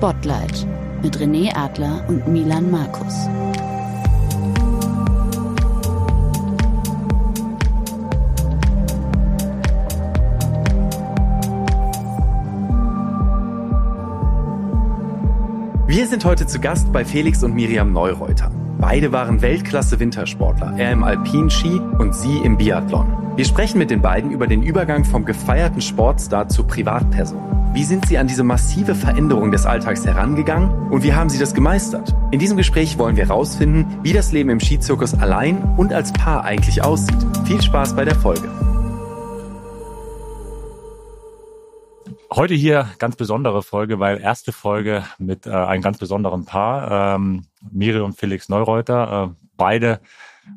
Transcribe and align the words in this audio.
Spotlight 0.00 0.66
mit 1.02 1.18
René 1.18 1.54
Adler 1.54 2.02
und 2.08 2.26
Milan 2.26 2.70
Markus. 2.70 3.28
Wir 15.86 16.06
sind 16.06 16.24
heute 16.24 16.46
zu 16.46 16.60
Gast 16.60 16.90
bei 16.94 17.04
Felix 17.04 17.44
und 17.44 17.52
Miriam 17.52 17.92
Neureuter. 17.92 18.50
Beide 18.78 19.12
waren 19.12 19.42
Weltklasse-Wintersportler, 19.42 20.78
er 20.78 20.92
im 20.92 21.04
Alpinski 21.04 21.78
und 21.78 22.14
sie 22.14 22.38
im 22.38 22.56
Biathlon. 22.56 23.34
Wir 23.36 23.44
sprechen 23.44 23.76
mit 23.76 23.90
den 23.90 24.00
beiden 24.00 24.30
über 24.30 24.46
den 24.46 24.62
Übergang 24.62 25.04
vom 25.04 25.26
gefeierten 25.26 25.82
Sportstar 25.82 26.48
zur 26.48 26.66
Privatperson. 26.66 27.59
Wie 27.72 27.84
sind 27.84 28.06
sie 28.06 28.18
an 28.18 28.26
diese 28.26 28.42
massive 28.42 28.96
Veränderung 28.96 29.52
des 29.52 29.64
Alltags 29.64 30.04
herangegangen 30.04 30.90
und 30.90 31.04
wie 31.04 31.14
haben 31.14 31.30
sie 31.30 31.38
das 31.38 31.54
gemeistert? 31.54 32.16
In 32.32 32.40
diesem 32.40 32.56
Gespräch 32.56 32.98
wollen 32.98 33.14
wir 33.14 33.28
herausfinden, 33.28 33.86
wie 34.02 34.12
das 34.12 34.32
Leben 34.32 34.50
im 34.50 34.58
Skizirkus 34.58 35.14
allein 35.14 35.62
und 35.76 35.92
als 35.92 36.12
Paar 36.12 36.42
eigentlich 36.42 36.82
aussieht. 36.82 37.24
Viel 37.44 37.62
Spaß 37.62 37.94
bei 37.94 38.04
der 38.04 38.16
Folge. 38.16 38.50
Heute 42.32 42.54
hier 42.54 42.88
ganz 42.98 43.14
besondere 43.14 43.62
Folge, 43.62 44.00
weil 44.00 44.20
erste 44.20 44.50
Folge 44.50 45.04
mit 45.18 45.46
äh, 45.46 45.50
einem 45.50 45.82
ganz 45.82 45.98
besonderen 45.98 46.46
Paar, 46.46 47.14
ähm, 47.14 47.44
Miriam 47.70 48.06
und 48.06 48.18
Felix 48.18 48.48
Neureuter, 48.48 49.30
äh, 49.30 49.44
beide 49.56 50.00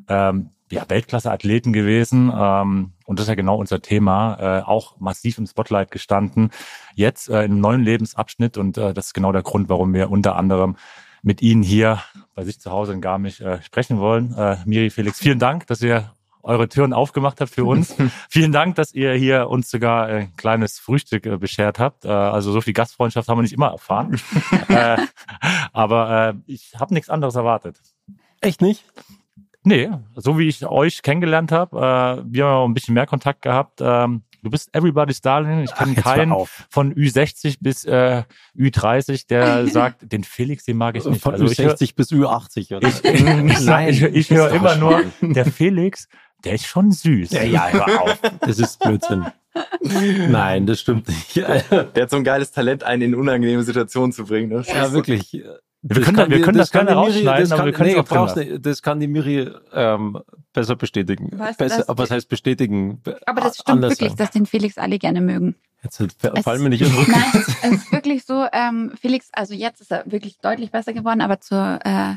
ähm, 0.08 0.50
ja, 0.68 0.82
Weltklasse-Athleten 0.88 1.72
gewesen 1.72 2.32
ähm, 2.36 2.93
und 3.04 3.18
das 3.18 3.24
ist 3.24 3.28
ja 3.28 3.34
genau 3.34 3.56
unser 3.56 3.82
Thema, 3.82 4.36
äh, 4.40 4.62
auch 4.62 4.98
massiv 4.98 5.38
im 5.38 5.46
Spotlight 5.46 5.90
gestanden, 5.90 6.50
jetzt 6.94 7.28
äh, 7.28 7.44
in 7.44 7.52
einem 7.52 7.60
neuen 7.60 7.82
Lebensabschnitt 7.82 8.56
und 8.56 8.78
äh, 8.78 8.94
das 8.94 9.06
ist 9.06 9.14
genau 9.14 9.32
der 9.32 9.42
Grund, 9.42 9.68
warum 9.68 9.94
wir 9.94 10.10
unter 10.10 10.36
anderem 10.36 10.76
mit 11.22 11.40
Ihnen 11.42 11.62
hier 11.62 12.02
bei 12.34 12.44
sich 12.44 12.60
zu 12.60 12.70
Hause 12.70 12.92
in 12.92 13.00
Garmisch 13.00 13.40
äh, 13.40 13.62
sprechen 13.62 13.98
wollen. 13.98 14.34
Äh, 14.34 14.58
Miri, 14.66 14.90
Felix, 14.90 15.18
vielen 15.18 15.38
Dank, 15.38 15.66
dass 15.66 15.80
ihr 15.80 16.12
eure 16.44 16.68
Türen 16.68 16.92
aufgemacht 16.92 17.40
habt 17.40 17.50
für 17.50 17.64
uns. 17.64 17.96
Vielen 18.28 18.52
Dank, 18.52 18.74
dass 18.76 18.92
ihr 18.92 19.14
hier 19.14 19.48
uns 19.48 19.70
sogar 19.70 20.06
ein 20.06 20.36
kleines 20.36 20.78
Frühstück 20.78 21.24
äh, 21.24 21.38
beschert 21.38 21.78
habt. 21.78 22.04
Äh, 22.04 22.08
also 22.08 22.52
so 22.52 22.60
viel 22.60 22.74
Gastfreundschaft 22.74 23.28
haben 23.28 23.38
wir 23.38 23.42
nicht 23.42 23.54
immer 23.54 23.70
erfahren. 23.70 24.20
äh, 24.68 24.98
aber 25.72 26.28
äh, 26.28 26.52
ich 26.52 26.74
habe 26.78 26.92
nichts 26.92 27.08
anderes 27.08 27.34
erwartet. 27.34 27.80
Echt 28.40 28.60
nicht? 28.60 28.84
Nee, 29.64 29.90
so 30.14 30.38
wie 30.38 30.46
ich 30.46 30.64
euch 30.66 31.02
kennengelernt 31.02 31.50
habe, 31.50 31.76
äh, 31.76 32.22
wir 32.26 32.44
haben 32.44 32.70
ein 32.70 32.74
bisschen 32.74 32.94
mehr 32.94 33.06
Kontakt 33.06 33.40
gehabt. 33.40 33.80
Ähm, 33.80 34.22
du 34.42 34.50
bist 34.50 34.74
everybody's 34.74 35.22
darling. 35.22 35.64
Ich 35.64 35.74
kenne 35.74 35.94
keinen 35.94 36.34
von 36.68 36.94
Ü60 36.94 37.56
bis 37.60 37.84
äh, 37.86 38.24
Ü30, 38.56 39.26
der 39.26 39.66
sagt, 39.68 40.12
den 40.12 40.22
Felix, 40.22 40.64
den 40.64 40.76
mag 40.76 40.96
ich 40.96 41.04
nicht. 41.06 41.22
Von 41.22 41.32
also 41.32 41.46
Ü60 41.46 41.64
hör, 41.64 41.76
bis 41.96 42.12
Ü80, 42.12 42.76
oder? 42.76 42.88
Ich, 42.88 43.04
ich, 43.04 44.02
ich, 44.02 44.30
ich 44.30 44.30
höre 44.30 44.52
immer 44.52 44.76
nur, 44.76 45.02
der 45.22 45.46
Felix, 45.46 46.08
der 46.44 46.54
ist 46.54 46.66
schon 46.66 46.92
süß. 46.92 47.30
Ja, 47.30 47.42
ja, 47.42 47.68
hör 47.68 48.02
auf. 48.02 48.20
Das 48.40 48.58
ist 48.58 48.78
Blödsinn. 48.80 49.24
Nein, 50.28 50.66
das 50.66 50.80
stimmt 50.80 51.08
nicht. 51.08 51.36
Der 51.36 51.64
hat 51.70 52.10
so 52.10 52.16
ein 52.16 52.24
geiles 52.24 52.50
Talent, 52.50 52.82
einen 52.82 53.02
in 53.02 53.14
unangenehme 53.14 53.62
Situationen 53.62 54.12
zu 54.12 54.24
bringen. 54.24 54.50
Ne? 54.50 54.64
Ja, 54.66 54.92
wirklich. 54.92 55.42
Wir 55.86 56.00
können, 56.00 56.16
das, 56.16 56.28
wir 56.30 56.40
können 56.40 56.56
das, 56.56 56.70
das 56.70 56.72
gerne 56.72 56.92
rausschneiden, 56.92 57.52
aber 57.52 57.66
wir 57.66 57.72
können 57.72 57.90
nee, 57.90 57.96
auch 57.98 58.36
nicht, 58.36 58.64
Das 58.64 58.80
kann 58.80 59.00
die 59.00 59.06
Miri 59.06 59.50
ähm, 59.74 60.18
besser 60.54 60.76
bestätigen. 60.76 61.30
Was, 61.34 61.58
besser, 61.58 61.84
aber 61.88 62.04
was 62.04 62.10
heißt 62.10 62.30
bestätigen? 62.30 63.02
Aber 63.26 63.42
das 63.42 63.58
stimmt 63.58 63.82
wirklich, 63.82 64.08
sein. 64.08 64.16
dass 64.16 64.30
den 64.30 64.46
Felix 64.46 64.78
alle 64.78 64.98
gerne 64.98 65.20
mögen. 65.20 65.56
Jetzt 65.82 66.02
fallen 66.42 66.62
mir 66.62 66.70
nicht 66.70 66.80
in 66.80 66.94
Rücken. 66.94 67.10
Nein, 67.10 67.42
es 67.62 67.72
ist 67.74 67.92
wirklich 67.92 68.24
so, 68.24 68.46
ähm, 68.54 68.92
Felix, 68.98 69.28
also 69.34 69.52
jetzt 69.52 69.82
ist 69.82 69.92
er 69.92 70.10
wirklich 70.10 70.38
deutlich 70.38 70.70
besser 70.70 70.94
geworden, 70.94 71.20
aber 71.20 71.40
zur 71.40 71.80
äh, 71.84 72.14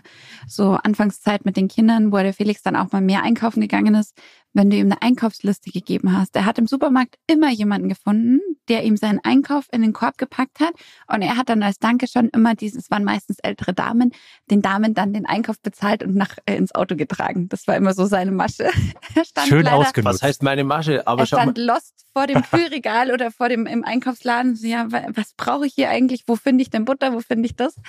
so 0.47 0.77
Anfangszeit 0.81 1.43
mit 1.43 1.57
den 1.57 1.67
Kindern, 1.67 2.13
wo 2.13 2.17
der 2.17 2.33
Felix 2.33 2.61
dann 2.63 2.77
auch 2.77 2.93
mal 2.93 3.01
mehr 3.01 3.23
einkaufen 3.23 3.59
gegangen 3.59 3.95
ist, 3.95 4.17
wenn 4.57 4.71
du 4.71 4.75
ihm 4.75 4.91
eine 4.91 5.01
Einkaufsliste 5.01 5.69
gegeben 5.69 6.17
hast. 6.17 6.35
Er 6.35 6.45
hat 6.45 6.57
im 6.57 6.65
Supermarkt 6.65 7.15
immer 7.27 7.51
jemanden 7.51 7.89
gefunden, 7.89 8.39
der 8.67 8.83
ihm 8.83 8.97
seinen 8.97 9.19
Einkauf 9.23 9.67
in 9.71 9.81
den 9.83 9.93
Korb 9.93 10.17
gepackt 10.17 10.59
hat. 10.59 10.73
Und 11.07 11.21
er 11.21 11.37
hat 11.37 11.49
dann 11.49 11.61
als 11.63 11.77
Danke 11.77 12.07
schon 12.07 12.29
immer 12.29 12.55
dieses, 12.55 12.89
waren 12.89 13.03
meistens 13.03 13.37
ältere 13.39 13.73
Damen, 13.73 14.11
den 14.49 14.61
Damen 14.61 14.95
dann 14.95 15.13
den 15.13 15.25
Einkauf 15.25 15.61
bezahlt 15.61 16.03
und 16.03 16.15
nach 16.15 16.35
äh, 16.45 16.55
ins 16.55 16.73
Auto 16.73 16.95
getragen. 16.95 17.47
Das 17.49 17.67
war 17.67 17.77
immer 17.77 17.93
so 17.93 18.05
seine 18.07 18.31
Masche. 18.31 18.63
er 19.15 19.25
stand 19.25 19.47
Schön 19.47 19.63
leider, 19.63 19.77
ausgenutzt. 19.77 20.21
Was 20.21 20.27
heißt 20.27 20.43
meine 20.43 20.63
Masche? 20.63 21.05
Aber 21.05 21.21
er 21.21 21.27
stand 21.27 21.57
lost 21.57 22.07
vor 22.17 22.25
dem 22.25 22.41
Kühlregal 22.41 23.11
oder 23.11 23.29
vor 23.29 23.47
dem 23.47 23.67
im 23.67 23.83
Einkaufsladen. 23.83 24.55
So, 24.55 24.65
ja, 24.65 24.87
was 24.89 25.33
brauche 25.37 25.67
ich 25.67 25.75
hier 25.75 25.91
eigentlich? 25.91 26.23
Wo 26.25 26.35
finde 26.35 26.63
ich 26.63 26.71
denn 26.71 26.83
Butter? 26.83 27.13
Wo 27.13 27.19
finde 27.19 27.45
ich 27.45 27.55
das? 27.55 27.75
Und 27.75 27.85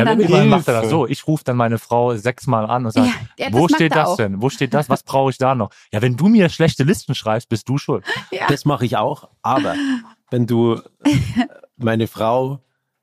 ja, 0.00 0.04
dann, 0.04 0.18
irgendwann 0.18 0.48
macht 0.48 0.66
er 0.66 0.82
das 0.82 0.90
so. 0.90 1.06
Ich 1.06 1.28
rufe 1.28 1.44
dann 1.44 1.56
meine 1.56 1.78
Frau 1.78 2.16
sechsmal 2.16 2.66
an 2.66 2.86
und 2.86 2.92
sage, 2.92 3.06
ja, 3.06 3.46
ja, 3.46 3.52
wo 3.52 3.68
steht 3.68 3.94
das 3.94 4.08
auch. 4.08 4.16
denn? 4.16 4.42
Wo 4.42 4.50
steht 4.50 4.74
das? 4.74 4.88
Was 4.88 5.04
brauche 5.04 5.30
ich 5.30 5.38
da 5.38 5.54
noch? 5.54 5.70
Ja, 5.92 6.02
wenn 6.08 6.16
du 6.16 6.28
mir 6.28 6.48
schlechte 6.48 6.84
Listen 6.84 7.14
schreibst, 7.14 7.50
bist 7.50 7.68
du 7.68 7.76
schuld. 7.76 8.04
Ja. 8.30 8.46
Das 8.48 8.64
mache 8.64 8.84
ich 8.84 8.96
auch. 8.96 9.28
Aber 9.42 9.74
wenn 10.30 10.46
du 10.46 10.80
meine 11.76 12.06
Frau 12.06 12.60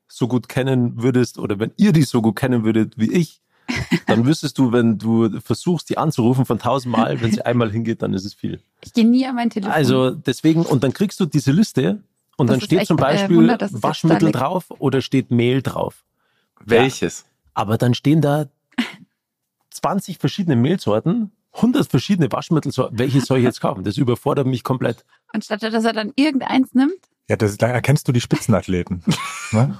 so 0.08 0.28
gut 0.28 0.48
kennen 0.48 1.02
würdest 1.02 1.38
oder 1.38 1.58
wenn 1.58 1.72
ihr 1.76 1.92
die 1.92 2.02
so 2.02 2.20
gut 2.20 2.36
kennen 2.36 2.64
würdet 2.64 2.94
wie 2.96 3.12
ich, 3.12 3.40
dann 4.06 4.24
wüsstest 4.26 4.58
du, 4.58 4.72
wenn 4.72 4.98
du 4.98 5.40
versuchst, 5.40 5.90
die 5.90 5.98
anzurufen 5.98 6.44
von 6.44 6.58
tausendmal, 6.58 7.20
wenn 7.20 7.32
sie 7.32 7.42
einmal 7.42 7.70
hingeht, 7.70 8.02
dann 8.02 8.14
ist 8.14 8.24
es 8.24 8.34
viel. 8.34 8.60
Ich 8.84 8.92
gehe 8.92 9.06
nie 9.06 9.26
an 9.26 9.34
mein 9.34 9.50
Telefon. 9.50 9.72
Also 9.72 10.10
deswegen, 10.10 10.62
und 10.62 10.82
dann 10.84 10.92
kriegst 10.92 11.18
du 11.20 11.26
diese 11.26 11.52
Liste 11.52 12.02
und 12.36 12.48
das 12.48 12.54
dann 12.54 12.60
steht 12.60 12.78
echt, 12.80 12.88
zum 12.88 12.98
äh, 12.98 13.02
Beispiel 13.02 13.36
äh, 13.36 13.52
Wunder, 13.52 13.68
Waschmittel 13.70 14.32
drauf 14.32 14.66
oder 14.78 15.00
steht 15.00 15.30
Mehl 15.30 15.62
drauf. 15.62 16.04
Welches? 16.64 17.20
Ja. 17.20 17.26
Aber 17.54 17.78
dann 17.78 17.94
stehen 17.94 18.20
da 18.20 18.46
20 19.70 20.18
verschiedene 20.18 20.56
Mehlsorten 20.56 21.32
100 21.56 21.90
verschiedene 21.90 22.30
Waschmittel, 22.30 22.72
welche 22.92 23.20
soll 23.20 23.38
ich 23.38 23.44
jetzt 23.44 23.60
kaufen? 23.60 23.84
Das 23.84 23.96
überfordert 23.96 24.46
mich 24.46 24.62
komplett. 24.62 25.04
Anstatt 25.32 25.62
dass 25.62 25.84
er 25.84 25.92
dann 25.92 26.12
irgendeins 26.16 26.74
nimmt? 26.74 26.94
Ja, 27.28 27.36
das, 27.36 27.56
da 27.56 27.66
erkennst 27.66 28.06
du 28.06 28.12
die 28.12 28.20
Spitzenathleten. 28.20 29.02
ne? 29.52 29.76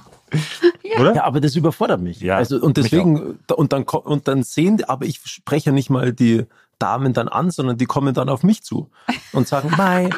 ja. 0.82 1.00
Oder? 1.00 1.14
Ja, 1.14 1.24
aber 1.24 1.40
das 1.40 1.54
überfordert 1.54 2.00
mich. 2.00 2.20
Ja, 2.20 2.36
also, 2.36 2.60
und 2.60 2.76
deswegen, 2.76 3.38
und 3.54 3.72
dann, 3.72 3.84
und 3.84 4.28
dann 4.28 4.42
sehen, 4.42 4.82
aber 4.84 5.06
ich 5.06 5.20
spreche 5.24 5.66
ja 5.66 5.72
nicht 5.72 5.90
mal 5.90 6.12
die 6.12 6.46
Damen 6.78 7.12
dann 7.12 7.28
an, 7.28 7.50
sondern 7.50 7.78
die 7.78 7.86
kommen 7.86 8.14
dann 8.14 8.28
auf 8.28 8.42
mich 8.42 8.62
zu 8.62 8.90
und 9.32 9.46
sagen, 9.46 9.70
Mai, 9.76 10.10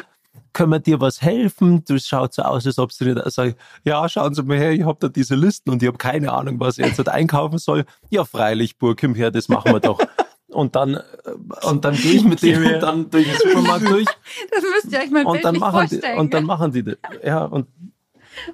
können 0.53 0.71
wir 0.71 0.79
dir 0.79 0.99
was 0.99 1.21
helfen? 1.21 1.83
Du 1.85 1.99
schaut 1.99 2.33
so 2.33 2.41
aus, 2.41 2.65
als 2.65 2.79
ob 2.79 2.91
sie 2.91 3.05
nicht 3.05 3.31
sagen, 3.31 3.55
ja, 3.83 4.09
schauen 4.09 4.33
Sie 4.33 4.43
mal 4.43 4.57
her, 4.57 4.71
ich 4.71 4.83
habe 4.83 4.97
da 4.99 5.07
diese 5.07 5.35
Listen 5.35 5.69
und 5.69 5.83
ich 5.83 5.87
habe 5.87 5.97
keine 5.97 6.31
Ahnung, 6.31 6.59
was 6.59 6.79
ich 6.79 6.85
jetzt 6.85 6.97
halt 6.97 7.09
einkaufen 7.09 7.59
soll. 7.59 7.85
Ja, 8.09 8.25
freilich, 8.25 8.77
Burg, 8.77 8.99
komm 8.99 9.15
her, 9.15 9.31
das 9.31 9.47
machen 9.47 9.73
wir 9.73 9.79
doch. 9.79 9.99
Und 10.51 10.75
dann, 10.75 10.95
äh, 10.95 11.67
und 11.67 11.85
dann 11.85 11.95
gehe 11.95 12.13
ich 12.13 12.23
mit 12.23 12.41
dem 12.41 12.63
dann 12.79 13.09
durch 13.09 13.27
den 13.27 13.37
Supermarkt 13.37 13.87
durch. 13.89 14.05
Das 14.51 14.63
müsst 14.63 14.91
ihr 14.91 14.99
euch 14.99 15.11
mal 15.11 15.25
und 15.25 15.43
dann 15.43 15.57
machen 15.57 15.87
vorstellen. 15.87 16.15
Die, 16.15 16.19
und 16.19 16.33
dann 16.33 16.45
machen 16.45 16.71
die 16.71 16.83
das. 16.83 16.95
Ja, 17.23 17.43
und, 17.45 17.67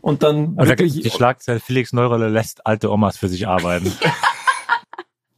und 0.02 0.24
dann. 0.24 0.56
Also 0.58 0.72
wirklich, 0.72 1.02
die 1.02 1.10
Schlagzeile 1.10 1.60
Felix 1.60 1.94
Neurolle 1.94 2.30
lässt 2.30 2.66
alte 2.66 2.92
Omas 2.92 3.18
für 3.18 3.30
sich 3.30 3.48
arbeiten. 3.48 3.92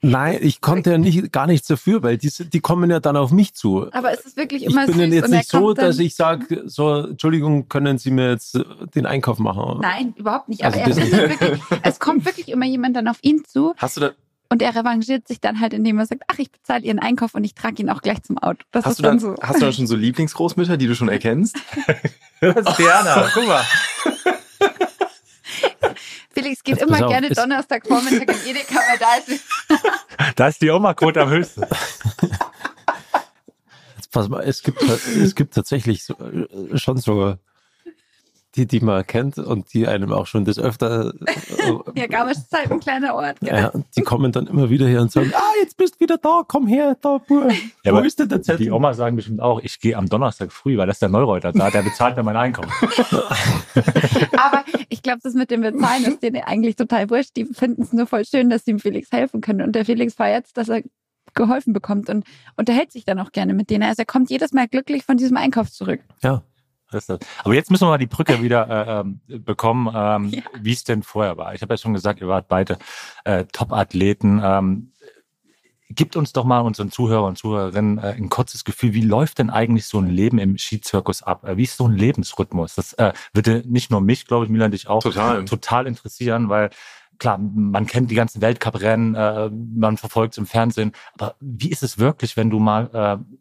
Nein, 0.01 0.37
ich 0.41 0.61
konnte 0.61 0.91
ja 0.91 0.97
nicht, 0.99 1.31
gar 1.31 1.47
nichts 1.47 1.67
dafür, 1.67 2.03
weil 2.03 2.17
die, 2.17 2.29
die 2.29 2.59
kommen 2.59 2.89
ja 2.91 2.99
dann 2.99 3.17
auf 3.17 3.31
mich 3.31 3.55
zu. 3.55 3.91
Aber 3.91 4.11
es 4.11 4.21
ist 4.21 4.37
wirklich 4.37 4.63
immer 4.63 4.87
Ich 4.87 4.95
bin 4.95 5.11
jetzt 5.11 5.29
nicht 5.29 5.49
so, 5.49 5.73
dass 5.73 5.97
ich 5.97 6.15
sage, 6.15 6.63
so, 6.65 7.07
Entschuldigung, 7.07 7.67
können 7.67 7.97
Sie 7.97 8.11
mir 8.11 8.29
jetzt 8.29 8.59
den 8.93 9.07
Einkauf 9.07 9.39
machen? 9.39 9.79
Nein, 9.81 10.13
überhaupt 10.15 10.49
nicht. 10.49 10.63
Aber 10.63 10.77
also 10.83 11.01
wirklich, 11.01 11.59
es 11.81 11.99
kommt 11.99 12.25
wirklich 12.25 12.49
immer 12.49 12.65
jemand 12.65 12.95
dann 12.95 13.07
auf 13.07 13.17
ihn 13.21 13.43
zu. 13.43 13.73
Hast 13.77 13.97
du 13.97 14.01
da, 14.01 14.11
und 14.49 14.61
er 14.61 14.75
revanchiert 14.75 15.27
sich 15.27 15.41
dann 15.41 15.59
halt, 15.59 15.73
indem 15.73 15.99
er 15.99 16.05
sagt, 16.05 16.23
ach, 16.27 16.39
ich 16.39 16.51
bezahle 16.51 16.83
ihren 16.83 16.99
Einkauf 16.99 17.35
und 17.35 17.43
ich 17.43 17.53
trage 17.53 17.81
ihn 17.81 17.89
auch 17.89 18.01
gleich 18.01 18.23
zum 18.23 18.37
Auto. 18.37 18.59
Das 18.71 18.85
hast 18.85 18.99
ist 18.99 19.05
dann, 19.05 19.19
so. 19.19 19.35
Hast 19.41 19.57
du 19.57 19.65
dann 19.65 19.73
schon 19.73 19.87
so 19.87 19.95
Lieblingsgroßmütter, 19.95 20.77
die 20.77 20.87
du 20.87 20.95
schon 20.95 21.09
erkennst? 21.09 21.57
das 22.39 22.55
ist 22.55 22.77
Diana, 22.77 23.29
guck 23.33 23.47
mal. 23.47 23.63
Felix 26.33 26.63
geht 26.63 26.77
Jetzt 26.77 26.87
immer 26.87 27.07
gerne 27.07 27.29
Donnerstagvormittag 27.29 28.35
in 28.45 28.51
Edeka, 28.51 28.75
weil 28.75 28.99
da 28.99 29.15
ist, 29.15 29.43
da 30.35 30.47
ist 30.47 30.61
die 30.61 30.69
Oma-Quote 30.69 31.21
am 31.21 31.29
höchsten. 31.29 31.63
Jetzt 33.95 34.11
pass 34.11 34.29
mal, 34.29 34.43
es 34.43 34.61
gibt, 34.61 34.83
es 34.83 35.33
gibt 35.33 35.55
tatsächlich 35.55 36.03
so, 36.03 36.13
äh, 36.13 36.77
schon 36.77 36.97
so 36.97 37.37
die, 38.57 38.65
die 38.65 38.79
man 38.79 39.05
kennt 39.05 39.37
und 39.37 39.73
die 39.73 39.87
einem 39.87 40.11
auch 40.11 40.25
schon 40.25 40.45
das 40.45 40.59
öfter. 40.59 41.13
Ja, 41.95 42.07
Garmisch 42.07 42.37
ist 42.37 42.51
halt 42.53 42.71
ein 42.71 42.79
kleiner 42.79 43.15
Ort. 43.15 43.39
Gell? 43.41 43.53
Ja, 43.53 43.71
die 43.95 44.01
kommen 44.01 44.31
dann 44.31 44.47
immer 44.47 44.69
wieder 44.69 44.87
her 44.87 45.01
und 45.01 45.11
sagen: 45.11 45.31
Ah, 45.35 45.51
jetzt 45.59 45.75
bist 45.75 45.95
du 45.95 45.99
wieder 45.99 46.17
da, 46.17 46.43
komm 46.47 46.65
her, 46.67 46.95
da, 47.01 47.17
Bur. 47.17 47.49
Ja, 47.83 47.93
Wo 47.93 47.99
ist 47.99 48.19
denn 48.19 48.29
der 48.29 48.41
Zettel? 48.41 48.65
Die 48.67 48.71
Oma 48.71 48.93
sagen 48.93 49.15
bestimmt 49.15 49.41
auch: 49.41 49.59
Ich 49.61 49.79
gehe 49.79 49.97
am 49.97 50.07
Donnerstag 50.07 50.51
früh, 50.51 50.77
weil 50.77 50.87
das 50.87 50.97
ist 50.97 51.01
der 51.01 51.09
Neureuter 51.09 51.51
da, 51.51 51.69
der 51.69 51.81
bezahlt 51.81 52.15
mir 52.15 52.23
mein 52.23 52.37
Einkommen. 52.37 52.71
Aber 54.37 54.63
ich 54.89 55.01
glaube, 55.01 55.19
das 55.23 55.33
mit 55.33 55.51
dem 55.51 55.61
Bezahlen 55.61 56.05
ist 56.05 56.23
denen 56.23 56.43
eigentlich 56.43 56.75
total 56.75 57.09
wurscht. 57.09 57.35
Die 57.35 57.45
finden 57.45 57.81
es 57.81 57.91
nur 57.91 58.07
voll 58.07 58.25
schön, 58.25 58.49
dass 58.49 58.65
sie 58.65 58.71
dem 58.71 58.79
Felix 58.79 59.11
helfen 59.11 59.41
können. 59.41 59.61
Und 59.61 59.73
der 59.73 59.85
Felix 59.85 60.13
feiert 60.13 60.45
dass 60.55 60.69
er 60.69 60.83
geholfen 61.33 61.73
bekommt 61.73 62.09
und 62.09 62.25
unterhält 62.55 62.91
sich 62.91 63.05
dann 63.05 63.19
auch 63.19 63.31
gerne 63.31 63.53
mit 63.53 63.69
denen. 63.69 63.83
Also 63.83 64.01
er 64.01 64.05
kommt 64.05 64.29
jedes 64.29 64.53
Mal 64.53 64.67
glücklich 64.67 65.03
von 65.03 65.17
diesem 65.17 65.37
Einkauf 65.37 65.71
zurück. 65.71 66.01
Ja. 66.23 66.43
Aber 67.43 67.53
jetzt 67.53 67.71
müssen 67.71 67.85
wir 67.85 67.89
mal 67.89 67.97
die 67.97 68.07
Brücke 68.07 68.41
wieder 68.41 68.69
äh, 68.69 68.99
ähm, 69.01 69.21
bekommen, 69.43 69.87
ähm, 69.93 70.29
ja. 70.29 70.41
wie 70.61 70.73
es 70.73 70.83
denn 70.83 71.03
vorher 71.03 71.37
war. 71.37 71.53
Ich 71.53 71.61
habe 71.61 71.73
ja 71.73 71.77
schon 71.77 71.93
gesagt, 71.93 72.21
ihr 72.21 72.27
wart 72.27 72.47
beide 72.47 72.77
äh, 73.23 73.45
Top-Athleten. 73.51 74.41
Ähm, 74.43 74.91
gibt 75.89 76.15
uns 76.15 76.33
doch 76.33 76.43
mal 76.43 76.59
unseren 76.59 76.91
Zuhörer 76.91 77.25
und 77.25 77.37
Zuhörerinnen 77.37 77.97
äh, 77.97 78.13
ein 78.17 78.29
kurzes 78.29 78.65
Gefühl, 78.65 78.93
wie 78.93 79.01
läuft 79.01 79.39
denn 79.39 79.49
eigentlich 79.49 79.85
so 79.85 79.99
ein 79.99 80.07
Leben 80.07 80.39
im 80.39 80.57
Skizirkus 80.57 81.23
ab? 81.23 81.47
Äh, 81.47 81.57
wie 81.57 81.63
ist 81.63 81.77
so 81.77 81.87
ein 81.87 81.93
Lebensrhythmus? 81.93 82.75
Das 82.75 82.93
äh, 82.93 83.13
würde 83.33 83.63
nicht 83.65 83.91
nur 83.91 84.01
mich, 84.01 84.25
glaube 84.27 84.45
ich, 84.45 84.51
Milan, 84.51 84.71
dich 84.71 84.87
auch 84.87 85.01
total, 85.01 85.45
total 85.45 85.87
interessieren, 85.87 86.49
weil 86.49 86.69
klar, 87.19 87.37
man 87.37 87.87
kennt 87.87 88.11
die 88.11 88.15
ganzen 88.15 88.41
Weltcuprennen, 88.41 89.15
äh, 89.15 89.49
man 89.49 89.97
verfolgt 89.97 90.33
es 90.33 90.37
im 90.37 90.45
Fernsehen, 90.45 90.91
aber 91.13 91.35
wie 91.39 91.69
ist 91.69 91.83
es 91.83 91.97
wirklich, 91.97 92.37
wenn 92.37 92.49
du 92.49 92.59
mal 92.59 92.89
äh, 92.93 93.37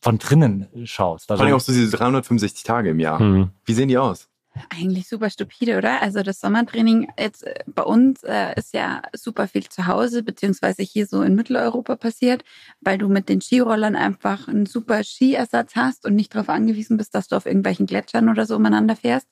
von 0.00 0.18
drinnen 0.18 0.68
schaust? 0.84 1.30
Also, 1.30 1.40
Vor 1.40 1.46
allem 1.46 1.56
auch 1.56 1.60
so 1.60 1.72
diese 1.72 1.96
365 1.96 2.64
Tage 2.64 2.90
im 2.90 3.00
Jahr. 3.00 3.20
Mhm. 3.20 3.50
Wie 3.64 3.74
sehen 3.74 3.88
die 3.88 3.98
aus? 3.98 4.28
Eigentlich 4.70 5.08
super 5.08 5.30
stupide, 5.30 5.76
oder? 5.76 6.02
Also 6.02 6.22
das 6.22 6.40
Sommertraining 6.40 7.08
jetzt 7.18 7.44
äh, 7.44 7.62
bei 7.66 7.82
uns 7.82 8.22
äh, 8.22 8.54
ist 8.56 8.72
ja 8.72 9.02
super 9.14 9.48
viel 9.48 9.68
zu 9.68 9.86
Hause, 9.86 10.22
beziehungsweise 10.22 10.82
hier 10.82 11.06
so 11.06 11.22
in 11.22 11.34
Mitteleuropa 11.34 11.96
passiert, 11.96 12.42
weil 12.80 12.98
du 12.98 13.08
mit 13.08 13.28
den 13.28 13.40
Skirollern 13.40 13.96
einfach 13.96 14.48
einen 14.48 14.66
super 14.66 15.02
Skiersatz 15.04 15.76
hast 15.76 16.06
und 16.06 16.14
nicht 16.14 16.34
darauf 16.34 16.48
angewiesen 16.48 16.96
bist, 16.96 17.14
dass 17.14 17.28
du 17.28 17.36
auf 17.36 17.46
irgendwelchen 17.46 17.86
Gletschern 17.86 18.28
oder 18.28 18.46
so 18.46 18.56
umeinander 18.56 18.96
fährst. 18.96 19.28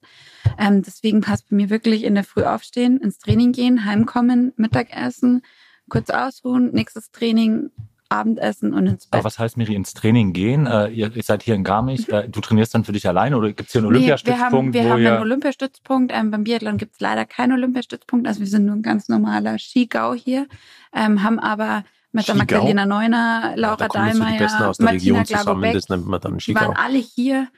Ähm, 0.58 0.82
deswegen 0.82 1.20
passt 1.20 1.48
bei 1.48 1.56
mir 1.56 1.70
wirklich 1.70 2.04
in 2.04 2.14
der 2.14 2.24
Früh 2.24 2.42
aufstehen, 2.42 2.98
ins 2.98 3.18
Training 3.18 3.52
gehen, 3.52 3.84
heimkommen, 3.84 4.52
Mittagessen, 4.56 5.42
kurz 5.88 6.10
ausruhen, 6.10 6.70
nächstes 6.72 7.10
Training, 7.10 7.70
Abendessen 8.08 8.72
und 8.72 8.86
ins 8.86 9.06
Bett. 9.06 9.18
Aber 9.18 9.24
was 9.24 9.38
heißt, 9.38 9.56
Miri, 9.56 9.74
ins 9.74 9.94
Training 9.94 10.32
gehen? 10.32 10.66
Äh, 10.66 10.88
ihr, 10.88 11.14
ihr, 11.14 11.22
seid 11.22 11.42
hier 11.42 11.54
in 11.54 11.64
Garmisch. 11.64 12.08
Mhm. 12.08 12.14
Äh, 12.14 12.28
du 12.28 12.40
trainierst 12.40 12.74
dann 12.74 12.84
für 12.84 12.92
dich 12.92 13.08
alleine 13.08 13.36
oder 13.36 13.48
gibt 13.48 13.68
es 13.68 13.72
hier 13.72 13.80
einen 13.80 13.88
Olympiastützpunkt? 13.88 14.74
Nee, 14.74 14.82
wir 14.82 14.90
haben, 14.90 15.00
wir 15.00 15.10
haben 15.10 15.16
einen 15.16 15.22
Olympiastützpunkt. 15.22 16.12
Ähm, 16.14 16.30
beim 16.30 16.44
Biathlon 16.44 16.76
gibt 16.76 16.94
es 16.94 17.00
leider 17.00 17.24
keinen 17.24 17.52
Olympiastützpunkt. 17.52 18.26
Also 18.26 18.40
wir 18.40 18.46
sind 18.46 18.66
nur 18.66 18.76
ein 18.76 18.82
ganz 18.82 19.08
normaler 19.08 19.58
Skigau 19.58 20.14
hier. 20.14 20.46
Ähm, 20.94 21.22
haben 21.22 21.38
aber 21.38 21.84
mit 22.12 22.28
der 22.28 22.36
Magdalena 22.36 22.86
Neuner, 22.86 23.54
Laura 23.56 23.80
ja, 23.80 23.88
Dahlmeier, 23.88 24.48
so 24.48 24.84
Martina 24.84 25.24
zusammen, 25.24 25.72
das 25.72 25.88
nennt 25.88 26.06
man 26.06 26.20
dann 26.20 26.38
Skigau. 26.38 26.60
Die 26.60 26.66
waren 26.66 26.76
alle 26.76 26.98
hier. 26.98 27.48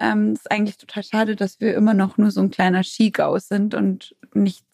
Ähm, 0.00 0.32
ist 0.32 0.50
eigentlich 0.50 0.78
total 0.78 1.02
schade, 1.02 1.36
dass 1.36 1.60
wir 1.60 1.74
immer 1.74 1.94
noch 1.94 2.18
nur 2.18 2.30
so 2.30 2.40
ein 2.40 2.50
kleiner 2.50 2.82
Skigau 2.82 3.38
sind 3.38 3.74
und 3.74 4.14
nicht 4.34 4.64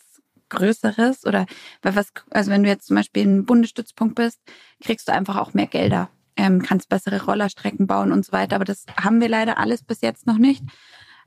Größeres 0.48 1.26
oder 1.26 1.46
weil 1.82 1.96
was, 1.96 2.12
also 2.30 2.50
wenn 2.50 2.62
du 2.62 2.68
jetzt 2.68 2.86
zum 2.86 2.96
Beispiel 2.96 3.26
ein 3.26 3.44
Bundesstützpunkt 3.44 4.14
bist, 4.14 4.40
kriegst 4.82 5.08
du 5.08 5.12
einfach 5.12 5.36
auch 5.36 5.54
mehr 5.54 5.66
Gelder, 5.66 6.10
ähm, 6.36 6.62
kannst 6.62 6.88
bessere 6.88 7.24
Rollerstrecken 7.24 7.86
bauen 7.86 8.12
und 8.12 8.24
so 8.24 8.32
weiter. 8.32 8.56
Aber 8.56 8.64
das 8.64 8.86
haben 8.96 9.20
wir 9.20 9.28
leider 9.28 9.58
alles 9.58 9.82
bis 9.82 10.00
jetzt 10.00 10.26
noch 10.26 10.38
nicht. 10.38 10.62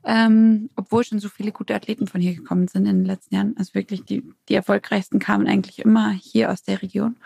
Ähm, 0.04 0.70
obwohl 0.74 1.04
schon 1.04 1.20
so 1.20 1.28
viele 1.28 1.52
gute 1.52 1.76
Athleten 1.76 2.08
von 2.08 2.20
hier 2.20 2.34
gekommen 2.34 2.66
sind 2.66 2.86
in 2.86 2.98
den 2.98 3.04
letzten 3.04 3.36
Jahren. 3.36 3.54
Also 3.56 3.74
wirklich 3.74 4.04
die, 4.04 4.24
die 4.48 4.54
erfolgreichsten 4.54 5.20
kamen 5.20 5.46
eigentlich 5.46 5.78
immer 5.78 6.10
hier 6.10 6.50
aus 6.50 6.62
der 6.64 6.82
Region. 6.82 7.16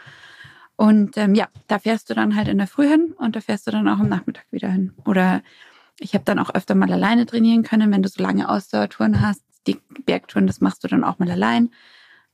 Und 0.77 1.17
ähm, 1.17 1.35
ja, 1.35 1.49
da 1.69 1.79
fährst 1.79 2.11
du 2.11 2.15
dann 2.15 2.37
halt 2.37 2.49
in 2.49 2.59
der 2.59 2.67
Früh 2.67 2.87
hin 2.87 3.15
und 3.17 3.35
da 3.35 3.41
fährst 3.41 3.67
du 3.67 3.71
dann 3.71 3.89
auch 3.89 3.99
am 3.99 4.11
Nachmittag 4.11 4.45
wieder 4.51 4.69
hin. 4.69 4.93
Oder 5.07 5.43
ich 5.99 6.13
habe 6.13 6.25
dann 6.25 6.39
auch 6.39 6.55
öfter 6.55 6.75
mal 6.75 6.93
alleine 6.93 7.25
trainieren 7.25 7.63
können, 7.63 7.91
wenn 7.93 8.03
du 8.03 8.11
so 8.11 8.23
lange 8.23 8.49
Ausdauertouren 8.49 9.23
hast 9.23 9.46
die 9.67 9.81
Bergtouren, 10.05 10.47
das 10.47 10.61
machst 10.61 10.85
du 10.85 10.89
dann 10.89 11.05
auch 11.05 11.19
mal 11.19 11.31
allein. 11.31 11.71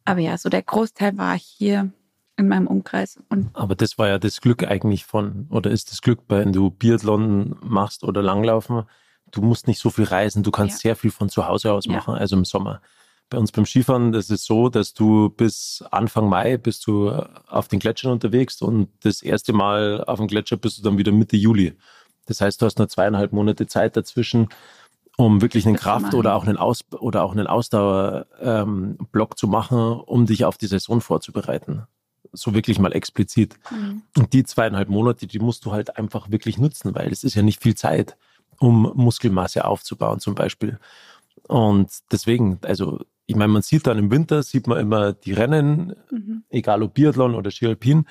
Aber 0.04 0.20
ja, 0.20 0.36
so 0.36 0.48
der 0.48 0.62
Großteil 0.62 1.16
war 1.16 1.38
hier 1.38 1.92
in 2.36 2.48
meinem 2.48 2.66
Umkreis. 2.66 3.18
Und 3.28 3.50
Aber 3.54 3.74
das 3.74 3.98
war 3.98 4.08
ja 4.08 4.18
das 4.18 4.40
Glück 4.40 4.64
eigentlich 4.64 5.04
von, 5.04 5.46
oder 5.50 5.70
ist 5.70 5.90
das 5.90 6.02
Glück, 6.02 6.20
wenn 6.28 6.52
du 6.52 6.70
Biathlon 6.70 7.56
machst 7.62 8.04
oder 8.04 8.22
Langlaufen, 8.22 8.84
du 9.30 9.42
musst 9.42 9.66
nicht 9.66 9.80
so 9.80 9.90
viel 9.90 10.04
reisen, 10.04 10.42
du 10.42 10.50
kannst 10.50 10.82
ja. 10.82 10.90
sehr 10.90 10.96
viel 10.96 11.10
von 11.10 11.28
zu 11.28 11.46
Hause 11.46 11.72
aus 11.72 11.86
machen, 11.86 12.14
ja. 12.14 12.20
also 12.20 12.36
im 12.36 12.44
Sommer. 12.44 12.80
Bei 13.30 13.38
uns 13.38 13.50
beim 13.50 13.64
Skifahren, 13.64 14.12
das 14.12 14.28
ist 14.28 14.44
so, 14.44 14.68
dass 14.68 14.92
du 14.92 15.30
bis 15.30 15.82
Anfang 15.90 16.28
Mai 16.28 16.58
bist 16.58 16.86
du 16.86 17.10
auf 17.10 17.68
den 17.68 17.78
Gletschern 17.78 18.12
unterwegs 18.12 18.60
und 18.60 18.88
das 19.00 19.22
erste 19.22 19.54
Mal 19.54 20.04
auf 20.04 20.18
dem 20.18 20.28
Gletscher 20.28 20.58
bist 20.58 20.78
du 20.78 20.82
dann 20.82 20.98
wieder 20.98 21.12
Mitte 21.12 21.36
Juli. 21.36 21.74
Das 22.26 22.40
heißt, 22.40 22.60
du 22.60 22.66
hast 22.66 22.78
nur 22.78 22.88
zweieinhalb 22.88 23.32
Monate 23.32 23.66
Zeit 23.66 23.96
dazwischen, 23.96 24.48
um 25.16 25.42
wirklich 25.42 25.66
einen 25.66 25.76
Kraft- 25.76 26.14
oder 26.14 26.34
auch 26.34 26.46
einen, 26.46 26.56
Aus 26.56 26.84
oder 26.98 27.22
auch 27.22 27.32
einen 27.32 27.46
Ausdauerblock 27.46 29.30
ähm, 29.30 29.36
zu 29.36 29.46
machen, 29.46 29.78
um 29.78 30.26
dich 30.26 30.44
auf 30.44 30.56
die 30.56 30.66
Saison 30.66 31.00
vorzubereiten. 31.00 31.82
So 32.32 32.54
wirklich 32.54 32.78
mal 32.78 32.92
explizit. 32.92 33.56
Mhm. 33.70 34.02
Und 34.16 34.32
die 34.32 34.44
zweieinhalb 34.44 34.88
Monate, 34.88 35.26
die 35.26 35.38
musst 35.38 35.64
du 35.66 35.72
halt 35.72 35.96
einfach 35.98 36.30
wirklich 36.30 36.58
nutzen, 36.58 36.94
weil 36.94 37.12
es 37.12 37.24
ist 37.24 37.34
ja 37.34 37.42
nicht 37.42 37.62
viel 37.62 37.74
Zeit, 37.74 38.16
um 38.58 38.92
Muskelmasse 38.94 39.64
aufzubauen 39.64 40.20
zum 40.20 40.34
Beispiel. 40.34 40.78
Und 41.46 41.90
deswegen, 42.10 42.58
also 42.62 43.00
ich 43.26 43.36
meine, 43.36 43.52
man 43.52 43.62
sieht 43.62 43.86
dann 43.86 43.98
im 43.98 44.10
Winter, 44.10 44.42
sieht 44.42 44.66
man 44.66 44.78
immer 44.78 45.12
die 45.12 45.32
Rennen, 45.32 45.94
mhm. 46.10 46.44
egal 46.48 46.82
ob 46.82 46.94
Biathlon 46.94 47.34
oder 47.34 47.50
Ski 47.50 47.66
Alpin. 47.66 48.06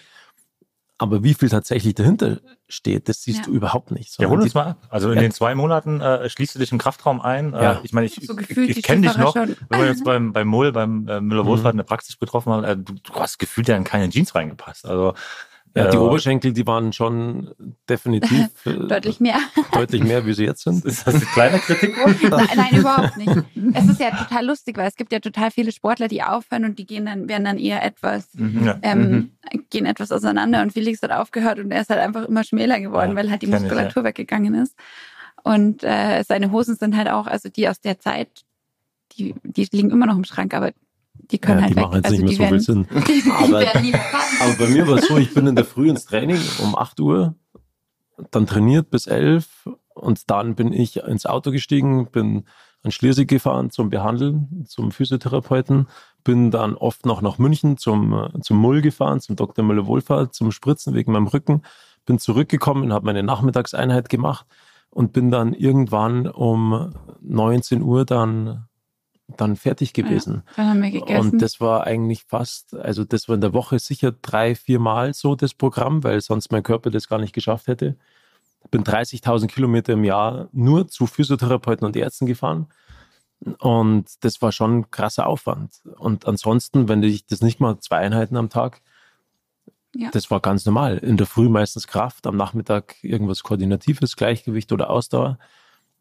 Aber 1.01 1.23
wie 1.23 1.33
viel 1.33 1.49
tatsächlich 1.49 1.95
dahinter 1.95 2.41
steht, 2.67 3.09
das 3.09 3.23
siehst 3.23 3.39
ja. 3.39 3.45
du 3.45 3.53
überhaupt 3.53 3.89
nicht. 3.89 4.21
Ja, 4.21 4.29
hol 4.29 4.39
uns 4.39 4.53
mal 4.53 4.67
ab. 4.67 4.87
Also 4.91 5.09
in 5.09 5.15
ja. 5.15 5.21
den 5.23 5.31
zwei 5.31 5.55
Monaten 5.55 5.99
äh, 5.99 6.29
schließt 6.29 6.53
du 6.53 6.59
dich 6.59 6.71
im 6.71 6.77
Kraftraum 6.77 7.19
ein. 7.21 7.55
Äh, 7.55 7.63
ja. 7.63 7.81
ich 7.81 7.91
meine, 7.91 8.05
ich, 8.05 8.19
so 8.21 8.37
ich, 8.37 8.55
ich 8.55 8.83
kenne 8.83 9.07
dich 9.07 9.17
noch, 9.17 9.33
schon. 9.33 9.55
wenn 9.69 9.79
wir 9.79 9.87
jetzt 9.87 10.03
beim, 10.05 10.31
beim 10.31 10.47
Mull, 10.47 10.71
beim 10.71 11.07
äh, 11.07 11.19
Müller-Wohlfahrt 11.19 11.73
mhm. 11.73 11.79
in 11.79 11.85
der 11.85 11.89
Praxis 11.89 12.19
getroffen 12.19 12.53
haben, 12.53 12.63
äh, 12.63 12.77
du, 12.77 12.93
du 12.93 13.13
hast 13.15 13.39
gefühlt 13.39 13.67
ja 13.67 13.75
in 13.75 13.83
keine 13.83 14.09
Jeans 14.11 14.35
reingepasst. 14.35 14.85
Also 14.85 15.15
ja, 15.75 15.89
die 15.89 15.97
Oberschenkel, 15.97 16.51
die 16.51 16.67
waren 16.67 16.91
schon 16.91 17.51
definitiv 17.89 18.49
äh, 18.65 18.73
deutlich 18.87 19.19
mehr. 19.19 19.37
Deutlich 19.71 20.03
mehr, 20.03 20.25
wie 20.25 20.33
sie 20.33 20.43
jetzt 20.43 20.63
sind. 20.63 20.83
Ist 20.83 21.07
das 21.07 21.15
eine 21.15 21.25
kleine 21.25 21.59
Kritik? 21.59 21.95
nein, 22.29 22.47
nein, 22.55 22.75
überhaupt 22.75 23.17
nicht. 23.17 23.31
Es 23.73 23.87
ist 23.87 23.99
ja 23.99 24.11
total 24.11 24.45
lustig, 24.45 24.77
weil 24.77 24.87
es 24.87 24.95
gibt 24.95 25.13
ja 25.13 25.19
total 25.19 25.49
viele 25.51 25.71
Sportler, 25.71 26.09
die 26.09 26.23
aufhören 26.23 26.65
und 26.65 26.77
die 26.77 26.85
gehen 26.85 27.05
dann, 27.05 27.29
werden 27.29 27.45
dann 27.45 27.57
eher 27.57 27.83
etwas, 27.83 28.27
mhm, 28.33 28.65
ja. 28.65 28.79
ähm, 28.81 29.11
mhm. 29.11 29.65
gehen 29.69 29.85
etwas 29.85 30.11
auseinander 30.11 30.61
und 30.61 30.73
Felix 30.73 31.01
hat 31.01 31.11
aufgehört 31.11 31.59
und 31.59 31.71
er 31.71 31.81
ist 31.81 31.89
halt 31.89 32.01
einfach 32.01 32.27
immer 32.27 32.43
schmäler 32.43 32.79
geworden, 32.81 33.11
ja, 33.11 33.15
weil 33.15 33.31
halt 33.31 33.41
die 33.41 33.47
Muskulatur 33.47 33.87
ich, 33.87 33.95
ja. 33.95 34.03
weggegangen 34.03 34.55
ist. 34.55 34.75
Und 35.43 35.83
äh, 35.83 36.23
seine 36.27 36.51
Hosen 36.51 36.75
sind 36.75 36.97
halt 36.97 37.09
auch, 37.09 37.27
also 37.27 37.49
die 37.49 37.69
aus 37.69 37.79
der 37.79 37.99
Zeit, 37.99 38.43
die, 39.13 39.35
die 39.43 39.67
liegen 39.71 39.89
immer 39.89 40.05
noch 40.05 40.17
im 40.17 40.25
Schrank, 40.25 40.53
aber 40.53 40.71
die 41.13 41.39
können 41.39 41.59
ja, 41.59 41.63
halt 41.63 41.71
die 41.71 41.75
weg. 41.77 41.83
machen 41.83 41.95
jetzt 41.95 42.05
also 42.05 42.23
nicht 42.23 42.39
mehr 42.39 42.49
so 42.59 42.65
werden, 42.65 42.85
viel 42.85 43.05
Sinn. 43.13 43.31
aber, 43.37 43.59
aber 43.59 44.55
bei 44.59 44.67
mir 44.67 44.87
war 44.87 44.97
es 44.97 45.07
so, 45.07 45.17
ich 45.17 45.33
bin 45.33 45.47
in 45.47 45.55
der 45.55 45.65
Früh 45.65 45.89
ins 45.89 46.05
Training 46.05 46.39
um 46.61 46.75
8 46.75 46.99
Uhr, 46.99 47.35
dann 48.31 48.45
trainiert 48.45 48.89
bis 48.89 49.07
11 49.07 49.69
und 49.93 50.29
dann 50.29 50.55
bin 50.55 50.73
ich 50.73 50.97
ins 50.97 51.25
Auto 51.25 51.51
gestiegen, 51.51 52.07
bin 52.11 52.43
an 52.83 52.91
Schleswig 52.91 53.29
gefahren 53.29 53.69
zum 53.69 53.89
Behandeln, 53.89 54.65
zum 54.67 54.91
Physiotherapeuten, 54.91 55.87
bin 56.23 56.51
dann 56.51 56.75
oft 56.75 57.05
noch 57.05 57.21
nach 57.21 57.37
München 57.37 57.77
zum, 57.77 58.29
zum 58.41 58.57
Mull 58.57 58.81
gefahren, 58.81 59.19
zum 59.19 59.35
Dr. 59.35 59.63
Müller-Wohlfahrt, 59.63 60.33
zum 60.33 60.51
Spritzen 60.51 60.93
wegen 60.93 61.11
meinem 61.11 61.27
Rücken, 61.27 61.61
bin 62.05 62.17
zurückgekommen, 62.17 62.91
habe 62.91 63.05
meine 63.05 63.23
Nachmittagseinheit 63.23 64.09
gemacht 64.09 64.47
und 64.89 65.13
bin 65.13 65.29
dann 65.29 65.53
irgendwann 65.53 66.27
um 66.27 66.93
19 67.21 67.81
Uhr 67.83 68.05
dann 68.05 68.67
dann 69.37 69.55
fertig 69.55 69.93
gewesen. 69.93 70.43
Ja, 70.47 70.53
dann 70.57 70.67
haben 70.69 70.81
wir 70.81 70.91
gegessen. 70.91 71.31
Und 71.31 71.41
das 71.41 71.59
war 71.59 71.85
eigentlich 71.85 72.23
fast, 72.23 72.75
also 72.75 73.03
das 73.03 73.27
war 73.27 73.35
in 73.35 73.41
der 73.41 73.53
Woche 73.53 73.79
sicher 73.79 74.11
drei, 74.11 74.55
vier 74.55 74.79
Mal 74.79 75.13
so 75.13 75.35
das 75.35 75.53
Programm, 75.53 76.03
weil 76.03 76.21
sonst 76.21 76.51
mein 76.51 76.63
Körper 76.63 76.89
das 76.89 77.07
gar 77.07 77.19
nicht 77.19 77.33
geschafft 77.33 77.67
hätte. 77.67 77.95
Ich 78.63 78.69
bin 78.69 78.83
30.000 78.83 79.47
Kilometer 79.47 79.93
im 79.93 80.03
Jahr 80.03 80.47
nur 80.51 80.87
zu 80.87 81.07
Physiotherapeuten 81.07 81.85
und 81.85 81.95
Ärzten 81.95 82.25
gefahren. 82.25 82.67
Und 83.59 84.23
das 84.23 84.41
war 84.41 84.51
schon 84.51 84.79
ein 84.79 84.91
krasser 84.91 85.25
Aufwand. 85.25 85.81
Und 85.97 86.27
ansonsten, 86.27 86.87
wenn 86.87 87.01
ich 87.01 87.25
das 87.25 87.41
nicht 87.41 87.59
mal 87.59 87.79
zwei 87.79 87.97
Einheiten 87.97 88.37
am 88.37 88.49
Tag, 88.49 88.81
ja. 89.95 90.09
das 90.11 90.29
war 90.29 90.39
ganz 90.39 90.65
normal. 90.65 90.97
In 90.99 91.17
der 91.17 91.25
Früh 91.25 91.49
meistens 91.49 91.87
Kraft, 91.87 92.27
am 92.27 92.37
Nachmittag 92.37 93.03
irgendwas 93.03 93.43
Koordinatives, 93.43 94.15
Gleichgewicht 94.15 94.71
oder 94.71 94.89
Ausdauer. 94.89 95.39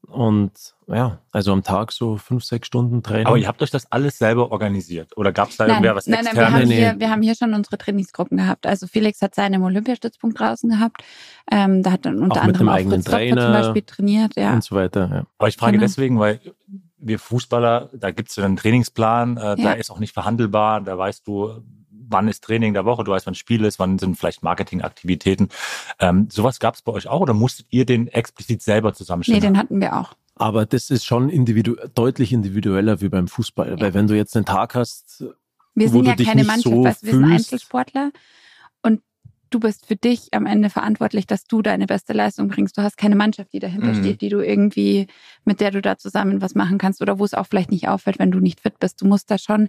Und 0.06 0.52
ja, 0.88 1.18
also 1.30 1.52
am 1.52 1.62
Tag 1.62 1.92
so 1.92 2.16
fünf, 2.16 2.42
sechs 2.42 2.66
Stunden 2.66 3.02
Training. 3.02 3.26
Aber 3.26 3.38
ihr 3.38 3.46
habt 3.46 3.62
euch 3.62 3.70
das 3.70 3.90
alles 3.92 4.18
selber 4.18 4.50
organisiert? 4.50 5.16
Oder 5.16 5.32
gab 5.32 5.50
es 5.50 5.56
da 5.56 5.64
nein, 5.64 5.76
irgendwer 5.76 5.94
was 5.94 6.06
nein, 6.06 6.26
externes? 6.26 6.50
Nein, 6.50 6.52
wir 6.52 6.60
haben, 6.60 6.70
hier, 6.70 7.00
wir 7.00 7.10
haben 7.10 7.22
hier 7.22 7.34
schon 7.36 7.54
unsere 7.54 7.78
Trainingsgruppen 7.78 8.38
gehabt. 8.38 8.66
Also 8.66 8.86
Felix 8.86 9.22
hat 9.22 9.34
seinen 9.34 9.54
im 9.54 9.62
Olympiastützpunkt 9.62 10.38
draußen 10.40 10.68
gehabt. 10.68 11.04
Ähm, 11.50 11.82
da 11.82 11.92
hat 11.92 12.06
dann 12.06 12.18
unter 12.18 12.40
auch 12.40 12.44
anderem 12.44 12.68
auch 12.68 12.80
Fritz 12.80 13.04
Trainer 13.04 13.42
zum 13.42 13.52
Beispiel 13.52 13.82
trainiert. 13.82 14.36
Ja. 14.36 14.52
Und 14.52 14.64
so 14.64 14.74
weiter. 14.74 15.08
Ja. 15.12 15.26
Aber 15.38 15.48
ich 15.48 15.56
frage 15.56 15.72
genau. 15.72 15.84
deswegen, 15.84 16.18
weil 16.18 16.40
wir 16.98 17.18
Fußballer, 17.18 17.90
da 17.92 18.10
gibt 18.10 18.30
es 18.30 18.38
einen 18.38 18.56
Trainingsplan, 18.56 19.36
äh, 19.36 19.40
ja. 19.40 19.54
der 19.56 19.76
ist 19.78 19.90
auch 19.90 20.00
nicht 20.00 20.12
verhandelbar. 20.12 20.80
Da 20.80 20.98
weißt 20.98 21.26
du, 21.26 21.62
wann 22.10 22.28
ist 22.28 22.44
Training 22.44 22.74
der 22.74 22.84
Woche, 22.84 23.04
du 23.04 23.12
weißt, 23.12 23.26
wann 23.26 23.34
Spiel 23.34 23.64
ist, 23.64 23.78
wann 23.78 23.98
sind 23.98 24.16
vielleicht 24.16 24.42
Marketingaktivitäten. 24.42 25.48
Ähm, 25.98 26.28
sowas 26.30 26.60
gab 26.60 26.74
es 26.74 26.82
bei 26.82 26.92
euch 26.92 27.08
auch 27.08 27.20
oder 27.20 27.34
musstet 27.34 27.66
ihr 27.70 27.86
den 27.86 28.08
explizit 28.08 28.62
selber 28.62 28.92
zusammenstellen? 28.92 29.40
Nee, 29.40 29.46
den 29.46 29.58
hatten 29.58 29.80
wir 29.80 29.96
auch. 29.96 30.14
Aber 30.34 30.64
das 30.64 30.90
ist 30.90 31.04
schon 31.04 31.28
individu 31.28 31.76
deutlich 31.94 32.32
individueller 32.32 33.00
wie 33.00 33.10
beim 33.10 33.28
Fußball. 33.28 33.70
Ja. 33.70 33.80
Weil 33.80 33.94
wenn 33.94 34.06
du 34.06 34.16
jetzt 34.16 34.34
einen 34.36 34.46
Tag 34.46 34.74
hast, 34.74 35.24
wir 35.74 35.88
sind 35.88 36.06
ja 36.06 36.16
keine 36.16 36.44
Mannschaft, 36.44 36.74
so 36.74 36.84
weißt, 36.84 37.04
wir 37.04 37.12
sind 37.12 37.24
Einzelsportler. 37.24 38.10
Und 38.82 39.02
du 39.50 39.60
bist 39.60 39.86
für 39.86 39.96
dich 39.96 40.28
am 40.32 40.46
Ende 40.46 40.70
verantwortlich, 40.70 41.26
dass 41.26 41.44
du 41.44 41.60
deine 41.60 41.86
beste 41.86 42.12
Leistung 42.12 42.48
bringst. 42.48 42.78
Du 42.78 42.82
hast 42.82 42.96
keine 42.96 43.16
Mannschaft, 43.16 43.52
die 43.52 43.58
dahinter 43.58 43.92
mhm. 43.92 44.00
steht, 44.00 44.20
die 44.22 44.28
du 44.30 44.40
irgendwie, 44.40 45.08
mit 45.44 45.60
der 45.60 45.72
du 45.72 45.82
da 45.82 45.98
zusammen 45.98 46.40
was 46.40 46.54
machen 46.54 46.78
kannst 46.78 47.02
oder 47.02 47.18
wo 47.18 47.24
es 47.24 47.34
auch 47.34 47.46
vielleicht 47.46 47.70
nicht 47.70 47.88
auffällt, 47.88 48.18
wenn 48.18 48.30
du 48.30 48.40
nicht 48.40 48.60
fit 48.60 48.78
bist. 48.78 49.02
Du 49.02 49.06
musst 49.06 49.30
da 49.30 49.36
schon 49.36 49.68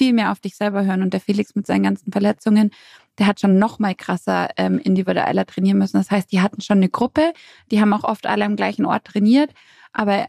viel 0.00 0.14
mehr 0.14 0.32
auf 0.32 0.40
dich 0.40 0.56
selber 0.56 0.86
hören. 0.86 1.02
Und 1.02 1.12
der 1.12 1.20
Felix 1.20 1.54
mit 1.54 1.66
seinen 1.66 1.82
ganzen 1.82 2.10
Verletzungen, 2.10 2.70
der 3.18 3.26
hat 3.26 3.38
schon 3.38 3.58
noch 3.58 3.78
mal 3.78 3.94
krasser 3.94 4.48
ähm, 4.56 4.78
individueller 4.78 5.44
trainieren 5.44 5.76
müssen. 5.76 5.98
Das 5.98 6.10
heißt, 6.10 6.32
die 6.32 6.40
hatten 6.40 6.62
schon 6.62 6.78
eine 6.78 6.88
Gruppe, 6.88 7.34
die 7.70 7.82
haben 7.82 7.92
auch 7.92 8.04
oft 8.04 8.26
alle 8.26 8.46
am 8.46 8.56
gleichen 8.56 8.86
Ort 8.86 9.04
trainiert, 9.04 9.50
aber 9.92 10.28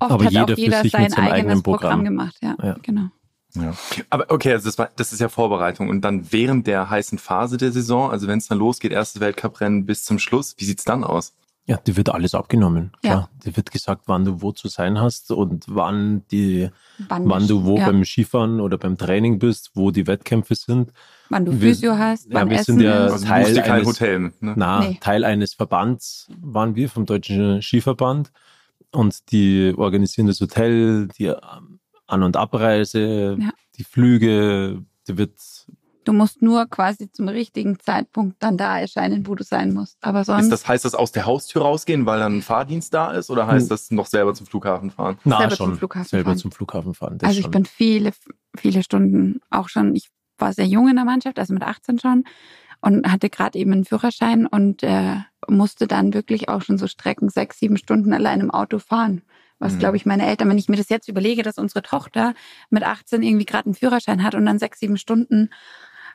oft 0.00 0.10
aber 0.10 0.24
hat 0.24 0.32
jeder 0.32 0.44
auch 0.52 0.58
jeder 0.58 0.84
sein 0.88 1.14
eigenes 1.14 1.62
Programm. 1.62 2.02
Programm 2.02 2.04
gemacht. 2.04 2.38
Ja, 2.42 2.56
ja. 2.60 2.76
genau. 2.82 3.10
Ja. 3.54 3.72
Aber 4.10 4.26
okay, 4.30 4.52
also 4.52 4.66
das, 4.68 4.78
war, 4.78 4.90
das 4.96 5.12
ist 5.12 5.20
ja 5.20 5.28
Vorbereitung. 5.28 5.90
Und 5.90 6.00
dann 6.00 6.32
während 6.32 6.66
der 6.66 6.90
heißen 6.90 7.18
Phase 7.18 7.56
der 7.56 7.70
Saison, 7.70 8.10
also 8.10 8.26
wenn 8.26 8.38
es 8.38 8.48
dann 8.48 8.58
losgeht, 8.58 8.90
erstes 8.90 9.20
Weltcuprennen 9.20 9.86
bis 9.86 10.02
zum 10.02 10.18
Schluss, 10.18 10.56
wie 10.58 10.64
sieht's 10.64 10.84
dann 10.84 11.04
aus? 11.04 11.34
Ja, 11.68 11.76
dir 11.76 11.98
wird 11.98 12.08
alles 12.08 12.34
abgenommen. 12.34 12.92
Klar. 13.02 13.28
Ja. 13.30 13.44
Dir 13.44 13.56
wird 13.58 13.70
gesagt, 13.70 14.04
wann 14.06 14.24
du 14.24 14.40
wo 14.40 14.52
zu 14.52 14.68
sein 14.68 14.98
hast 14.98 15.30
und 15.30 15.66
wann 15.68 16.22
die, 16.30 16.70
wann, 17.08 17.28
wann 17.28 17.46
du 17.46 17.64
wo 17.64 17.76
ja. 17.76 17.84
beim 17.84 18.06
Skifahren 18.06 18.60
oder 18.62 18.78
beim 18.78 18.96
Training 18.96 19.38
bist, 19.38 19.72
wo 19.74 19.90
die 19.90 20.06
Wettkämpfe 20.06 20.54
sind. 20.54 20.94
Wann 21.28 21.44
du 21.44 21.52
Physio 21.52 21.98
hast, 21.98 22.32
wann 22.32 22.46
ja, 22.46 22.50
wir 22.50 22.60
Essen 22.60 22.78
sind 22.78 22.84
ja 22.86 23.06
ist. 23.08 23.26
Teil 23.26 23.44
also 23.44 23.60
eines, 23.60 23.86
Hotel, 23.86 24.18
ne? 24.18 24.32
na, 24.56 24.80
nee. 24.80 24.98
Teil 24.98 25.24
eines 25.24 25.52
Verbands 25.52 26.28
waren 26.40 26.74
wir 26.74 26.88
vom 26.88 27.04
Deutschen 27.04 27.60
Skiverband 27.60 28.32
und 28.90 29.30
die 29.30 29.74
organisieren 29.76 30.26
das 30.26 30.40
Hotel, 30.40 31.08
die 31.18 31.34
An- 32.06 32.22
und 32.22 32.34
Abreise, 32.38 33.36
ja. 33.38 33.50
die 33.76 33.84
Flüge, 33.84 34.82
die 35.06 35.18
wird 35.18 35.34
Du 36.08 36.14
musst 36.14 36.40
nur 36.40 36.64
quasi 36.64 37.12
zum 37.12 37.28
richtigen 37.28 37.78
Zeitpunkt 37.78 38.42
dann 38.42 38.56
da 38.56 38.80
erscheinen, 38.80 39.26
wo 39.26 39.34
du 39.34 39.44
sein 39.44 39.74
musst. 39.74 39.98
Aber 40.00 40.24
sonst. 40.24 40.44
Ist 40.44 40.52
das, 40.52 40.66
heißt 40.66 40.86
das 40.86 40.94
aus 40.94 41.12
der 41.12 41.26
Haustür 41.26 41.60
rausgehen, 41.60 42.06
weil 42.06 42.18
dann 42.18 42.38
ein 42.38 42.42
Fahrdienst 42.42 42.94
da 42.94 43.10
ist? 43.10 43.28
Oder 43.28 43.46
heißt 43.46 43.64
hm. 43.64 43.68
das 43.68 43.90
noch 43.90 44.06
selber 44.06 44.32
zum 44.32 44.46
Flughafen 44.46 44.90
fahren? 44.90 45.18
Na, 45.24 45.36
selber 45.36 45.56
schon. 45.56 45.66
Zum 45.66 45.76
Flughafen 45.76 46.08
selber 46.08 46.30
fahren. 46.30 46.38
zum 46.38 46.52
Flughafen 46.52 46.94
fahren. 46.94 47.18
also 47.20 47.36
ich 47.36 47.42
schon. 47.42 47.50
bin 47.50 47.66
viele, 47.66 48.12
viele 48.56 48.82
Stunden 48.82 49.42
auch 49.50 49.68
schon, 49.68 49.94
ich 49.94 50.08
war 50.38 50.54
sehr 50.54 50.64
jung 50.64 50.88
in 50.88 50.96
der 50.96 51.04
Mannschaft, 51.04 51.38
also 51.38 51.52
mit 51.52 51.62
18 51.62 51.98
schon 51.98 52.24
und 52.80 53.10
hatte 53.12 53.28
gerade 53.28 53.58
eben 53.58 53.72
einen 53.72 53.84
Führerschein 53.84 54.46
und 54.46 54.82
äh, 54.82 55.16
musste 55.46 55.86
dann 55.86 56.14
wirklich 56.14 56.48
auch 56.48 56.62
schon 56.62 56.78
so 56.78 56.86
Strecken 56.86 57.28
sechs, 57.28 57.58
sieben 57.58 57.76
Stunden 57.76 58.14
allein 58.14 58.40
im 58.40 58.50
Auto 58.50 58.78
fahren. 58.78 59.20
Was, 59.58 59.74
mhm. 59.74 59.78
glaube 59.80 59.96
ich, 59.96 60.06
meine 60.06 60.26
Eltern, 60.26 60.48
wenn 60.48 60.58
ich 60.58 60.68
mir 60.68 60.76
das 60.76 60.88
jetzt 60.88 61.08
überlege, 61.08 61.42
dass 61.42 61.58
unsere 61.58 61.82
Tochter 61.82 62.34
mit 62.70 62.84
18 62.84 63.22
irgendwie 63.22 63.46
gerade 63.46 63.66
einen 63.66 63.74
Führerschein 63.74 64.22
hat 64.22 64.34
und 64.34 64.46
dann 64.46 64.58
sechs, 64.58 64.78
sieben 64.78 64.96
Stunden 64.96 65.50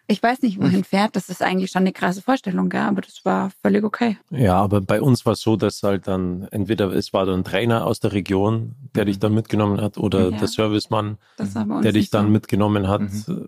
ich 0.08 0.22
weiß 0.22 0.42
nicht, 0.42 0.60
wohin 0.60 0.78
hm. 0.80 0.84
fährt. 0.84 1.16
Das 1.16 1.30
ist 1.30 1.42
eigentlich 1.42 1.72
schon 1.72 1.84
eine 1.84 1.94
krasse 1.94 2.22
Vorstellung, 2.22 2.70
gell? 2.70 2.82
aber 2.82 3.02
das 3.02 3.24
war 3.24 3.52
völlig 3.62 3.84
okay. 3.84 4.18
Ja, 4.32 4.56
aber 4.56 4.82
bei 4.82 5.02
uns 5.02 5.26
war 5.26 5.34
es 5.34 5.42
so, 5.42 5.56
dass 5.56 5.82
halt 5.82 6.08
dann 6.08 6.48
entweder 6.52 6.92
es 6.92 7.14
war 7.14 7.26
dann 7.26 7.40
ein 7.40 7.44
Trainer 7.44 7.86
aus 7.86 8.00
der 8.00 8.12
Region, 8.12 8.76
der 8.96 9.06
dich 9.06 9.20
dann 9.20 9.34
mitgenommen 9.34 9.80
hat, 9.80 9.98
oder 9.98 10.30
ja. 10.30 10.38
der 10.38 10.48
Servicemann, 10.48 11.18
der 11.40 11.94
dich 11.94 12.10
dann 12.10 12.26
so. 12.26 12.32
mitgenommen 12.32 12.88
hat. 12.88 13.02
Mhm. 13.02 13.48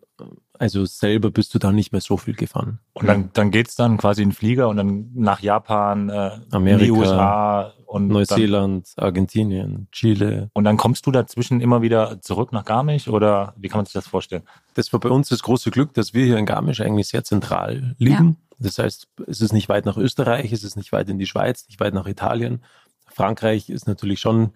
Also 0.57 0.85
selber 0.85 1.31
bist 1.31 1.53
du 1.53 1.59
dann 1.59 1.75
nicht 1.75 1.91
mehr 1.91 2.01
so 2.01 2.15
viel 2.17 2.35
gefahren. 2.35 2.79
Und 2.93 3.07
dann, 3.07 3.29
dann 3.33 3.51
geht's 3.51 3.75
dann 3.75 3.97
quasi 3.97 4.23
in 4.23 4.31
Flieger 4.31 4.69
und 4.69 4.77
dann 4.77 5.11
nach 5.13 5.41
Japan, 5.41 6.09
äh, 6.09 6.31
Amerika, 6.51 6.93
USA 6.93 7.73
und 7.85 8.07
Neuseeland, 8.07 8.93
dann, 8.95 9.05
Argentinien, 9.05 9.87
Chile. 9.91 10.49
Und 10.53 10.63
dann 10.63 10.77
kommst 10.77 11.05
du 11.05 11.11
dazwischen 11.11 11.59
immer 11.59 11.81
wieder 11.81 12.21
zurück 12.21 12.53
nach 12.53 12.63
Garmisch 12.63 13.07
oder 13.07 13.53
wie 13.57 13.67
kann 13.67 13.79
man 13.79 13.85
sich 13.85 13.93
das 13.93 14.07
vorstellen? 14.07 14.43
Das 14.75 14.93
war 14.93 14.99
bei 14.99 15.09
uns 15.09 15.29
das 15.29 15.43
große 15.43 15.71
Glück, 15.71 15.93
dass 15.93 16.13
wir 16.13 16.25
hier 16.25 16.37
in 16.37 16.45
Garmisch 16.45 16.79
eigentlich 16.79 17.09
sehr 17.09 17.23
zentral 17.23 17.95
liegen. 17.97 18.37
Ja. 18.39 18.57
Das 18.59 18.79
heißt, 18.79 19.07
es 19.27 19.41
ist 19.41 19.51
nicht 19.51 19.67
weit 19.67 19.85
nach 19.85 19.97
Österreich, 19.97 20.53
es 20.53 20.63
ist 20.63 20.77
nicht 20.77 20.93
weit 20.93 21.09
in 21.09 21.19
die 21.19 21.25
Schweiz, 21.25 21.65
nicht 21.67 21.79
weit 21.81 21.93
nach 21.93 22.07
Italien. 22.07 22.63
Frankreich 23.07 23.69
ist 23.69 23.87
natürlich 23.87 24.19
schon 24.19 24.51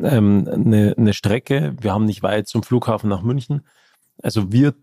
ähm, 0.00 0.48
eine, 0.50 0.94
eine 0.96 1.12
Strecke. 1.12 1.74
Wir 1.80 1.92
haben 1.92 2.04
nicht 2.04 2.22
weit 2.22 2.48
zum 2.48 2.62
Flughafen 2.62 3.08
nach 3.08 3.22
München. 3.22 3.62
Also 4.22 4.52
wir 4.52 4.74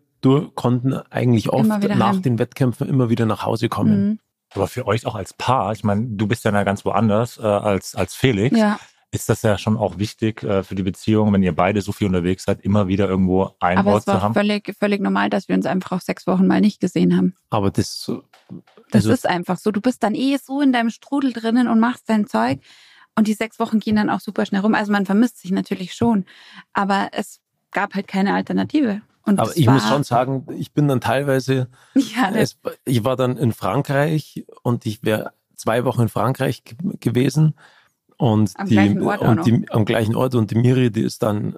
konnten 0.55 0.93
eigentlich 0.93 1.49
oft 1.49 1.67
nach 1.67 1.81
heim. 1.81 2.21
den 2.21 2.39
Wettkämpfen 2.39 2.87
immer 2.87 3.09
wieder 3.09 3.25
nach 3.25 3.45
Hause 3.45 3.69
kommen. 3.69 4.07
Mhm. 4.07 4.19
Aber 4.55 4.67
für 4.67 4.87
euch 4.87 5.05
auch 5.05 5.15
als 5.15 5.33
Paar, 5.33 5.71
ich 5.73 5.83
meine, 5.83 6.07
du 6.07 6.27
bist 6.27 6.43
ja 6.43 6.63
ganz 6.63 6.83
woanders 6.85 7.37
äh, 7.37 7.43
als, 7.43 7.95
als 7.95 8.15
Felix. 8.15 8.57
Ja. 8.57 8.79
Ist 9.11 9.27
das 9.27 9.41
ja 9.41 9.57
schon 9.57 9.75
auch 9.75 9.97
wichtig 9.97 10.43
äh, 10.43 10.63
für 10.63 10.75
die 10.75 10.83
Beziehung, 10.83 11.33
wenn 11.33 11.41
ihr 11.41 11.55
beide 11.55 11.81
so 11.81 11.91
viel 11.91 12.07
unterwegs 12.07 12.43
seid, 12.43 12.61
immer 12.61 12.87
wieder 12.87 13.09
irgendwo 13.09 13.55
ein 13.59 13.79
Aber 13.79 13.93
Ort 13.93 14.03
zu 14.03 14.13
haben? 14.13 14.17
Aber 14.17 14.29
es 14.29 14.35
war 14.35 14.43
völlig, 14.43 14.75
völlig 14.77 15.01
normal, 15.01 15.31
dass 15.31 15.47
wir 15.47 15.55
uns 15.55 15.65
einfach 15.65 15.93
auch 15.93 16.01
sechs 16.01 16.27
Wochen 16.27 16.45
mal 16.45 16.61
nicht 16.61 16.79
gesehen 16.79 17.17
haben. 17.17 17.35
Aber 17.49 17.71
das, 17.71 18.05
also 18.07 18.23
das 18.91 19.05
ist 19.05 19.27
einfach 19.27 19.57
so. 19.57 19.71
Du 19.71 19.81
bist 19.81 20.03
dann 20.03 20.13
eh 20.13 20.37
so 20.37 20.61
in 20.61 20.71
deinem 20.73 20.91
Strudel 20.91 21.33
drinnen 21.33 21.67
und 21.67 21.79
machst 21.79 22.07
dein 22.07 22.27
Zeug. 22.27 22.59
Und 23.15 23.27
die 23.27 23.33
sechs 23.33 23.59
Wochen 23.59 23.79
gehen 23.79 23.95
dann 23.95 24.09
auch 24.09 24.19
super 24.19 24.45
schnell 24.45 24.61
rum. 24.61 24.75
Also 24.75 24.91
man 24.91 25.05
vermisst 25.05 25.39
sich 25.39 25.51
natürlich 25.51 25.93
schon. 25.93 26.25
Aber 26.73 27.09
es 27.11 27.41
gab 27.71 27.95
halt 27.95 28.07
keine 28.07 28.33
Alternative. 28.33 29.01
Und 29.25 29.39
Aber 29.39 29.55
ich 29.55 29.67
muss 29.67 29.87
schon 29.87 30.03
sagen, 30.03 30.47
ich 30.57 30.71
bin 30.73 30.87
dann 30.87 31.01
teilweise, 31.01 31.67
ja, 31.95 32.31
es, 32.33 32.57
ich 32.85 33.03
war 33.03 33.15
dann 33.15 33.37
in 33.37 33.53
Frankreich 33.53 34.45
und 34.63 34.85
ich 34.85 35.03
wäre 35.03 35.33
zwei 35.55 35.85
Wochen 35.85 36.03
in 36.03 36.09
Frankreich 36.09 36.63
gewesen 36.99 37.53
und, 38.17 38.51
am, 38.55 38.67
die, 38.67 38.75
gleichen 38.75 39.01
und 39.01 39.45
die, 39.45 39.65
am 39.69 39.85
gleichen 39.85 40.15
Ort 40.15 40.35
und 40.35 40.51
die 40.51 40.55
Miri, 40.55 40.91
die 40.91 41.01
ist 41.03 41.21
dann 41.23 41.57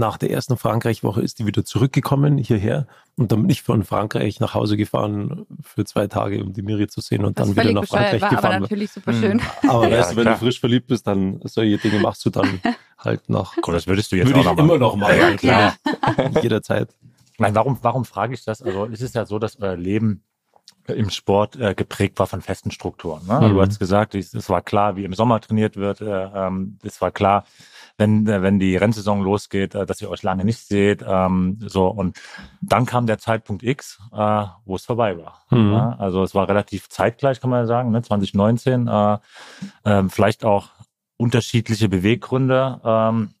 nach 0.00 0.16
der 0.16 0.30
ersten 0.30 0.56
Frankreich-Woche 0.56 1.22
ist 1.22 1.38
die 1.38 1.46
wieder 1.46 1.64
zurückgekommen 1.64 2.38
hierher 2.38 2.88
und 3.16 3.30
dann 3.30 3.42
bin 3.42 3.50
ich 3.50 3.62
von 3.62 3.84
Frankreich 3.84 4.40
nach 4.40 4.54
Hause 4.54 4.76
gefahren 4.76 5.46
für 5.62 5.84
zwei 5.84 6.08
Tage, 6.08 6.42
um 6.42 6.52
die 6.52 6.62
Miri 6.62 6.88
zu 6.88 7.00
sehen 7.00 7.24
und 7.24 7.38
das 7.38 7.46
dann 7.46 7.56
wieder 7.56 7.72
nach 7.72 7.86
Frankreich 7.86 8.22
war, 8.22 8.30
gefahren. 8.30 8.46
Aber 8.46 8.60
natürlich 8.60 8.90
super 8.90 9.12
schön. 9.12 9.36
Mhm. 9.36 9.70
Aber 9.70 9.88
ja, 9.88 9.98
weißt 9.98 10.12
du, 10.12 10.16
wenn 10.16 10.24
klar. 10.24 10.34
du 10.34 10.40
frisch 10.40 10.58
verliebt 10.58 10.88
bist, 10.88 11.06
dann 11.06 11.40
solche 11.44 11.78
Dinge 11.78 12.00
machst 12.00 12.24
du 12.24 12.30
dann 12.30 12.60
halt 12.98 13.28
noch. 13.28 13.54
Cool, 13.64 13.74
das 13.74 13.86
würdest 13.86 14.10
du 14.10 14.16
jetzt 14.16 14.26
Würde 14.26 14.40
auch 14.40 14.56
noch 14.56 14.58
immer 14.58 14.78
noch 14.78 14.96
machen. 14.96 15.16
Ja, 15.16 15.36
klar. 15.36 15.74
Jederzeit. 16.42 16.88
Nein, 17.38 17.54
warum, 17.54 17.78
warum 17.82 18.04
frage 18.04 18.34
ich 18.34 18.44
das? 18.44 18.62
Also 18.62 18.86
es 18.86 19.00
ist 19.00 19.14
ja 19.14 19.24
so, 19.24 19.38
dass 19.38 19.60
euer 19.60 19.76
Leben 19.76 20.24
im 20.86 21.10
Sport 21.10 21.56
äh, 21.56 21.74
geprägt 21.74 22.18
war 22.18 22.26
von 22.26 22.40
festen 22.40 22.70
Strukturen. 22.70 23.26
Ne? 23.26 23.40
Mhm. 23.40 23.54
Du 23.54 23.60
hast 23.60 23.78
gesagt, 23.78 24.14
es 24.14 24.48
war 24.48 24.62
klar, 24.62 24.96
wie 24.96 25.04
im 25.04 25.14
Sommer 25.14 25.40
trainiert 25.40 25.76
wird. 25.76 26.00
Äh, 26.00 26.06
ähm, 26.34 26.78
es 26.82 27.00
war 27.00 27.10
klar, 27.10 27.44
wenn, 28.00 28.26
wenn 28.26 28.58
die 28.58 28.76
Rennsaison 28.76 29.22
losgeht, 29.22 29.74
äh, 29.74 29.86
dass 29.86 30.00
ihr 30.00 30.10
euch 30.10 30.22
lange 30.22 30.44
nicht 30.44 30.58
seht. 30.58 31.04
Ähm, 31.06 31.58
so 31.60 31.86
und 31.86 32.18
dann 32.60 32.86
kam 32.86 33.06
der 33.06 33.18
Zeitpunkt 33.18 33.62
X, 33.62 34.00
äh, 34.12 34.44
wo 34.64 34.74
es 34.74 34.84
vorbei 34.84 35.16
war. 35.18 35.44
Mhm. 35.50 35.72
Ja? 35.72 35.96
Also 35.98 36.22
es 36.24 36.34
war 36.34 36.48
relativ 36.48 36.88
zeitgleich, 36.88 37.40
kann 37.40 37.50
man 37.50 37.66
sagen, 37.66 37.92
ne? 37.92 38.02
2019. 38.02 38.88
Äh, 38.88 39.18
äh, 39.84 40.04
vielleicht 40.08 40.44
auch 40.44 40.70
unterschiedliche 41.16 41.88
Beweggründe. 41.88 42.80
Ähm, 42.82 43.34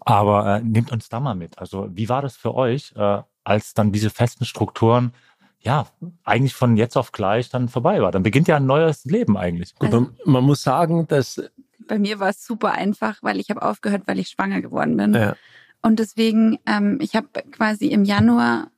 aber 0.00 0.56
äh, 0.56 0.60
nehmt 0.62 0.92
uns 0.92 1.08
da 1.08 1.20
mal 1.20 1.34
mit. 1.34 1.58
Also 1.58 1.88
wie 1.90 2.08
war 2.08 2.22
das 2.22 2.36
für 2.36 2.54
euch, 2.54 2.92
äh, 2.96 3.22
als 3.44 3.74
dann 3.74 3.92
diese 3.92 4.10
festen 4.10 4.44
Strukturen 4.44 5.12
ja, 5.60 5.86
eigentlich 6.22 6.54
von 6.54 6.76
jetzt 6.76 6.96
auf 6.96 7.10
gleich 7.10 7.48
dann 7.48 7.68
vorbei 7.68 8.00
war. 8.00 8.12
Dann 8.12 8.22
beginnt 8.22 8.46
ja 8.46 8.56
ein 8.56 8.66
neues 8.66 9.04
Leben 9.04 9.36
eigentlich. 9.36 9.74
Gut, 9.74 9.92
also, 9.92 10.08
man 10.24 10.44
muss 10.44 10.62
sagen, 10.62 11.08
dass 11.08 11.42
bei 11.86 11.98
mir 11.98 12.18
war 12.20 12.30
es 12.30 12.44
super 12.44 12.72
einfach, 12.72 13.22
weil 13.22 13.38
ich 13.38 13.50
habe 13.50 13.62
aufgehört, 13.62 14.02
weil 14.06 14.18
ich 14.18 14.28
schwanger 14.28 14.60
geworden 14.60 14.96
bin. 14.96 15.14
Ja. 15.14 15.36
Und 15.82 15.98
deswegen, 15.98 16.58
ähm, 16.66 16.98
ich 17.00 17.14
habe 17.14 17.28
quasi 17.52 17.86
im 17.86 18.04
Januar 18.04 18.70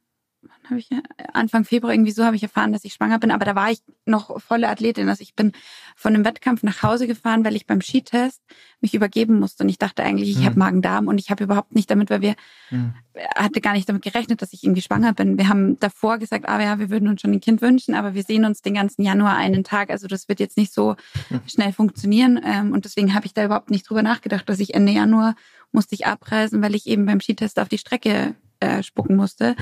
habe 0.70 0.80
ich 0.80 0.88
Anfang 1.32 1.64
Februar 1.64 1.92
irgendwie 1.92 2.12
so 2.12 2.25
habe 2.25 2.37
ich 2.37 2.42
erfahren, 2.42 2.72
dass 2.72 2.84
ich 2.84 2.94
schwanger 2.94 3.18
bin, 3.18 3.30
aber 3.30 3.44
da 3.44 3.54
war 3.54 3.70
ich 3.70 3.82
noch 4.04 4.40
volle 4.40 4.68
Athletin. 4.68 5.08
Also 5.08 5.22
ich 5.22 5.34
bin 5.34 5.52
von 5.96 6.14
einem 6.14 6.25
Wettkampf 6.25 6.62
nach 6.62 6.82
Hause 6.82 7.06
gefahren, 7.06 7.44
weil 7.44 7.56
ich 7.56 7.66
beim 7.66 7.80
Skitest 7.80 8.42
mich 8.80 8.94
übergeben 8.94 9.38
musste 9.38 9.64
und 9.64 9.68
ich 9.68 9.78
dachte 9.78 10.02
eigentlich, 10.02 10.30
ich 10.30 10.38
mhm. 10.38 10.44
habe 10.44 10.58
Magen-Darm 10.58 11.08
und 11.08 11.18
ich 11.18 11.30
habe 11.30 11.44
überhaupt 11.44 11.75
nicht 11.75 11.90
damit, 11.90 12.10
weil 12.10 12.20
wir 12.20 12.34
mhm. 12.70 12.94
hatte 13.34 13.60
gar 13.60 13.72
nicht 13.72 13.88
damit 13.88 14.02
gerechnet, 14.02 14.42
dass 14.42 14.52
ich 14.52 14.64
irgendwie 14.64 14.82
schwanger 14.82 15.12
bin. 15.12 15.38
Wir 15.38 15.48
haben 15.48 15.78
davor 15.80 16.18
gesagt, 16.18 16.48
ah 16.48 16.60
ja, 16.60 16.78
wir 16.78 16.90
würden 16.90 17.08
uns 17.08 17.20
schon 17.20 17.32
ein 17.32 17.40
Kind 17.40 17.62
wünschen, 17.62 17.94
aber 17.94 18.14
wir 18.14 18.22
sehen 18.22 18.44
uns 18.44 18.62
den 18.62 18.75
ganzen 18.75 19.02
Januar 19.02 19.37
einen 19.37 19.64
Tag. 19.64 19.90
Also 19.90 20.06
das 20.06 20.28
wird 20.28 20.40
jetzt 20.40 20.56
nicht 20.56 20.72
so 20.72 20.96
schnell 21.46 21.72
funktionieren 21.72 22.40
ähm, 22.44 22.72
und 22.72 22.84
deswegen 22.84 23.14
habe 23.14 23.26
ich 23.26 23.34
da 23.34 23.44
überhaupt 23.44 23.70
nicht 23.70 23.88
drüber 23.88 24.02
nachgedacht, 24.02 24.48
dass 24.48 24.60
ich 24.60 24.75
Ende 24.75 24.92
Januar 24.92 25.34
musste 25.72 25.94
ich 25.94 26.06
abreisen, 26.06 26.62
weil 26.62 26.75
ich 26.75 26.87
eben 26.87 27.06
beim 27.06 27.20
Skitest 27.20 27.58
auf 27.58 27.68
die 27.68 27.78
Strecke 27.78 28.34
äh, 28.60 28.82
spucken 28.82 29.16
musste. 29.16 29.54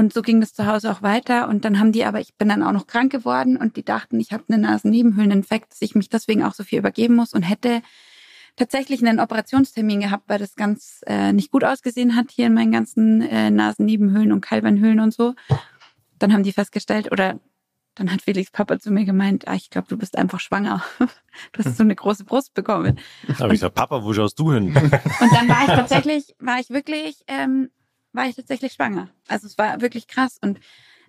Und 0.00 0.14
so 0.14 0.22
ging 0.22 0.40
das 0.40 0.54
zu 0.54 0.64
Hause 0.64 0.90
auch 0.90 1.02
weiter. 1.02 1.46
Und 1.46 1.66
dann 1.66 1.78
haben 1.78 1.92
die 1.92 2.06
aber, 2.06 2.20
ich 2.20 2.34
bin 2.34 2.48
dann 2.48 2.62
auch 2.62 2.72
noch 2.72 2.86
krank 2.86 3.12
geworden 3.12 3.58
und 3.58 3.76
die 3.76 3.84
dachten, 3.84 4.18
ich 4.18 4.32
habe 4.32 4.44
einen 4.48 4.62
Nasennebenhöhleninfekt, 4.62 5.72
dass 5.72 5.82
ich 5.82 5.94
mich 5.94 6.08
deswegen 6.08 6.42
auch 6.42 6.54
so 6.54 6.64
viel 6.64 6.78
übergeben 6.78 7.16
muss 7.16 7.34
und 7.34 7.42
hätte 7.42 7.82
tatsächlich 8.56 9.06
einen 9.06 9.20
Operationstermin 9.20 10.00
gehabt, 10.00 10.24
weil 10.26 10.38
das 10.38 10.56
ganz 10.56 11.02
äh, 11.06 11.34
nicht 11.34 11.50
gut 11.50 11.64
ausgesehen 11.64 12.16
hat 12.16 12.30
hier 12.30 12.46
in 12.46 12.54
meinen 12.54 12.72
ganzen 12.72 13.20
äh, 13.20 13.50
Nasennebenhöhlen 13.50 14.32
und 14.32 14.40
Kalbernhöhlen 14.40 15.00
und 15.00 15.12
so. 15.12 15.34
Dann 16.18 16.32
haben 16.32 16.44
die 16.44 16.52
festgestellt, 16.52 17.12
oder 17.12 17.38
dann 17.94 18.10
hat 18.10 18.22
Felix 18.22 18.50
Papa 18.50 18.78
zu 18.78 18.90
mir 18.90 19.04
gemeint, 19.04 19.48
ah, 19.48 19.54
ich 19.54 19.68
glaube, 19.68 19.88
du 19.88 19.98
bist 19.98 20.16
einfach 20.16 20.40
schwanger. 20.40 20.82
Du 21.52 21.62
hast 21.62 21.76
so 21.76 21.84
eine 21.84 21.94
große 21.94 22.24
Brust 22.24 22.54
bekommen. 22.54 22.98
Aber 23.38 23.48
ich 23.48 23.60
gesagt, 23.60 23.76
Papa, 23.76 24.02
wo 24.02 24.12
schaust 24.12 24.38
du 24.38 24.52
hin? 24.52 24.74
Und 24.76 25.32
dann 25.32 25.48
war 25.48 25.60
ich 25.60 25.68
tatsächlich, 25.68 26.34
war 26.40 26.58
ich 26.58 26.70
wirklich 26.70 27.22
ähm, 27.28 27.70
war 28.12 28.28
ich 28.28 28.36
tatsächlich 28.36 28.72
schwanger. 28.72 29.08
Also 29.28 29.46
es 29.46 29.58
war 29.58 29.80
wirklich 29.80 30.06
krass. 30.08 30.38
Und 30.40 30.60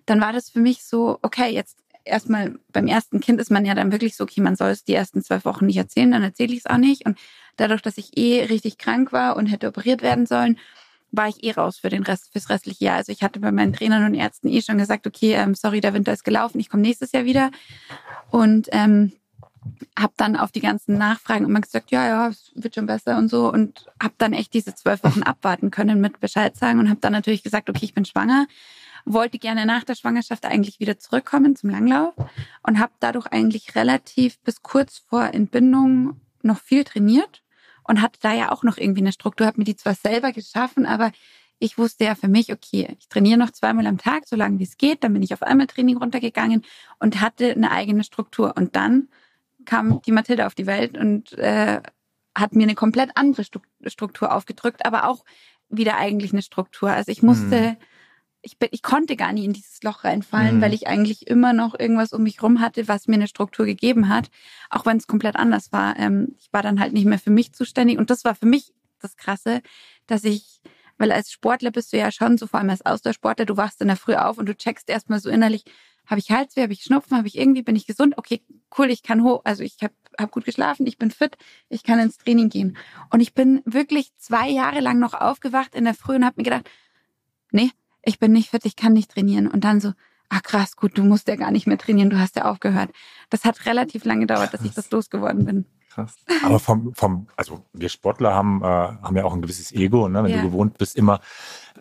dann 0.06 0.20
war 0.20 0.32
das 0.32 0.50
für 0.50 0.60
mich 0.60 0.84
so, 0.84 1.18
okay, 1.22 1.52
jetzt 1.52 1.78
erstmal 2.04 2.58
beim 2.72 2.86
ersten 2.86 3.20
Kind 3.20 3.40
ist 3.40 3.50
man 3.50 3.64
ja 3.64 3.74
dann 3.74 3.92
wirklich 3.92 4.16
so, 4.16 4.24
okay, 4.24 4.40
man 4.40 4.56
soll 4.56 4.70
es 4.70 4.84
die 4.84 4.94
ersten 4.94 5.22
zwölf 5.22 5.44
Wochen 5.44 5.66
nicht 5.66 5.76
erzählen, 5.76 6.10
dann 6.10 6.22
erzähle 6.22 6.52
ich 6.52 6.60
es 6.60 6.66
auch 6.66 6.78
nicht. 6.78 7.06
Und 7.06 7.18
dadurch, 7.56 7.82
dass 7.82 7.98
ich 7.98 8.16
eh 8.16 8.44
richtig 8.44 8.78
krank 8.78 9.12
war 9.12 9.36
und 9.36 9.46
hätte 9.46 9.68
operiert 9.68 10.02
werden 10.02 10.26
sollen, 10.26 10.58
war 11.12 11.28
ich 11.28 11.44
eh 11.44 11.52
raus 11.52 11.78
für 11.78 11.90
den 11.90 12.02
Rest, 12.02 12.32
fürs 12.32 12.48
restliche 12.48 12.86
Jahr. 12.86 12.96
Also 12.96 13.12
ich 13.12 13.22
hatte 13.22 13.38
bei 13.38 13.52
meinen 13.52 13.74
Trainern 13.74 14.04
und 14.04 14.14
Ärzten 14.14 14.48
eh 14.48 14.62
schon 14.62 14.78
gesagt, 14.78 15.06
okay, 15.06 15.34
ähm, 15.34 15.54
sorry, 15.54 15.80
der 15.80 15.92
Winter 15.94 16.12
ist 16.12 16.24
gelaufen, 16.24 16.58
ich 16.58 16.70
komme 16.70 16.82
nächstes 16.82 17.12
Jahr 17.12 17.24
wieder. 17.24 17.50
Und 18.30 18.68
ähm, 18.72 19.12
habe 19.98 20.12
dann 20.16 20.36
auf 20.36 20.52
die 20.52 20.60
ganzen 20.60 20.98
Nachfragen 20.98 21.44
immer 21.44 21.60
gesagt, 21.60 21.90
ja, 21.90 22.06
ja, 22.06 22.28
es 22.28 22.52
wird 22.54 22.74
schon 22.74 22.86
besser 22.86 23.18
und 23.18 23.28
so 23.28 23.52
und 23.52 23.86
habe 24.02 24.14
dann 24.18 24.32
echt 24.32 24.54
diese 24.54 24.74
zwölf 24.74 25.02
Wochen 25.04 25.22
abwarten 25.24 25.70
können 25.70 26.00
mit 26.00 26.20
Bescheid 26.20 26.56
sagen 26.56 26.78
und 26.78 26.88
habe 26.88 27.00
dann 27.00 27.12
natürlich 27.12 27.42
gesagt, 27.42 27.68
okay, 27.70 27.84
ich 27.84 27.94
bin 27.94 28.04
schwanger, 28.04 28.46
wollte 29.04 29.38
gerne 29.38 29.66
nach 29.66 29.84
der 29.84 29.94
Schwangerschaft 29.94 30.46
eigentlich 30.46 30.80
wieder 30.80 30.98
zurückkommen 30.98 31.56
zum 31.56 31.70
Langlauf 31.70 32.14
und 32.62 32.78
habe 32.78 32.92
dadurch 33.00 33.26
eigentlich 33.26 33.74
relativ 33.74 34.38
bis 34.40 34.62
kurz 34.62 34.98
vor 34.98 35.24
Entbindung 35.34 36.20
noch 36.42 36.58
viel 36.58 36.84
trainiert 36.84 37.42
und 37.84 38.00
hatte 38.00 38.18
da 38.20 38.32
ja 38.32 38.52
auch 38.52 38.62
noch 38.62 38.78
irgendwie 38.78 39.00
eine 39.00 39.12
Struktur, 39.12 39.46
habe 39.46 39.58
mir 39.58 39.64
die 39.64 39.76
zwar 39.76 39.94
selber 39.94 40.32
geschaffen, 40.32 40.86
aber 40.86 41.12
ich 41.62 41.78
wusste 41.78 42.04
ja 42.04 42.16
für 42.16 42.26
mich, 42.26 42.52
okay, 42.52 42.96
ich 42.98 43.08
trainiere 43.08 43.38
noch 43.38 43.50
zweimal 43.50 43.86
am 43.86 43.96
Tag, 43.96 44.26
so 44.26 44.34
lange 44.34 44.58
wie 44.58 44.64
es 44.64 44.78
geht. 44.78 45.04
Dann 45.04 45.12
bin 45.12 45.22
ich 45.22 45.32
auf 45.32 45.44
einmal 45.44 45.68
Training 45.68 45.96
runtergegangen 45.96 46.64
und 46.98 47.20
hatte 47.20 47.52
eine 47.52 47.70
eigene 47.70 48.02
Struktur. 48.02 48.54
Und 48.56 48.74
dann 48.74 49.06
kam 49.64 50.00
die 50.02 50.12
Mathilde 50.12 50.46
auf 50.46 50.54
die 50.54 50.66
Welt 50.66 50.96
und 50.98 51.32
äh, 51.38 51.80
hat 52.34 52.54
mir 52.54 52.62
eine 52.62 52.74
komplett 52.74 53.10
andere 53.14 53.44
Struktur 53.86 54.32
aufgedrückt, 54.32 54.86
aber 54.86 55.08
auch 55.08 55.24
wieder 55.68 55.96
eigentlich 55.96 56.32
eine 56.32 56.42
Struktur. 56.42 56.90
Also 56.90 57.12
ich 57.12 57.22
musste, 57.22 57.70
mhm. 57.70 57.76
ich, 58.42 58.58
bin, 58.58 58.68
ich 58.72 58.82
konnte 58.82 59.16
gar 59.16 59.32
nie 59.32 59.44
in 59.44 59.52
dieses 59.52 59.82
Loch 59.82 60.04
reinfallen, 60.04 60.56
mhm. 60.56 60.60
weil 60.62 60.74
ich 60.74 60.86
eigentlich 60.86 61.26
immer 61.26 61.52
noch 61.52 61.78
irgendwas 61.78 62.12
um 62.12 62.22
mich 62.22 62.42
rum 62.42 62.60
hatte, 62.60 62.88
was 62.88 63.08
mir 63.08 63.14
eine 63.14 63.28
Struktur 63.28 63.66
gegeben 63.66 64.08
hat, 64.08 64.30
auch 64.70 64.86
wenn 64.86 64.96
es 64.96 65.06
komplett 65.06 65.36
anders 65.36 65.72
war. 65.72 65.98
Ähm, 65.98 66.34
ich 66.38 66.52
war 66.52 66.62
dann 66.62 66.80
halt 66.80 66.92
nicht 66.92 67.06
mehr 67.06 67.18
für 67.18 67.30
mich 67.30 67.52
zuständig 67.52 67.98
und 67.98 68.10
das 68.10 68.24
war 68.24 68.34
für 68.34 68.46
mich 68.46 68.72
das 68.98 69.16
Krasse, 69.16 69.62
dass 70.06 70.24
ich 70.24 70.62
weil 70.98 71.10
als 71.10 71.32
Sportler 71.32 71.72
bist 71.72 71.92
du 71.92 71.98
ja 71.98 72.12
schon, 72.12 72.38
so 72.38 72.46
vor 72.46 72.60
allem 72.60 72.70
als 72.70 72.86
Ausdauersportler, 72.86 73.44
du 73.44 73.56
wachst 73.56 73.80
in 73.80 73.88
der 73.88 73.96
Früh 73.96 74.14
auf 74.14 74.38
und 74.38 74.46
du 74.46 74.54
checkst 74.54 74.88
erstmal 74.88 75.18
so 75.18 75.30
innerlich, 75.30 75.64
habe 76.12 76.20
ich 76.20 76.30
Halsweh, 76.30 76.62
habe 76.62 76.74
ich 76.74 76.82
Schnupfen, 76.82 77.16
habe 77.16 77.26
ich 77.26 77.38
irgendwie, 77.38 77.62
bin 77.62 77.74
ich 77.74 77.86
gesund? 77.86 78.18
Okay, 78.18 78.42
cool, 78.76 78.90
ich 78.90 79.02
kann 79.02 79.22
hoch, 79.22 79.40
also 79.44 79.62
ich 79.62 79.78
habe 79.82 79.94
hab 80.18 80.30
gut 80.30 80.44
geschlafen, 80.44 80.86
ich 80.86 80.98
bin 80.98 81.10
fit, 81.10 81.38
ich 81.70 81.84
kann 81.84 81.98
ins 81.98 82.18
Training 82.18 82.50
gehen. 82.50 82.76
Und 83.10 83.20
ich 83.20 83.32
bin 83.32 83.62
wirklich 83.64 84.14
zwei 84.18 84.50
Jahre 84.50 84.80
lang 84.80 84.98
noch 84.98 85.14
aufgewacht 85.14 85.74
in 85.74 85.84
der 85.84 85.94
Früh 85.94 86.16
und 86.16 86.26
habe 86.26 86.34
mir 86.36 86.44
gedacht, 86.44 86.70
nee, 87.50 87.70
ich 88.02 88.18
bin 88.18 88.32
nicht 88.32 88.50
fit, 88.50 88.66
ich 88.66 88.76
kann 88.76 88.92
nicht 88.92 89.10
trainieren. 89.10 89.48
Und 89.48 89.64
dann 89.64 89.80
so, 89.80 89.94
ach 90.28 90.42
krass, 90.42 90.76
gut, 90.76 90.98
du 90.98 91.02
musst 91.02 91.28
ja 91.28 91.36
gar 91.36 91.50
nicht 91.50 91.66
mehr 91.66 91.78
trainieren, 91.78 92.10
du 92.10 92.18
hast 92.18 92.36
ja 92.36 92.44
aufgehört. 92.44 92.90
Das 93.30 93.46
hat 93.46 93.64
relativ 93.64 94.04
lange 94.04 94.26
gedauert, 94.26 94.52
dass 94.52 94.66
ich 94.66 94.74
das 94.74 94.90
losgeworden 94.90 95.46
bin. 95.46 95.64
Krass. 95.94 96.16
Aber 96.42 96.58
vom, 96.58 96.94
vom, 96.94 97.26
also 97.36 97.66
wir 97.74 97.90
Sportler 97.90 98.32
haben, 98.34 98.62
äh, 98.62 98.66
haben 98.66 99.16
ja 99.16 99.24
auch 99.24 99.34
ein 99.34 99.42
gewisses 99.42 99.72
Ego, 99.72 100.08
ne? 100.08 100.24
wenn 100.24 100.30
ja. 100.30 100.38
du 100.38 100.48
gewohnt 100.48 100.78
bist, 100.78 100.96
immer 100.96 101.20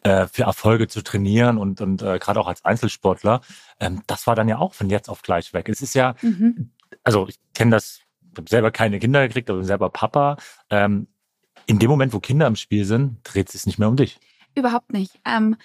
äh, 0.03 0.27
für 0.27 0.43
Erfolge 0.43 0.89
zu 0.89 1.01
trainieren 1.01 1.57
und, 1.57 1.79
und 1.79 2.01
äh, 2.01 2.19
gerade 2.19 2.41
auch 2.41 2.47
als 2.47 2.65
Einzelsportler. 2.65 3.39
Ähm, 3.79 4.01
das 4.07 4.27
war 4.27 4.35
dann 4.35 4.49
ja 4.49 4.57
auch 4.57 4.73
von 4.73 4.89
jetzt 4.89 5.07
auf 5.09 5.21
gleich 5.21 5.53
weg. 5.53 5.69
Es 5.69 5.81
ist 5.81 5.93
ja, 5.93 6.15
mhm. 6.21 6.71
also 7.05 7.27
ich 7.29 7.39
kenne 7.53 7.71
das, 7.71 8.01
ich 8.33 8.37
habe 8.37 8.49
selber 8.49 8.71
keine 8.71 8.99
Kinder 8.99 9.25
gekriegt, 9.25 9.49
aber 9.49 9.63
selber 9.63 9.89
Papa. 9.89 10.35
Ähm, 10.69 11.07
in 11.65 11.79
dem 11.79 11.89
Moment, 11.89 12.11
wo 12.11 12.19
Kinder 12.19 12.47
im 12.47 12.57
Spiel 12.57 12.83
sind, 12.83 13.19
dreht 13.23 13.47
es 13.47 13.53
sich 13.53 13.65
nicht 13.65 13.79
mehr 13.79 13.87
um 13.87 13.95
dich. 13.95 14.19
Überhaupt 14.55 14.91
nicht. 14.91 15.21
Ähm, 15.25 15.55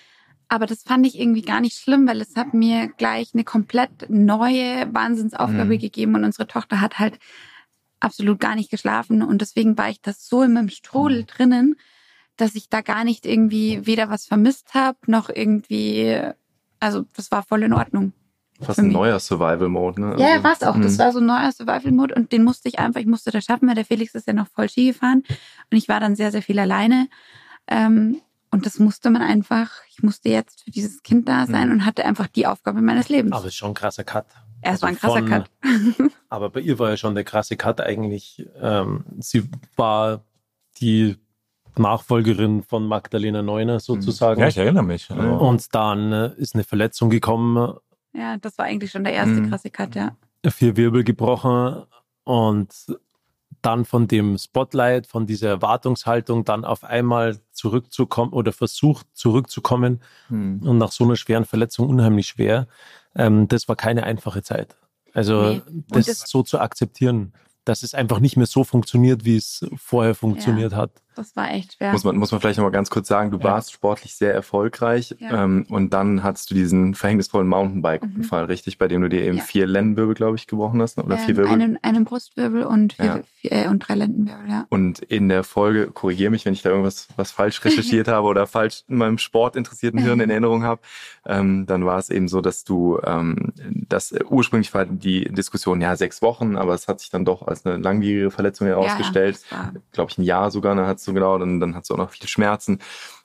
aber 0.48 0.66
das 0.66 0.84
fand 0.84 1.04
ich 1.04 1.18
irgendwie 1.18 1.42
gar 1.42 1.60
nicht 1.60 1.76
schlimm, 1.78 2.06
weil 2.06 2.20
es 2.20 2.36
hat 2.36 2.54
mir 2.54 2.88
gleich 2.96 3.30
eine 3.34 3.42
komplett 3.42 4.08
neue 4.08 4.94
Wahnsinnsaufgabe 4.94 5.74
mhm. 5.74 5.78
gegeben 5.78 6.14
und 6.14 6.24
unsere 6.24 6.46
Tochter 6.46 6.80
hat 6.80 7.00
halt 7.00 7.18
absolut 8.00 8.40
gar 8.40 8.54
nicht 8.54 8.70
geschlafen 8.70 9.22
und 9.22 9.40
deswegen 9.40 9.76
war 9.78 9.88
ich 9.88 10.00
das 10.00 10.28
so 10.28 10.42
in 10.42 10.52
meinem 10.52 10.68
Strudel 10.68 11.22
mhm. 11.22 11.26
drinnen, 11.26 11.76
dass 12.36 12.54
ich 12.54 12.68
da 12.68 12.82
gar 12.82 13.04
nicht 13.04 13.26
irgendwie 13.26 13.86
weder 13.86 14.10
was 14.10 14.26
vermisst 14.26 14.74
habe, 14.74 14.98
noch 15.06 15.30
irgendwie, 15.30 16.20
also 16.80 17.04
das 17.16 17.30
war 17.30 17.42
voll 17.42 17.62
in 17.62 17.72
Ordnung. 17.72 18.12
Fast 18.60 18.78
ein 18.78 18.88
neuer 18.88 19.18
Survival-Mode, 19.18 20.00
ne? 20.00 20.16
Ja, 20.18 20.28
also, 20.28 20.44
war 20.44 20.52
es 20.52 20.62
auch. 20.62 20.80
Das 20.80 20.94
mhm. 20.94 20.98
war 20.98 21.12
so 21.12 21.18
ein 21.18 21.26
neuer 21.26 21.52
Survival-Mode 21.52 22.14
und 22.14 22.32
den 22.32 22.42
musste 22.42 22.68
ich 22.68 22.78
einfach, 22.78 23.00
ich 23.00 23.06
musste 23.06 23.30
das 23.30 23.44
schaffen, 23.44 23.68
weil 23.68 23.74
der 23.74 23.84
Felix 23.84 24.14
ist 24.14 24.26
ja 24.26 24.32
noch 24.32 24.48
voll 24.48 24.68
Ski 24.68 24.86
gefahren 24.86 25.24
und 25.70 25.76
ich 25.76 25.88
war 25.88 26.00
dann 26.00 26.16
sehr, 26.16 26.32
sehr 26.32 26.42
viel 26.42 26.58
alleine. 26.58 27.08
Ähm, 27.66 28.20
und 28.50 28.64
das 28.64 28.78
musste 28.78 29.10
man 29.10 29.22
einfach, 29.22 29.70
ich 29.90 30.02
musste 30.02 30.30
jetzt 30.30 30.64
für 30.64 30.70
dieses 30.70 31.02
Kind 31.02 31.28
da 31.28 31.46
sein 31.46 31.68
mhm. 31.68 31.74
und 31.74 31.84
hatte 31.84 32.04
einfach 32.04 32.28
die 32.28 32.46
Aufgabe 32.46 32.80
meines 32.80 33.08
Lebens. 33.08 33.32
Aber 33.32 33.42
es 33.42 33.48
ist 33.48 33.56
schon 33.56 33.72
ein 33.72 33.74
krasser 33.74 34.04
Cut. 34.04 34.26
Er 34.62 34.72
also 34.72 34.82
war 34.82 34.88
ein 34.88 34.98
krasser 34.98 35.18
von, 35.18 35.28
Cut. 35.28 35.50
aber 36.28 36.50
bei 36.50 36.60
ihr 36.60 36.78
war 36.78 36.90
ja 36.90 36.96
schon 36.96 37.14
der 37.14 37.24
krasse 37.24 37.56
Cut 37.56 37.80
eigentlich. 37.80 38.46
Ähm, 38.60 39.04
sie 39.18 39.48
war 39.76 40.22
die 40.80 41.16
Nachfolgerin 41.78 42.62
von 42.62 42.86
Magdalena 42.86 43.42
Neuner 43.42 43.80
sozusagen. 43.80 44.40
Ja, 44.40 44.48
ich 44.48 44.56
erinnere 44.56 44.84
mich. 44.84 45.10
Also. 45.10 45.22
Und 45.22 45.74
dann 45.74 46.12
äh, 46.12 46.32
ist 46.36 46.54
eine 46.54 46.64
Verletzung 46.64 47.10
gekommen. 47.10 47.74
Ja, 48.14 48.36
das 48.38 48.56
war 48.58 48.64
eigentlich 48.64 48.90
schon 48.90 49.04
der 49.04 49.12
erste 49.12 49.34
mhm. 49.34 49.50
krasse 49.50 49.70
Cut, 49.70 49.94
ja. 49.94 50.16
Vier 50.48 50.76
Wirbel 50.76 51.04
gebrochen 51.04 51.82
und 52.24 52.72
dann 53.62 53.84
von 53.84 54.06
dem 54.06 54.38
Spotlight, 54.38 55.06
von 55.06 55.26
dieser 55.26 55.48
Erwartungshaltung 55.48 56.44
dann 56.44 56.64
auf 56.64 56.84
einmal 56.84 57.38
zurückzukommen 57.50 58.32
oder 58.32 58.52
versucht 58.52 59.06
zurückzukommen 59.12 60.00
mhm. 60.28 60.60
und 60.62 60.78
nach 60.78 60.92
so 60.92 61.04
einer 61.04 61.16
schweren 61.16 61.44
Verletzung 61.44 61.88
unheimlich 61.88 62.28
schwer. 62.28 62.68
Ähm, 63.16 63.48
das 63.48 63.68
war 63.68 63.76
keine 63.76 64.04
einfache 64.04 64.42
Zeit. 64.42 64.76
Also 65.12 65.50
nee. 65.50 65.62
das, 65.88 66.06
das 66.06 66.20
so 66.28 66.42
zu 66.42 66.58
akzeptieren, 66.58 67.32
dass 67.64 67.82
es 67.82 67.94
einfach 67.94 68.20
nicht 68.20 68.36
mehr 68.36 68.46
so 68.46 68.64
funktioniert, 68.64 69.24
wie 69.24 69.36
es 69.36 69.66
vorher 69.76 70.14
funktioniert 70.14 70.72
ja. 70.72 70.78
hat. 70.78 70.90
Das 71.16 71.34
war 71.34 71.50
echt 71.50 71.74
schwer. 71.74 71.92
Muss 71.92 72.04
man, 72.04 72.16
muss 72.16 72.30
man 72.30 72.42
vielleicht 72.42 72.58
nochmal 72.58 72.72
ganz 72.72 72.90
kurz 72.90 73.08
sagen, 73.08 73.30
du 73.30 73.38
ja. 73.38 73.44
warst 73.44 73.72
sportlich 73.72 74.14
sehr 74.14 74.34
erfolgreich 74.34 75.16
ja. 75.18 75.44
ähm, 75.44 75.66
und 75.70 75.94
dann 75.94 76.22
hattest 76.22 76.50
du 76.50 76.54
diesen 76.54 76.94
verhängnisvollen 76.94 77.48
Mountainbike-Unfall, 77.48 78.42
mhm. 78.42 78.48
richtig, 78.48 78.76
bei 78.76 78.86
dem 78.86 79.00
du 79.00 79.08
dir 79.08 79.22
eben 79.22 79.38
ja. 79.38 79.42
vier 79.42 79.66
Lendenwirbel, 79.66 80.14
glaube 80.14 80.36
ich, 80.36 80.46
gebrochen 80.46 80.82
hast, 80.82 80.98
ne? 80.98 81.04
oder 81.04 81.16
ähm, 81.16 81.22
vier 81.24 81.36
Wirbel? 81.38 81.52
Einen, 81.52 81.78
einen 81.82 82.04
Brustwirbel 82.04 82.64
und, 82.64 82.92
vier, 82.92 83.24
vier, 83.40 83.52
äh, 83.52 83.68
und 83.68 83.78
drei 83.78 83.94
Lendenwirbel, 83.94 84.46
ja. 84.46 84.66
Und 84.68 84.98
in 84.98 85.30
der 85.30 85.42
Folge, 85.42 85.86
korrigiere 85.86 86.30
mich, 86.30 86.44
wenn 86.44 86.52
ich 86.52 86.60
da 86.60 86.68
irgendwas 86.68 87.08
was 87.16 87.32
falsch 87.32 87.64
recherchiert 87.64 88.08
habe 88.08 88.26
oder 88.26 88.46
falsch 88.46 88.84
in 88.86 88.98
meinem 88.98 89.16
sportinteressierten 89.16 89.98
Hirn 89.98 90.20
in 90.20 90.28
Erinnerung 90.36 90.64
habe, 90.64 90.82
ähm, 91.24 91.64
dann 91.64 91.86
war 91.86 91.98
es 91.98 92.10
eben 92.10 92.28
so, 92.28 92.42
dass 92.42 92.64
du, 92.64 93.00
ähm, 93.04 93.54
das 93.88 94.12
äh, 94.12 94.22
ursprünglich 94.28 94.74
war 94.74 94.84
die 94.84 95.24
Diskussion, 95.32 95.80
ja, 95.80 95.96
sechs 95.96 96.20
Wochen, 96.20 96.56
aber 96.56 96.74
es 96.74 96.88
hat 96.88 97.00
sich 97.00 97.08
dann 97.08 97.24
doch 97.24 97.46
als 97.46 97.64
eine 97.64 97.78
langwierige 97.78 98.30
Verletzung 98.30 98.66
herausgestellt, 98.66 99.40
glaube 99.92 100.10
ich, 100.10 100.18
ein 100.18 100.24
Jahr 100.24 100.50
sogar, 100.50 100.74
dann 100.74 100.86
hat 100.86 101.00
so 101.06 101.14
genau, 101.14 101.38
dann, 101.38 101.60
dann 101.60 101.74
hast 101.74 101.88
du 101.88 101.94
auch 101.94 101.98
noch 101.98 102.10
viel 102.10 102.28
Schmerzen 102.28 102.80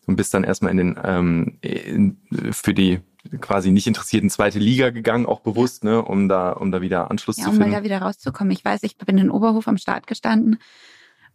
und 0.07 0.15
bist 0.15 0.33
dann 0.33 0.43
erstmal 0.43 0.71
in 0.71 0.77
den 0.77 0.99
ähm, 1.03 1.57
in, 1.61 2.17
für 2.51 2.73
die 2.73 3.01
quasi 3.39 3.71
nicht 3.71 3.87
interessierten 3.87 4.29
zweite 4.29 4.59
Liga 4.59 4.89
gegangen, 4.89 5.25
auch 5.25 5.41
bewusst, 5.41 5.83
ne, 5.83 6.01
um 6.01 6.27
da, 6.27 6.51
um 6.53 6.71
da 6.71 6.81
wieder 6.81 7.11
Anschluss 7.11 7.37
ja, 7.37 7.43
zu 7.43 7.51
finden. 7.51 7.65
Um 7.65 7.71
da 7.71 7.83
wieder 7.83 8.01
rauszukommen. 8.01 8.51
Ich 8.51 8.65
weiß, 8.65 8.83
ich 8.83 8.97
bin 8.97 9.17
in 9.17 9.29
Oberhof 9.29 9.67
am 9.67 9.77
Start 9.77 10.07
gestanden 10.07 10.57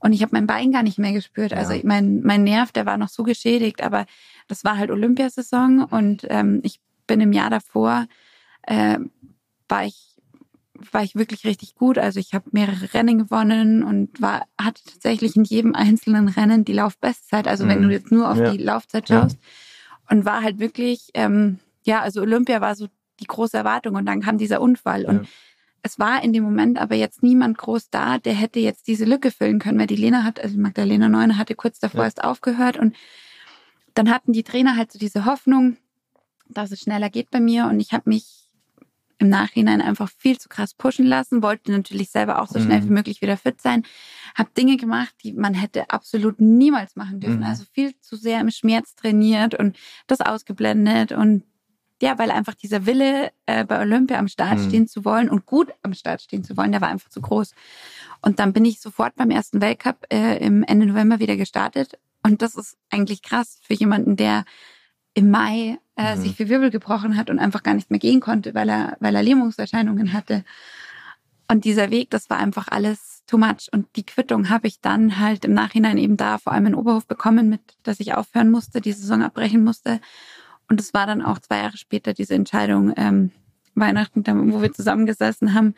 und 0.00 0.12
ich 0.12 0.22
habe 0.22 0.30
mein 0.32 0.46
Bein 0.46 0.72
gar 0.72 0.82
nicht 0.82 0.98
mehr 0.98 1.12
gespürt. 1.12 1.52
Also 1.52 1.74
ja. 1.74 1.80
mein, 1.84 2.22
mein 2.22 2.42
Nerv, 2.42 2.72
der 2.72 2.86
war 2.86 2.98
noch 2.98 3.08
so 3.08 3.22
geschädigt, 3.22 3.82
aber 3.82 4.06
das 4.48 4.64
war 4.64 4.76
halt 4.78 4.90
Olympiasaison 4.90 5.84
und 5.84 6.26
ähm, 6.28 6.60
ich 6.64 6.80
bin 7.06 7.20
im 7.20 7.32
Jahr 7.32 7.50
davor, 7.50 8.06
äh, 8.62 8.98
war 9.68 9.84
ich 9.84 10.15
war 10.92 11.02
ich 11.02 11.14
wirklich 11.14 11.44
richtig 11.44 11.74
gut. 11.74 11.98
Also 11.98 12.20
ich 12.20 12.34
habe 12.34 12.50
mehrere 12.52 12.94
Rennen 12.94 13.18
gewonnen 13.18 13.82
und 13.82 14.20
war 14.20 14.46
hatte 14.60 14.82
tatsächlich 14.84 15.36
in 15.36 15.44
jedem 15.44 15.74
einzelnen 15.74 16.28
Rennen 16.28 16.64
die 16.64 16.72
Laufbestzeit. 16.72 17.48
Also 17.48 17.64
mhm. 17.64 17.68
wenn 17.68 17.82
du 17.82 17.90
jetzt 17.90 18.12
nur 18.12 18.30
auf 18.30 18.38
ja. 18.38 18.50
die 18.50 18.62
Laufzeit 18.62 19.08
schaust 19.08 19.38
ja. 19.40 20.16
und 20.16 20.24
war 20.24 20.42
halt 20.42 20.58
wirklich 20.58 21.10
ähm, 21.14 21.58
ja 21.84 22.00
also 22.00 22.20
Olympia 22.20 22.60
war 22.60 22.74
so 22.74 22.88
die 23.20 23.26
große 23.26 23.56
Erwartung 23.56 23.94
und 23.94 24.06
dann 24.06 24.20
kam 24.20 24.38
dieser 24.38 24.60
Unfall 24.60 25.04
und 25.06 25.22
ja. 25.22 25.28
es 25.82 25.98
war 25.98 26.22
in 26.22 26.32
dem 26.32 26.44
Moment 26.44 26.78
aber 26.78 26.94
jetzt 26.94 27.22
niemand 27.22 27.56
groß 27.58 27.90
da, 27.90 28.18
der 28.18 28.34
hätte 28.34 28.60
jetzt 28.60 28.88
diese 28.88 29.04
Lücke 29.04 29.30
füllen 29.30 29.58
können, 29.58 29.78
weil 29.78 29.86
die 29.86 29.96
Lena 29.96 30.22
hat 30.24 30.38
also 30.38 30.58
Magdalena 30.58 31.08
Neuner 31.08 31.38
hatte 31.38 31.54
kurz 31.54 31.78
davor 31.78 32.04
erst 32.04 32.22
aufgehört 32.22 32.76
und 32.76 32.94
dann 33.94 34.10
hatten 34.10 34.32
die 34.32 34.42
Trainer 34.42 34.76
halt 34.76 34.92
so 34.92 34.98
diese 34.98 35.24
Hoffnung, 35.24 35.78
dass 36.48 36.70
es 36.70 36.80
schneller 36.80 37.08
geht 37.08 37.30
bei 37.30 37.40
mir 37.40 37.66
und 37.66 37.80
ich 37.80 37.92
habe 37.92 38.10
mich 38.10 38.45
im 39.18 39.28
Nachhinein 39.28 39.80
einfach 39.80 40.10
viel 40.10 40.38
zu 40.38 40.48
krass 40.48 40.74
pushen 40.74 41.06
lassen, 41.06 41.42
wollte 41.42 41.72
natürlich 41.72 42.10
selber 42.10 42.40
auch 42.42 42.48
so 42.48 42.60
schnell 42.60 42.82
mhm. 42.82 42.84
wie 42.86 42.92
möglich 42.92 43.22
wieder 43.22 43.36
fit 43.36 43.60
sein, 43.62 43.84
habe 44.34 44.50
Dinge 44.56 44.76
gemacht, 44.76 45.14
die 45.22 45.32
man 45.32 45.54
hätte 45.54 45.90
absolut 45.90 46.40
niemals 46.40 46.96
machen 46.96 47.20
dürfen. 47.20 47.38
Mhm. 47.40 47.46
Also 47.46 47.64
viel 47.72 47.98
zu 48.00 48.16
sehr 48.16 48.40
im 48.40 48.50
Schmerz 48.50 48.94
trainiert 48.94 49.54
und 49.54 49.76
das 50.06 50.20
ausgeblendet 50.20 51.12
und 51.12 51.44
ja, 52.02 52.18
weil 52.18 52.30
einfach 52.30 52.54
dieser 52.54 52.84
Wille, 52.84 53.30
äh, 53.46 53.64
bei 53.64 53.80
Olympia 53.80 54.18
am 54.18 54.28
Start 54.28 54.58
mhm. 54.58 54.68
stehen 54.68 54.86
zu 54.86 55.04
wollen 55.04 55.30
und 55.30 55.46
gut 55.46 55.72
am 55.82 55.94
Start 55.94 56.20
stehen 56.20 56.44
zu 56.44 56.56
wollen, 56.56 56.72
der 56.72 56.82
war 56.82 56.88
einfach 56.88 57.08
zu 57.08 57.22
groß. 57.22 57.54
Und 58.20 58.38
dann 58.38 58.52
bin 58.52 58.66
ich 58.66 58.80
sofort 58.80 59.14
beim 59.16 59.30
ersten 59.30 59.62
Weltcup 59.62 60.04
äh, 60.12 60.44
im 60.44 60.62
Ende 60.62 60.86
November 60.86 61.20
wieder 61.20 61.36
gestartet. 61.36 61.98
Und 62.22 62.42
das 62.42 62.54
ist 62.54 62.76
eigentlich 62.90 63.22
krass 63.22 63.60
für 63.62 63.72
jemanden, 63.72 64.16
der 64.16 64.44
im 65.14 65.30
Mai 65.30 65.78
äh, 65.96 66.14
mhm. 66.14 66.20
sich 66.20 66.36
für 66.36 66.48
Wirbel 66.48 66.70
gebrochen 66.70 67.16
hat 67.16 67.30
und 67.30 67.38
einfach 67.38 67.62
gar 67.62 67.74
nicht 67.74 67.90
mehr 67.90 67.98
gehen 67.98 68.20
konnte, 68.20 68.54
weil 68.54 68.68
er, 68.68 68.96
weil 69.00 69.14
er 69.14 69.22
Lähmungserscheinungen 69.22 70.12
hatte. 70.12 70.44
Und 71.48 71.64
dieser 71.64 71.90
Weg, 71.90 72.10
das 72.10 72.28
war 72.28 72.38
einfach 72.38 72.68
alles 72.68 73.22
too 73.26 73.38
much. 73.38 73.68
Und 73.72 73.86
die 73.96 74.04
Quittung 74.04 74.48
habe 74.50 74.66
ich 74.66 74.80
dann 74.80 75.18
halt 75.18 75.44
im 75.44 75.54
Nachhinein 75.54 75.96
eben 75.96 76.16
da 76.16 76.38
vor 76.38 76.52
allem 76.52 76.66
in 76.66 76.74
Oberhof 76.74 77.06
bekommen, 77.06 77.48
mit, 77.48 77.60
dass 77.82 78.00
ich 78.00 78.14
aufhören 78.14 78.50
musste, 78.50 78.80
die 78.80 78.92
Saison 78.92 79.22
abbrechen 79.22 79.64
musste. 79.64 80.00
Und 80.68 80.80
es 80.80 80.92
war 80.92 81.06
dann 81.06 81.22
auch 81.22 81.38
zwei 81.38 81.58
Jahre 81.58 81.76
später 81.76 82.12
diese 82.12 82.34
Entscheidung, 82.34 82.92
ähm, 82.96 83.30
Weihnachten, 83.74 84.24
wo 84.52 84.62
wir 84.62 84.72
zusammengesessen 84.72 85.54
haben. 85.54 85.74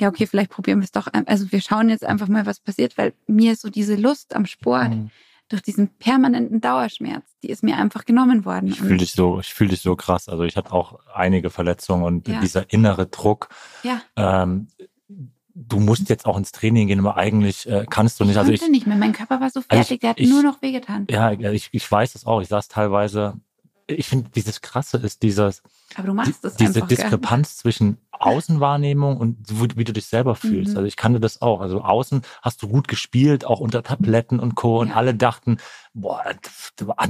Ja, 0.00 0.08
okay, 0.08 0.26
vielleicht 0.26 0.50
probieren 0.50 0.80
wir 0.80 0.84
es 0.84 0.92
doch. 0.92 1.08
Also 1.26 1.50
wir 1.52 1.60
schauen 1.60 1.88
jetzt 1.88 2.04
einfach 2.04 2.28
mal, 2.28 2.46
was 2.46 2.60
passiert, 2.60 2.96
weil 2.96 3.12
mir 3.26 3.56
so 3.56 3.70
diese 3.70 3.96
Lust 3.96 4.34
am 4.34 4.46
Sport, 4.46 4.90
mhm 4.90 5.10
durch 5.48 5.62
diesen 5.62 5.88
permanenten 5.98 6.60
Dauerschmerz, 6.60 7.24
die 7.42 7.50
ist 7.50 7.62
mir 7.62 7.76
einfach 7.76 8.04
genommen 8.04 8.44
worden. 8.44 8.68
Ich 8.68 8.80
fühle 8.80 8.96
dich 8.96 9.12
so, 9.12 9.38
ich 9.40 9.54
fühle 9.54 9.70
dich 9.70 9.80
so 9.80 9.94
krass. 9.94 10.28
Also 10.28 10.44
ich 10.44 10.56
hatte 10.56 10.72
auch 10.72 10.98
einige 11.14 11.50
Verletzungen 11.50 12.04
und 12.04 12.28
ja. 12.28 12.40
dieser 12.40 12.72
innere 12.72 13.06
Druck. 13.06 13.48
Ja. 13.82 14.02
Ähm, 14.16 14.68
du 15.54 15.80
musst 15.80 16.08
jetzt 16.08 16.26
auch 16.26 16.36
ins 16.36 16.52
Training 16.52 16.88
gehen, 16.88 16.98
aber 16.98 17.16
eigentlich 17.16 17.68
äh, 17.68 17.86
kannst 17.88 18.20
du 18.20 18.24
nicht. 18.24 18.32
Ich 18.32 18.38
also 18.38 18.52
ich 18.52 18.68
nicht 18.68 18.86
mehr. 18.86 18.96
Mein 18.96 19.12
Körper 19.12 19.40
war 19.40 19.50
so 19.50 19.60
fertig, 19.62 19.78
also 19.78 19.94
ich, 19.94 20.00
der 20.00 20.10
hat 20.10 20.20
ich, 20.20 20.28
nur 20.28 20.42
noch 20.42 20.60
wehgetan. 20.62 21.06
Ja, 21.10 21.32
ich, 21.32 21.68
ich 21.72 21.90
weiß 21.90 22.12
das 22.12 22.26
auch. 22.26 22.40
Ich 22.40 22.48
saß 22.48 22.68
teilweise. 22.68 23.40
Ich 23.88 24.06
finde, 24.06 24.30
dieses 24.34 24.60
Krasse 24.62 24.96
ist 24.98 25.22
dieses. 25.22 25.62
Aber 25.94 26.08
du 26.08 26.14
machst 26.14 26.44
das 26.44 26.56
Diese 26.56 26.82
Diskrepanz 26.82 27.50
gell? 27.50 27.62
zwischen 27.62 27.98
Außenwahrnehmung 28.10 29.16
und 29.16 29.36
wie 29.76 29.84
du 29.84 29.92
dich 29.92 30.06
selber 30.06 30.34
fühlst. 30.34 30.72
Mhm. 30.72 30.78
Also 30.78 30.86
ich 30.88 30.96
kannte 30.96 31.20
das 31.20 31.40
auch. 31.42 31.60
Also 31.60 31.82
außen 31.82 32.22
hast 32.42 32.62
du 32.62 32.68
gut 32.68 32.88
gespielt, 32.88 33.44
auch 33.44 33.60
unter 33.60 33.82
Tabletten 33.82 34.40
und 34.40 34.54
Co. 34.54 34.80
Und 34.80 34.88
ja. 34.88 34.94
alle 34.94 35.14
dachten, 35.14 35.58
boah, 35.94 36.24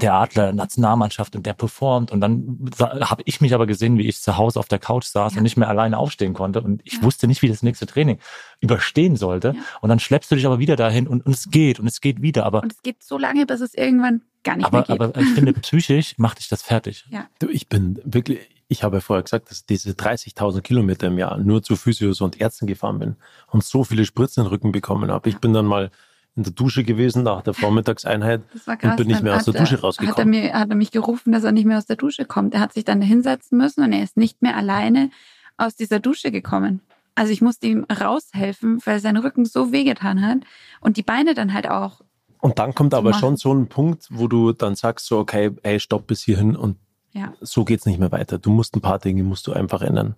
der 0.01 0.15
Adler, 0.15 0.53
Nationalmannschaft 0.53 1.35
und 1.35 1.47
der 1.47 1.55
performt. 1.55 2.13
Und 2.13 2.21
dann 2.21 2.71
habe 2.79 3.23
ich 3.25 3.41
mich 3.41 3.55
aber 3.55 3.67
gesehen, 3.67 3.97
wie 3.99 4.07
ich 4.07 4.21
zu 4.21 4.37
Hause 4.37 4.59
auf 4.61 4.69
der 4.69 4.79
Couch 4.79 5.07
saß 5.07 5.33
ja. 5.33 5.39
und 5.39 5.45
nicht 5.45 5.57
mehr 5.57 5.69
alleine 5.69 5.97
aufstehen 5.97 6.35
konnte. 6.35 6.61
Und 6.61 6.83
ich 6.85 6.95
ja. 6.95 7.03
wusste 7.03 7.27
nicht, 7.27 7.43
wie 7.43 7.49
das 7.49 7.63
nächste 7.63 7.87
Training 7.87 8.19
überstehen 8.61 9.17
sollte. 9.17 9.55
Und 9.81 9.89
dann 9.89 9.99
schleppst 9.99 10.31
du 10.31 10.35
dich 10.35 10.47
aber 10.47 10.59
wieder 10.59 10.77
dahin 10.77 11.07
und, 11.09 11.25
und 11.25 11.33
es 11.33 11.51
geht 11.51 11.81
und 11.81 11.87
es 11.87 12.01
geht 12.01 12.21
wieder. 12.21 12.45
Aber 12.45 12.63
und 12.63 12.73
es 12.73 12.83
geht 12.83 13.03
so 13.03 13.17
lange, 13.17 13.47
bis 13.47 13.61
es 13.61 13.75
irgendwann 13.75 14.23
gar 14.47 14.57
nicht 14.57 14.67
aber, 14.67 14.79
mehr 14.79 14.87
geht. 14.87 15.01
Aber 15.01 15.21
ich 15.21 15.29
finde, 15.35 15.53
psychisch 15.53 16.15
macht 16.19 16.39
dich 16.39 16.49
das 16.49 16.63
fertig. 16.63 17.05
Ja. 17.11 17.27
Du, 17.39 17.49
ich 17.49 17.69
bin 17.69 18.01
wirklich, 18.05 18.39
ich 18.69 18.83
habe 18.83 18.97
ja 18.97 19.01
vorher 19.01 19.23
gesagt, 19.23 19.51
dass 19.51 19.67
diese 19.67 19.91
30.000 19.91 20.63
Kilometer 20.63 21.09
im 21.09 21.19
Jahr 21.19 21.37
nur 21.39 21.63
zu 21.63 21.77
Physios 21.77 22.21
und 22.21 22.41
Ärzten 22.41 22.67
gefahren 22.67 22.99
bin 22.99 23.17
und 23.49 23.65
so 23.65 23.85
viele 23.85 24.07
Spritzen 24.07 24.43
in 24.43 24.47
den 24.47 24.51
Rücken 24.51 24.73
bekommen 24.73 25.11
habe. 25.11 25.29
Ich 25.29 25.39
bin 25.39 25.53
dann 25.53 25.67
mal 25.67 25.91
in 26.37 26.43
der 26.43 26.53
Dusche 26.53 26.85
gewesen 26.85 27.23
nach 27.23 27.43
der 27.43 27.55
Vormittagseinheit 27.55 28.43
und 28.83 28.97
bin 28.97 29.09
nicht 29.09 29.23
mehr 29.23 29.37
aus 29.37 29.47
der 29.47 29.55
Dusche 29.55 29.81
rausgekommen. 29.81 30.13
Hat 30.13 30.19
er, 30.19 30.27
mir, 30.27 30.53
hat 30.53 30.69
er 30.69 30.77
mich 30.77 30.91
gerufen, 30.91 31.33
dass 31.33 31.45
er 31.45 31.53
nicht 31.53 31.65
mehr 31.65 31.79
aus 31.79 31.87
der 31.87 31.97
Dusche 31.97 32.27
kommt. 32.27 32.55
Er 32.55 32.61
hat 32.61 32.75
sich 32.75 32.85
dann 32.85 33.01
hinsetzen 33.01 33.57
müssen 33.57 33.83
und 33.83 33.93
er 33.93 34.03
ist 34.03 34.17
nicht 34.17 34.43
mehr 34.43 34.57
alleine 34.57 35.11
aus 35.57 35.77
dieser 35.77 35.99
Dusche 35.99 36.31
gekommen. 36.31 36.83
Also 37.15 37.33
ich 37.33 37.41
musste 37.41 37.67
ihm 37.67 37.85
raushelfen, 37.85 38.81
weil 38.85 39.01
sein 39.01 39.17
Rücken 39.17 39.47
so 39.47 39.73
wehgetan 39.73 40.21
hat 40.21 40.39
und 40.83 40.99
die 40.99 41.03
Beine 41.03 41.35
dann 41.35 41.55
halt 41.55 41.69
auch. 41.69 42.03
Und 42.47 42.61
dann 42.61 42.77
kommt 42.77 42.95
aber 42.95 43.11
machen. 43.11 43.21
schon 43.21 43.37
so 43.37 43.53
ein 43.53 43.67
Punkt, 43.67 44.07
wo 44.11 44.29
du 44.29 44.53
dann 44.53 44.77
sagst 44.77 45.07
so, 45.07 45.19
okay, 45.19 45.51
ey, 45.65 45.81
stopp 45.81 46.07
bis 46.07 46.23
hierhin 46.23 46.55
und 46.55 46.77
ja. 47.11 47.33
So 47.41 47.65
geht's 47.65 47.87
nicht 47.87 47.99
mehr 47.99 48.13
weiter. 48.13 48.39
Du 48.39 48.51
musst 48.51 48.77
ein 48.77 48.83
paar 48.83 49.01
Dinge 49.01 49.25
musst 49.25 49.49
du 49.49 49.53
einfach 49.53 49.83
ändern. 49.83 50.15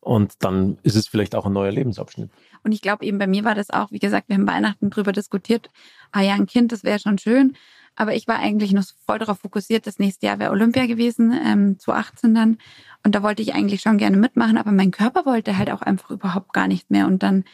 Und 0.00 0.32
dann 0.38 0.78
ist 0.82 0.94
es 0.94 1.06
vielleicht 1.06 1.34
auch 1.34 1.44
ein 1.44 1.52
neuer 1.52 1.72
Lebensabschnitt. 1.72 2.30
Und 2.62 2.72
ich 2.72 2.80
glaube 2.80 3.04
eben 3.04 3.18
bei 3.18 3.26
mir 3.26 3.44
war 3.44 3.54
das 3.54 3.68
auch, 3.68 3.90
wie 3.90 3.98
gesagt, 3.98 4.30
wir 4.30 4.36
haben 4.36 4.46
Weihnachten 4.46 4.88
drüber 4.88 5.12
diskutiert. 5.12 5.68
Ah 6.10 6.22
ja, 6.22 6.34
ein 6.34 6.46
Kind, 6.46 6.72
das 6.72 6.84
wäre 6.84 7.00
schon 7.00 7.18
schön. 7.18 7.54
Aber 7.96 8.14
ich 8.14 8.26
war 8.28 8.38
eigentlich 8.38 8.72
noch 8.72 8.84
voll 9.04 9.18
darauf 9.18 9.40
fokussiert, 9.40 9.86
das 9.86 9.98
nächste 9.98 10.26
Jahr 10.26 10.38
wäre 10.38 10.52
Olympia 10.52 10.86
gewesen, 10.86 11.32
ähm, 11.32 11.78
2018 11.78 12.34
dann. 12.34 12.58
Und 13.04 13.14
da 13.14 13.22
wollte 13.22 13.42
ich 13.42 13.54
eigentlich 13.54 13.82
schon 13.82 13.98
gerne 13.98 14.16
mitmachen, 14.16 14.56
aber 14.56 14.70
mein 14.72 14.92
Körper 14.92 15.26
wollte 15.26 15.58
halt 15.58 15.70
auch 15.70 15.82
einfach 15.82 16.12
überhaupt 16.12 16.54
gar 16.54 16.68
nicht 16.68 16.90
mehr. 16.90 17.06
Und 17.08 17.22
dann 17.22 17.44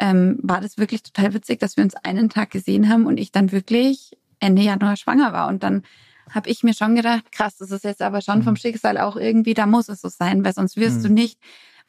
ähm, 0.00 0.38
war 0.42 0.60
das 0.60 0.78
wirklich 0.78 1.02
total 1.02 1.34
witzig, 1.34 1.60
dass 1.60 1.76
wir 1.76 1.84
uns 1.84 1.94
einen 1.94 2.30
Tag 2.30 2.50
gesehen 2.50 2.88
haben 2.88 3.06
und 3.06 3.18
ich 3.18 3.32
dann 3.32 3.52
wirklich 3.52 4.16
Ende 4.40 4.62
Januar 4.62 4.96
schwanger 4.96 5.32
war. 5.32 5.48
Und 5.48 5.62
dann 5.62 5.82
habe 6.30 6.48
ich 6.48 6.62
mir 6.62 6.72
schon 6.72 6.96
gedacht, 6.96 7.30
krass, 7.30 7.58
das 7.58 7.70
ist 7.70 7.84
jetzt 7.84 8.00
aber 8.00 8.22
schon 8.22 8.42
vom 8.42 8.54
mhm. 8.54 8.56
Schicksal 8.56 8.96
auch 8.98 9.16
irgendwie, 9.16 9.52
da 9.52 9.66
muss 9.66 9.88
es 9.90 10.00
so 10.00 10.08
sein, 10.08 10.42
weil 10.42 10.54
sonst 10.54 10.76
wirst 10.78 10.98
mhm. 10.98 11.02
du 11.02 11.08
nicht, 11.10 11.38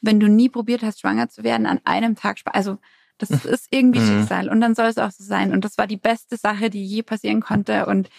wenn 0.01 0.19
du 0.19 0.27
nie 0.27 0.49
probiert 0.49 0.83
hast, 0.83 0.99
schwanger 0.99 1.29
zu 1.29 1.43
werden, 1.43 1.65
an 1.65 1.79
einem 1.85 2.15
Tag, 2.15 2.37
also 2.45 2.79
das 3.17 3.29
ist 3.45 3.67
irgendwie 3.69 3.99
mhm. 3.99 4.19
Schicksal 4.19 4.49
und 4.49 4.59
dann 4.59 4.75
soll 4.75 4.87
es 4.87 4.97
auch 4.97 5.11
so 5.11 5.23
sein. 5.23 5.53
Und 5.53 5.63
das 5.63 5.77
war 5.77 5.87
die 5.87 5.97
beste 5.97 6.35
Sache, 6.35 6.69
die 6.69 6.83
je 6.83 7.03
passieren 7.03 7.39
konnte. 7.39 7.85
Und 7.85 8.09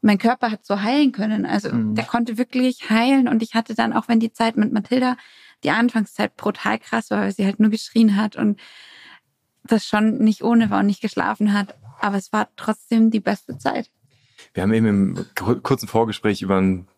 mein 0.00 0.18
Körper 0.18 0.50
hat 0.50 0.66
so 0.66 0.82
heilen 0.82 1.12
können. 1.12 1.46
Also 1.46 1.72
mhm. 1.72 1.94
der 1.94 2.04
konnte 2.04 2.36
wirklich 2.38 2.90
heilen. 2.90 3.28
Und 3.28 3.42
ich 3.42 3.54
hatte 3.54 3.74
dann, 3.74 3.92
auch 3.92 4.08
wenn 4.08 4.18
die 4.18 4.32
Zeit 4.32 4.56
mit 4.56 4.72
Mathilda, 4.72 5.16
die 5.62 5.70
Anfangszeit 5.70 6.36
brutal 6.36 6.78
krass 6.78 7.10
war, 7.10 7.20
weil 7.20 7.32
sie 7.32 7.44
halt 7.44 7.60
nur 7.60 7.70
geschrien 7.70 8.16
hat 8.16 8.34
und 8.36 8.58
das 9.72 9.86
schon 9.86 10.18
nicht 10.18 10.42
ohne 10.42 10.70
war 10.70 10.80
und 10.80 10.86
nicht 10.86 11.00
geschlafen 11.00 11.52
hat. 11.52 11.74
Aber 12.00 12.16
es 12.16 12.32
war 12.32 12.48
trotzdem 12.56 13.10
die 13.10 13.20
beste 13.20 13.58
Zeit. 13.58 13.90
Wir 14.54 14.62
haben 14.62 14.72
eben 14.72 14.86
im 14.86 15.26
kurzen 15.62 15.88
Vorgespräch 15.88 16.42
über 16.42 16.56
einen 16.56 16.88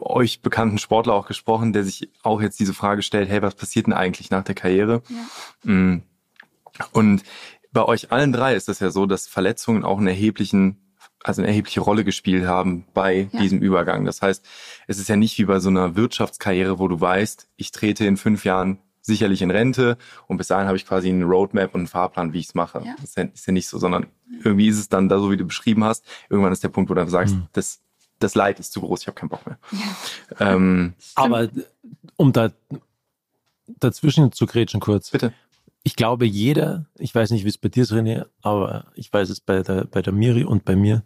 euch 0.00 0.42
bekannten 0.42 0.78
Sportler 0.78 1.14
auch 1.14 1.26
gesprochen, 1.26 1.72
der 1.72 1.84
sich 1.84 2.10
auch 2.22 2.42
jetzt 2.42 2.60
diese 2.60 2.74
Frage 2.74 3.02
stellt, 3.02 3.28
hey, 3.28 3.42
was 3.42 3.54
passiert 3.54 3.86
denn 3.86 3.92
eigentlich 3.92 4.30
nach 4.30 4.44
der 4.44 4.54
Karriere? 4.54 5.02
Ja. 5.08 5.72
Mm. 5.72 6.02
Und 6.92 7.22
bei 7.72 7.84
euch 7.84 8.12
allen 8.12 8.32
drei 8.32 8.54
ist 8.54 8.68
das 8.68 8.80
ja 8.80 8.90
so, 8.90 9.06
dass 9.06 9.26
Verletzungen 9.26 9.84
auch 9.84 9.98
einen 9.98 10.08
erheblichen 10.08 10.90
also 11.22 11.42
eine 11.42 11.48
erhebliche 11.48 11.80
Rolle 11.80 12.04
gespielt 12.04 12.46
haben 12.46 12.86
bei 12.94 13.28
ja. 13.32 13.40
diesem 13.40 13.60
Übergang. 13.60 14.04
Das 14.04 14.22
heißt, 14.22 14.44
es 14.86 14.98
ist 14.98 15.08
ja 15.08 15.16
nicht 15.16 15.38
wie 15.38 15.44
bei 15.44 15.60
so 15.60 15.68
einer 15.68 15.96
Wirtschaftskarriere, 15.96 16.78
wo 16.78 16.88
du 16.88 17.00
weißt, 17.00 17.48
ich 17.56 17.72
trete 17.72 18.06
in 18.06 18.16
fünf 18.16 18.44
Jahren 18.44 18.78
sicherlich 19.00 19.42
in 19.42 19.50
Rente 19.50 19.96
und 20.26 20.36
bis 20.36 20.48
dahin 20.48 20.66
habe 20.66 20.76
ich 20.76 20.86
quasi 20.86 21.08
eine 21.08 21.24
Roadmap 21.24 21.74
und 21.74 21.80
einen 21.80 21.86
Fahrplan, 21.86 22.32
wie 22.32 22.38
ich 22.38 22.48
es 22.48 22.54
mache. 22.54 22.82
Ja. 22.84 22.94
Das 22.96 23.10
ist 23.10 23.16
ja, 23.16 23.24
ist 23.24 23.46
ja, 23.46 23.52
nicht 23.52 23.68
so, 23.68 23.78
sondern 23.78 24.06
irgendwie 24.42 24.68
ist 24.68 24.78
es 24.78 24.88
dann 24.88 25.08
da 25.08 25.18
so, 25.18 25.30
wie 25.30 25.36
du 25.36 25.44
beschrieben 25.44 25.84
hast. 25.84 26.04
Irgendwann 26.28 26.52
ist 26.52 26.62
der 26.62 26.68
Punkt, 26.68 26.90
wo 26.90 26.94
du 26.94 27.08
sagst, 27.08 27.34
mhm. 27.34 27.46
das, 27.52 27.80
das 28.18 28.34
Leid 28.34 28.60
ist 28.60 28.72
zu 28.72 28.80
groß, 28.80 29.02
ich 29.02 29.06
habe 29.06 29.14
keinen 29.14 29.30
Bock 29.30 29.46
mehr. 29.46 29.58
Ja. 29.72 29.78
Ähm, 30.54 30.94
Aber 31.16 31.48
um 32.16 32.32
da 32.32 32.50
dazwischen 33.78 34.32
zu 34.32 34.46
grätschen 34.46 34.80
kurz. 34.80 35.10
Bitte. 35.10 35.32
Ich 35.82 35.96
glaube, 35.96 36.26
jeder, 36.26 36.86
ich 36.98 37.14
weiß 37.14 37.30
nicht, 37.30 37.44
wie 37.44 37.48
es 37.48 37.58
bei 37.58 37.68
dir 37.68 37.82
ist, 37.82 37.92
René, 37.92 38.26
aber 38.42 38.86
ich 38.94 39.12
weiß 39.12 39.30
es 39.30 39.40
bei 39.40 39.62
der, 39.62 39.84
bei 39.84 40.02
der 40.02 40.12
Miri 40.12 40.44
und 40.44 40.64
bei 40.64 40.76
mir, 40.76 41.02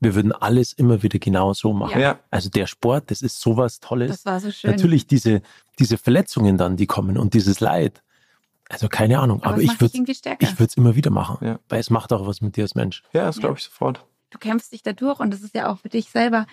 wir 0.00 0.14
würden 0.14 0.32
alles 0.32 0.72
immer 0.72 1.02
wieder 1.02 1.18
genau 1.18 1.52
so 1.54 1.72
machen. 1.72 2.00
Ja. 2.00 2.20
Also 2.30 2.50
der 2.50 2.66
Sport, 2.66 3.10
das 3.10 3.22
ist 3.22 3.40
sowas 3.40 3.80
Tolles. 3.80 4.10
Das 4.10 4.26
war 4.26 4.40
so 4.40 4.50
schön. 4.50 4.70
Natürlich 4.70 5.06
diese, 5.06 5.42
diese 5.78 5.98
Verletzungen 5.98 6.56
dann, 6.56 6.76
die 6.76 6.86
kommen 6.86 7.18
und 7.18 7.34
dieses 7.34 7.60
Leid. 7.60 8.02
Also 8.68 8.88
keine 8.88 9.18
Ahnung, 9.18 9.42
aber, 9.42 9.54
aber 9.54 9.62
ich 9.62 9.80
würde 9.80 9.96
ich 9.96 10.24
würde 10.26 10.64
es 10.64 10.76
immer 10.76 10.94
wieder 10.94 11.10
machen, 11.10 11.38
ja. 11.40 11.58
weil 11.68 11.80
es 11.80 11.88
macht 11.88 12.12
auch 12.12 12.26
was 12.26 12.42
mit 12.42 12.56
dir 12.56 12.64
als 12.64 12.74
Mensch. 12.74 13.02
Ja, 13.12 13.24
das 13.24 13.38
glaube 13.38 13.56
ich 13.58 13.64
sofort. 13.64 14.04
Du 14.30 14.38
kämpfst 14.38 14.72
dich 14.72 14.82
da 14.82 14.92
durch 14.92 15.20
und 15.20 15.32
das 15.32 15.40
ist 15.40 15.54
ja 15.54 15.72
auch 15.72 15.78
für 15.78 15.88
dich 15.88 16.10
selber 16.10 16.46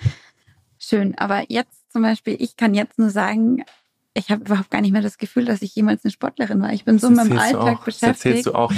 schön. 0.79 1.17
Aber 1.17 1.43
jetzt 1.49 1.91
zum 1.91 2.03
Beispiel, 2.03 2.37
ich 2.39 2.55
kann 2.55 2.73
jetzt 2.73 2.97
nur 2.97 3.09
sagen, 3.09 3.65
ich 4.17 4.31
habe 4.31 4.45
überhaupt 4.45 4.71
gar 4.71 4.79
nicht 4.79 4.93
mehr 4.93 5.01
das 5.01 5.17
Gefühl, 5.17 5.43
dass 5.43 5.61
ich 5.61 5.75
jemals 5.75 6.05
eine 6.05 6.11
Sportlerin 6.11 6.61
war. 6.61 6.71
Ich 6.71 6.85
bin 6.85 6.95
das 6.95 7.01
so 7.01 7.09
in 7.09 7.15
meinem 7.15 7.37
Alltag 7.37 7.83
beschäftigt. 7.83 8.01
Das 8.01 8.25
erzählst 8.25 8.45
du 8.45 8.55
auch. 8.55 8.71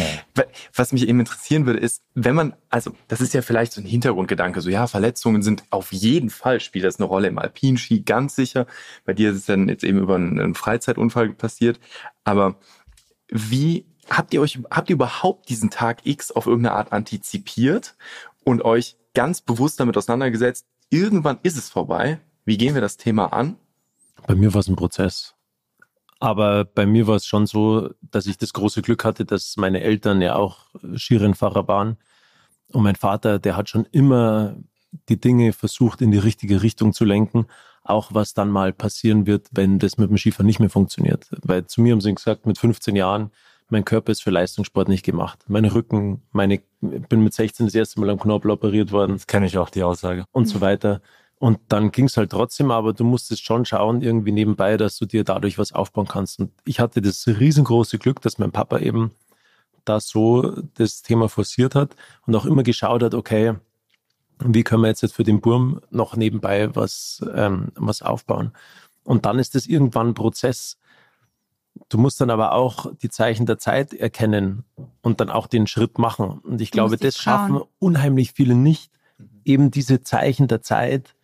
Was 0.73 0.91
mich 0.91 1.08
eben 1.08 1.19
interessieren 1.19 1.67
würde, 1.67 1.80
ist, 1.80 2.02
wenn 2.15 2.34
man, 2.36 2.56
also 2.69 2.91
das 3.08 3.21
ist 3.21 3.36
ja 3.36 3.43
vielleicht 3.43 3.71
so 3.71 3.80
ein 3.80 3.86
Hintergrundgedanke, 3.86 4.62
so 4.62 4.71
ja, 4.71 4.88
Verletzungen 4.88 5.43
sind 5.43 5.63
auf 5.69 5.93
jeden 5.93 6.32
Fall, 6.32 6.60
spielt 6.60 6.86
das 6.86 6.97
eine 7.00 7.06
Rolle 7.06 7.28
im 7.28 7.38
Alpinski, 7.38 8.02
ganz 8.02 8.36
sicher. 8.36 8.65
Bei 9.06 9.13
dir 9.13 9.30
ist 9.30 9.38
es 9.38 9.45
dann 9.45 9.69
jetzt 9.69 9.84
eben 9.84 10.00
über 10.00 10.15
einen 10.15 10.56
Freizeitunfall 10.56 11.30
passiert. 11.30 11.80
Aber 12.23 12.56
wie 13.30 13.86
habt 14.10 14.34
ihr 14.34 14.41
euch, 14.41 14.58
habt 14.71 14.89
ihr 14.89 14.95
überhaupt 14.95 15.50
diesen 15.50 15.69
Tag 15.69 16.00
X 16.04 16.32
auf 16.32 16.47
irgendeine 16.47 16.76
Art 16.76 16.91
antizipiert 16.91 17.95
und 18.43 18.65
euch 18.65 18.97
ganz 19.13 19.41
bewusst 19.41 19.80
damit 19.80 19.97
auseinandergesetzt, 19.97 20.65
irgendwann 20.89 21.38
ist 21.43 21.58
es 21.58 21.69
vorbei? 21.69 22.21
Wie 22.43 22.58
gehen 22.58 22.73
wir 22.73 22.82
das 22.82 22.97
Thema 22.97 23.34
an? 23.34 23.58
Bei 24.26 24.36
mir 24.36 24.54
war 24.54 24.62
es 24.62 24.68
ein 24.68 24.76
Prozess. 24.76 25.36
Aber 26.20 26.66
bei 26.66 26.86
mir 26.86 27.08
war 27.08 27.16
es 27.16 27.26
schon 27.26 27.46
so, 27.46 27.92
dass 28.02 28.26
ich 28.26 28.38
das 28.38 28.54
große 28.54 28.82
Glück 28.82 29.06
hatte, 29.06 29.24
dass 29.26 29.56
meine 29.58 29.82
Eltern 29.82 30.22
ja 30.22 30.36
auch 30.36 30.66
Skirennfahrer 30.96 31.68
waren. 31.68 31.98
Und 32.72 32.84
mein 32.84 32.96
Vater, 32.96 33.40
der 33.40 33.56
hat 33.56 33.70
schon 33.70 33.86
immer 33.92 34.56
die 35.10 35.20
Dinge 35.20 35.54
versucht, 35.54 36.02
in 36.02 36.12
die 36.12 36.18
richtige 36.18 36.64
Richtung 36.64 36.94
zu 36.94 37.06
lenken. 37.06 37.46
Auch 37.84 38.14
was 38.14 38.34
dann 38.34 38.50
mal 38.50 38.74
passieren 38.74 39.28
wird, 39.28 39.48
wenn 39.52 39.80
das 39.80 39.98
mit 39.98 40.10
dem 40.10 40.18
Skifahren 40.18 40.48
nicht 40.48 40.60
mehr 40.60 40.70
funktioniert. 40.70 41.28
Weil 41.44 41.68
zu 41.68 41.82
mir 41.82 41.94
haben 41.94 42.02
sie 42.02 42.14
gesagt, 42.14 42.46
mit 42.46 42.58
15 42.58 42.96
Jahren, 42.96 43.32
mein 43.70 43.86
Körper 43.86 44.12
ist 44.12 44.24
für 44.24 44.32
Leistungssport 44.32 44.88
nicht 44.88 45.04
gemacht. 45.04 45.40
Meine 45.48 45.74
Rücken, 45.74 46.22
meine, 46.32 46.62
bin 46.82 47.22
mit 47.22 47.34
16 47.34 47.68
das 47.68 47.76
erste 47.76 48.00
Mal 48.00 48.10
am 48.10 48.20
Knorpel 48.20 48.52
operiert 48.52 48.92
worden. 48.92 49.14
Das 49.14 49.28
kenne 49.28 49.46
ich 49.46 49.58
auch, 49.58 49.70
die 49.70 49.84
Aussage. 49.84 50.26
Und 50.32 50.46
so 50.46 50.62
weiter. 50.62 51.02
Und 51.39 51.60
dann 51.69 51.91
ging 51.91 52.06
es 52.06 52.17
halt 52.17 52.32
trotzdem, 52.32 52.71
aber 52.71 52.93
du 52.93 53.04
musstest 53.04 53.45
schon 53.45 53.63
schauen, 53.65 54.02
irgendwie 54.02 54.32
nebenbei, 54.32 54.76
dass 54.76 54.97
du 54.97 55.06
dir 55.06 55.23
dadurch 55.23 55.60
was 55.60 55.71
aufbauen 55.71 56.08
kannst. 56.08 56.39
Und 56.39 56.52
ich 56.65 56.80
hatte 56.80 57.02
das 57.02 57.28
riesengroße 57.28 58.00
Glück, 58.00 58.21
dass 58.21 58.39
mein 58.39 58.52
Papa 58.52 58.80
eben 58.80 59.12
da 59.86 60.00
so 60.00 60.62
das 60.76 61.04
Thema 61.04 61.30
forciert 61.30 61.76
hat 61.76 61.95
und 62.26 62.36
auch 62.36 62.45
immer 62.45 62.63
geschaut 62.63 63.04
hat, 63.04 63.13
okay, 63.13 63.54
wie 64.39 64.63
können 64.63 64.82
wir 64.82 64.89
jetzt 64.89 65.13
für 65.13 65.23
den 65.23 65.41
Burm 65.41 65.82
noch 65.89 66.15
nebenbei 66.15 66.76
was, 66.76 67.23
ähm, 67.34 67.71
was 67.76 68.02
aufbauen. 68.02 68.52
Und 69.04 69.26
dann 69.26 69.39
ist 69.39 69.56
das 69.56 69.67
irgendwann 69.67 70.10
ein 70.10 70.13
Prozess. 70.13 70.78
Du 71.89 71.97
musst 71.97 72.19
dann 72.19 72.30
aber 72.30 72.54
auch 72.54 72.91
die 73.02 73.10
Zeichen 73.10 73.45
der 73.45 73.60
Zeit 73.60 73.93
erkennen 73.93 74.63
und 75.02 75.21
dann 75.21 75.30
auch 75.30 75.47
den 75.47 75.67
Schritt 75.67 75.97
machen. 75.97 76.39
Und 76.39 76.62
ich 76.62 76.71
du 76.71 76.76
glaube, 76.76 76.97
das 76.97 77.17
schaffen 77.17 77.62
unheimlich 77.80 78.34
viele 78.34 78.56
nicht, 78.56 78.91
eben 79.45 79.71
diese 79.71 80.02
Zeichen 80.02 80.47
der 80.47 80.62
Zeit 80.62 81.15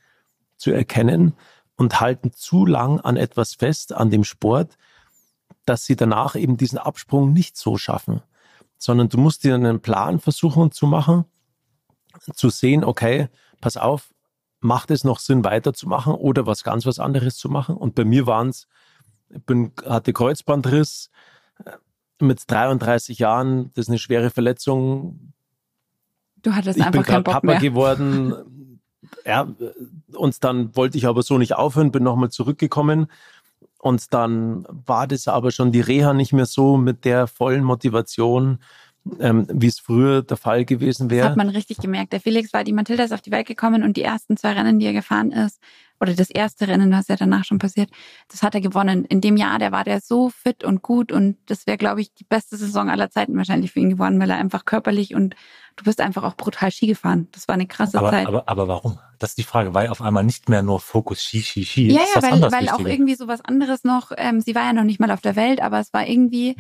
zu 0.64 0.72
erkennen 0.72 1.34
und 1.76 2.00
halten 2.00 2.32
zu 2.32 2.66
lang 2.66 3.02
an 3.02 3.18
etwas 3.18 3.54
fest, 3.54 3.92
an 3.92 4.10
dem 4.10 4.24
Sport, 4.24 4.78
dass 5.66 5.86
sie 5.86 5.98
danach 5.98 6.36
eben 6.36 6.56
diesen 6.56 6.78
Absprung 6.78 7.34
nicht 7.34 7.58
so 7.58 7.78
schaffen, 7.78 8.22
sondern 8.78 9.10
du 9.10 9.18
musst 9.18 9.44
dir 9.44 9.56
einen 9.56 9.82
Plan 9.82 10.22
versuchen 10.22 10.72
zu 10.72 10.88
machen, 10.88 11.26
zu 12.34 12.50
sehen, 12.50 12.86
okay, 12.86 13.28
pass 13.60 13.76
auf, 13.76 14.14
macht 14.62 14.90
es 14.90 15.04
noch 15.04 15.20
Sinn 15.20 15.44
weiterzumachen 15.44 16.14
oder 16.14 16.48
was 16.48 16.64
ganz 16.64 16.86
was 16.86 16.98
anderes 16.98 17.36
zu 17.36 17.50
machen? 17.50 17.76
Und 17.76 17.96
bei 17.96 18.06
mir 18.06 18.26
waren 18.26 18.50
es, 18.50 18.68
ich 19.30 19.44
bin, 19.44 19.74
hatte 19.86 20.14
Kreuzbandriss 20.14 21.10
äh, 21.66 21.72
mit 22.22 22.50
33 22.50 23.20
Jahren, 23.20 23.72
das 23.74 23.86
ist 23.86 23.90
eine 23.90 24.00
schwere 24.00 24.30
Verletzung. 24.30 25.34
Du 26.42 26.56
hattest 26.56 26.78
ich 26.78 26.86
einfach 26.86 27.06
bin 27.06 27.24
Papa 27.24 27.46
mehr. 27.46 27.60
geworden. 27.60 28.70
Ja, 29.26 29.48
und 30.14 30.44
dann 30.44 30.76
wollte 30.76 30.98
ich 30.98 31.08
aber 31.08 31.24
so 31.24 31.38
nicht 31.38 31.56
aufhören, 31.56 31.92
bin 31.92 32.04
nochmal 32.04 32.30
zurückgekommen. 32.30 33.08
Und 33.80 34.14
dann 34.14 34.66
war 34.70 35.08
das 35.08 35.28
aber 35.28 35.52
schon 35.52 35.72
die 35.72 35.82
Reha 35.82 36.14
nicht 36.14 36.34
mehr 36.34 36.46
so 36.46 36.78
mit 36.78 37.04
der 37.06 37.28
vollen 37.28 37.64
Motivation, 37.64 38.60
ähm, 39.20 39.48
wie 39.52 39.68
es 39.68 39.80
früher 39.80 40.22
der 40.22 40.38
Fall 40.38 40.66
gewesen 40.66 41.10
wäre. 41.10 41.24
Das 41.24 41.32
hat 41.32 41.38
man 41.38 41.50
richtig 41.50 41.78
gemerkt. 41.78 42.14
Der 42.14 42.22
Felix 42.22 42.54
war, 42.54 42.64
die 42.64 42.74
Mathilda 42.74 43.04
ist 43.04 43.12
auf 43.12 43.22
die 43.22 43.32
Welt 43.32 43.48
gekommen 43.48 43.84
und 43.84 43.98
die 43.98 44.04
ersten 44.04 44.38
zwei 44.38 44.54
Rennen, 44.54 44.80
die 44.80 44.86
er 44.86 44.94
gefahren 44.94 45.32
ist, 45.32 45.60
oder 46.04 46.14
das 46.14 46.30
erste 46.30 46.68
Rennen, 46.68 46.92
was 46.92 47.08
ja 47.08 47.16
danach 47.16 47.46
schon 47.46 47.60
passiert, 47.60 47.90
das 48.28 48.44
hat 48.44 48.56
er 48.56 48.62
gewonnen. 48.62 49.06
In 49.06 49.22
dem 49.22 49.38
Jahr, 49.38 49.58
der 49.58 49.72
war 49.72 49.84
der 49.84 50.02
so 50.02 50.30
fit 50.30 50.64
und 50.64 50.82
gut 50.82 51.12
und 51.12 51.38
das 51.46 51.66
wäre, 51.66 51.78
glaube 51.78 52.02
ich, 52.02 52.14
die 52.14 52.26
beste 52.26 52.58
Saison 52.58 52.90
aller 52.90 53.10
Zeiten 53.10 53.38
wahrscheinlich 53.38 53.72
für 53.72 53.80
ihn 53.80 53.90
geworden, 53.90 54.20
weil 54.20 54.30
er 54.30 54.38
einfach 54.38 54.66
körperlich 54.66 55.16
und 55.16 55.36
du 55.78 55.86
bist 55.86 56.02
einfach 56.02 56.24
auch 56.24 56.36
brutal 56.36 56.72
Ski 56.72 56.88
gefahren. 56.88 57.30
Das 57.32 57.48
war 57.48 57.56
eine 57.56 57.68
krasse 57.68 57.98
aber, 57.98 58.12
Zeit. 58.12 58.28
Aber, 58.28 58.50
aber 58.50 58.68
warum? 58.68 59.00
Das 59.20 59.32
ist 59.32 59.38
die 59.38 59.44
Frage, 59.44 59.74
weil 59.74 59.88
auf 59.88 60.02
einmal 60.02 60.26
nicht 60.26 60.50
mehr 60.50 60.62
nur 60.62 60.82
Fokus 60.82 61.24
Ski, 61.24 61.42
Ski, 61.42 61.66
Ski. 61.66 61.92
Ja, 61.92 62.02
ja, 62.16 62.22
weil, 62.22 62.52
weil 62.52 62.70
auch 62.70 62.86
irgendwie 62.86 63.16
so 63.16 63.28
was 63.28 63.42
anderes 63.42 63.84
noch, 63.84 64.12
ähm, 64.18 64.42
sie 64.42 64.56
war 64.56 64.64
ja 64.64 64.74
noch 64.74 64.84
nicht 64.84 65.00
mal 65.00 65.12
auf 65.12 65.22
der 65.22 65.38
Welt, 65.38 65.62
aber 65.62 65.80
es 65.80 65.94
war 65.94 66.06
irgendwie, 66.06 66.58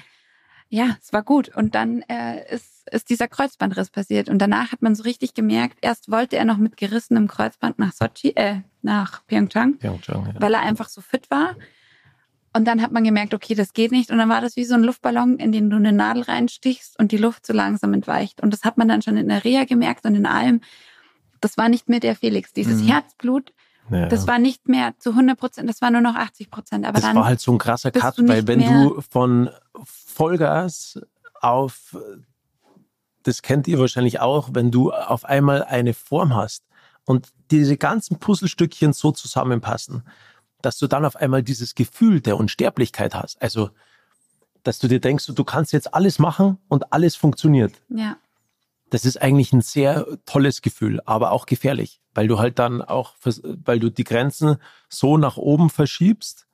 ja, 0.69 0.97
es 1.02 1.13
war 1.13 1.23
gut. 1.23 1.49
Und 1.56 1.76
dann 1.76 2.02
äh, 2.04 2.54
ist, 2.54 2.88
ist 2.91 3.10
dieser 3.10 3.28
Kreuzbandriss 3.28 3.89
passiert. 3.89 4.30
Und 4.30 4.39
danach 4.39 4.71
hat 4.71 4.82
man 4.82 4.95
so 4.95 5.04
richtig 5.04 5.34
gemerkt, 5.34 5.78
erst 5.82 6.10
wollte 6.10 6.38
er 6.38 6.45
noch 6.45 6.58
mit 6.58 6.78
gerissenem 6.78 7.28
Kreuzband 7.28 7.80
nach 7.80 7.93
Sochi, 7.93 8.34
äh, 8.36 8.62
nach 8.82 9.26
Pyeongchang, 9.28 9.78
Pyeongchang 9.78 10.34
ja. 10.34 10.41
weil 10.41 10.54
er 10.54 10.62
einfach 10.62 10.89
so 10.89 11.02
fit 11.02 11.30
war. 11.30 11.56
Und 12.56 12.65
dann 12.65 12.82
hat 12.84 12.91
man 12.91 13.04
gemerkt, 13.04 13.34
okay, 13.34 13.56
das 13.56 13.73
geht 13.73 13.91
nicht. 13.91 14.12
Und 14.12 14.19
dann 14.19 14.30
war 14.30 14.41
das 14.41 14.56
wie 14.56 14.63
so 14.63 14.76
ein 14.76 14.84
Luftballon, 14.84 15.38
in 15.38 15.52
den 15.52 15.69
du 15.69 15.76
eine 15.76 15.91
Nadel 15.91 16.23
reinstichst 16.23 16.99
und 16.99 17.12
die 17.12 17.17
Luft 17.17 17.47
so 17.47 17.54
langsam 17.54 17.93
entweicht. 17.93 18.41
Und 18.41 18.54
das 18.54 18.63
hat 18.63 18.78
man 18.78 18.88
dann 18.88 19.02
schon 19.02 19.17
in 19.17 19.28
der 19.28 19.43
Reha 19.43 19.65
gemerkt 19.65 20.06
und 20.06 20.15
in 20.15 20.28
allem. 20.28 20.62
Das 21.41 21.58
war 21.58 21.67
nicht 21.67 21.89
mehr 21.89 21.99
der 21.99 22.15
Felix. 22.15 22.54
Dieses 22.54 22.82
mhm. 22.82 22.88
Herzblut, 22.88 23.54
ja. 23.93 24.08
Das 24.08 24.27
war 24.27 24.39
nicht 24.39 24.67
mehr 24.67 24.93
zu 24.99 25.12
100 25.12 25.38
Prozent, 25.38 25.69
das 25.69 25.82
war 25.82 25.91
nur 25.91 26.01
noch 26.01 26.15
80 26.15 26.49
Prozent. 26.49 26.86
Aber 26.86 26.93
das 26.93 27.03
dann 27.03 27.15
war 27.15 27.25
halt 27.25 27.39
so 27.39 27.51
ein 27.51 27.58
krasser 27.58 27.91
Cut, 27.91 28.15
weil 28.27 28.47
wenn 28.47 28.60
du 28.60 29.01
von 29.10 29.49
Vollgas 29.84 30.99
auf, 31.41 31.97
das 33.23 33.41
kennt 33.41 33.67
ihr 33.67 33.79
wahrscheinlich 33.79 34.19
auch, 34.19 34.49
wenn 34.53 34.71
du 34.71 34.91
auf 34.91 35.25
einmal 35.25 35.63
eine 35.63 35.93
Form 35.93 36.36
hast 36.36 36.63
und 37.06 37.29
diese 37.51 37.77
ganzen 37.77 38.19
Puzzlestückchen 38.19 38.93
so 38.93 39.12
zusammenpassen, 39.12 40.03
dass 40.62 40.77
du 40.77 40.88
dann 40.88 41.06
auf 41.06 41.15
einmal 41.17 41.43
dieses 41.43 41.75
Gefühl 41.75 42.21
der 42.21 42.38
Unsterblichkeit 42.38 43.13
hast. 43.13 43.41
Also, 43.41 43.69
dass 44.63 44.79
du 44.79 44.88
dir 44.88 45.01
denkst, 45.01 45.27
du 45.27 45.43
kannst 45.43 45.73
jetzt 45.73 45.93
alles 45.93 46.19
machen 46.19 46.58
und 46.69 46.93
alles 46.93 47.15
funktioniert. 47.15 47.73
Ja. 47.89 48.15
Das 48.93 49.06
ist 49.06 49.19
eigentlich 49.19 49.51
ein 49.53 49.62
sehr 49.62 50.06
tolles 50.27 50.62
Gefühl, 50.62 51.01
aber 51.06 51.32
auch 51.32 51.47
gefährlich, 51.47 51.99
weil 52.13 52.27
du 52.27 52.38
halt 52.38 52.60
dann 52.60 52.84
auch, 52.84 53.15
weil 53.65 53.79
du 53.79 53.89
die 53.89 54.03
Grenzen 54.03 54.58
so 54.88 55.17
nach 55.17 55.36
oben 55.36 55.71
verschiebst, 55.71 56.45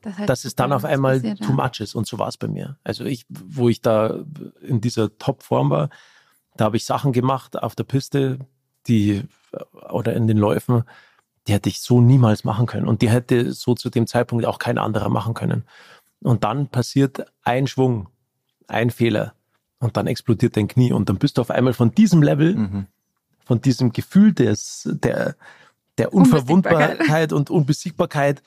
das 0.00 0.16
heißt, 0.16 0.28
dass 0.30 0.44
es 0.46 0.54
dann 0.54 0.72
auf 0.72 0.86
einmal 0.86 1.20
too 1.20 1.52
much 1.52 1.80
ist. 1.80 1.94
Und 1.94 2.06
so 2.06 2.18
war 2.18 2.28
es 2.28 2.38
bei 2.38 2.48
mir. 2.48 2.78
Also 2.84 3.04
ich, 3.04 3.26
wo 3.28 3.68
ich 3.68 3.82
da 3.82 4.24
in 4.62 4.80
dieser 4.80 5.18
Topform 5.18 5.68
war, 5.68 5.90
da 6.56 6.64
habe 6.64 6.78
ich 6.78 6.86
Sachen 6.86 7.12
gemacht 7.12 7.62
auf 7.62 7.74
der 7.74 7.84
Piste, 7.84 8.38
die 8.86 9.24
oder 9.90 10.14
in 10.14 10.26
den 10.26 10.38
Läufen, 10.38 10.84
die 11.46 11.52
hätte 11.52 11.68
ich 11.68 11.82
so 11.82 12.00
niemals 12.00 12.44
machen 12.44 12.64
können. 12.64 12.88
Und 12.88 13.02
die 13.02 13.10
hätte 13.10 13.52
so 13.52 13.74
zu 13.74 13.90
dem 13.90 14.06
Zeitpunkt 14.06 14.46
auch 14.46 14.58
kein 14.58 14.78
anderer 14.78 15.10
machen 15.10 15.34
können. 15.34 15.64
Und 16.22 16.44
dann 16.44 16.68
passiert 16.68 17.26
ein 17.42 17.66
Schwung, 17.66 18.08
ein 18.68 18.88
Fehler 18.88 19.34
und 19.84 19.96
dann 19.96 20.06
explodiert 20.06 20.56
dein 20.56 20.66
Knie 20.66 20.92
und 20.92 21.08
dann 21.08 21.18
bist 21.18 21.36
du 21.36 21.42
auf 21.42 21.50
einmal 21.50 21.74
von 21.74 21.94
diesem 21.94 22.22
Level, 22.22 22.56
mhm. 22.56 22.86
von 23.44 23.60
diesem 23.60 23.92
Gefühl 23.92 24.32
des, 24.32 24.88
der, 24.90 25.36
der 25.98 26.14
Unverwundbarkeit 26.14 27.32
und 27.32 27.50
Unbesiegbarkeit, 27.50 28.42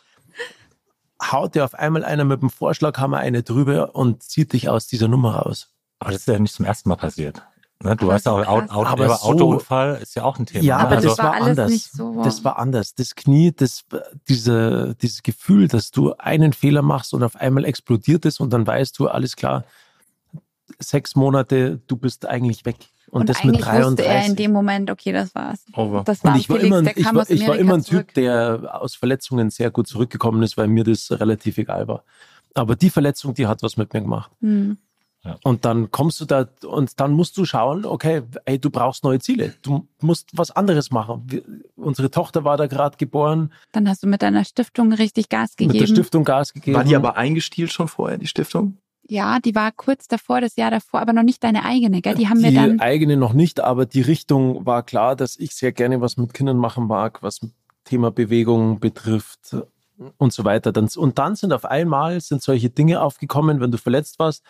haut 1.21 1.56
dir 1.56 1.63
auf 1.63 1.76
einmal 1.76 2.04
einer 2.04 2.26
mit 2.26 2.41
dem 2.41 2.50
Vorschlaghammer 2.50 3.17
eine 3.17 3.43
drüber 3.43 3.95
und 3.95 4.23
zieht 4.23 4.54
dich 4.54 4.67
aus 4.67 4.88
dieser 4.88 5.08
Nummer 5.08 5.36
raus. 5.36 5.69
Aber 6.00 6.12
das 6.12 6.21
ist 6.21 6.28
ja 6.28 6.39
nicht 6.39 6.54
zum 6.54 6.65
ersten 6.65 6.89
Mal 6.89 6.95
passiert. 6.95 7.43
Ne? 7.84 7.95
Du 7.95 8.12
hast 8.12 8.28
auch 8.28 8.45
Auto, 8.45 8.73
Auto, 8.73 8.89
aber 8.89 9.10
so, 9.10 9.26
Autounfall 9.26 10.00
ist 10.02 10.15
ja 10.15 10.23
auch 10.23 10.39
ein 10.39 10.47
Thema. 10.47 10.63
Ja, 10.63 10.78
ne? 10.78 10.84
aber 10.84 10.95
also, 10.95 11.10
das 11.10 11.17
war 11.19 11.34
anders. 11.34 11.91
So 11.91 12.23
das 12.23 12.43
war 12.43 12.58
anders. 12.58 12.95
Das 12.95 13.13
Knie, 13.15 13.52
das, 13.56 13.86
diese, 14.28 14.95
dieses 15.02 15.21
Gefühl, 15.21 15.67
dass 15.67 15.91
du 15.91 16.13
einen 16.13 16.54
Fehler 16.54 16.82
machst 16.82 17.13
und 17.13 17.21
auf 17.23 17.36
einmal 17.36 17.65
explodiert 17.65 18.26
es 18.26 18.39
und 18.39 18.52
dann 18.52 18.65
weißt 18.65 18.97
du, 18.97 19.08
alles 19.08 19.36
klar, 19.36 19.63
sechs 20.80 21.15
Monate, 21.15 21.82
du 21.88 21.97
bist 21.97 22.25
eigentlich 22.25 22.65
weg. 22.65 22.77
Und, 23.10 23.21
und 23.21 23.30
das 23.30 23.43
mit 23.43 23.56
33. 23.62 23.86
wusste 23.86 24.06
er 24.06 24.25
in 24.25 24.36
dem 24.36 24.51
Moment, 24.51 24.91
okay, 24.91 25.13
das 25.13 25.34
war's. 25.34 25.65
Over. 25.73 26.03
Das 26.03 26.23
war 26.23 26.34
und 26.34 26.39
ich 26.39 26.49
war 26.49 26.58
Felix, 26.58 26.77
immer, 26.77 26.97
ich 26.97 27.13
war, 27.13 27.30
ich 27.30 27.47
war 27.47 27.58
immer 27.58 27.73
ein 27.75 27.84
Typ, 27.84 28.13
der 28.13 28.82
aus 28.82 28.95
Verletzungen 28.95 29.49
sehr 29.49 29.71
gut 29.71 29.88
zurückgekommen 29.88 30.43
ist, 30.43 30.58
weil 30.58 30.67
mir 30.67 30.84
das 30.84 31.10
relativ 31.12 31.58
egal 31.58 31.88
war. 31.88 32.03
Aber 32.53 32.75
die 32.75 32.89
Verletzung, 32.89 33.34
die 33.34 33.47
hat 33.47 33.63
was 33.63 33.77
mit 33.77 33.93
mir 33.93 34.01
gemacht. 34.01 34.32
Mhm. 34.41 34.77
Ja. 35.23 35.38
Und 35.43 35.65
dann 35.65 35.91
kommst 35.91 36.21
du 36.21 36.25
da 36.25 36.47
und 36.65 36.99
dann 36.99 37.12
musst 37.12 37.38
du 37.38 37.45
schauen, 37.45 37.86
okay, 37.86 38.21
ey, 38.45 38.60
du 38.60 38.69
brauchst 38.69 39.03
neue 39.03 39.19
Ziele. 39.19 39.53
Du 39.62 39.88
musst 40.01 40.30
was 40.34 40.51
anderes 40.51 40.91
machen. 40.91 41.23
Wir, 41.25 41.43
unsere 41.75 42.12
Tochter 42.12 42.43
war 42.43 42.56
da 42.56 42.67
gerade 42.67 42.97
geboren. 42.97 43.51
Dann 43.71 43.89
hast 43.89 44.03
du 44.03 44.08
mit 44.08 44.21
deiner 44.21 44.45
Stiftung 44.45 44.93
richtig 44.93 45.30
Gas 45.30 45.56
gegeben. 45.56 45.73
Mit 45.73 45.82
der 45.82 45.93
Stiftung 45.93 46.23
Gas 46.23 46.53
gegeben. 46.53 46.77
War 46.77 46.84
die 46.84 46.95
aber 46.95 47.17
eingestielt 47.17 47.73
schon 47.73 47.88
vorher, 47.88 48.17
die 48.17 48.27
Stiftung? 48.27 48.77
Ja, 49.10 49.39
die 49.39 49.56
war 49.56 49.72
kurz 49.72 50.08
davor, 50.08 50.41
das 50.41 50.56
Jahr 50.58 50.72
davor, 50.72 51.00
aber 51.00 51.13
noch 51.13 51.24
nicht 51.24 51.43
deine 51.43 51.63
eigene, 51.63 52.02
gell? 52.02 52.15
Die 52.15 52.28
haben 52.28 52.39
die 52.39 52.46
wir 52.46 52.52
dann. 52.54 52.74
Die 52.78 52.82
eigene 52.82 53.15
noch 53.15 53.34
nicht, 53.34 53.62
aber 53.62 53.86
die 53.86 54.02
Richtung 54.02 54.65
war 54.65 54.84
klar, 54.84 55.15
dass 55.15 55.38
ich 55.38 55.56
sehr 55.56 55.72
gerne 55.72 56.02
was 56.02 56.17
mit 56.17 56.34
Kindern 56.34 56.58
machen 56.58 56.88
mag, 56.88 57.24
was 57.24 57.39
Thema 57.86 58.12
Bewegung 58.12 58.80
betrifft 58.80 59.56
und 60.17 60.34
so 60.34 60.43
weiter. 60.43 60.74
Und 60.98 61.17
dann 61.17 61.36
sind 61.36 61.54
auf 61.54 61.65
einmal 61.65 62.20
sind 62.20 62.41
solche 62.41 62.70
Dinge 62.70 63.02
aufgekommen, 63.02 63.62
wenn 63.62 63.72
du 63.72 63.78
verletzt 63.78 64.20
warst. 64.20 64.43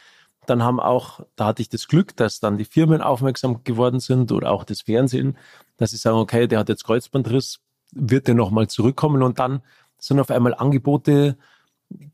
Dann 0.47 0.63
haben 0.63 0.79
auch, 0.79 1.21
da 1.35 1.45
hatte 1.45 1.61
ich 1.61 1.69
das 1.69 1.87
Glück, 1.87 2.15
dass 2.15 2.39
dann 2.39 2.57
die 2.57 2.65
Firmen 2.65 3.01
aufmerksam 3.01 3.63
geworden 3.63 3.99
sind 3.99 4.31
oder 4.31 4.51
auch 4.51 4.63
das 4.63 4.81
Fernsehen, 4.81 5.37
dass 5.77 5.91
sie 5.91 5.97
sagen, 5.97 6.17
okay, 6.17 6.47
der 6.47 6.59
hat 6.59 6.69
jetzt 6.69 6.85
Kreuzbandriss, 6.85 7.59
wird 7.91 8.27
der 8.27 8.35
nochmal 8.35 8.67
zurückkommen 8.67 9.21
und 9.21 9.39
dann 9.39 9.61
sind 9.99 10.19
auf 10.19 10.31
einmal 10.31 10.53
Angebote 10.53 11.37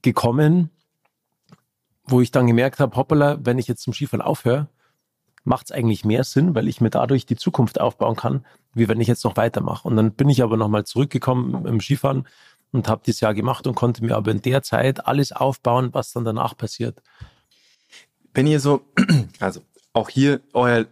gekommen, 0.02 0.70
wo 2.06 2.22
ich 2.22 2.32
dann 2.32 2.48
gemerkt 2.48 2.80
habe, 2.80 2.96
hoppala, 2.96 3.40
wenn 3.42 3.58
ich 3.58 3.68
jetzt 3.68 3.84
zum 3.84 3.94
Skifahren 3.94 4.22
aufhöre, 4.22 4.68
macht 5.44 5.66
es 5.66 5.72
eigentlich 5.72 6.06
mehr 6.06 6.24
Sinn, 6.24 6.56
weil 6.56 6.68
ich 6.68 6.82
mir 6.82 6.90
dadurch 6.90 7.26
die 7.26 7.36
Zukunft 7.36 7.80
aufbauen 7.80 8.16
kann, 8.16 8.46
wie 8.74 8.88
wenn 8.88 9.02
ich 9.02 9.08
jetzt 9.08 9.24
noch 9.24 9.36
weitermache. 9.36 9.88
Und 9.88 9.96
dann 9.96 10.14
bin 10.14 10.30
ich 10.30 10.42
aber 10.42 10.58
nochmal 10.58 10.86
zurückgekommen 10.86 11.66
im 11.66 11.82
Skifahren 11.82 12.28
und 12.72 12.88
habe 12.88 13.02
das 13.06 13.20
Jahr 13.20 13.34
gemacht 13.34 13.68
und 13.68 13.76
konnte 13.76 14.04
mir 14.04 14.16
aber 14.16 14.32
in 14.32 14.42
der 14.42 14.64
Zeit 14.64 15.06
alles 15.06 15.32
aufbauen, 15.32 15.90
was 15.94 16.14
dann 16.14 16.26
danach 16.26 16.58
passiert. 16.58 17.02
Wenn 18.34 18.48
ihr 18.48 18.60
so, 18.60 18.82
also 19.40 19.62
auch 19.94 20.10
hier 20.10 20.42
euer, 20.54 20.86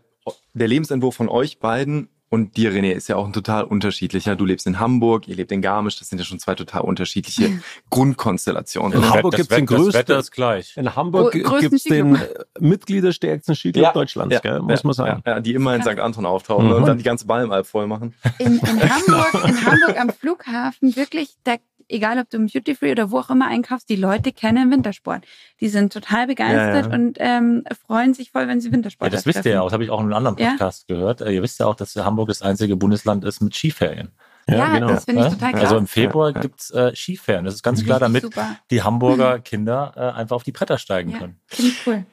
der 0.53 0.67
Lebensentwurf 0.67 1.15
von 1.15 1.29
euch 1.29 1.59
beiden 1.59 2.09
und 2.33 2.55
dir, 2.55 2.71
René, 2.71 2.93
ist 2.93 3.09
ja 3.09 3.17
auch 3.17 3.25
ein 3.25 3.33
total 3.33 3.65
unterschiedlicher. 3.65 4.37
Du 4.37 4.45
lebst 4.45 4.65
in 4.65 4.79
Hamburg, 4.79 5.27
ihr 5.27 5.35
lebt 5.35 5.51
in 5.51 5.61
Garmisch. 5.61 5.99
Das 5.99 6.07
sind 6.07 6.17
ja 6.17 6.23
schon 6.23 6.39
zwei 6.39 6.55
total 6.55 6.83
unterschiedliche 6.83 7.59
Grundkonstellationen. 7.89 8.99
In 8.99 9.09
Hamburg 9.09 9.35
gibt 9.35 9.51
es 9.51 9.57
den 9.57 9.65
größten. 9.65 9.93
Wetter 9.93 10.17
ist 10.17 10.31
gleich. 10.31 10.77
In 10.77 10.95
Hamburg 10.95 11.35
oh, 11.35 11.59
gibt 11.59 11.73
es 11.73 11.83
den 11.83 12.17
mitgliederstärksten 12.57 13.53
Skiclub 13.53 13.83
ja, 13.83 13.91
Deutschlands, 13.91 14.33
ja, 14.33 14.39
gell? 14.39 14.61
muss 14.61 14.81
ja, 14.81 14.87
man 14.87 14.93
sagen. 14.93 15.23
Ja, 15.25 15.41
die 15.41 15.53
immer 15.53 15.75
in 15.75 15.81
St. 15.81 15.99
Anton 15.99 16.25
auftauchen 16.25 16.67
mhm. 16.67 16.73
und 16.75 16.87
dann 16.87 16.97
die 16.97 17.03
ganze 17.03 17.27
Balmalp 17.27 17.67
voll 17.67 17.87
machen. 17.87 18.13
In, 18.39 18.59
in, 18.59 18.61
Hamburg, 18.89 19.33
in 19.45 19.65
Hamburg 19.65 19.99
am 19.99 20.09
Flughafen 20.11 20.95
wirklich, 20.95 21.35
da 21.43 21.57
egal 21.91 22.17
ob 22.19 22.29
du 22.29 22.37
im 22.37 22.47
Duty 22.47 22.75
Free 22.75 22.91
oder 22.91 23.11
wo 23.11 23.19
auch 23.19 23.29
immer 23.29 23.47
einkaufst, 23.47 23.89
die 23.89 23.95
Leute 23.95 24.31
kennen 24.31 24.71
Wintersport. 24.71 25.25
Die 25.59 25.69
sind 25.69 25.93
total 25.93 26.27
begeistert 26.27 26.85
ja, 26.85 26.89
ja. 26.91 26.95
und 26.95 27.17
ähm, 27.19 27.63
freuen 27.85 28.13
sich 28.13 28.31
voll, 28.31 28.47
wenn 28.47 28.61
sie 28.61 28.71
Wintersport 28.71 29.11
Ja, 29.11 29.15
das 29.15 29.25
wisst 29.25 29.45
ihr 29.45 29.53
ja 29.53 29.61
auch. 29.61 29.65
Das 29.65 29.73
habe 29.73 29.83
ich 29.83 29.89
auch 29.89 29.99
in 29.99 30.05
einem 30.05 30.13
anderen 30.13 30.35
Podcast 30.35 30.85
ja? 30.87 30.95
gehört. 30.95 31.21
Äh, 31.21 31.31
ihr 31.31 31.43
wisst 31.43 31.59
ja 31.59 31.65
auch, 31.67 31.75
dass 31.75 31.95
Hamburg 31.95 32.29
das 32.29 32.41
einzige 32.41 32.75
Bundesland 32.75 33.23
ist 33.23 33.41
mit 33.41 33.55
Skiferien. 33.55 34.11
Ja, 34.47 34.73
genau. 34.73 34.87
das 34.87 35.05
finde 35.05 35.27
ich 35.27 35.33
total 35.33 35.51
krass. 35.51 35.61
Also 35.63 35.77
im 35.77 35.87
Februar 35.87 36.33
gibt's 36.33 36.71
äh, 36.71 36.95
Skiferien. 36.95 37.45
Das 37.45 37.53
ist 37.53 37.63
ganz 37.63 37.83
klar, 37.83 37.99
damit 37.99 38.23
super. 38.23 38.57
die 38.69 38.81
Hamburger 38.81 39.39
Kinder 39.39 39.93
äh, 39.95 40.19
einfach 40.19 40.35
auf 40.35 40.43
die 40.43 40.51
Bretter 40.51 40.77
steigen 40.77 41.13
können. 41.13 41.39
Finde 41.45 41.71
ich 41.71 41.87
cool. 41.87 42.05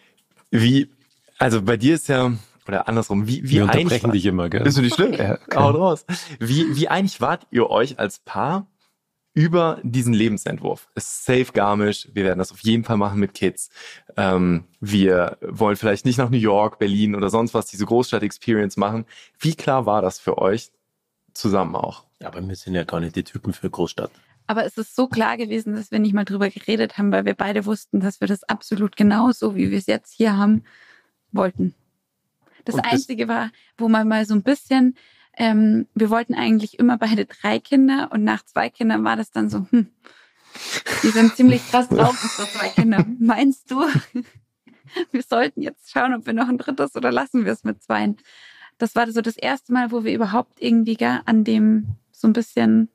Wie, 0.51 0.91
also 1.39 1.63
bei 1.63 1.77
dir 1.77 1.95
ist 1.95 2.09
ja, 2.09 2.33
oder 2.67 2.87
andersrum, 2.89 3.27
wie, 3.27 3.43
wie 3.45 3.51
Wir 3.51 3.69
einig 3.69 4.03
dich 4.03 4.27
immer, 4.27 4.49
gell? 4.49 4.63
Bist 4.63 4.77
du 4.77 4.83
nicht 4.83 4.95
schlimm? 4.95 5.13
Ja, 5.19 5.39
Haut 5.55 5.75
raus. 5.75 6.05
Wie, 6.39 6.77
wie 6.77 6.89
einig 6.89 7.21
wart 7.21 7.47
ihr 7.51 7.71
euch 7.71 7.99
als 7.99 8.19
Paar 8.19 8.67
über 9.39 9.79
diesen 9.85 10.15
Lebensentwurf? 10.15 10.89
Es 10.97 11.05
ist 11.05 11.25
safe 11.25 11.53
Garmisch, 11.53 12.09
wir 12.13 12.25
werden 12.25 12.41
das 12.41 12.51
auf 12.51 12.59
jeden 12.59 12.83
Fall 12.83 12.97
machen 12.97 13.21
mit 13.21 13.35
Kids. 13.35 13.71
Ähm, 14.17 14.65
wir 14.81 15.39
wollen 15.41 15.77
vielleicht 15.77 16.05
nicht 16.05 16.19
nach 16.19 16.29
New 16.29 16.39
York, 16.39 16.81
Berlin 16.81 17.15
oder 17.15 17.31
sonst 17.31 17.55
was, 17.55 17.67
diese 17.67 17.87
Großstadt-Experience 17.87 18.77
machen. 18.77 19.05
Wie 19.39 19.55
klar 19.55 19.87
war 19.87 20.03
das 20.03 20.19
für 20.19 20.39
euch 20.39 20.73
zusammen 21.35 21.77
auch? 21.77 22.05
Ja, 22.21 22.27
aber 22.27 22.47
wir 22.49 22.57
sind 22.57 22.75
ja 22.75 22.83
gar 22.83 22.99
nicht 22.99 23.15
die 23.15 23.23
Typen 23.23 23.53
für 23.53 23.71
Großstadt. 23.71 24.11
Aber 24.49 24.65
es 24.65 24.77
ist 24.77 24.97
so 24.97 25.07
klar 25.07 25.37
gewesen, 25.37 25.77
dass 25.77 25.93
wir 25.93 26.01
nicht 26.01 26.15
mal 26.15 26.25
drüber 26.25 26.51
geredet 26.51 26.99
haben, 26.99 27.13
weil 27.13 27.25
wir 27.25 27.35
beide 27.35 27.65
wussten, 27.65 28.01
dass 28.01 28.21
wir 28.21 28.27
das 28.27 28.43
absolut 28.43 28.97
genauso, 28.97 29.55
wie 29.55 29.71
wir 29.71 29.79
es 29.79 29.87
jetzt 29.87 30.15
hier 30.15 30.37
haben, 30.37 30.65
wollten. 31.31 31.77
Das 32.65 32.75
und 32.75 32.81
Einzige 32.81 33.27
das 33.29 33.37
war, 33.37 33.51
wo 33.77 33.89
man 33.89 34.09
mal 34.09 34.27
so 34.27 34.35
ein 34.35 34.43
bisschen, 34.43 34.97
ähm, 35.39 35.87
wir 35.95 36.11
wollten 36.11 36.35
eigentlich 36.35 36.79
immer 36.79 36.99
beide 36.99 37.25
drei 37.25 37.61
Kinder 37.61 38.11
und 38.13 38.25
nach 38.25 38.45
zwei 38.45 38.69
Kindern 38.69 39.05
war 39.05 39.17
das 39.17 39.31
dann 39.31 39.49
so, 39.49 39.67
hm, 39.71 39.87
die 41.05 41.09
sind 41.09 41.37
ziemlich 41.37 41.67
krass 41.71 41.89
drauf, 41.89 42.21
unsere 42.23 42.49
zwei 42.49 42.69
Kinder. 42.69 43.07
Meinst 43.21 43.71
du, 43.71 43.85
wir 45.13 45.23
sollten 45.23 45.63
jetzt 45.63 45.91
schauen, 45.91 46.13
ob 46.13 46.27
wir 46.27 46.33
noch 46.33 46.49
ein 46.49 46.59
drittes 46.59 46.97
oder 46.97 47.13
lassen 47.13 47.45
wir 47.45 47.53
es 47.53 47.63
mit 47.63 47.83
zweien? 47.83 48.17
Das 48.79 48.97
war 48.97 49.11
so 49.11 49.21
das 49.21 49.37
erste 49.37 49.73
Mal, 49.73 49.93
wo 49.93 50.03
wir 50.05 50.13
überhaupt 50.13 50.61
irgendwie 50.61 50.97
gar 50.97 51.23
an 51.27 51.45
dem 51.45 51.97
so 52.11 52.27
ein 52.27 52.33
bisschen 52.33 52.89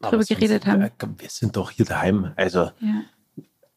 drüber 0.00 0.24
geredet 0.24 0.66
haben. 0.66 0.90
Wir 1.18 1.28
sind 1.28 1.56
doch 1.56 1.72
hier 1.72 1.84
daheim. 1.84 2.32
Also 2.36 2.70
ja. 2.80 3.02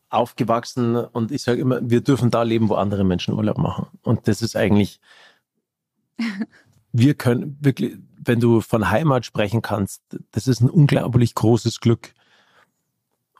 aufgewachsen 0.10 0.96
und 0.96 1.32
ich 1.32 1.42
sage 1.42 1.60
immer, 1.60 1.80
wir 1.82 2.02
dürfen 2.02 2.30
da 2.30 2.44
leben, 2.44 2.70
wo 2.70 2.76
andere 2.76 3.04
Menschen 3.04 3.34
Urlaub 3.34 3.58
machen. 3.58 3.88
Und 4.04 4.28
das 4.28 4.44
ist 4.44 4.56
eigentlich 4.56 5.00
wir 6.92 7.14
können 7.14 7.58
wirklich, 7.62 7.98
wenn 8.24 8.40
du 8.40 8.62
von 8.62 8.90
Heimat 8.90 9.26
sprechen 9.26 9.62
kannst, 9.62 10.02
das 10.32 10.48
ist 10.48 10.62
ein 10.62 10.70
unglaublich 10.70 11.36
großes 11.36 11.80
Glück. 11.80 12.14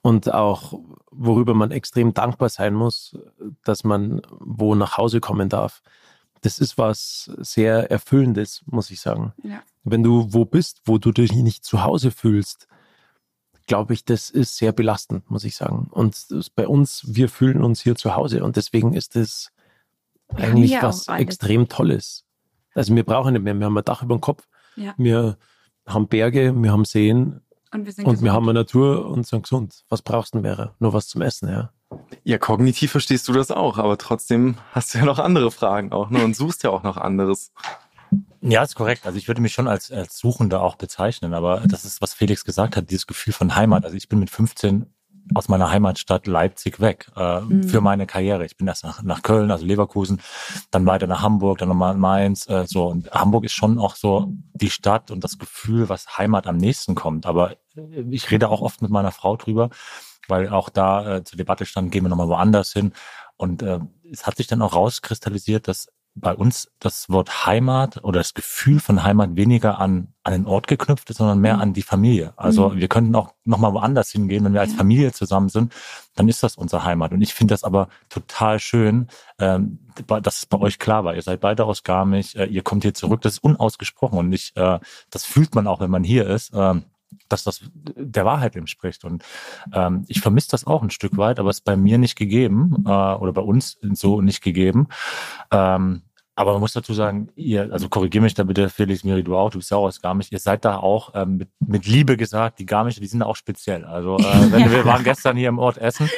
Und 0.02 0.34
auch, 0.34 0.80
worüber 1.12 1.54
man 1.54 1.70
extrem 1.70 2.14
dankbar 2.14 2.50
sein 2.50 2.74
muss, 2.74 3.18
dass 3.64 3.84
man 3.84 4.22
wo 4.40 4.74
nach 4.74 4.98
Hause 4.98 5.20
kommen 5.20 5.48
darf. 5.48 5.84
Das 6.42 6.58
ist 6.58 6.80
was 6.80 7.32
sehr 7.38 7.92
Erfüllendes, 7.92 8.64
muss 8.66 8.90
ich 8.90 9.00
sagen. 9.00 9.34
Ja. 9.44 9.62
Wenn 9.84 10.02
du 10.02 10.34
wo 10.34 10.46
bist, 10.46 10.82
wo 10.86 10.98
du 10.98 11.12
dich 11.12 11.34
nicht 11.34 11.64
zu 11.64 11.84
Hause 11.84 12.10
fühlst, 12.10 12.68
glaube 13.68 13.94
ich, 13.94 14.04
das 14.04 14.32
ist 14.32 14.58
sehr 14.58 14.72
belastend, 14.72 15.30
muss 15.30 15.44
ich 15.44 15.56
sagen. 15.56 15.88
Und 15.92 16.18
bei 16.56 16.68
uns, 16.68 17.04
wir 17.08 17.30
fühlen 17.30 17.64
uns 17.64 17.82
hier 17.82 17.96
zu 17.96 18.16
Hause 18.16 18.44
und 18.44 18.56
deswegen 18.56 18.94
ist 18.94 19.16
es 19.16 19.52
eigentlich 20.34 20.82
was 20.82 21.08
extrem 21.08 21.70
Tolles. 21.70 22.26
Also 22.74 22.96
wir 22.96 23.04
brauchen 23.04 23.34
nicht 23.34 23.44
mehr. 23.44 23.54
Wir 23.54 23.66
haben 23.66 23.78
ein 23.78 23.86
Dach 23.86 24.02
über 24.02 24.16
dem 24.16 24.22
Kopf. 24.22 24.48
Ja. 24.82 24.94
Wir 24.98 25.38
haben 25.86 26.08
Berge, 26.08 26.54
wir 26.56 26.72
haben 26.72 26.86
Seen. 26.86 27.42
Und 27.74 27.86
wir, 27.86 27.94
sind 27.94 28.06
und 28.06 28.22
wir 28.22 28.34
haben 28.34 28.50
eine 28.50 28.60
Natur 28.60 29.06
und 29.06 29.26
sind 29.26 29.44
gesund. 29.44 29.84
Was 29.88 30.02
brauchst 30.02 30.34
du 30.34 30.40
denn 30.40 30.44
wäre? 30.44 30.76
Nur 30.80 30.94
was 30.94 31.08
zum 31.08 31.22
Essen, 31.22 31.50
ja. 31.50 31.72
Ja, 32.24 32.38
kognitiv 32.38 32.92
verstehst 32.92 33.28
du 33.28 33.34
das 33.34 33.52
auch, 33.52 33.78
aber 33.78 33.98
trotzdem 33.98 34.58
hast 34.72 34.94
du 34.94 35.00
ja 35.00 35.06
noch 35.06 35.20
andere 35.20 35.52
Fragen 35.52 35.92
auch 35.92 36.10
ne? 36.10 36.24
und 36.24 36.36
suchst 36.36 36.64
ja 36.64 36.70
auch 36.70 36.84
noch 36.84 36.98
anderes. 36.98 37.52
Ja, 38.42 38.64
ist 38.64 38.76
korrekt. 38.76 39.06
Also 39.06 39.18
ich 39.18 39.28
würde 39.28 39.42
mich 39.42 39.54
schon 39.54 39.68
als, 39.68 39.92
als 39.92 40.18
Suchender 40.18 40.62
auch 40.62 40.76
bezeichnen, 40.76 41.34
aber 41.34 41.62
das 41.66 41.86
ist, 41.86 42.02
was 42.02 42.14
Felix 42.14 42.44
gesagt 42.44 42.76
hat, 42.76 42.90
dieses 42.90 43.08
Gefühl 43.08 43.34
von 43.34 43.56
Heimat. 43.56 43.86
Also 43.86 43.96
ich 43.96 44.10
bin 44.10 44.20
mit 44.20 44.30
15 44.30 44.88
aus 45.34 45.48
meiner 45.48 45.72
Heimatstadt 45.72 46.28
Leipzig 46.28 46.80
weg 46.80 47.08
äh, 47.16 47.42
mhm. 47.42 47.64
für 47.64 47.82
meine 47.82 48.08
Karriere. 48.08 48.46
Ich 48.46 48.58
bin 48.58 48.68
erst 48.68 48.84
nach, 48.84 49.02
nach 49.04 49.22
Köln, 49.22 49.52
also 49.52 49.66
Leverkusen, 49.66 50.22
dann 50.72 50.86
weiter 50.86 51.08
nach 51.08 51.22
Hamburg, 51.22 51.60
dann 51.60 51.70
nochmal 51.70 51.96
Mainz. 51.96 52.48
Äh, 52.50 52.66
so 52.68 52.88
und 52.88 53.12
Hamburg 53.12 53.46
ist 53.46 53.54
schon 53.54 53.80
auch 53.80 53.96
so 53.96 54.34
die 54.54 54.70
Stadt 54.70 55.12
und 55.12 55.24
das 55.24 55.38
Gefühl, 55.38 55.90
was 55.90 56.18
Heimat 56.18 56.48
am 56.48 56.58
nächsten 56.58 56.96
kommt. 56.96 57.26
Aber 57.26 57.52
äh, 57.76 58.02
ich 58.10 58.32
rede 58.32 58.50
auch 58.50 58.62
oft 58.62 58.82
mit 58.82 58.92
meiner 58.92 59.12
Frau 59.12 59.36
drüber, 59.38 59.70
weil 60.28 60.50
auch 60.50 60.70
da 60.70 61.18
äh, 61.18 61.24
zur 61.24 61.38
Debatte 61.38 61.66
stand, 61.66 61.92
gehen 61.92 62.04
wir 62.04 62.10
nochmal 62.10 62.30
woanders 62.30 62.74
hin. 62.74 62.94
Und 63.38 63.64
äh, 63.64 63.80
es 64.12 64.28
hat 64.28 64.38
sich 64.38 64.48
dann 64.48 64.62
auch 64.62 64.76
rauskristallisiert, 64.76 65.68
dass 65.68 65.88
bei 66.14 66.34
uns 66.34 66.70
das 66.80 67.10
Wort 67.10 67.46
Heimat 67.46 68.04
oder 68.04 68.20
das 68.20 68.34
Gefühl 68.34 68.80
von 68.80 69.04
Heimat 69.04 69.36
weniger 69.36 69.80
an, 69.80 70.10
an 70.24 70.34
den 70.34 70.46
Ort 70.46 70.68
geknüpft 70.68 71.10
ist, 71.10 71.18
sondern 71.18 71.40
mehr 71.40 71.56
mhm. 71.56 71.62
an 71.62 71.74
die 71.74 71.82
Familie. 71.84 72.34
Also 72.36 72.70
mhm. 72.70 72.78
wir 72.80 72.88
könnten 72.90 73.16
auch 73.16 73.34
nochmal 73.46 73.74
woanders 73.74 74.12
hingehen, 74.12 74.44
wenn 74.44 74.54
wir 74.54 74.60
als 74.60 74.74
Familie 74.74 75.14
zusammen 75.14 75.48
sind, 75.48 75.74
dann 76.16 76.28
ist 76.28 76.44
das 76.44 76.58
unsere 76.58 76.84
Heimat. 76.84 77.14
Und 77.14 77.22
ich 77.22 77.34
finde 77.34 77.54
das 77.54 77.64
aber 77.64 77.88
total 78.10 78.60
schön, 78.60 79.08
ähm, 79.40 79.80
dass 80.06 80.40
es 80.40 80.46
bei 80.46 80.60
euch 80.60 80.80
klar 80.80 81.06
war. 81.06 81.16
Ihr 81.16 81.22
seid 81.22 81.40
beide 81.40 81.66
aus 81.66 81.84
Garmisch, 81.84 82.36
äh, 82.36 82.46
ihr 82.46 82.62
kommt 82.62 82.84
hier 82.84 82.94
zurück, 82.94 83.22
das 83.22 83.34
ist 83.34 83.44
unausgesprochen 83.44 84.20
und 84.20 84.34
ich, 84.34 84.52
äh, 84.56 84.80
das 85.10 85.26
fühlt 85.26 85.56
man 85.56 85.66
auch, 85.66 85.80
wenn 85.80 85.92
man 85.92 86.04
hier 86.04 86.28
ist. 86.28 86.52
Ähm, 86.54 86.84
dass 87.30 87.44
das 87.44 87.62
der 87.74 88.26
Wahrheit 88.26 88.56
entspricht. 88.56 89.04
Und 89.04 89.24
ähm, 89.74 90.06
ich 90.08 90.22
vermisse 90.22 90.50
das 90.52 90.68
auch 90.68 90.84
ein 90.84 90.90
Stück 90.90 91.18
weit, 91.18 91.40
aber 91.40 91.50
es 91.50 91.58
ist 91.58 91.66
bei 91.66 91.76
mir 91.76 91.98
nicht 91.98 92.16
gegeben 92.16 92.84
äh, 92.86 92.90
oder 92.90 93.34
bei 93.34 93.42
uns 93.42 93.78
so 93.82 94.22
nicht 94.22 94.42
gegeben. 94.42 94.88
Ähm, 95.52 96.04
aber 96.36 96.54
man 96.54 96.62
muss 96.62 96.74
dazu 96.74 96.94
sagen, 96.94 97.30
ihr, 97.36 97.72
also 97.72 97.90
korrigier 97.90 98.22
mich 98.22 98.34
da 98.34 98.44
bitte, 98.44 98.70
Felix, 98.70 99.04
Miri, 99.04 99.24
du 99.24 99.36
auch, 99.36 99.50
du 99.50 99.60
bist 99.60 99.70
ja 99.70 99.78
auch 99.78 99.86
aus 99.86 100.02
Garmisch, 100.02 100.28
ihr 100.32 100.40
seid 100.40 100.64
da 100.64 100.78
auch 100.78 101.12
ähm, 101.14 101.38
mit, 101.38 101.50
mit 101.60 101.86
Liebe 101.86 102.16
gesagt, 102.16 102.60
die 102.60 102.66
Garmische, 102.66 103.02
die 103.02 103.08
sind 103.08 103.22
auch 103.22 103.36
speziell. 103.36 103.84
Also 103.84 104.18
äh, 104.18 104.24
wenn, 104.52 104.72
wir 104.72 104.86
waren 104.86 105.04
gestern 105.04 105.36
hier 105.36 105.50
im 105.50 105.60
Ort 105.60 105.78
Essen, 105.78 106.10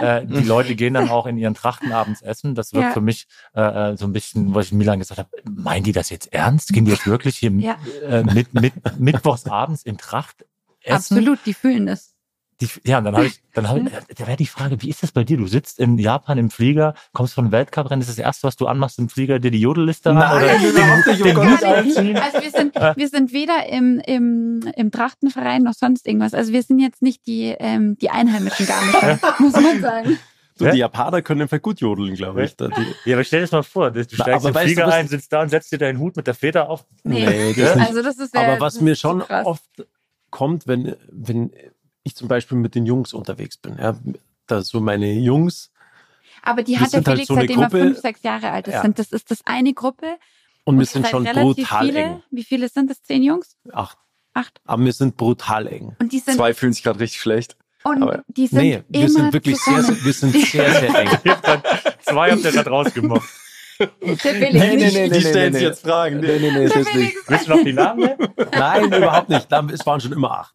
äh, 0.00 0.26
die 0.26 0.44
Leute 0.46 0.74
gehen 0.74 0.94
dann 0.94 1.08
auch 1.08 1.26
in 1.26 1.38
ihren 1.38 1.54
Trachten 1.54 1.92
abends 1.92 2.20
essen. 2.20 2.54
Das 2.54 2.72
wirkt 2.72 2.88
ja. 2.88 2.92
für 2.92 3.00
mich 3.00 3.28
äh, 3.54 3.92
äh 3.92 3.96
so 3.96 4.06
ein 4.06 4.12
bisschen, 4.12 4.54
was 4.54 4.66
ich 4.66 4.72
Milan 4.72 4.98
gesagt 4.98 5.18
habe, 5.18 5.30
meinen 5.48 5.84
die 5.84 5.92
das 5.92 6.10
jetzt 6.10 6.32
ernst? 6.32 6.72
Gehen 6.72 6.84
die 6.84 6.90
jetzt 6.90 7.06
wirklich 7.06 7.36
hier 7.36 7.52
ja. 7.52 7.76
äh, 8.02 8.24
mit, 8.24 8.52
mit, 8.54 8.72
mittwochs 8.98 9.46
abends 9.46 9.84
in 9.84 9.98
Tracht 9.98 10.44
essen? 10.82 11.16
Absolut, 11.16 11.38
die 11.46 11.54
fühlen 11.54 11.86
das. 11.86 12.09
Die, 12.60 12.68
ja, 12.84 12.98
und 12.98 13.04
dann 13.04 13.16
habe 13.16 13.26
ich, 13.26 13.40
dann 13.54 13.68
habe 13.68 13.80
ich, 13.80 14.16
da 14.16 14.26
wäre 14.26 14.36
die 14.36 14.46
Frage, 14.46 14.82
wie 14.82 14.90
ist 14.90 15.02
das 15.02 15.12
bei 15.12 15.24
dir? 15.24 15.38
Du 15.38 15.46
sitzt 15.46 15.78
in 15.78 15.96
Japan 15.96 16.36
im 16.36 16.50
Flieger, 16.50 16.94
kommst 17.12 17.34
von 17.34 17.52
Weltcuprennen, 17.52 18.00
ist 18.02 18.08
das, 18.08 18.16
das 18.16 18.24
erste, 18.24 18.46
was 18.46 18.56
du 18.56 18.66
anmachst 18.66 18.98
im 18.98 19.08
Flieger, 19.08 19.38
dir 19.38 19.50
die 19.50 19.60
Jodelliste 19.60 20.10
an 20.10 20.16
oder 20.18 20.58
den, 20.58 20.74
den, 20.74 21.22
den 21.24 21.36
Hut 21.36 21.64
anziehen? 21.64 22.16
Also 22.18 22.40
wir 22.42 22.50
sind, 22.50 22.74
wir 22.74 23.08
sind 23.08 23.32
weder 23.32 23.66
im, 23.68 24.00
im, 24.04 24.60
im 24.76 24.90
Trachtenverein 24.90 25.62
noch 25.62 25.74
sonst 25.74 26.06
irgendwas. 26.06 26.34
Also 26.34 26.52
wir 26.52 26.62
sind 26.62 26.80
jetzt 26.80 27.00
nicht 27.00 27.26
die, 27.26 27.54
ähm, 27.58 27.96
die 27.98 28.10
Einheimischen 28.10 28.66
gar 28.66 28.84
nicht, 28.84 29.40
muss 29.40 29.54
man 29.54 29.80
sagen. 29.80 30.18
So, 30.60 30.70
die 30.70 30.78
Japaner 30.78 31.22
können 31.22 31.40
einfach 31.40 31.62
gut 31.62 31.80
jodeln, 31.80 32.14
glaube 32.14 32.44
ich. 32.44 32.54
ja, 33.06 33.14
aber 33.14 33.24
stell 33.24 33.40
dir 33.40 33.44
das 33.44 33.52
mal 33.52 33.62
vor, 33.62 33.90
du 33.90 34.04
steigst 34.04 34.46
im 34.46 34.54
Flieger 34.54 34.84
du, 34.84 34.92
ein, 34.92 35.08
sitzt 35.08 35.32
da 35.32 35.40
und 35.40 35.48
setzt 35.48 35.72
dir 35.72 35.78
deinen 35.78 35.98
Hut 35.98 36.16
mit 36.16 36.26
der 36.26 36.34
Feder 36.34 36.68
auf. 36.68 36.84
Nee, 37.02 37.24
nee 37.24 37.54
das 37.54 37.78
also 37.78 38.02
das 38.02 38.18
ist 38.18 38.36
Aber 38.36 38.60
was 38.60 38.80
mir 38.82 38.94
schon 38.94 39.22
oft 39.22 39.64
kommt, 40.30 40.66
wenn, 40.66 40.96
wenn 41.10 41.50
ich 42.02 42.16
zum 42.16 42.28
Beispiel 42.28 42.58
mit 42.58 42.74
den 42.74 42.86
Jungs 42.86 43.12
unterwegs 43.12 43.56
bin. 43.56 43.76
Ja, 43.78 43.96
da 44.46 44.62
so 44.62 44.80
meine 44.80 45.12
Jungs. 45.12 45.70
Aber 46.42 46.62
die 46.62 46.78
hat 46.78 46.92
der 46.92 46.98
halt 46.98 47.06
Felix, 47.06 47.18
halt 47.18 47.28
so 47.28 47.34
seitdem 47.34 47.56
Gruppe, 47.56 47.78
er 47.78 47.84
fünf, 47.84 47.98
sechs 47.98 48.22
Jahre 48.22 48.50
alt 48.50 48.68
ist. 48.68 48.74
Ja. 48.74 48.88
Das 48.88 49.12
ist 49.12 49.30
das 49.30 49.40
eine 49.44 49.74
Gruppe. 49.74 50.16
Und 50.64 50.78
wir 50.78 50.86
sind 50.86 51.06
schon 51.06 51.24
brutal 51.24 51.86
viele, 51.86 52.00
eng. 52.00 52.22
Wie 52.30 52.44
viele 52.44 52.68
sind 52.68 52.90
das? 52.90 53.02
Zehn 53.02 53.22
Jungs? 53.22 53.56
Acht. 53.72 53.98
Acht. 54.32 54.60
Aber 54.64 54.84
wir 54.84 54.92
sind 54.92 55.16
brutal 55.16 55.66
eng. 55.66 55.96
Und 55.98 56.12
die 56.12 56.20
sind, 56.20 56.36
Zwei 56.36 56.54
fühlen 56.54 56.72
sich 56.72 56.82
gerade 56.82 57.00
richtig 57.00 57.20
schlecht. 57.20 57.56
Und 57.82 58.02
aber 58.02 58.22
die 58.28 58.46
sind 58.46 58.60
nee, 58.60 58.82
wir 58.88 59.08
sind 59.08 59.32
wirklich 59.32 59.58
sehr, 59.58 59.82
sehr, 59.82 60.04
wir 60.04 60.12
sind 60.12 60.32
sehr, 60.32 60.70
sehr 60.70 60.94
eng. 60.94 61.08
Zwei 62.02 62.30
habt 62.30 62.44
ihr 62.44 62.52
gerade 62.52 62.70
rausgemacht. 62.70 63.28
Der 63.78 63.88
Felix 64.18 64.52
nee, 64.52 64.76
nee, 64.76 64.90
nee, 64.90 65.08
die 65.08 65.20
stellen 65.22 65.54
sich 65.54 65.62
jetzt 65.62 65.82
Fragen. 65.82 66.20
Nee, 66.20 66.38
nee, 66.38 66.50
nee, 66.50 66.68
das 66.68 66.76
ist 66.76 66.94
nicht. 66.94 67.16
Willst 67.26 67.46
du 67.46 67.56
noch 67.56 67.64
die 67.64 67.72
Namen 67.72 68.00
nennen? 68.00 68.28
Nein, 68.52 68.92
überhaupt 68.92 69.30
nicht. 69.30 69.50
Es 69.50 69.86
waren 69.86 70.00
schon 70.00 70.12
immer 70.12 70.30
acht. 70.32 70.54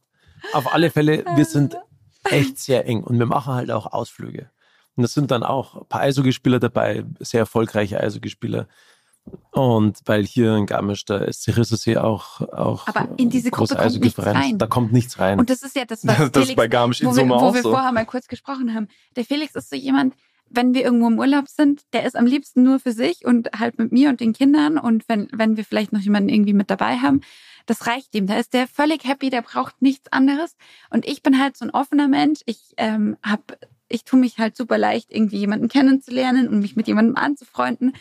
Auf 0.54 0.74
alle 0.74 0.90
Fälle, 0.90 1.26
wir 1.36 1.46
sind 1.46 1.78
echt 2.24 2.58
sehr 2.58 2.86
eng 2.88 3.04
und 3.04 3.20
wir 3.20 3.26
machen 3.26 3.54
halt 3.54 3.72
auch 3.72 3.92
Ausflüge. 3.92 4.50
Und 4.96 5.04
es 5.04 5.14
sind 5.14 5.32
dann 5.32 5.44
auch 5.44 5.76
ein 5.76 5.88
paar 5.88 6.02
Eishockeyspieler 6.02 6.60
dabei, 6.60 7.04
sehr 7.20 7.42
erfolgreiche 7.42 8.00
Eishockeyspieler. 8.00 8.68
Und 9.52 10.00
weil 10.06 10.24
hier 10.24 10.56
in 10.56 10.66
Garmisch, 10.68 11.06
da 11.06 11.18
ist 11.18 11.44
Sirissersee 11.44 11.98
auch, 11.98 12.42
auch 12.42 12.88
Aber 12.88 13.08
in 13.18 13.30
diese 13.30 13.50
Gruppe 13.50 13.76
kommt 13.76 14.00
nichts 14.00 14.24
rein. 14.24 14.58
Da 14.58 14.68
kommt 14.68 14.94
nichts 14.94 15.20
rein. 15.20 15.40
Und 15.40 15.50
das 15.50 15.64
ist 15.64 15.76
ja 15.76 15.86
das, 15.86 16.06
was 16.06 16.18
das 16.18 16.30
Felix, 16.30 16.50
ist 16.50 16.56
bei 16.56 16.68
Garmisch 16.68 17.02
in 17.02 17.08
wo, 17.08 17.16
wir, 17.16 17.28
wo 17.28 17.54
wir 17.54 17.64
so. 17.64 17.72
vorher 17.72 17.92
mal 17.92 18.06
kurz 18.06 18.28
gesprochen 18.28 18.74
haben. 18.76 18.88
Der 19.16 19.26
Felix 19.26 19.56
ist 19.56 19.70
so 19.70 19.76
jemand, 19.76 20.14
wenn 20.50 20.74
wir 20.76 20.84
irgendwo 20.84 21.08
im 21.08 21.18
Urlaub 21.18 21.48
sind, 21.48 21.82
der 21.94 22.06
ist 22.06 22.16
am 22.16 22.28
liebsten 22.28 22.64
nur 22.64 22.80
für 22.80 22.92
sich 22.92 23.26
und 23.26 23.50
halt 23.58 23.80
mit 23.80 23.92
mir 23.92 24.10
und 24.10 24.20
den 24.20 24.34
Kindern. 24.34 24.78
Und 24.78 25.10
wenn, 25.10 25.28
wenn 25.34 25.58
wir 25.58 25.66
vielleicht 25.66 25.92
noch 25.92 26.02
jemanden 26.02 26.30
irgendwie 26.30 26.54
mit 26.54 26.70
dabei 26.70 26.98
haben, 26.98 27.22
das 27.66 27.88
reicht 27.88 28.14
ihm. 28.16 28.28
Da 28.28 28.38
ist 28.38 28.54
der 28.54 28.68
völlig 28.68 29.04
happy, 29.04 29.30
der 29.30 29.42
braucht 29.42 29.82
nichts 29.82 30.12
anderes. 30.12 30.56
Und 30.90 31.06
ich 31.06 31.24
bin 31.24 31.40
halt 31.40 31.58
so 31.58 31.66
ein 31.66 31.72
offener 31.72 32.08
Mensch. 32.08 32.42
Ich 32.46 32.74
ähm, 32.78 33.18
hab, 33.24 33.58
ich 33.88 34.04
tue 34.04 34.20
mich 34.20 34.38
halt 34.38 34.56
super 34.56 34.78
leicht, 34.78 35.12
irgendwie 35.12 35.38
jemanden 35.38 35.68
kennenzulernen 35.68 36.48
und 36.48 36.60
mich 36.60 36.76
mit 36.76 36.88
jemandem 36.88 37.16
anzufreunden. 37.16 37.94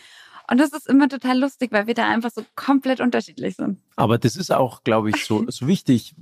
Und 0.51 0.59
das 0.59 0.73
ist 0.73 0.89
immer 0.89 1.09
total 1.09 1.39
lustig, 1.39 1.73
weil 1.73 1.87
wir 1.87 1.95
da 1.95 2.09
einfach 2.09 2.31
so 2.31 2.45
komplett 2.55 3.01
unterschiedlich 3.01 3.57
sind. 3.57 3.81
Aber 3.97 4.19
das 4.19 4.37
ist 4.37 4.53
auch, 4.53 4.85
glaube 4.85 5.11
ich, 5.11 5.25
so, 5.25 5.45
so 5.49 5.67
wichtig, 5.67 6.15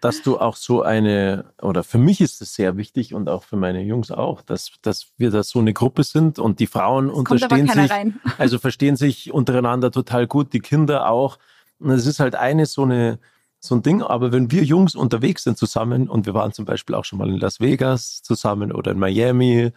dass 0.00 0.22
du 0.22 0.38
auch 0.38 0.56
so 0.56 0.82
eine, 0.82 1.52
oder 1.60 1.82
für 1.82 1.98
mich 1.98 2.20
ist 2.20 2.40
es 2.40 2.54
sehr 2.54 2.76
wichtig 2.76 3.14
und 3.14 3.28
auch 3.28 3.42
für 3.42 3.56
meine 3.56 3.82
Jungs 3.82 4.10
auch, 4.10 4.42
dass, 4.42 4.72
dass 4.82 5.08
wir 5.16 5.30
da 5.30 5.42
so 5.42 5.58
eine 5.58 5.72
Gruppe 5.72 6.04
sind 6.04 6.38
und 6.38 6.60
die 6.60 6.68
Frauen 6.68 7.08
es 7.08 7.16
unterstehen 7.16 7.68
sich, 7.68 7.90
rein. 7.90 8.20
also 8.38 8.58
verstehen 8.58 8.96
sich 8.96 9.32
untereinander 9.32 9.90
total 9.90 10.26
gut, 10.26 10.52
die 10.52 10.60
Kinder 10.60 11.10
auch. 11.10 11.38
Und 11.78 11.90
es 11.90 12.06
ist 12.06 12.20
halt 12.20 12.34
eine 12.34 12.66
so 12.66 12.82
eine, 12.82 13.18
so 13.60 13.74
ein 13.74 13.82
Ding, 13.82 14.02
aber 14.02 14.32
wenn 14.32 14.50
wir 14.50 14.62
Jungs 14.64 14.94
unterwegs 14.94 15.44
sind 15.44 15.58
zusammen 15.58 16.08
und 16.08 16.26
wir 16.26 16.34
waren 16.34 16.52
zum 16.52 16.64
Beispiel 16.64 16.94
auch 16.94 17.04
schon 17.04 17.18
mal 17.18 17.28
in 17.28 17.38
Las 17.38 17.60
Vegas 17.60 18.22
zusammen 18.22 18.72
oder 18.72 18.92
in 18.92 18.98
Miami 18.98 19.72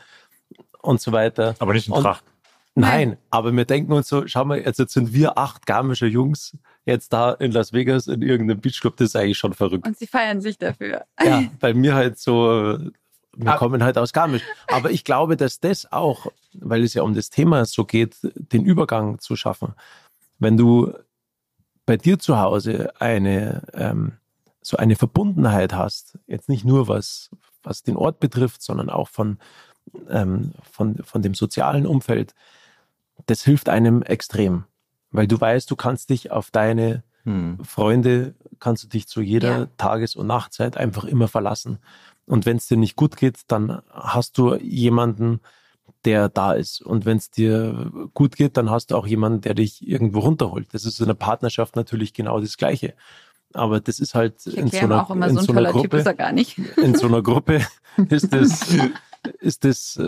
und 0.82 1.02
so 1.02 1.12
weiter. 1.12 1.56
Aber 1.60 1.74
nicht 1.74 1.88
in 1.88 1.94
Tracht. 1.96 2.24
Nein, 2.74 3.18
aber 3.30 3.52
wir 3.52 3.66
denken 3.66 3.92
uns 3.92 4.08
so, 4.08 4.26
schau 4.28 4.46
mal, 4.46 4.58
jetzt, 4.60 4.80
jetzt 4.80 4.94
sind 4.94 5.14
wir 5.14 5.38
acht 5.38 5.66
garmische 5.66 6.06
Jungs 6.06 6.56
jetzt 6.86 7.14
da 7.14 7.34
in 7.34 7.52
Las 7.52 7.74
Vegas 7.74 8.08
in 8.08 8.22
irgendeinem 8.22 8.62
Beachclub, 8.62 8.98
das 8.98 9.10
ist 9.10 9.16
eigentlich 9.16 9.38
schon 9.38 9.54
verrückt. 9.54 9.86
Und 9.86 9.98
sie 9.98 10.08
feiern 10.08 10.42
sich 10.42 10.58
dafür. 10.58 11.06
Ja, 11.24 11.44
bei 11.60 11.74
mir 11.74 11.94
halt 11.94 12.18
so, 12.18 12.78
wir 13.36 13.52
kommen 13.54 13.84
halt 13.84 13.98
aus 13.98 14.14
Garmisch. 14.14 14.44
Aber 14.68 14.92
ich 14.92 15.04
glaube, 15.04 15.38
dass 15.38 15.60
das 15.60 15.92
auch, 15.92 16.28
weil 16.54 16.84
es 16.84 16.94
ja 16.94 17.04
um 17.04 17.14
das 17.14 17.30
Thema 17.30 17.66
so 17.66 17.86
geht, 17.86 18.18
den 18.22 18.66
Übergang 18.66 19.20
zu 19.20 19.36
schaffen. 19.36 19.74
Wenn 20.40 20.58
du 20.58 20.94
bei 21.92 21.98
dir 21.98 22.20
zu 22.20 22.40
Hause 22.40 22.94
eine, 23.02 23.64
ähm, 23.74 24.14
so 24.62 24.78
eine 24.78 24.96
Verbundenheit 24.96 25.74
hast, 25.74 26.18
jetzt 26.26 26.48
nicht 26.48 26.64
nur 26.64 26.88
was, 26.88 27.30
was 27.64 27.84
den 27.84 27.98
Ort 27.98 28.22
betrifft, 28.22 28.62
sondern 28.62 28.90
auch 28.90 29.10
von, 29.10 29.40
ähm, 30.10 30.54
von, 30.72 31.04
von 31.04 31.22
dem 31.22 31.34
sozialen 31.34 31.86
Umfeld, 31.86 32.34
das 33.26 33.44
hilft 33.44 33.68
einem 33.68 34.04
extrem, 34.04 34.64
weil 35.12 35.28
du 35.28 35.38
weißt, 35.38 35.70
du 35.70 35.76
kannst 35.76 36.12
dich 36.12 36.32
auf 36.32 36.50
deine 36.50 37.04
hm. 37.26 37.60
Freunde, 37.66 38.36
kannst 38.62 38.86
du 38.86 38.88
dich 38.88 39.06
zu 39.10 39.20
jeder 39.20 39.60
ja. 39.60 39.68
Tages- 39.76 40.16
und 40.16 40.28
Nachtzeit 40.28 40.78
einfach 40.78 41.04
immer 41.04 41.28
verlassen. 41.28 41.80
Und 42.26 42.46
wenn 42.46 42.56
es 42.56 42.68
dir 42.68 42.78
nicht 42.78 42.96
gut 42.96 43.18
geht, 43.18 43.42
dann 43.48 43.82
hast 43.90 44.38
du 44.38 44.56
jemanden, 44.56 45.42
der 46.06 46.30
da 46.30 46.54
ist. 46.54 46.82
Und 46.82 47.06
wenn 47.06 47.18
es 47.18 47.30
dir 47.30 47.92
gut 48.14 48.36
geht, 48.36 48.58
dann 48.58 48.70
hast 48.70 48.92
du 48.92 48.96
auch 48.96 49.08
jemanden, 49.08 49.42
der 49.42 49.54
dich 49.54 49.88
irgendwo 49.88 50.20
runterholt. 50.20 50.68
Das 50.74 50.86
ist 50.86 51.00
in 51.00 51.06
einer 51.06 51.14
Partnerschaft 51.16 51.76
natürlich 51.76 52.14
genau 52.14 52.40
das 52.40 52.58
Gleiche. 52.58 52.94
Aber 53.54 53.80
das 53.80 54.00
ist 54.00 54.16
halt 54.16 54.46
in 54.48 54.70
so 54.70 54.78
einer, 54.78 55.08
in 55.10 55.36
so, 55.36 55.42
so 55.42 55.54
einer 55.54 55.72
Gruppe. 55.72 55.98
In 56.78 56.96
so 56.96 57.08
einer 57.08 57.22
Gruppe 57.22 57.62
ist 58.10 58.34
das, 58.34 58.76
ist 59.40 59.64
das 59.64 60.00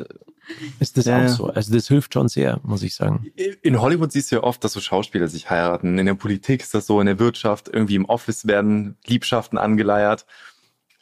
ist 0.80 0.98
das 0.98 1.06
ja, 1.06 1.26
auch 1.26 1.30
so? 1.30 1.46
Also 1.48 1.74
das 1.74 1.88
hilft 1.88 2.14
schon 2.14 2.28
sehr, 2.28 2.60
muss 2.64 2.84
ich 2.84 2.96
sagen. 2.96 3.32
In 3.62 3.80
Hollywood 3.80 4.12
siehst 4.12 4.32
du 4.32 4.38
ja 4.38 4.44
oft, 4.44 4.64
dass 4.64 4.74
so 4.74 4.82
Schauspieler 4.82 5.28
sich 5.28 5.50
heiraten. 5.50 5.98
In 5.98 6.06
der 6.06 6.16
Politik 6.16 6.62
ist 6.62 6.74
das 6.74 6.86
so, 6.86 7.00
in 7.00 7.06
der 7.06 7.20
Wirtschaft, 7.20 7.70
irgendwie 7.72 7.96
im 7.96 8.06
Office 8.06 8.46
werden 8.46 8.98
Liebschaften 9.06 9.58
angeleiert. 9.58 10.26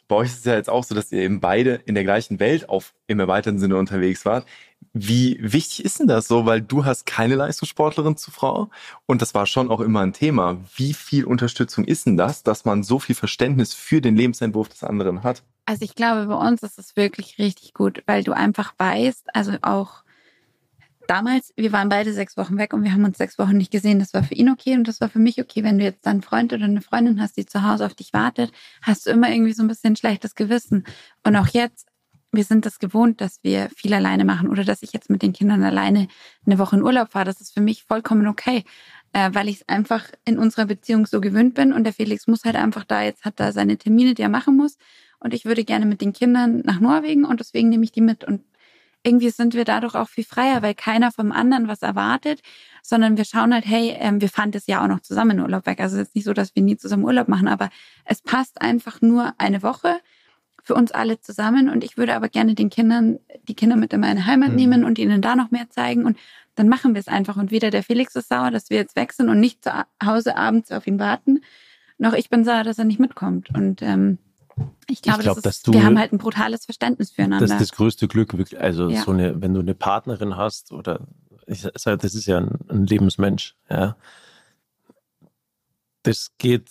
Bei 0.06 0.16
euch 0.16 0.28
ist 0.28 0.40
es 0.40 0.44
ja 0.44 0.54
jetzt 0.54 0.70
auch 0.70 0.84
so, 0.84 0.94
dass 0.94 1.10
ihr 1.10 1.22
eben 1.22 1.40
beide 1.40 1.74
in 1.86 1.94
der 1.94 2.04
gleichen 2.04 2.38
Welt 2.38 2.68
auf 2.68 2.94
im 3.06 3.18
erweiterten 3.18 3.58
Sinne 3.58 3.76
unterwegs 3.76 4.24
wart. 4.24 4.46
Wie 4.92 5.38
wichtig 5.40 5.84
ist 5.84 6.00
denn 6.00 6.06
das 6.06 6.28
so? 6.28 6.46
Weil 6.46 6.60
du 6.60 6.84
hast 6.84 7.06
keine 7.06 7.34
Leistungssportlerin 7.34 8.16
zu 8.16 8.30
Frau 8.30 8.70
und 9.06 9.22
das 9.22 9.34
war 9.34 9.46
schon 9.46 9.70
auch 9.70 9.80
immer 9.80 10.00
ein 10.00 10.12
Thema. 10.12 10.58
Wie 10.76 10.94
viel 10.94 11.24
Unterstützung 11.24 11.84
ist 11.84 12.06
denn 12.06 12.16
das, 12.16 12.42
dass 12.42 12.64
man 12.64 12.82
so 12.82 12.98
viel 12.98 13.14
Verständnis 13.14 13.74
für 13.74 14.00
den 14.00 14.16
Lebensentwurf 14.16 14.68
des 14.68 14.84
anderen 14.84 15.22
hat? 15.22 15.42
Also 15.66 15.84
ich 15.84 15.94
glaube, 15.94 16.26
bei 16.26 16.34
uns 16.34 16.62
ist 16.62 16.78
es 16.78 16.96
wirklich 16.96 17.38
richtig 17.38 17.74
gut, 17.74 18.02
weil 18.06 18.24
du 18.24 18.32
einfach 18.32 18.74
weißt, 18.78 19.34
also 19.34 19.52
auch 19.62 20.02
damals, 21.06 21.52
wir 21.56 21.72
waren 21.72 21.88
beide 21.88 22.12
sechs 22.12 22.36
Wochen 22.36 22.56
weg 22.58 22.72
und 22.72 22.84
wir 22.84 22.92
haben 22.92 23.04
uns 23.04 23.18
sechs 23.18 23.38
Wochen 23.38 23.56
nicht 23.56 23.70
gesehen. 23.70 23.98
Das 23.98 24.14
war 24.14 24.22
für 24.22 24.34
ihn 24.34 24.50
okay 24.50 24.74
und 24.74 24.88
das 24.88 25.00
war 25.00 25.08
für 25.08 25.18
mich 25.18 25.40
okay. 25.40 25.62
Wenn 25.62 25.78
du 25.78 25.84
jetzt 25.84 26.06
einen 26.06 26.22
Freund 26.22 26.52
oder 26.52 26.64
eine 26.64 26.80
Freundin 26.80 27.20
hast, 27.20 27.36
die 27.36 27.46
zu 27.46 27.62
Hause 27.62 27.86
auf 27.86 27.94
dich 27.94 28.12
wartet, 28.12 28.52
hast 28.80 29.06
du 29.06 29.10
immer 29.10 29.30
irgendwie 29.30 29.52
so 29.52 29.62
ein 29.62 29.68
bisschen 29.68 29.96
schlechtes 29.96 30.34
Gewissen. 30.34 30.84
Und 31.24 31.36
auch 31.36 31.48
jetzt, 31.48 31.88
wir 32.32 32.44
sind 32.44 32.64
das 32.64 32.78
gewohnt, 32.78 33.20
dass 33.20 33.38
wir 33.42 33.68
viel 33.76 33.92
alleine 33.92 34.24
machen 34.24 34.48
oder 34.48 34.64
dass 34.64 34.82
ich 34.82 34.92
jetzt 34.92 35.10
mit 35.10 35.22
den 35.22 35.34
Kindern 35.34 35.62
alleine 35.62 36.08
eine 36.46 36.58
Woche 36.58 36.76
in 36.76 36.82
Urlaub 36.82 37.12
fahre. 37.12 37.26
Das 37.26 37.40
ist 37.40 37.52
für 37.52 37.60
mich 37.60 37.84
vollkommen 37.84 38.26
okay, 38.26 38.64
äh, 39.12 39.30
weil 39.32 39.48
ich 39.48 39.56
es 39.56 39.68
einfach 39.68 40.06
in 40.24 40.38
unserer 40.38 40.64
Beziehung 40.64 41.06
so 41.06 41.20
gewöhnt 41.20 41.54
bin 41.54 41.72
und 41.72 41.84
der 41.84 41.92
Felix 41.92 42.26
muss 42.26 42.44
halt 42.44 42.56
einfach 42.56 42.84
da, 42.84 43.02
jetzt 43.02 43.24
hat 43.24 43.38
er 43.38 43.52
seine 43.52 43.76
Termine, 43.76 44.14
die 44.14 44.22
er 44.22 44.30
machen 44.30 44.56
muss 44.56 44.78
und 45.20 45.34
ich 45.34 45.44
würde 45.44 45.64
gerne 45.64 45.84
mit 45.86 46.00
den 46.00 46.12
Kindern 46.12 46.62
nach 46.64 46.80
Norwegen 46.80 47.24
und 47.24 47.38
deswegen 47.38 47.68
nehme 47.68 47.84
ich 47.84 47.92
die 47.92 48.00
mit 48.00 48.24
und 48.24 48.42
irgendwie 49.04 49.30
sind 49.30 49.54
wir 49.54 49.64
dadurch 49.64 49.94
auch 49.94 50.08
viel 50.08 50.24
freier, 50.24 50.62
weil 50.62 50.74
keiner 50.74 51.10
vom 51.10 51.32
anderen 51.32 51.68
was 51.68 51.82
erwartet, 51.82 52.40
sondern 52.82 53.16
wir 53.16 53.24
schauen 53.24 53.52
halt, 53.52 53.66
hey, 53.66 53.96
ähm, 53.98 54.20
wir 54.20 54.28
fahren 54.28 54.52
das 54.52 54.66
Jahr 54.66 54.84
auch 54.84 54.88
noch 54.88 55.00
zusammen 55.00 55.32
in 55.32 55.40
Urlaub 55.40 55.66
weg. 55.66 55.80
Also 55.80 55.96
es 55.96 56.08
ist 56.08 56.14
nicht 56.14 56.24
so, 56.24 56.32
dass 56.32 56.54
wir 56.54 56.62
nie 56.62 56.76
zusammen 56.76 57.04
Urlaub 57.04 57.28
machen, 57.28 57.48
aber 57.48 57.68
es 58.04 58.22
passt 58.22 58.60
einfach 58.62 59.00
nur 59.00 59.34
eine 59.38 59.62
Woche 59.62 59.98
für 60.62 60.74
uns 60.74 60.92
alle 60.92 61.20
zusammen. 61.20 61.68
Und 61.68 61.84
ich 61.84 61.96
würde 61.96 62.14
aber 62.14 62.28
gerne 62.28 62.54
den 62.54 62.70
Kindern, 62.70 63.18
die 63.48 63.54
Kinder 63.54 63.76
mit 63.76 63.92
in 63.92 64.00
meine 64.00 64.26
Heimat 64.26 64.50
mhm. 64.50 64.56
nehmen 64.56 64.84
und 64.84 64.98
ihnen 64.98 65.20
da 65.20 65.36
noch 65.36 65.50
mehr 65.50 65.68
zeigen. 65.70 66.04
Und 66.04 66.16
dann 66.54 66.68
machen 66.68 66.94
wir 66.94 67.00
es 67.00 67.08
einfach. 67.08 67.36
Und 67.36 67.50
weder 67.50 67.70
der 67.70 67.82
Felix 67.82 68.14
ist 68.14 68.28
sauer, 68.28 68.50
dass 68.50 68.70
wir 68.70 68.76
jetzt 68.76 68.96
weg 68.96 69.12
sind 69.12 69.28
und 69.28 69.40
nicht 69.40 69.64
zu 69.64 69.70
Hause 70.04 70.36
abends 70.36 70.70
auf 70.70 70.86
ihn 70.86 70.98
warten, 70.98 71.40
noch 71.98 72.14
ich 72.14 72.30
bin 72.30 72.44
sauer, 72.44 72.64
dass 72.64 72.78
er 72.78 72.84
nicht 72.84 73.00
mitkommt. 73.00 73.50
Und 73.54 73.82
ähm, 73.82 74.18
ich 74.88 75.02
glaube, 75.02 75.20
ich 75.20 75.24
glaub, 75.24 75.42
das 75.42 75.56
ist, 75.56 75.66
du, 75.66 75.72
wir 75.72 75.84
haben 75.84 75.98
halt 75.98 76.12
ein 76.12 76.18
brutales 76.18 76.64
Verständnis 76.64 77.10
füreinander. 77.10 77.46
Das 77.46 77.52
ist 77.52 77.70
das 77.70 77.76
größte 77.76 78.08
Glück, 78.08 78.36
wirklich. 78.36 78.60
Also 78.60 78.88
ja. 78.88 79.02
so 79.02 79.12
eine, 79.12 79.40
wenn 79.40 79.54
du 79.54 79.60
eine 79.60 79.74
Partnerin 79.74 80.36
hast 80.36 80.72
oder 80.72 81.06
ich 81.46 81.66
sage, 81.76 81.98
das 81.98 82.14
ist 82.14 82.26
ja 82.26 82.38
ein, 82.38 82.58
ein 82.68 82.86
Lebensmensch, 82.86 83.56
ja. 83.70 83.96
Das 86.02 86.32
geht 86.38 86.70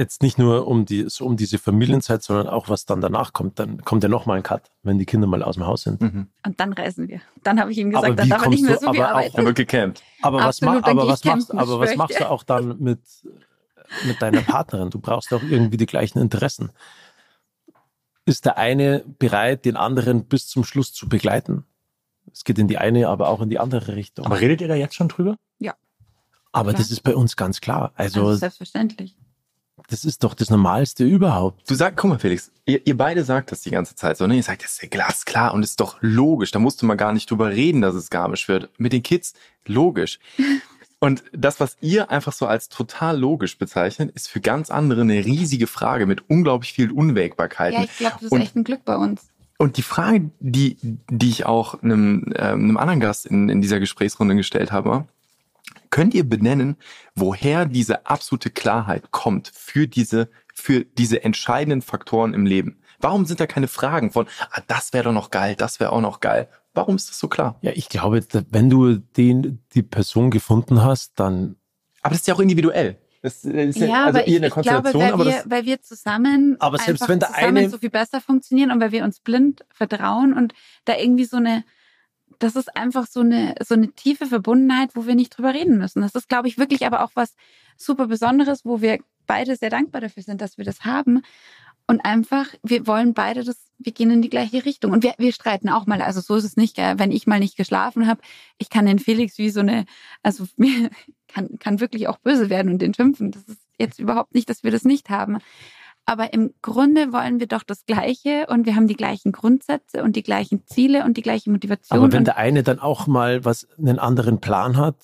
jetzt 0.00 0.22
nicht 0.22 0.38
nur 0.38 0.66
um 0.66 0.84
die 0.84 1.04
so 1.08 1.24
um 1.24 1.36
diese 1.36 1.58
Familienzeit, 1.58 2.22
sondern 2.22 2.48
auch 2.48 2.68
was 2.68 2.86
dann 2.86 3.00
danach 3.00 3.32
kommt. 3.32 3.58
Dann 3.58 3.82
kommt 3.84 4.02
ja 4.02 4.08
noch 4.08 4.26
mal 4.26 4.34
ein 4.34 4.42
Cut, 4.42 4.70
wenn 4.82 4.98
die 4.98 5.06
Kinder 5.06 5.26
mal 5.26 5.42
aus 5.42 5.54
dem 5.54 5.66
Haus 5.66 5.82
sind. 5.82 6.00
Mhm. 6.00 6.26
Und 6.44 6.58
dann 6.58 6.72
reisen 6.72 7.08
wir. 7.08 7.20
Dann 7.44 7.60
habe 7.60 7.70
ich 7.70 7.78
ihm 7.78 7.90
gesagt, 7.90 8.18
dann 8.18 8.28
darf 8.28 8.42
er 8.42 8.48
nicht 8.48 8.64
mehr 8.64 8.78
so 8.78 8.92
viel 8.92 9.02
arbeiten. 9.02 9.38
Aber 9.38 9.52
gecampt. 9.52 10.02
Aber 10.22 10.42
Absolut, 10.42 10.82
was, 10.82 10.84
aber 10.84 11.06
was 11.06 11.24
machst, 11.24 11.54
aber 11.54 11.80
was 11.80 11.96
machst 11.96 12.18
du 12.18 12.28
auch 12.28 12.42
dann 12.42 12.76
mit 12.80 13.00
mit 14.06 14.20
deiner 14.22 14.42
Partnerin. 14.42 14.90
Du 14.90 15.00
brauchst 15.00 15.32
auch 15.32 15.42
irgendwie 15.42 15.76
die 15.76 15.86
gleichen 15.86 16.18
Interessen. 16.18 16.70
Ist 18.24 18.44
der 18.44 18.58
eine 18.58 19.04
bereit, 19.18 19.64
den 19.64 19.76
anderen 19.76 20.26
bis 20.26 20.46
zum 20.46 20.64
Schluss 20.64 20.92
zu 20.92 21.08
begleiten? 21.08 21.64
Es 22.32 22.44
geht 22.44 22.58
in 22.58 22.68
die 22.68 22.78
eine, 22.78 23.08
aber 23.08 23.28
auch 23.28 23.40
in 23.40 23.50
die 23.50 23.58
andere 23.58 23.96
Richtung. 23.96 24.26
Aber 24.26 24.40
redet 24.40 24.60
ihr 24.60 24.68
da 24.68 24.74
jetzt 24.74 24.94
schon 24.94 25.08
drüber? 25.08 25.36
Ja. 25.58 25.74
Aber 26.52 26.70
klar. 26.70 26.80
das 26.80 26.90
ist 26.90 27.00
bei 27.00 27.14
uns 27.14 27.36
ganz 27.36 27.60
klar. 27.60 27.92
Also, 27.96 28.26
also 28.26 28.36
selbstverständlich. 28.36 29.16
Das 29.90 30.04
ist 30.04 30.22
doch 30.22 30.34
das 30.34 30.50
Normalste 30.50 31.04
überhaupt. 31.04 31.68
Du 31.68 31.74
sagst, 31.74 31.98
guck 31.98 32.10
mal, 32.10 32.18
Felix, 32.18 32.52
ihr, 32.64 32.86
ihr 32.86 32.96
beide 32.96 33.24
sagt 33.24 33.50
das 33.50 33.62
die 33.62 33.70
ganze 33.70 33.96
Zeit 33.96 34.16
so, 34.16 34.26
ne? 34.28 34.36
Ihr 34.36 34.42
sagt, 34.42 34.62
das 34.62 34.72
ist 34.72 34.82
ja 34.82 34.88
glasklar 34.88 35.52
und 35.52 35.64
ist 35.64 35.80
doch 35.80 35.98
logisch. 36.00 36.52
Da 36.52 36.60
musst 36.60 36.80
du 36.80 36.86
mal 36.86 36.94
gar 36.94 37.12
nicht 37.12 37.28
drüber 37.28 37.50
reden, 37.50 37.80
dass 37.80 37.96
es 37.96 38.08
garmisch 38.08 38.46
wird. 38.46 38.70
Mit 38.78 38.92
den 38.92 39.02
Kids, 39.02 39.34
logisch. 39.66 40.18
Und 41.02 41.24
das, 41.32 41.60
was 41.60 41.78
ihr 41.80 42.10
einfach 42.10 42.34
so 42.34 42.46
als 42.46 42.68
total 42.68 43.18
logisch 43.18 43.56
bezeichnet, 43.56 44.10
ist 44.14 44.28
für 44.28 44.40
ganz 44.40 44.70
andere 44.70 45.00
eine 45.00 45.24
riesige 45.24 45.66
Frage 45.66 46.04
mit 46.04 46.28
unglaublich 46.28 46.74
vielen 46.74 46.90
Unwägbarkeiten. 46.90 47.78
Ja, 47.78 47.84
ich 47.84 47.96
glaube, 47.96 48.16
das 48.16 48.24
ist 48.24 48.32
und, 48.32 48.42
echt 48.42 48.54
ein 48.54 48.64
Glück 48.64 48.84
bei 48.84 48.96
uns. 48.96 49.30
Und 49.56 49.78
die 49.78 49.82
Frage, 49.82 50.30
die, 50.40 50.76
die 51.08 51.30
ich 51.30 51.46
auch 51.46 51.82
einem, 51.82 52.30
äh, 52.34 52.40
einem 52.42 52.76
anderen 52.76 53.00
Gast 53.00 53.24
in, 53.24 53.48
in 53.48 53.62
dieser 53.62 53.80
Gesprächsrunde 53.80 54.36
gestellt 54.36 54.72
habe, 54.72 55.06
könnt 55.90 56.14
ihr 56.14 56.28
benennen, 56.28 56.76
woher 57.14 57.66
diese 57.66 58.06
absolute 58.06 58.50
Klarheit 58.50 59.10
kommt 59.10 59.50
für 59.54 59.86
diese, 59.86 60.30
für 60.54 60.84
diese 60.84 61.22
entscheidenden 61.24 61.82
Faktoren 61.82 62.34
im 62.34 62.46
Leben? 62.46 62.80
Warum 63.00 63.24
sind 63.24 63.40
da 63.40 63.46
keine 63.46 63.68
Fragen 63.68 64.12
von, 64.12 64.26
ah, 64.50 64.60
das 64.66 64.92
wäre 64.92 65.04
doch 65.04 65.12
noch 65.12 65.30
geil, 65.30 65.56
das 65.56 65.80
wäre 65.80 65.92
auch 65.92 66.00
noch 66.00 66.20
geil? 66.20 66.48
Warum 66.74 66.96
ist 66.96 67.08
das 67.08 67.18
so 67.18 67.28
klar? 67.28 67.58
Ja, 67.62 67.72
ich 67.74 67.88
glaube, 67.88 68.24
wenn 68.50 68.70
du 68.70 68.96
den, 68.96 69.62
die 69.74 69.82
Person 69.82 70.30
gefunden 70.30 70.82
hast, 70.82 71.18
dann. 71.18 71.56
Aber 72.02 72.10
das 72.10 72.20
ist 72.20 72.26
ja 72.28 72.34
auch 72.34 72.40
individuell. 72.40 72.98
Das 73.22 73.44
ist 73.44 73.76
ja, 73.76 73.86
ja 73.86 74.04
also 74.06 74.18
aber 74.18 74.28
ich, 74.28 74.42
ich 74.42 74.54
glaube, 74.54 74.94
weil 74.94 75.18
wir, 75.18 75.44
weil 75.46 75.64
wir 75.66 75.82
zusammen, 75.82 76.56
aber 76.58 76.78
selbst 76.78 77.06
wenn 77.06 77.20
der 77.20 77.28
zusammen 77.28 77.56
eine 77.58 77.68
so 77.68 77.76
viel 77.76 77.90
besser 77.90 78.20
funktionieren 78.20 78.70
und 78.70 78.80
weil 78.80 78.92
wir 78.92 79.04
uns 79.04 79.20
blind 79.20 79.62
vertrauen 79.70 80.32
und 80.32 80.54
da 80.86 80.96
irgendwie 80.96 81.26
so 81.26 81.36
eine, 81.36 81.64
das 82.40 82.56
ist 82.56 82.74
einfach 82.76 83.06
so 83.06 83.20
eine, 83.20 83.54
so 83.64 83.74
eine 83.74 83.92
tiefe 83.92 84.26
Verbundenheit, 84.26 84.90
wo 84.94 85.06
wir 85.06 85.14
nicht 85.14 85.36
drüber 85.36 85.54
reden 85.54 85.78
müssen. 85.78 86.00
Das 86.00 86.14
ist, 86.14 86.28
glaube 86.28 86.48
ich, 86.48 86.58
wirklich 86.58 86.86
aber 86.86 87.04
auch 87.04 87.10
was 87.14 87.34
super 87.76 88.06
Besonderes, 88.06 88.64
wo 88.64 88.80
wir 88.80 88.98
beide 89.26 89.54
sehr 89.56 89.70
dankbar 89.70 90.00
dafür 90.00 90.22
sind, 90.22 90.40
dass 90.40 90.58
wir 90.58 90.64
das 90.64 90.84
haben. 90.84 91.22
Und 91.86 92.04
einfach, 92.04 92.46
wir 92.62 92.86
wollen 92.86 93.14
beide 93.14 93.44
das, 93.44 93.56
wir 93.78 93.92
gehen 93.92 94.10
in 94.10 94.22
die 94.22 94.30
gleiche 94.30 94.64
Richtung. 94.64 94.92
Und 94.92 95.02
wir, 95.02 95.14
wir 95.18 95.32
streiten 95.32 95.68
auch 95.68 95.86
mal. 95.86 96.00
Also 96.00 96.20
so 96.20 96.36
ist 96.36 96.44
es 96.44 96.56
nicht, 96.56 96.78
wenn 96.78 97.10
ich 97.10 97.26
mal 97.26 97.40
nicht 97.40 97.56
geschlafen 97.56 98.06
habe. 98.06 98.20
Ich 98.58 98.70
kann 98.70 98.86
den 98.86 98.98
Felix 98.98 99.38
wie 99.38 99.50
so 99.50 99.60
eine, 99.60 99.84
also 100.22 100.46
mir 100.56 100.90
kann, 101.28 101.58
kann 101.58 101.80
wirklich 101.80 102.08
auch 102.08 102.18
böse 102.18 102.48
werden 102.48 102.72
und 102.72 102.80
den 102.80 102.94
schimpfen. 102.94 103.32
Das 103.32 103.42
ist 103.44 103.60
jetzt 103.78 103.98
überhaupt 103.98 104.34
nicht, 104.34 104.48
dass 104.48 104.64
wir 104.64 104.70
das 104.70 104.84
nicht 104.84 105.10
haben. 105.10 105.38
Aber 106.06 106.32
im 106.32 106.54
Grunde 106.62 107.12
wollen 107.12 107.38
wir 107.40 107.46
doch 107.46 107.62
das 107.62 107.86
Gleiche 107.86 108.46
und 108.48 108.66
wir 108.66 108.74
haben 108.74 108.88
die 108.88 108.96
gleichen 108.96 109.32
Grundsätze 109.32 110.02
und 110.02 110.16
die 110.16 110.22
gleichen 110.22 110.66
Ziele 110.66 111.04
und 111.04 111.16
die 111.16 111.22
gleiche 111.22 111.50
Motivation. 111.50 111.98
Aber 111.98 112.12
wenn 112.12 112.24
der 112.24 112.36
eine 112.36 112.62
dann 112.62 112.80
auch 112.80 113.06
mal 113.06 113.44
was 113.44 113.68
einen 113.78 113.98
anderen 113.98 114.40
Plan 114.40 114.76
hat 114.76 114.96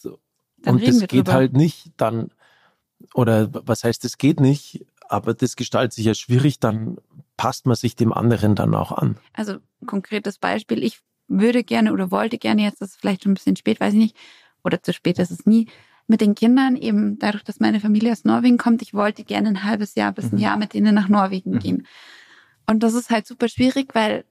und 0.64 0.86
das 0.86 1.00
geht 1.00 1.12
drüber. 1.12 1.32
halt 1.32 1.52
nicht, 1.52 1.92
dann 1.96 2.30
oder 3.14 3.48
was 3.52 3.84
heißt, 3.84 4.04
es 4.04 4.18
geht 4.18 4.40
nicht, 4.40 4.84
aber 5.08 5.34
das 5.34 5.56
gestaltet 5.56 5.92
sich 5.92 6.06
ja 6.06 6.14
schwierig, 6.14 6.58
dann 6.58 6.98
passt 7.36 7.66
man 7.66 7.76
sich 7.76 7.94
dem 7.96 8.12
anderen 8.12 8.54
dann 8.54 8.74
auch 8.74 8.92
an. 8.92 9.18
Also 9.32 9.58
konkretes 9.86 10.38
Beispiel, 10.38 10.82
ich 10.82 11.00
würde 11.28 11.64
gerne 11.64 11.92
oder 11.92 12.10
wollte 12.10 12.38
gerne, 12.38 12.62
jetzt 12.62 12.80
ist 12.80 12.90
es 12.90 12.96
vielleicht 12.96 13.22
schon 13.22 13.32
ein 13.32 13.36
bisschen 13.36 13.56
spät, 13.56 13.80
weiß 13.80 13.94
ich 13.94 14.00
nicht, 14.00 14.16
oder 14.64 14.82
zu 14.82 14.92
spät 14.92 15.18
ist 15.18 15.30
es 15.30 15.46
nie, 15.46 15.68
mit 16.06 16.20
den 16.20 16.34
Kindern, 16.34 16.76
eben 16.76 17.18
dadurch, 17.18 17.42
dass 17.42 17.60
meine 17.60 17.80
Familie 17.80 18.12
aus 18.12 18.24
Norwegen 18.24 18.58
kommt, 18.58 18.82
ich 18.82 18.94
wollte 18.94 19.24
gerne 19.24 19.48
ein 19.48 19.64
halbes 19.64 19.94
Jahr 19.94 20.12
bis 20.12 20.26
ein 20.26 20.36
mhm. 20.36 20.42
Jahr 20.42 20.56
mit 20.56 20.74
denen 20.74 20.94
nach 20.94 21.08
Norwegen 21.08 21.52
mhm. 21.52 21.58
gehen. 21.58 21.86
Und 22.66 22.82
das 22.82 22.94
ist 22.94 23.10
halt 23.10 23.26
super 23.26 23.48
schwierig, 23.48 23.94
weil 23.94 24.24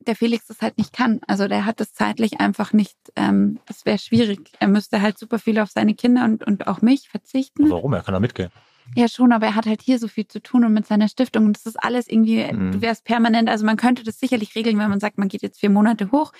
der 0.00 0.16
Felix 0.16 0.46
das 0.46 0.60
halt 0.60 0.78
nicht 0.78 0.92
kann. 0.92 1.20
Also 1.26 1.48
der 1.48 1.64
hat 1.64 1.80
das 1.80 1.92
zeitlich 1.92 2.40
einfach 2.40 2.72
nicht, 2.72 2.96
ähm, 3.16 3.58
das 3.66 3.86
wäre 3.86 3.98
schwierig. 3.98 4.52
Er 4.58 4.68
müsste 4.68 5.00
halt 5.00 5.18
super 5.18 5.38
viel 5.38 5.58
auf 5.58 5.70
seine 5.70 5.94
Kinder 5.94 6.24
und, 6.24 6.44
und 6.44 6.66
auch 6.66 6.82
mich 6.82 7.08
verzichten. 7.08 7.70
Warum? 7.70 7.92
Er 7.92 8.02
kann 8.02 8.14
da 8.14 8.20
mitgehen. 8.20 8.50
Ja, 8.94 9.08
schon, 9.08 9.32
aber 9.32 9.46
er 9.46 9.54
hat 9.54 9.66
halt 9.66 9.80
hier 9.80 9.98
so 9.98 10.08
viel 10.08 10.26
zu 10.28 10.42
tun 10.42 10.64
und 10.64 10.74
mit 10.74 10.86
seiner 10.86 11.08
Stiftung. 11.08 11.46
Und 11.46 11.56
das 11.56 11.66
ist 11.66 11.82
alles 11.82 12.06
irgendwie, 12.08 12.44
mhm. 12.44 12.72
du 12.72 12.82
wärst 12.82 13.04
permanent, 13.04 13.48
also 13.48 13.64
man 13.64 13.76
könnte 13.76 14.04
das 14.04 14.20
sicherlich 14.20 14.54
regeln, 14.54 14.78
wenn 14.78 14.90
man 14.90 15.00
sagt, 15.00 15.16
man 15.16 15.28
geht 15.28 15.42
jetzt 15.42 15.60
vier 15.60 15.70
Monate 15.70 16.10
hoch, 16.12 16.32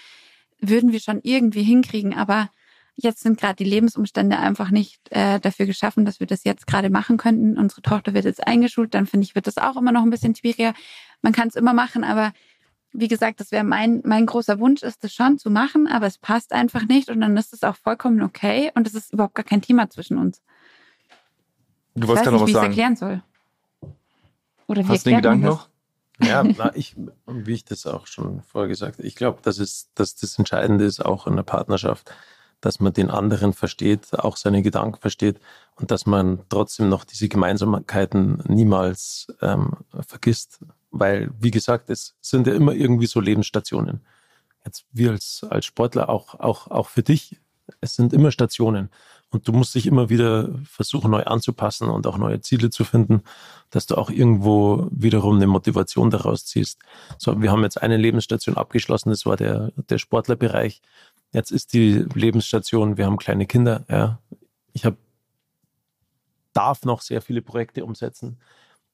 würden 0.60 0.92
wir 0.92 1.00
schon 1.00 1.20
irgendwie 1.22 1.62
hinkriegen. 1.62 2.14
Aber 2.14 2.50
jetzt 2.96 3.22
sind 3.22 3.38
gerade 3.38 3.56
die 3.56 3.64
Lebensumstände 3.64 4.38
einfach 4.38 4.70
nicht 4.70 5.00
äh, 5.10 5.40
dafür 5.40 5.66
geschaffen, 5.66 6.04
dass 6.04 6.20
wir 6.20 6.26
das 6.26 6.44
jetzt 6.44 6.66
gerade 6.66 6.90
machen 6.90 7.16
könnten. 7.16 7.58
Unsere 7.58 7.82
Tochter 7.82 8.14
wird 8.14 8.24
jetzt 8.24 8.46
eingeschult, 8.46 8.94
dann 8.94 9.06
finde 9.06 9.24
ich, 9.24 9.34
wird 9.34 9.46
das 9.46 9.58
auch 9.58 9.76
immer 9.76 9.92
noch 9.92 10.02
ein 10.02 10.10
bisschen 10.10 10.34
schwieriger. 10.34 10.74
Man 11.22 11.32
kann 11.32 11.48
es 11.48 11.56
immer 11.56 11.74
machen, 11.74 12.04
aber 12.04 12.32
wie 12.92 13.08
gesagt, 13.08 13.40
das 13.40 13.50
wäre 13.50 13.64
mein, 13.64 14.02
mein 14.04 14.24
großer 14.24 14.60
Wunsch, 14.60 14.82
ist 14.82 15.02
das 15.02 15.12
schon 15.12 15.38
zu 15.38 15.50
machen, 15.50 15.88
aber 15.88 16.06
es 16.06 16.18
passt 16.18 16.52
einfach 16.52 16.86
nicht 16.86 17.10
und 17.10 17.20
dann 17.20 17.36
ist 17.36 17.52
es 17.52 17.64
auch 17.64 17.76
vollkommen 17.76 18.22
okay 18.22 18.70
und 18.74 18.86
es 18.86 18.94
ist 18.94 19.12
überhaupt 19.12 19.34
gar 19.34 19.44
kein 19.44 19.62
Thema 19.62 19.90
zwischen 19.90 20.16
uns. 20.16 20.40
Du 21.96 22.06
wolltest 22.06 22.24
gerade 22.24 22.36
noch 22.36 22.44
was 22.44 22.52
sagen. 22.52 22.68
Wie 22.68 22.72
ich 22.72 22.78
erklären 22.78 22.96
soll. 22.96 23.22
Oder 24.66 24.84
wie 24.84 24.88
Hast 24.88 25.06
du 25.06 25.10
den 25.10 25.16
Gedanken 25.16 25.46
noch? 25.46 25.68
Ja, 26.22 26.44
na, 26.44 26.74
ich, 26.76 26.94
wie 27.26 27.54
ich 27.54 27.64
das 27.64 27.86
auch 27.86 28.06
schon 28.06 28.42
vorher 28.42 28.68
gesagt 28.68 28.98
habe, 28.98 29.06
ich 29.06 29.16
glaube, 29.16 29.40
dass, 29.42 29.58
es, 29.58 29.90
dass 29.94 30.14
das 30.14 30.38
Entscheidende 30.38 30.84
ist, 30.84 31.04
auch 31.04 31.26
in 31.26 31.34
der 31.34 31.42
Partnerschaft, 31.42 32.14
dass 32.64 32.80
man 32.80 32.94
den 32.94 33.10
anderen 33.10 33.52
versteht, 33.52 34.18
auch 34.18 34.38
seine 34.38 34.62
Gedanken 34.62 34.98
versteht 34.98 35.38
und 35.76 35.90
dass 35.90 36.06
man 36.06 36.40
trotzdem 36.48 36.88
noch 36.88 37.04
diese 37.04 37.28
Gemeinsamkeiten 37.28 38.42
niemals 38.48 39.26
ähm, 39.42 39.72
vergisst. 40.06 40.60
Weil, 40.90 41.30
wie 41.38 41.50
gesagt, 41.50 41.90
es 41.90 42.14
sind 42.22 42.46
ja 42.46 42.54
immer 42.54 42.72
irgendwie 42.72 43.06
so 43.06 43.20
Lebensstationen. 43.20 44.00
Jetzt 44.64 44.86
wir 44.92 45.10
als, 45.10 45.44
als 45.50 45.66
Sportler, 45.66 46.08
auch, 46.08 46.40
auch, 46.40 46.68
auch 46.68 46.88
für 46.88 47.02
dich, 47.02 47.38
es 47.82 47.96
sind 47.96 48.14
immer 48.14 48.30
Stationen. 48.30 48.88
Und 49.28 49.48
du 49.48 49.52
musst 49.52 49.74
dich 49.74 49.86
immer 49.86 50.08
wieder 50.08 50.48
versuchen, 50.64 51.10
neu 51.10 51.24
anzupassen 51.24 51.88
und 51.88 52.06
auch 52.06 52.16
neue 52.16 52.40
Ziele 52.40 52.70
zu 52.70 52.84
finden, 52.84 53.24
dass 53.70 53.86
du 53.86 53.96
auch 53.96 54.08
irgendwo 54.08 54.86
wiederum 54.90 55.36
eine 55.36 55.48
Motivation 55.48 56.08
daraus 56.08 56.46
ziehst. 56.46 56.78
So, 57.18 57.42
wir 57.42 57.50
haben 57.50 57.64
jetzt 57.64 57.82
eine 57.82 57.96
Lebensstation 57.96 58.56
abgeschlossen, 58.56 59.10
das 59.10 59.26
war 59.26 59.36
der, 59.36 59.72
der 59.90 59.98
Sportlerbereich. 59.98 60.80
Jetzt 61.34 61.50
ist 61.50 61.72
die 61.72 62.06
Lebensstation, 62.14 62.96
wir 62.96 63.06
haben 63.06 63.16
kleine 63.16 63.44
Kinder, 63.44 63.84
ja. 63.90 64.20
Ich 64.72 64.84
habe, 64.84 64.96
darf 66.52 66.84
noch 66.84 67.00
sehr 67.02 67.20
viele 67.20 67.42
Projekte 67.42 67.84
umsetzen. 67.84 68.38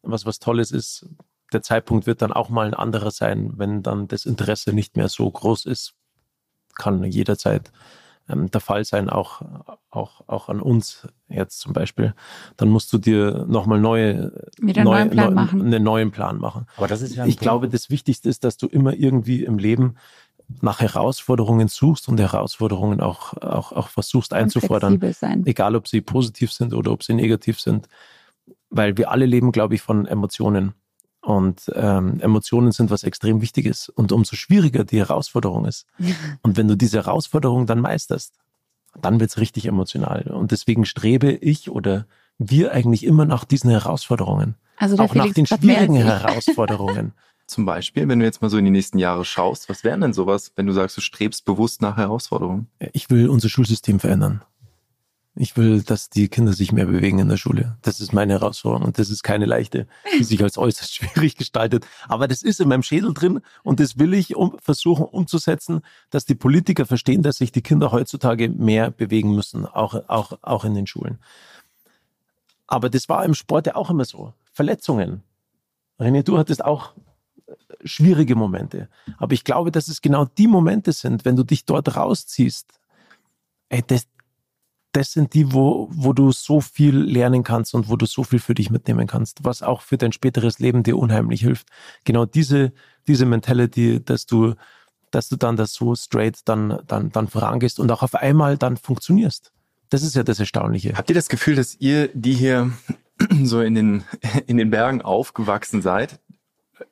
Was 0.02 0.24
was 0.24 0.38
Tolles 0.38 0.72
ist, 0.72 1.06
der 1.52 1.62
Zeitpunkt 1.62 2.06
wird 2.06 2.22
dann 2.22 2.32
auch 2.32 2.48
mal 2.48 2.66
ein 2.66 2.74
anderer 2.74 3.10
sein, 3.10 3.52
wenn 3.56 3.82
dann 3.82 4.08
das 4.08 4.24
Interesse 4.24 4.72
nicht 4.72 4.96
mehr 4.96 5.08
so 5.08 5.30
groß 5.30 5.66
ist, 5.66 5.94
kann 6.74 7.04
jederzeit 7.04 7.70
ähm, 8.30 8.50
der 8.50 8.60
Fall 8.60 8.84
sein, 8.84 9.10
auch, 9.10 9.42
auch, 9.90 10.22
auch 10.26 10.48
an 10.48 10.60
uns 10.60 11.08
jetzt 11.28 11.60
zum 11.60 11.72
Beispiel. 11.72 12.14
Dann 12.56 12.68
musst 12.70 12.92
du 12.92 12.98
dir 12.98 13.44
nochmal 13.48 13.80
neue, 13.80 14.32
Wieder 14.58 14.84
neue, 14.84 15.04
neuen 15.04 15.10
Plan 15.10 15.34
machen. 15.34 15.60
einen 15.62 15.82
neuen 15.82 16.10
Plan 16.10 16.38
machen. 16.38 16.66
Aber 16.76 16.86
das 16.86 17.02
ist 17.02 17.16
ja 17.16 17.26
ich 17.26 17.38
glaube, 17.38 17.68
das 17.68 17.90
Wichtigste 17.90 18.28
ist, 18.28 18.44
dass 18.44 18.56
du 18.56 18.66
immer 18.66 18.94
irgendwie 18.94 19.44
im 19.44 19.58
Leben 19.58 19.96
nach 20.60 20.80
Herausforderungen 20.80 21.68
suchst 21.68 22.08
und 22.08 22.18
Herausforderungen 22.20 23.00
auch, 23.00 23.34
auch, 23.34 23.72
auch 23.72 23.88
versuchst 23.88 24.32
einzufordern. 24.32 25.00
Egal, 25.46 25.76
ob 25.76 25.88
sie 25.88 26.00
positiv 26.00 26.52
sind 26.52 26.74
oder 26.74 26.92
ob 26.92 27.02
sie 27.02 27.14
negativ 27.14 27.60
sind. 27.60 27.88
Weil 28.68 28.96
wir 28.96 29.10
alle 29.10 29.26
leben, 29.26 29.52
glaube 29.52 29.74
ich, 29.74 29.82
von 29.82 30.06
Emotionen. 30.06 30.74
Und 31.22 31.70
ähm, 31.74 32.18
Emotionen 32.20 32.72
sind 32.72 32.90
was 32.90 33.04
extrem 33.04 33.42
Wichtiges. 33.42 33.88
Und 33.88 34.12
umso 34.12 34.36
schwieriger 34.36 34.84
die 34.84 34.98
Herausforderung 34.98 35.66
ist. 35.66 35.86
Und 36.42 36.56
wenn 36.56 36.68
du 36.68 36.76
diese 36.76 36.98
Herausforderung 36.98 37.66
dann 37.66 37.80
meisterst, 37.80 38.34
dann 39.00 39.20
wird's 39.20 39.38
richtig 39.38 39.66
emotional. 39.66 40.22
Und 40.22 40.50
deswegen 40.50 40.84
strebe 40.84 41.30
ich 41.30 41.70
oder 41.70 42.06
wir 42.38 42.72
eigentlich 42.72 43.04
immer 43.04 43.24
nach 43.24 43.44
diesen 43.44 43.70
Herausforderungen. 43.70 44.56
Also 44.76 44.96
auch 44.96 45.14
nach 45.14 45.32
den 45.32 45.46
schwierigen 45.46 45.96
Herausforderungen. 45.96 47.12
Zum 47.50 47.64
Beispiel, 47.64 48.06
wenn 48.06 48.20
du 48.20 48.24
jetzt 48.24 48.42
mal 48.42 48.48
so 48.48 48.58
in 48.58 48.64
die 48.64 48.70
nächsten 48.70 48.98
Jahre 48.98 49.24
schaust, 49.24 49.68
was 49.68 49.82
wären 49.82 50.00
denn 50.00 50.12
sowas, 50.12 50.52
wenn 50.54 50.66
du 50.66 50.72
sagst, 50.72 50.96
du 50.96 51.00
strebst 51.00 51.44
bewusst 51.44 51.82
nach 51.82 51.96
Herausforderungen? 51.96 52.68
Ich 52.92 53.10
will 53.10 53.28
unser 53.28 53.48
Schulsystem 53.48 53.98
verändern. 53.98 54.44
Ich 55.34 55.56
will, 55.56 55.82
dass 55.82 56.10
die 56.10 56.28
Kinder 56.28 56.52
sich 56.52 56.70
mehr 56.70 56.86
bewegen 56.86 57.18
in 57.18 57.28
der 57.28 57.38
Schule. 57.38 57.76
Das 57.82 58.00
ist 58.00 58.12
meine 58.12 58.34
Herausforderung 58.34 58.86
und 58.86 59.00
das 59.00 59.10
ist 59.10 59.24
keine 59.24 59.46
leichte, 59.46 59.88
die 60.16 60.22
sich 60.22 60.40
als 60.44 60.58
äußerst 60.58 60.94
schwierig 60.94 61.36
gestaltet. 61.36 61.88
Aber 62.06 62.28
das 62.28 62.42
ist 62.42 62.60
in 62.60 62.68
meinem 62.68 62.84
Schädel 62.84 63.14
drin 63.14 63.40
und 63.64 63.80
das 63.80 63.98
will 63.98 64.14
ich 64.14 64.36
um, 64.36 64.56
versuchen 64.60 65.06
umzusetzen, 65.06 65.80
dass 66.10 66.26
die 66.26 66.36
Politiker 66.36 66.86
verstehen, 66.86 67.22
dass 67.22 67.38
sich 67.38 67.50
die 67.50 67.62
Kinder 67.62 67.90
heutzutage 67.90 68.48
mehr 68.48 68.92
bewegen 68.92 69.34
müssen, 69.34 69.66
auch, 69.66 69.94
auch, 70.06 70.38
auch 70.42 70.64
in 70.64 70.74
den 70.74 70.86
Schulen. 70.86 71.18
Aber 72.68 72.90
das 72.90 73.08
war 73.08 73.24
im 73.24 73.34
Sport 73.34 73.66
ja 73.66 73.74
auch 73.74 73.90
immer 73.90 74.04
so. 74.04 74.34
Verletzungen. 74.52 75.24
René, 75.98 76.22
du 76.22 76.38
hattest 76.38 76.64
auch 76.64 76.94
schwierige 77.84 78.34
Momente. 78.34 78.88
Aber 79.18 79.32
ich 79.32 79.44
glaube, 79.44 79.70
dass 79.70 79.88
es 79.88 80.02
genau 80.02 80.24
die 80.24 80.46
Momente 80.46 80.92
sind, 80.92 81.24
wenn 81.24 81.36
du 81.36 81.44
dich 81.44 81.64
dort 81.64 81.96
rausziehst. 81.96 82.66
Ey, 83.68 83.82
das, 83.86 84.06
das 84.92 85.12
sind 85.12 85.34
die, 85.34 85.52
wo, 85.52 85.88
wo 85.92 86.12
du 86.12 86.32
so 86.32 86.60
viel 86.60 86.96
lernen 86.96 87.44
kannst 87.44 87.74
und 87.74 87.88
wo 87.88 87.96
du 87.96 88.06
so 88.06 88.24
viel 88.24 88.40
für 88.40 88.54
dich 88.54 88.70
mitnehmen 88.70 89.06
kannst, 89.06 89.44
was 89.44 89.62
auch 89.62 89.82
für 89.82 89.96
dein 89.96 90.12
späteres 90.12 90.58
Leben 90.58 90.82
dir 90.82 90.98
unheimlich 90.98 91.42
hilft. 91.42 91.68
Genau 92.04 92.24
diese, 92.24 92.72
diese 93.06 93.26
Mentality, 93.26 94.02
dass 94.04 94.26
du, 94.26 94.54
dass 95.10 95.28
du 95.28 95.36
dann 95.36 95.56
das 95.56 95.74
so 95.74 95.94
straight 95.94 96.40
dann, 96.44 96.80
dann, 96.86 97.10
dann 97.12 97.28
vorangehst 97.28 97.78
und 97.78 97.90
auch 97.92 98.02
auf 98.02 98.14
einmal 98.14 98.56
dann 98.56 98.76
funktionierst. 98.76 99.52
Das 99.90 100.02
ist 100.02 100.14
ja 100.14 100.22
das 100.22 100.38
Erstaunliche. 100.38 100.96
Habt 100.96 101.10
ihr 101.10 101.14
das 101.14 101.28
Gefühl, 101.28 101.56
dass 101.56 101.76
ihr, 101.80 102.08
die 102.14 102.34
hier 102.34 102.72
so 103.42 103.60
in 103.60 103.74
den, 103.74 104.04
in 104.46 104.56
den 104.56 104.70
Bergen 104.70 105.02
aufgewachsen 105.02 105.82
seid, 105.82 106.20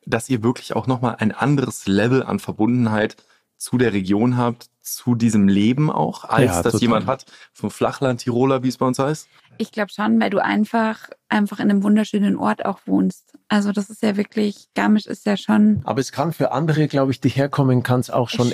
dass 0.07 0.29
ihr 0.29 0.43
wirklich 0.43 0.75
auch 0.75 0.87
nochmal 0.87 1.17
ein 1.19 1.33
anderes 1.33 1.87
Level 1.87 2.23
an 2.23 2.39
Verbundenheit 2.39 3.17
zu 3.59 3.77
der 3.77 3.93
Region 3.93 4.37
habt, 4.37 4.71
zu 4.81 5.15
diesem 5.15 5.49
Leben 5.49 5.91
auch, 5.91 6.25
als 6.25 6.47
ja, 6.47 6.63
das 6.63 6.73
total. 6.73 6.81
jemand 6.81 7.07
hat 7.07 7.27
vom 7.53 7.71
Flachland 7.71 8.21
Tiroler, 8.21 8.63
wie 8.63 8.69
es 8.69 8.79
bei 8.79 8.87
uns 8.87 8.99
heißt? 8.99 9.29
Ich 9.59 9.73
glaube 9.73 9.91
schon, 9.91 10.21
weil 10.21 10.31
du 10.31 10.43
einfach 10.43 11.11
einfach 11.29 11.59
in 11.59 11.69
einem 11.69 11.83
wunderschönen 11.83 12.37
Ort 12.37 12.65
auch 12.65 12.79
wohnst. 12.87 13.37
Also 13.49 13.73
das 13.73 13.91
ist 13.91 14.03
ja 14.03 14.17
wirklich, 14.17 14.69
Garmisch 14.75 15.07
ist 15.07 15.27
ja 15.27 15.37
schon. 15.37 15.83
Aber 15.85 16.01
es 16.01 16.13
kann 16.13 16.33
für 16.33 16.53
andere, 16.53 16.87
glaube 16.87 17.13
ich, 17.13 17.21
die 17.21 17.29
herkommen, 17.29 17.83
kann 17.83 18.01
es 18.01 18.09
auch 18.09 18.31
schon 18.31 18.51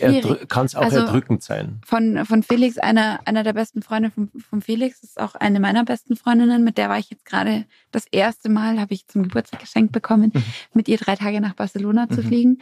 kann 0.48 0.66
es 0.66 0.74
auch 0.74 0.82
also 0.82 0.98
erdrückend 0.98 1.42
sein. 1.42 1.80
Von 1.84 2.24
von 2.24 2.42
Felix, 2.42 2.78
einer 2.78 3.20
einer 3.26 3.44
der 3.44 3.52
besten 3.52 3.82
Freunde 3.82 4.10
von, 4.10 4.30
von 4.48 4.62
Felix, 4.62 5.02
ist 5.02 5.20
auch 5.20 5.34
eine 5.34 5.60
meiner 5.60 5.84
besten 5.84 6.16
Freundinnen. 6.16 6.64
Mit 6.64 6.78
der 6.78 6.88
war 6.88 6.98
ich 6.98 7.10
jetzt 7.10 7.26
gerade 7.26 7.66
das 7.92 8.06
erste 8.10 8.48
Mal, 8.48 8.80
habe 8.80 8.94
ich 8.94 9.06
zum 9.06 9.24
Geburtstag 9.24 9.60
geschenkt 9.60 9.92
bekommen, 9.92 10.32
mhm. 10.34 10.42
mit 10.72 10.88
ihr 10.88 10.96
drei 10.96 11.16
Tage 11.16 11.40
nach 11.40 11.54
Barcelona 11.54 12.08
zu 12.08 12.22
mhm. 12.22 12.26
fliegen. 12.26 12.58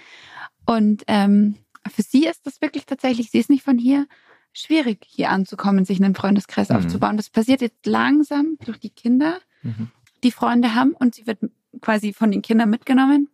Und 0.66 1.04
ähm, 1.06 1.56
für 1.90 2.02
sie 2.02 2.26
ist 2.26 2.46
das 2.46 2.60
wirklich 2.60 2.86
tatsächlich, 2.86 3.30
sie 3.30 3.38
ist 3.38 3.50
nicht 3.50 3.64
von 3.64 3.78
hier, 3.78 4.06
schwierig 4.52 5.04
hier 5.06 5.30
anzukommen, 5.30 5.84
sich 5.84 6.02
einen 6.02 6.14
Freundeskreis 6.14 6.68
mhm. 6.68 6.76
aufzubauen. 6.76 7.16
Das 7.16 7.30
passiert 7.30 7.60
jetzt 7.60 7.86
langsam 7.86 8.58
durch 8.64 8.78
die 8.78 8.90
Kinder, 8.90 9.38
mhm. 9.62 9.90
die 10.22 10.30
Freunde 10.30 10.74
haben 10.74 10.92
und 10.92 11.14
sie 11.14 11.26
wird 11.26 11.38
quasi 11.80 12.12
von 12.12 12.30
den 12.30 12.42
Kindern 12.42 12.70
mitgenommen. 12.70 13.28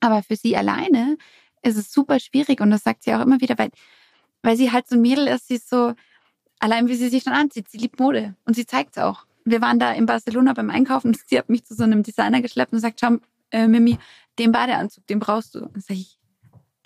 Aber 0.00 0.22
für 0.22 0.36
sie 0.36 0.56
alleine 0.56 1.16
ist 1.62 1.76
es 1.76 1.92
super 1.92 2.20
schwierig 2.20 2.60
und 2.60 2.70
das 2.70 2.84
sagt 2.84 3.02
sie 3.02 3.14
auch 3.14 3.20
immer 3.20 3.40
wieder, 3.40 3.58
weil, 3.58 3.70
weil 4.42 4.56
sie 4.56 4.72
halt 4.72 4.88
so 4.88 4.96
ein 4.96 5.02
Mädel 5.02 5.26
ist, 5.26 5.48
sie 5.48 5.56
ist 5.56 5.68
so, 5.68 5.94
allein 6.58 6.88
wie 6.88 6.94
sie 6.94 7.08
sich 7.08 7.24
dann 7.24 7.34
anzieht, 7.34 7.68
sie 7.68 7.78
liebt 7.78 8.00
Mode 8.00 8.34
und 8.44 8.54
sie 8.54 8.66
zeigt 8.66 8.96
es 8.96 9.02
auch. 9.02 9.26
wir 9.44 9.60
waren 9.60 9.78
da 9.78 9.92
in 9.92 10.06
Barcelona 10.06 10.52
beim 10.54 10.70
Einkaufen 10.70 11.08
und 11.08 11.18
sie 11.26 11.38
hat 11.38 11.48
mich 11.48 11.64
zu 11.64 11.74
so 11.74 11.84
einem 11.84 12.02
Designer 12.02 12.40
geschleppt 12.40 12.72
und 12.72 12.80
sagt, 12.80 13.00
schau, 13.00 13.18
äh, 13.50 13.68
Mimi, 13.68 13.98
den 14.38 14.52
Badeanzug, 14.52 15.06
den 15.06 15.18
brauchst 15.18 15.54
du. 15.54 15.64
Und 15.64 15.82
sag 15.82 15.96
ich, 15.96 16.15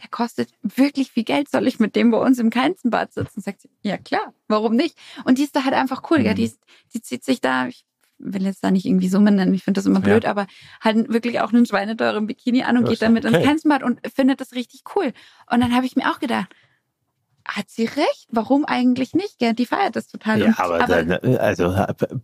der 0.00 0.08
kostet 0.08 0.50
wirklich 0.62 1.10
viel 1.12 1.24
Geld, 1.24 1.50
soll 1.50 1.66
ich 1.66 1.78
mit 1.78 1.96
dem 1.96 2.10
bei 2.10 2.18
uns 2.18 2.38
im 2.38 2.50
Keinzenbad 2.50 3.12
sitzen? 3.12 3.40
Sagt 3.40 3.62
sie, 3.62 3.70
ja 3.82 3.98
klar, 3.98 4.32
warum 4.48 4.74
nicht? 4.74 4.96
Und 5.24 5.38
die 5.38 5.44
ist 5.44 5.54
da 5.54 5.64
halt 5.64 5.74
einfach 5.74 6.10
cool, 6.10 6.20
mhm. 6.20 6.24
ja, 6.26 6.34
die, 6.34 6.44
ist, 6.44 6.58
die 6.94 7.02
zieht 7.02 7.24
sich 7.24 7.40
da, 7.40 7.66
ich 7.66 7.84
will 8.18 8.42
jetzt 8.42 8.62
da 8.62 8.70
nicht 8.70 8.86
irgendwie 8.86 9.08
Summe 9.08 9.30
nennen, 9.30 9.54
ich 9.54 9.64
finde 9.64 9.78
das 9.78 9.86
immer 9.86 10.00
blöd, 10.00 10.24
ja. 10.24 10.30
aber 10.30 10.46
halt 10.82 11.12
wirklich 11.12 11.40
auch 11.40 11.52
einen 11.52 11.66
schweineteuren 11.66 12.26
Bikini 12.26 12.62
an 12.62 12.76
und 12.76 12.82
das 12.84 12.92
geht 12.92 13.02
damit 13.02 13.24
okay. 13.24 13.36
ins 13.36 13.46
Keinzenbad 13.46 13.82
und 13.82 14.00
findet 14.14 14.40
das 14.40 14.52
richtig 14.52 14.82
cool. 14.94 15.12
Und 15.50 15.60
dann 15.60 15.74
habe 15.74 15.86
ich 15.86 15.96
mir 15.96 16.10
auch 16.10 16.18
gedacht, 16.18 16.48
hat 17.56 17.68
sie 17.68 17.84
recht. 17.84 18.28
Warum 18.30 18.64
eigentlich 18.64 19.14
nicht? 19.14 19.38
Gell? 19.38 19.54
Die 19.54 19.66
feiert 19.66 19.96
das 19.96 20.08
total. 20.08 20.40
Ja, 20.40 20.46
und, 20.46 20.60
aber, 20.60 20.82
aber 20.82 21.04
da, 21.04 21.16
also 21.38 21.74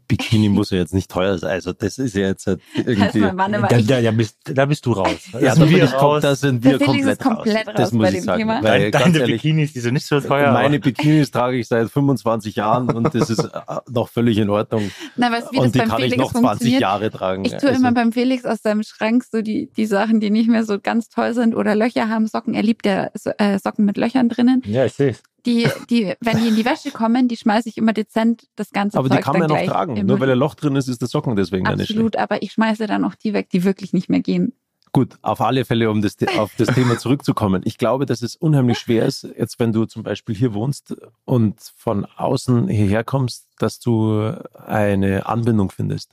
Bikini 0.09 0.49
muss 0.49 0.71
ja 0.71 0.79
jetzt 0.79 0.95
nicht 0.95 1.11
teuer 1.11 1.39
sein. 1.39 1.51
Also 1.51 1.73
das 1.73 1.99
ist 1.99 2.15
ja 2.15 2.29
jetzt 2.29 2.47
halt 2.47 2.61
irgendwie. 2.75 3.21
Mann, 3.21 3.53
da, 3.53 3.61
da, 3.69 4.01
da, 4.01 4.11
bist, 4.11 4.39
da 4.45 4.67
bist 4.67 4.87
du 4.87 4.93
raus. 4.93 5.17
ja, 5.41 5.55
da, 5.55 5.69
wir 5.69 5.93
raus. 5.93 6.23
da 6.23 6.35
sind 6.35 6.63
wir 6.65 6.79
komplett, 6.79 7.19
komplett 7.19 7.69
raus. 7.69 7.75
Das 7.77 7.93
muss 7.93 8.13
ich 8.13 8.23
sagen. 8.23 8.39
Thema. 8.41 8.63
Weil, 8.63 8.91
Deine 8.91 9.19
ehrlich, 9.19 9.43
Bikinis, 9.43 9.73
die 9.73 9.81
sind 9.81 9.95
nicht 9.95 10.07
so 10.07 10.21
teuer. 10.21 10.53
Meine 10.53 10.79
Bikinis 10.79 11.31
trage 11.31 11.59
ich 11.59 11.69
seit 11.69 11.91
25 11.91 12.57
Jahren 12.57 12.91
und 12.91 13.15
das 13.15 13.31
ist 13.31 13.45
äh, 13.45 13.61
noch 13.91 14.09
völlig 14.09 14.39
in 14.39 14.51
Ordnung. 14.51 14.91
Na, 15.17 15.31
weißt, 15.31 15.53
wie 15.53 15.59
und 15.59 15.75
die 15.75 15.79
kann 15.81 15.91
Felix 15.91 16.13
ich 16.13 16.19
noch 16.19 16.33
20 16.33 16.79
Jahre 16.79 17.11
tragen. 17.11 17.45
Ich 17.45 17.57
tue 17.57 17.69
also. 17.71 17.81
immer 17.81 17.93
beim 17.93 18.13
Felix 18.13 18.45
aus 18.45 18.63
seinem 18.63 18.83
Schrank 18.83 19.25
so 19.31 19.43
die, 19.43 19.71
die 19.77 19.87
Sachen, 19.87 20.21
die 20.21 20.31
nicht 20.31 20.49
mehr 20.49 20.65
so 20.65 20.79
ganz 20.81 21.09
toll 21.09 21.35
sind 21.35 21.55
oder 21.55 21.75
Löcher 21.75 22.09
haben, 22.09 22.27
Socken. 22.27 22.55
Er 22.55 22.63
liebt 22.63 22.87
ja 22.87 23.11
äh, 23.39 23.59
Socken 23.59 23.85
mit 23.85 23.97
Löchern 23.97 24.29
drinnen. 24.29 24.63
Ja, 24.67 24.85
ich 24.85 24.93
sehe 24.93 25.16
die, 25.47 25.69
die, 25.89 26.15
wenn 26.21 26.39
die 26.39 26.49
in 26.49 26.57
die 26.57 26.65
Wäsche 26.65 26.91
kommen, 26.91 27.29
die 27.29 27.37
schmeiße 27.37 27.69
ich 27.69 27.79
immer 27.79 27.93
dezent 27.93 28.49
das 28.57 28.73
ganze 28.73 28.99
Aber 28.99 29.09
Zeug 29.09 29.19
die 29.19 29.23
kann 29.23 29.39
man 29.39 29.49
ja 29.49 29.57
noch 29.57 29.73
tragen. 29.73 30.07
Nur 30.07 30.21
weil 30.21 30.31
ein 30.31 30.39
Loch 30.39 30.55
drin 30.55 30.77
ist, 30.77 30.89
ist 30.89 31.01
der 31.01 31.09
Socken 31.09 31.37
deswegen 31.37 31.67
Absolut, 31.67 31.79
nicht 31.79 31.91
Absolut, 31.91 32.17
aber 32.17 32.43
ich 32.43 32.53
schmeiße 32.53 32.87
dann 32.87 33.05
auch 33.05 33.15
die 33.15 33.33
weg, 33.33 33.49
die 33.51 33.65
wirklich 33.65 33.93
nicht 33.93 34.09
mehr 34.09 34.21
gehen. 34.21 34.53
Gut, 34.93 35.19
auf 35.23 35.41
alle 35.41 35.65
Fälle, 35.65 35.91
um 35.91 36.01
das, 36.01 36.17
auf 36.39 36.53
das 36.57 36.69
Thema 36.69 36.99
zurückzukommen. 36.99 37.63
Ich 37.65 37.77
glaube, 37.77 38.07
dass 38.07 38.23
es 38.23 38.35
unheimlich 38.35 38.79
schwer 38.79 39.05
ist, 39.05 39.29
jetzt 39.37 39.61
wenn 39.61 39.73
du 39.73 39.85
zum 39.85 40.03
Beispiel 40.03 40.35
hier 40.35 40.55
wohnst 40.55 40.97
und 41.25 41.61
von 41.77 42.07
außen 42.17 42.69
hierher 42.69 43.05
kommst, 43.05 43.49
dass 43.59 43.79
du 43.79 44.33
eine 44.55 45.27
Anbindung 45.27 45.71
findest. 45.71 46.13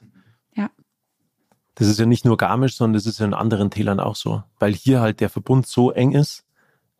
Ja. 0.55 0.69
Das 1.75 1.87
ist 1.87 1.97
ja 1.97 2.05
nicht 2.05 2.25
nur 2.25 2.35
Garmisch, 2.35 2.75
sondern 2.75 2.95
das 2.95 3.05
ist 3.05 3.19
ja 3.19 3.25
in 3.25 3.33
anderen 3.33 3.71
Tälern 3.71 3.99
auch 3.99 4.15
so. 4.15 4.43
Weil 4.59 4.73
hier 4.73 4.99
halt 4.99 5.21
der 5.21 5.29
Verbund 5.29 5.65
so 5.65 5.91
eng 5.91 6.11
ist, 6.11 6.43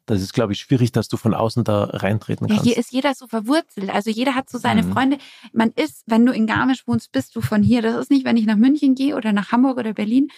das 0.05 0.21
ist, 0.21 0.33
glaube 0.33 0.53
ich, 0.53 0.59
schwierig, 0.59 0.91
dass 0.91 1.07
du 1.07 1.15
von 1.15 1.33
außen 1.33 1.63
da 1.63 1.85
reintreten 1.85 2.47
kannst. 2.47 2.65
Ja, 2.65 2.71
hier 2.71 2.77
ist 2.77 2.91
jeder 2.91 3.13
so 3.13 3.27
verwurzelt. 3.27 3.89
Also 3.89 4.09
jeder 4.09 4.35
hat 4.35 4.49
so 4.49 4.57
seine 4.57 4.83
mhm. 4.83 4.91
Freunde. 4.91 5.17
Man 5.53 5.71
ist, 5.75 6.03
wenn 6.07 6.25
du 6.25 6.33
in 6.33 6.45
Garmisch 6.45 6.85
wohnst, 6.87 7.11
bist 7.11 7.35
du 7.35 7.41
von 7.41 7.63
hier. 7.63 7.81
Das 7.81 7.95
ist 7.95 8.11
nicht, 8.11 8.25
wenn 8.25 8.35
ich 8.35 8.45
nach 8.45 8.57
München 8.57 8.95
gehe 8.95 9.15
oder 9.15 9.31
nach 9.31 9.51
Hamburg 9.51 9.77
oder 9.77 9.93
Berlin. 9.93 10.29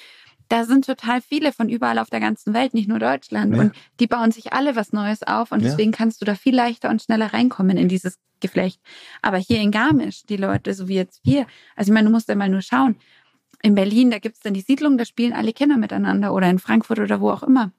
Da 0.50 0.66
sind 0.66 0.86
total 0.86 1.22
viele 1.22 1.52
von 1.52 1.70
überall 1.70 1.98
auf 1.98 2.12
der 2.12 2.20
ganzen 2.20 2.54
Welt, 2.54 2.76
nicht 2.76 2.88
nur 2.88 3.00
Deutschland. 3.00 3.56
Ja. 3.56 3.62
Und 3.62 3.76
die 4.00 4.06
bauen 4.06 4.32
sich 4.32 4.54
alle 4.54 4.76
was 4.76 4.94
Neues 4.94 5.24
auf. 5.24 5.52
Und 5.52 5.64
deswegen 5.64 5.92
ja. 5.92 5.98
kannst 5.98 6.22
du 6.22 6.26
da 6.26 6.36
viel 6.36 6.56
leichter 6.56 6.90
und 6.90 7.02
schneller 7.02 7.34
reinkommen 7.34 7.78
in 7.78 7.88
dieses 7.88 8.20
Geflecht. 8.42 8.80
Aber 9.24 9.38
hier 9.38 9.60
in 9.60 9.72
Garmisch, 9.72 10.24
die 10.30 10.38
Leute, 10.38 10.76
so 10.76 10.88
wie 10.88 10.96
jetzt 10.96 11.22
wir, 11.24 11.48
also 11.76 11.90
ich 11.90 11.94
meine, 11.94 12.08
du 12.08 12.12
musst 12.14 12.30
ja 12.30 12.36
mal 12.36 12.50
nur 12.50 12.62
schauen. 12.62 12.98
In 13.64 13.74
Berlin, 13.74 14.12
da 14.12 14.20
gibt's 14.20 14.42
dann 14.42 14.54
die 14.54 14.62
Siedlung, 14.62 15.00
da 15.00 15.06
spielen 15.06 15.34
alle 15.34 15.52
Kinder 15.52 15.78
miteinander 15.78 16.34
oder 16.36 16.48
in 16.48 16.60
Frankfurt 16.60 17.00
oder 17.00 17.20
wo 17.20 17.32
auch 17.32 17.42
immer 17.42 17.72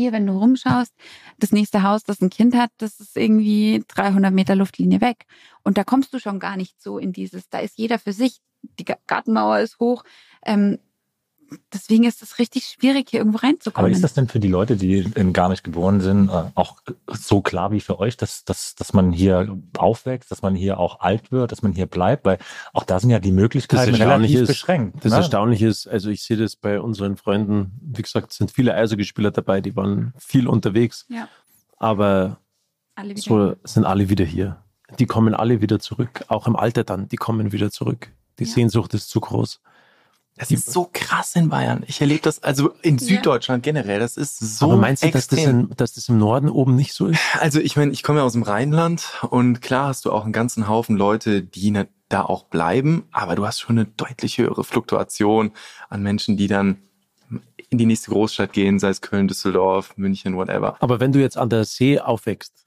hier, 0.00 0.12
wenn 0.12 0.26
du 0.26 0.32
rumschaust, 0.32 0.92
das 1.38 1.52
nächste 1.52 1.82
Haus, 1.82 2.02
das 2.02 2.20
ein 2.20 2.30
Kind 2.30 2.54
hat, 2.54 2.70
das 2.78 3.00
ist 3.00 3.16
irgendwie 3.16 3.84
300 3.88 4.32
Meter 4.32 4.56
Luftlinie 4.56 5.00
weg. 5.00 5.26
Und 5.62 5.78
da 5.78 5.84
kommst 5.84 6.12
du 6.14 6.18
schon 6.18 6.38
gar 6.40 6.56
nicht 6.56 6.80
so 6.80 6.98
in 6.98 7.12
dieses, 7.12 7.48
da 7.48 7.58
ist 7.58 7.78
jeder 7.78 7.98
für 7.98 8.12
sich. 8.12 8.40
Die 8.78 8.84
Gartenmauer 9.06 9.60
ist 9.60 9.78
hoch. 9.78 10.04
Ähm, 10.44 10.78
deswegen 11.72 12.04
ist 12.04 12.22
es 12.22 12.38
richtig 12.38 12.64
schwierig, 12.64 13.08
hier 13.10 13.20
irgendwo 13.20 13.38
reinzukommen. 13.38 13.86
Aber 13.86 13.94
ist 13.94 14.04
das 14.04 14.14
denn 14.14 14.28
für 14.28 14.40
die 14.40 14.48
Leute, 14.48 14.76
die 14.76 15.04
gar 15.32 15.48
nicht 15.48 15.64
geboren 15.64 16.00
sind, 16.00 16.28
äh, 16.28 16.44
auch 16.54 16.78
so 17.08 17.40
klar 17.40 17.70
wie 17.70 17.80
für 17.80 17.98
euch, 17.98 18.16
dass, 18.16 18.44
dass, 18.44 18.74
dass 18.74 18.92
man 18.92 19.12
hier 19.12 19.58
aufwächst, 19.76 20.30
dass 20.30 20.42
man 20.42 20.54
hier 20.54 20.78
auch 20.78 21.00
alt 21.00 21.32
wird, 21.32 21.52
dass 21.52 21.62
man 21.62 21.72
hier 21.72 21.86
bleibt? 21.86 22.24
Weil 22.24 22.38
auch 22.72 22.84
da 22.84 23.00
sind 23.00 23.10
ja 23.10 23.18
die 23.18 23.32
Möglichkeiten 23.32 23.94
relativ 23.94 24.40
ist, 24.40 24.48
beschränkt. 24.48 25.04
Das 25.04 25.12
ne? 25.12 25.18
Erstaunliche 25.18 25.68
ist, 25.68 25.86
also 25.86 26.10
ich 26.10 26.22
sehe 26.22 26.36
das 26.36 26.56
bei 26.56 26.80
unseren 26.80 27.16
Freunden, 27.16 27.72
wie 27.80 28.02
gesagt, 28.02 28.32
sind 28.32 28.50
viele 28.50 28.74
Eishockeyspieler 28.74 29.30
dabei, 29.30 29.60
die 29.60 29.76
waren 29.76 30.12
viel 30.18 30.46
unterwegs. 30.48 31.06
Ja. 31.08 31.28
Aber 31.76 32.38
alle 32.94 33.16
so 33.16 33.56
sind 33.64 33.84
alle 33.84 34.08
wieder 34.08 34.24
hier. 34.24 34.62
Die 34.98 35.06
kommen 35.06 35.34
alle 35.34 35.60
wieder 35.60 35.78
zurück, 35.78 36.24
auch 36.28 36.46
im 36.46 36.56
Alter 36.56 36.84
dann, 36.84 37.08
die 37.08 37.16
kommen 37.16 37.52
wieder 37.52 37.70
zurück. 37.70 38.12
Die 38.38 38.44
ja. 38.44 38.50
Sehnsucht 38.50 38.94
ist 38.94 39.08
zu 39.08 39.20
groß. 39.20 39.60
Das 40.36 40.50
ist 40.50 40.72
so 40.72 40.88
krass 40.90 41.36
in 41.36 41.50
Bayern. 41.50 41.84
Ich 41.86 42.00
erlebe 42.00 42.22
das 42.22 42.42
also 42.42 42.72
in 42.80 42.98
Süddeutschland 42.98 43.66
ja. 43.66 43.72
generell. 43.72 44.00
Das 44.00 44.16
ist 44.16 44.38
so. 44.38 44.66
Aber 44.66 44.76
meinst 44.76 45.04
du, 45.04 45.10
dass 45.10 45.28
das, 45.28 45.40
in, 45.40 45.68
dass 45.76 45.92
das 45.92 46.08
im 46.08 46.18
Norden 46.18 46.48
oben 46.48 46.76
nicht 46.76 46.94
so 46.94 47.08
ist? 47.08 47.20
Also 47.38 47.60
ich 47.60 47.76
meine, 47.76 47.92
ich 47.92 48.02
komme 48.02 48.20
ja 48.20 48.24
aus 48.24 48.32
dem 48.32 48.42
Rheinland 48.42 49.22
und 49.28 49.60
klar 49.60 49.88
hast 49.88 50.06
du 50.06 50.12
auch 50.12 50.24
einen 50.24 50.32
ganzen 50.32 50.66
Haufen 50.66 50.96
Leute, 50.96 51.42
die 51.42 51.70
ne, 51.70 51.88
da 52.08 52.22
auch 52.22 52.44
bleiben, 52.44 53.04
aber 53.12 53.34
du 53.34 53.46
hast 53.46 53.60
schon 53.60 53.78
eine 53.78 53.86
deutlich 53.86 54.38
höhere 54.38 54.64
Fluktuation 54.64 55.52
an 55.90 56.02
Menschen, 56.02 56.36
die 56.38 56.46
dann 56.46 56.78
in 57.68 57.78
die 57.78 57.86
nächste 57.86 58.10
Großstadt 58.10 58.52
gehen, 58.52 58.78
sei 58.78 58.88
es 58.88 59.00
Köln, 59.00 59.28
Düsseldorf, 59.28 59.96
München, 59.96 60.36
whatever. 60.36 60.76
Aber 60.80 61.00
wenn 61.00 61.12
du 61.12 61.20
jetzt 61.20 61.36
an 61.36 61.50
der 61.50 61.64
See 61.64 62.00
aufwächst, 62.00 62.66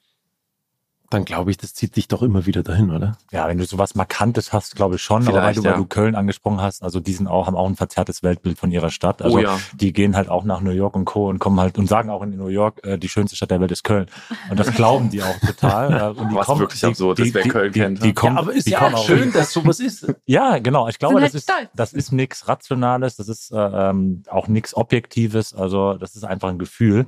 dann 1.14 1.26
glaube 1.26 1.52
ich, 1.52 1.58
das 1.58 1.74
zieht 1.74 1.96
dich 1.96 2.08
doch 2.08 2.22
immer 2.22 2.46
wieder 2.46 2.64
dahin, 2.64 2.92
oder? 2.92 3.18
Ja, 3.32 3.48
wenn 3.48 3.58
du 3.58 3.66
sowas 3.66 3.96
Markantes 3.96 4.52
hast, 4.52 4.76
glaube 4.76 4.96
ich 4.96 5.02
schon. 5.02 5.24
Vielleicht, 5.24 5.38
aber 5.38 5.48
weil 5.48 5.54
du, 5.54 5.62
ja. 5.62 5.72
weil 5.72 5.78
du 5.78 5.86
Köln 5.86 6.16
angesprochen 6.16 6.62
hast, 6.62 6.84
also 6.84 7.00
die 7.00 7.14
sind 7.14 7.28
auch, 7.28 7.48
haben 7.48 7.56
auch 7.56 7.68
ein 7.68 7.76
verzerrtes 7.76 8.24
Weltbild 8.24 8.58
von 8.58 8.72
ihrer 8.72 8.90
Stadt. 8.90 9.22
Also 9.22 9.38
oh, 9.38 9.40
ja. 9.40 9.60
die 9.74 9.94
gehen 9.94 10.16
halt 10.16 10.30
auch 10.30 10.44
nach 10.44 10.62
New 10.62 10.72
York 10.72 10.96
und 10.96 11.06
Co. 11.06 11.30
und 11.30 11.40
kommen 11.40 11.60
halt 11.60 11.78
und 11.78 11.88
sagen 11.88 12.10
auch 12.10 12.22
in 12.24 12.36
New 12.36 12.48
York, 12.48 12.84
äh, 12.84 12.98
die 12.98 13.10
schönste 13.10 13.36
Stadt 13.36 13.52
der 13.52 13.62
Welt 13.62 13.72
ist 13.72 13.84
Köln. 13.84 14.08
Und 14.50 14.60
das 14.60 14.74
glauben 14.74 15.10
die 15.10 15.22
auch 15.22 15.38
total. 15.40 16.12
Und 16.12 16.32
die 16.32 16.36
Was 16.36 16.46
kommen, 16.46 16.62
wirklich 16.62 16.80
die, 16.80 16.86
absurd 16.88 17.20
ist, 17.20 17.34
wer 17.34 17.44
Köln 17.44 17.72
die, 17.72 17.80
kennt. 17.80 17.98
Die, 18.00 18.08
die 18.08 18.14
kommen, 18.14 18.36
ja, 18.36 18.42
aber 18.42 18.54
ist 18.54 18.68
ja 18.68 18.82
auch 18.82 19.06
schön, 19.06 19.32
dass 19.32 19.54
sowas 19.54 19.80
ist. 19.80 20.08
Ja, 20.26 20.60
genau. 20.60 20.88
Ich 20.88 21.00
glaube, 21.00 21.16
das 21.16 21.34
halt 21.34 21.36
ist, 21.36 21.52
das 21.76 21.94
ist 21.94 22.12
nichts 22.12 22.48
Rationales, 22.48 23.16
das 23.16 23.28
ist 23.28 23.52
äh, 23.52 23.58
ähm, 23.58 24.24
auch 24.30 24.48
nichts 24.48 24.76
Objektives. 24.76 25.54
Also 25.54 25.96
das 25.96 26.16
ist 26.16 26.24
einfach 26.24 26.50
ein 26.50 26.60
Gefühl. 26.60 27.06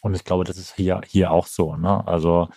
Und 0.00 0.14
ich 0.14 0.24
glaube, 0.24 0.44
das 0.44 0.58
ist 0.58 0.74
hier, 0.76 1.00
hier 1.06 1.32
auch 1.32 1.46
so. 1.46 1.74
Ne? 1.74 2.06
Also 2.06 2.48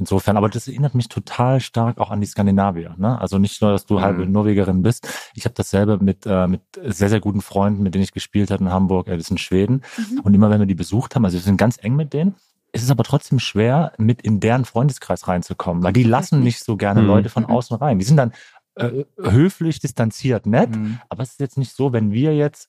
Insofern, 0.00 0.38
aber 0.38 0.48
das 0.48 0.66
erinnert 0.66 0.94
mich 0.94 1.08
total 1.08 1.60
stark 1.60 1.98
auch 1.98 2.10
an 2.10 2.22
die 2.22 2.26
Skandinavier. 2.26 2.94
Ne? 2.96 3.20
Also 3.20 3.38
nicht 3.38 3.60
nur, 3.60 3.70
dass 3.70 3.84
du 3.84 3.98
mhm. 3.98 4.00
halbe 4.00 4.26
Norwegerin 4.26 4.82
bist. 4.82 5.06
Ich 5.34 5.44
habe 5.44 5.54
dasselbe 5.54 5.98
mit, 6.02 6.24
äh, 6.24 6.46
mit 6.46 6.62
sehr, 6.82 7.10
sehr 7.10 7.20
guten 7.20 7.42
Freunden, 7.42 7.82
mit 7.82 7.94
denen 7.94 8.04
ich 8.04 8.12
gespielt 8.12 8.50
habe 8.50 8.64
in 8.64 8.72
Hamburg, 8.72 9.08
äh, 9.08 9.16
das 9.18 9.30
in 9.30 9.36
Schweden. 9.36 9.82
Mhm. 9.98 10.20
Und 10.20 10.32
immer 10.32 10.48
wenn 10.48 10.58
wir 10.58 10.66
die 10.66 10.74
besucht 10.74 11.14
haben, 11.14 11.24
also 11.26 11.36
wir 11.36 11.42
sind 11.42 11.58
ganz 11.58 11.76
eng 11.82 11.96
mit 11.96 12.14
denen, 12.14 12.34
es 12.72 12.82
ist 12.82 12.90
aber 12.90 13.04
trotzdem 13.04 13.38
schwer, 13.38 13.92
mit 13.98 14.22
in 14.22 14.40
deren 14.40 14.64
Freundeskreis 14.64 15.28
reinzukommen, 15.28 15.82
weil 15.82 15.92
die 15.92 16.04
lassen 16.04 16.42
nicht 16.42 16.64
so 16.64 16.76
gerne 16.76 17.02
mhm. 17.02 17.08
Leute 17.08 17.28
von 17.28 17.42
mhm. 17.42 17.50
außen 17.50 17.76
rein. 17.76 17.98
Die 17.98 18.04
sind 18.04 18.16
dann 18.16 18.32
äh, 18.76 19.04
höflich, 19.18 19.80
distanziert, 19.80 20.46
nett, 20.46 20.70
mhm. 20.70 20.98
aber 21.10 21.22
es 21.22 21.32
ist 21.32 21.40
jetzt 21.40 21.58
nicht 21.58 21.74
so, 21.74 21.92
wenn 21.92 22.12
wir 22.12 22.34
jetzt 22.34 22.68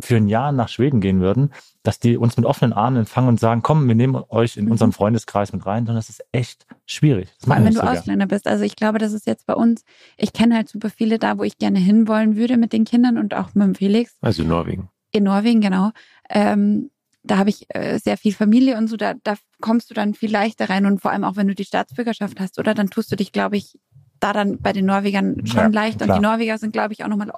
für 0.00 0.16
ein 0.16 0.28
Jahr 0.28 0.52
nach 0.52 0.68
Schweden 0.68 1.00
gehen 1.00 1.20
würden, 1.20 1.52
dass 1.82 1.98
die 1.98 2.16
uns 2.16 2.36
mit 2.36 2.46
offenen 2.46 2.72
Armen 2.72 2.98
empfangen 2.98 3.28
und 3.28 3.40
sagen, 3.40 3.62
komm, 3.62 3.88
wir 3.88 3.94
nehmen 3.94 4.22
euch 4.28 4.56
in 4.56 4.70
unseren 4.70 4.90
mhm. 4.90 4.94
Freundeskreis 4.94 5.52
mit 5.52 5.64
rein, 5.64 5.86
sondern 5.86 5.96
das 5.96 6.10
ist 6.10 6.24
echt 6.32 6.66
schwierig. 6.86 7.28
Vor 7.42 7.54
allem, 7.54 7.64
wenn 7.64 7.74
du 7.74 7.80
Ausländer 7.80 8.26
bist. 8.26 8.46
Also 8.46 8.64
ich 8.64 8.76
glaube, 8.76 8.98
das 8.98 9.12
ist 9.12 9.26
jetzt 9.26 9.46
bei 9.46 9.54
uns, 9.54 9.84
ich 10.16 10.32
kenne 10.32 10.56
halt 10.56 10.68
super 10.68 10.90
viele 10.90 11.18
da, 11.18 11.38
wo 11.38 11.42
ich 11.42 11.58
gerne 11.58 11.78
hinwollen 11.78 12.36
würde 12.36 12.56
mit 12.56 12.72
den 12.72 12.84
Kindern 12.84 13.18
und 13.18 13.34
auch 13.34 13.54
mit 13.54 13.66
dem 13.66 13.74
Felix. 13.74 14.16
Also 14.20 14.42
in 14.42 14.48
Norwegen. 14.48 14.90
In 15.12 15.24
Norwegen, 15.24 15.60
genau. 15.60 15.90
Ähm, 16.28 16.90
da 17.22 17.38
habe 17.38 17.50
ich 17.50 17.66
äh, 17.68 17.98
sehr 17.98 18.16
viel 18.16 18.32
Familie 18.32 18.76
und 18.76 18.88
so, 18.88 18.96
da, 18.96 19.14
da 19.22 19.34
kommst 19.60 19.90
du 19.90 19.94
dann 19.94 20.14
viel 20.14 20.30
leichter 20.30 20.70
rein 20.70 20.86
und 20.86 21.00
vor 21.00 21.10
allem 21.10 21.24
auch, 21.24 21.36
wenn 21.36 21.48
du 21.48 21.54
die 21.54 21.64
Staatsbürgerschaft 21.64 22.40
hast, 22.40 22.58
oder? 22.58 22.74
Dann 22.74 22.88
tust 22.88 23.12
du 23.12 23.16
dich, 23.16 23.32
glaube 23.32 23.56
ich, 23.56 23.78
da 24.20 24.32
dann 24.32 24.58
bei 24.58 24.72
den 24.72 24.86
Norwegern 24.86 25.46
schon 25.46 25.58
ja, 25.58 25.66
leicht. 25.68 25.98
Klar. 25.98 26.10
Und 26.10 26.16
die 26.16 26.26
Norweger 26.26 26.58
sind, 26.58 26.72
glaube 26.72 26.92
ich, 26.92 27.04
auch 27.04 27.08
nochmal 27.08 27.32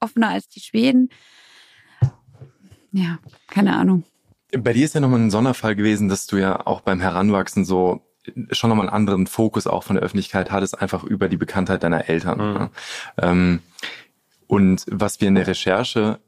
offener 0.00 0.28
als 0.28 0.48
die 0.48 0.60
Schweden. 0.60 1.10
Ja, 2.92 3.18
keine 3.48 3.76
Ahnung. 3.76 4.04
Bei 4.56 4.72
dir 4.72 4.84
ist 4.84 4.94
ja 4.94 5.00
nochmal 5.00 5.20
ein 5.20 5.30
Sonderfall 5.30 5.76
gewesen, 5.76 6.08
dass 6.08 6.26
du 6.26 6.36
ja 6.36 6.66
auch 6.66 6.80
beim 6.80 7.00
Heranwachsen 7.00 7.64
so 7.64 8.02
schon 8.50 8.68
nochmal 8.68 8.86
einen 8.86 8.94
anderen 8.94 9.26
Fokus 9.26 9.66
auch 9.66 9.82
von 9.82 9.96
der 9.96 10.02
Öffentlichkeit 10.02 10.50
hattest, 10.50 10.80
einfach 10.80 11.04
über 11.04 11.28
die 11.28 11.36
Bekanntheit 11.36 11.82
deiner 11.82 12.08
Eltern. 12.08 12.38
Mhm. 12.38 12.54
Ne? 12.54 12.70
Ähm, 13.18 13.60
und 14.46 14.84
was 14.90 15.20
wir 15.20 15.28
in 15.28 15.34
der 15.34 15.46
Recherche 15.46 16.18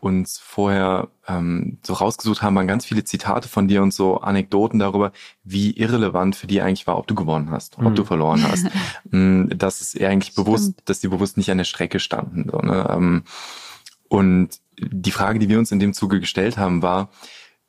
uns 0.00 0.38
vorher 0.38 1.08
ähm, 1.26 1.78
so 1.84 1.94
rausgesucht 1.94 2.42
haben, 2.42 2.54
waren 2.54 2.68
ganz 2.68 2.84
viele 2.84 3.02
Zitate 3.04 3.48
von 3.48 3.66
dir 3.66 3.82
und 3.82 3.92
so 3.92 4.18
Anekdoten 4.18 4.78
darüber, 4.78 5.12
wie 5.42 5.72
irrelevant 5.72 6.36
für 6.36 6.46
die 6.46 6.60
eigentlich 6.60 6.86
war, 6.86 6.98
ob 6.98 7.08
du 7.08 7.14
gewonnen 7.14 7.50
hast, 7.50 7.78
ob 7.78 7.84
mhm. 7.84 7.94
du 7.94 8.04
verloren 8.04 8.42
hast. 8.42 8.66
Mm, 9.10 9.48
dass 9.56 9.80
es 9.80 9.98
eigentlich 9.98 10.32
Stimmt. 10.32 10.46
bewusst, 10.46 10.74
dass 10.84 11.00
die 11.00 11.08
bewusst 11.08 11.38
nicht 11.38 11.50
an 11.50 11.56
der 11.56 11.64
Strecke 11.64 11.98
standen. 11.98 12.48
So, 12.50 12.58
ne? 12.58 12.86
ähm, 12.90 13.22
und 14.08 14.60
die 14.80 15.10
Frage, 15.10 15.38
die 15.38 15.48
wir 15.48 15.58
uns 15.58 15.72
in 15.72 15.80
dem 15.80 15.92
Zuge 15.92 16.20
gestellt 16.20 16.58
haben, 16.58 16.82
war, 16.82 17.10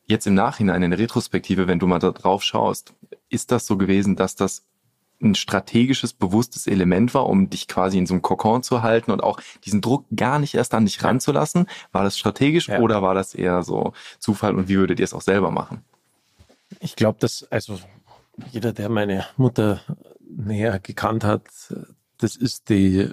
jetzt 0.06 0.28
im 0.28 0.34
Nachhinein, 0.34 0.84
in 0.84 0.92
der 0.92 1.00
Retrospektive, 1.00 1.68
wenn 1.68 1.80
du 1.80 1.88
mal 1.88 2.00
da 2.00 2.12
drauf 2.12 2.44
schaust, 2.44 2.94
ist 3.30 3.52
das 3.52 3.66
so 3.66 3.78
gewesen, 3.78 4.16
dass 4.16 4.36
das 4.36 4.66
ein 5.22 5.36
strategisches, 5.36 6.14
bewusstes 6.14 6.66
Element 6.66 7.14
war, 7.14 7.28
um 7.28 7.50
dich 7.50 7.68
quasi 7.68 7.98
in 7.98 8.06
so 8.06 8.14
einem 8.14 8.22
Kokon 8.22 8.64
zu 8.64 8.82
halten 8.82 9.12
und 9.12 9.22
auch 9.22 9.40
diesen 9.66 9.82
Druck 9.82 10.06
gar 10.16 10.40
nicht 10.40 10.56
erst 10.56 10.74
an 10.74 10.86
dich 10.86 11.04
ranzulassen? 11.04 11.68
War 11.92 12.04
das 12.04 12.18
strategisch 12.18 12.70
ja. 12.70 12.80
oder 12.80 13.02
war 13.02 13.14
das 13.14 13.36
eher 13.36 13.64
so 13.64 13.94
Zufall 14.18 14.56
und 14.56 14.70
wie 14.70 14.78
würdet 14.78 15.00
ihr 15.00 15.04
es 15.04 15.14
auch 15.14 15.22
selber 15.22 15.52
machen? 15.52 15.84
Ich 16.80 16.96
glaube, 16.96 17.18
dass, 17.20 17.44
also 17.52 17.80
jeder, 18.52 18.72
der 18.72 18.90
meine 18.90 19.26
Mutter 19.36 19.82
näher 20.22 20.80
gekannt 20.80 21.24
hat, 21.24 21.44
das 22.18 22.36
ist 22.36 22.70
die, 22.70 23.10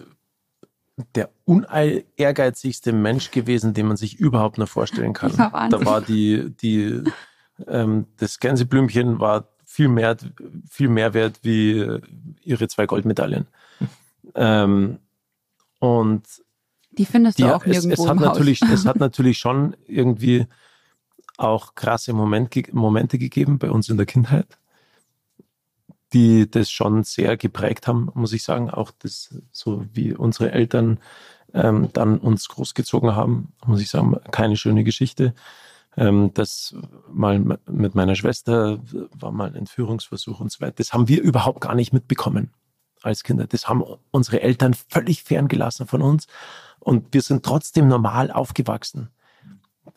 der 1.14 1.30
unehrgeizigste 1.44 2.92
Mensch 2.92 3.30
gewesen, 3.30 3.74
den 3.74 3.86
man 3.86 3.96
sich 3.96 4.18
überhaupt 4.18 4.58
nur 4.58 4.66
vorstellen 4.66 5.12
kann. 5.12 5.32
Da 5.36 5.84
war 5.84 6.00
die, 6.00 6.50
die, 6.62 7.02
ähm, 7.66 8.06
das 8.16 8.38
Gänseblümchen 8.40 9.20
war 9.20 9.48
viel 9.64 9.88
mehr, 9.88 10.16
viel 10.70 10.88
mehr 10.88 11.12
wert 11.12 11.40
wie 11.42 12.00
ihre 12.42 12.68
zwei 12.68 12.86
Goldmedaillen. 12.86 13.46
ähm, 14.34 14.98
und 15.78 16.24
die 16.92 17.04
findest 17.04 17.38
du 17.38 17.44
die, 17.44 17.50
auch 17.50 17.66
nirgendwo 17.66 17.92
es, 17.92 18.00
es 18.00 18.08
hat 18.08 18.18
natürlich, 18.18 18.62
Es 18.62 18.86
hat 18.86 18.96
natürlich 19.00 19.38
schon 19.38 19.76
irgendwie 19.86 20.46
auch 21.36 21.74
krasse 21.74 22.14
Moment, 22.14 22.72
Momente 22.72 23.18
gegeben 23.18 23.58
bei 23.58 23.70
uns 23.70 23.90
in 23.90 23.98
der 23.98 24.06
Kindheit, 24.06 24.58
die 26.12 26.50
das 26.50 26.70
schon 26.70 27.04
sehr 27.04 27.36
geprägt 27.36 27.88
haben, 27.88 28.10
muss 28.14 28.32
ich 28.32 28.42
sagen. 28.42 28.70
Auch 28.70 28.92
das, 28.98 29.34
so 29.52 29.84
wie 29.92 30.14
unsere 30.14 30.52
Eltern 30.52 30.98
ähm, 31.52 31.88
dann 31.92 32.18
uns 32.18 32.48
großgezogen 32.48 33.14
haben, 33.14 33.52
muss 33.64 33.80
ich 33.80 33.90
sagen, 33.90 34.16
keine 34.30 34.56
schöne 34.56 34.84
Geschichte. 34.84 35.34
Ähm, 35.96 36.32
das 36.34 36.74
mal 37.10 37.38
mit 37.66 37.94
meiner 37.94 38.14
Schwester 38.14 38.78
war 39.12 39.32
mal 39.32 39.48
ein 39.48 39.56
Entführungsversuch 39.56 40.40
und 40.40 40.52
so 40.52 40.60
weiter. 40.60 40.74
Das 40.76 40.92
haben 40.92 41.08
wir 41.08 41.22
überhaupt 41.22 41.60
gar 41.62 41.74
nicht 41.74 41.92
mitbekommen 41.92 42.50
als 43.02 43.22
Kinder. 43.22 43.46
Das 43.46 43.68
haben 43.68 43.82
unsere 44.10 44.42
Eltern 44.42 44.74
völlig 44.74 45.22
ferngelassen 45.22 45.86
von 45.86 46.02
uns. 46.02 46.26
Und 46.78 47.12
wir 47.14 47.22
sind 47.22 47.44
trotzdem 47.44 47.88
normal 47.88 48.30
aufgewachsen. 48.30 49.10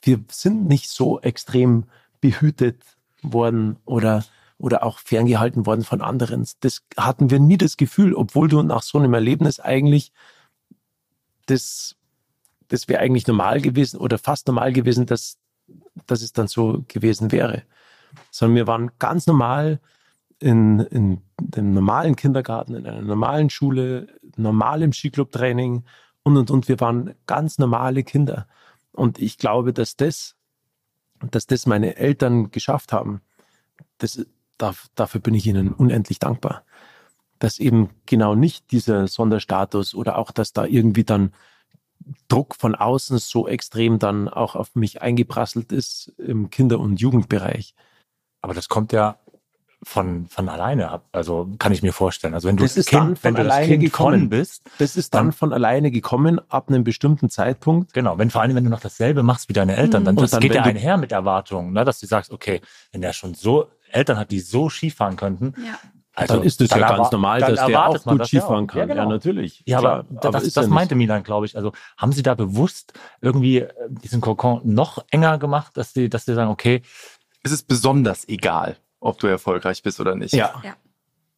Wir 0.02 0.24
sind 0.30 0.68
nicht 0.68 0.90
so 0.90 1.20
extrem 1.20 1.86
behütet 2.22 2.84
worden 3.22 3.78
oder, 3.86 4.24
oder 4.60 4.84
auch 4.84 5.00
ferngehalten 5.00 5.66
worden 5.66 5.84
von 5.84 6.02
anderen. 6.02 6.46
Das 6.60 6.84
hatten 6.98 7.32
wir 7.32 7.40
nie 7.40 7.58
das 7.58 7.78
Gefühl, 7.78 8.14
obwohl 8.14 8.50
du 8.50 8.62
nach 8.62 8.84
so 8.84 9.00
einem 9.00 9.14
Erlebnis 9.14 9.60
eigentlich 9.60 10.12
das, 11.48 11.96
das 12.68 12.88
wäre 12.88 13.00
eigentlich 13.00 13.26
normal 13.26 13.62
gewesen 13.62 14.00
oder 14.00 14.18
fast 14.18 14.48
normal 14.48 14.74
gewesen, 14.74 15.06
dass, 15.06 15.40
dass 16.06 16.22
es 16.22 16.34
dann 16.34 16.48
so 16.48 16.84
gewesen 16.88 17.32
wäre. 17.32 17.64
Sondern 18.32 18.58
wir 18.58 18.68
waren 18.68 18.92
ganz 19.00 19.28
normal 19.28 19.80
in, 20.40 20.80
in 20.80 21.22
dem 21.40 21.74
normalen 21.74 22.16
Kindergarten, 22.16 22.76
in 22.76 22.86
einer 22.86 23.02
normalen 23.02 23.50
Schule, 23.50 24.08
normal 24.36 24.84
im 24.84 24.94
Skiclub-Training 24.94 25.84
und, 26.24 26.38
und, 26.38 26.52
und. 26.52 26.68
Wir 26.68 26.80
waren 26.82 27.16
ganz 27.28 27.58
normale 27.58 28.04
Kinder. 28.04 28.46
Und 28.92 29.20
ich 29.20 29.38
glaube, 29.38 29.74
dass 29.74 29.96
das, 29.96 30.36
dass 31.32 31.48
das 31.48 31.66
meine 31.66 31.96
Eltern 31.96 32.52
geschafft 32.52 32.92
haben, 32.92 33.22
das, 33.98 34.26
dafür 34.96 35.22
bin 35.22 35.34
ich 35.34 35.48
ihnen 35.48 35.74
unendlich 35.74 36.20
dankbar. 36.20 36.64
Dass 37.40 37.60
eben 37.60 37.90
genau 38.06 38.36
nicht 38.36 38.72
dieser 38.72 39.08
Sonderstatus 39.08 39.96
oder 39.96 40.18
auch, 40.18 40.32
dass 40.32 40.54
da 40.54 40.66
irgendwie 40.66 41.04
dann 41.04 41.32
Druck 42.28 42.56
von 42.56 42.76
außen 42.76 43.18
so 43.18 43.48
extrem 43.48 44.00
dann 44.00 44.28
auch 44.30 44.56
auf 44.56 44.76
mich 44.76 45.02
eingeprasselt 45.02 45.72
ist 45.72 46.14
im 46.18 46.50
Kinder- 46.50 46.80
und 46.80 47.00
Jugendbereich. 47.00 47.76
Aber 48.42 48.54
das 48.54 48.70
kommt 48.70 48.92
ja 48.94 49.18
von, 49.84 50.28
von 50.28 50.50
alleine 50.50 50.90
ab. 50.90 51.06
Also 51.12 51.50
kann 51.58 51.72
ich 51.72 51.82
mir 51.82 51.94
vorstellen. 51.94 52.34
Also 52.34 52.48
wenn 52.48 52.58
du 52.58 52.64
das, 52.64 52.76
das 52.76 52.86
kind, 52.86 53.24
wenn 53.24 53.36
du 53.36 53.44
das 53.44 53.66
kind 53.66 53.82
gekommen 53.82 54.30
bist, 54.30 54.64
das 54.78 54.98
ist 54.98 55.14
dann, 55.14 55.28
dann, 55.28 55.34
von 55.34 55.54
alleine 55.54 55.92
gekommen 55.92 56.42
ab 56.50 56.70
einem 56.70 56.84
bestimmten 56.84 57.30
Zeitpunkt. 57.30 57.94
Genau, 57.94 58.18
wenn 58.18 58.30
vor 58.30 58.42
allem 58.42 58.56
wenn 58.56 58.66
du 58.66 58.70
noch 58.70 58.82
dasselbe 58.82 59.24
machst 59.24 59.48
wie 59.48 59.54
deine 59.54 59.78
Eltern, 59.78 60.04
dann, 60.04 60.16
das 60.16 60.32
dann, 60.32 60.42
geht 60.42 60.56
ja 60.56 60.64
einher 60.64 60.98
mit 60.98 61.12
Erwartungen, 61.12 61.72
ne, 61.72 61.86
dass 61.86 62.00
du 62.00 62.08
sagst, 62.08 62.32
okay, 62.32 62.62
wenn 62.92 63.02
der 63.02 63.14
schon 63.14 63.34
so 63.34 63.68
Eltern 63.92 64.18
hat, 64.18 64.32
die 64.32 64.40
so 64.40 64.70
Skifahren 64.70 65.16
könnten, 65.16 65.54
ja. 65.66 65.80
Also, 66.20 66.34
dann 66.36 66.44
ist 66.44 66.60
es 66.60 66.70
ja 66.70 66.80
ganz 66.80 67.12
normal, 67.12 67.40
dass 67.40 67.66
der 67.66 67.88
auch 67.88 68.04
gut 68.04 68.28
Skifahren 68.28 68.68
kann. 68.68 68.80
Ja, 68.80 68.86
genau. 68.86 69.04
ja, 69.04 69.08
natürlich. 69.08 69.64
Ja, 69.66 69.78
aber 69.78 70.06
Klar, 70.20 70.32
das, 70.34 70.52
das 70.52 70.68
meinte 70.68 70.96
Milan, 70.96 71.24
glaube 71.24 71.46
ich. 71.46 71.56
Also 71.56 71.72
haben 71.98 72.12
Sie 72.12 72.24
da 72.24 72.36
bewusst 72.36 72.94
irgendwie 73.22 73.60
äh, 73.60 73.74
diesen 73.90 74.20
Kokon 74.20 74.62
noch 74.66 75.06
enger 75.12 75.38
gemacht, 75.38 75.78
dass 75.78 75.94
die, 75.94 76.10
dass 76.10 76.26
die 76.26 76.34
sagen, 76.34 76.52
okay, 76.52 76.82
es 77.44 77.52
ist 77.52 77.68
besonders 77.68 78.28
egal, 78.28 78.76
ob 79.00 79.20
du 79.20 79.28
erfolgreich 79.28 79.82
bist 79.82 80.00
oder 80.02 80.16
nicht. 80.16 80.34
Ja, 80.34 80.62
ja. 80.64 80.76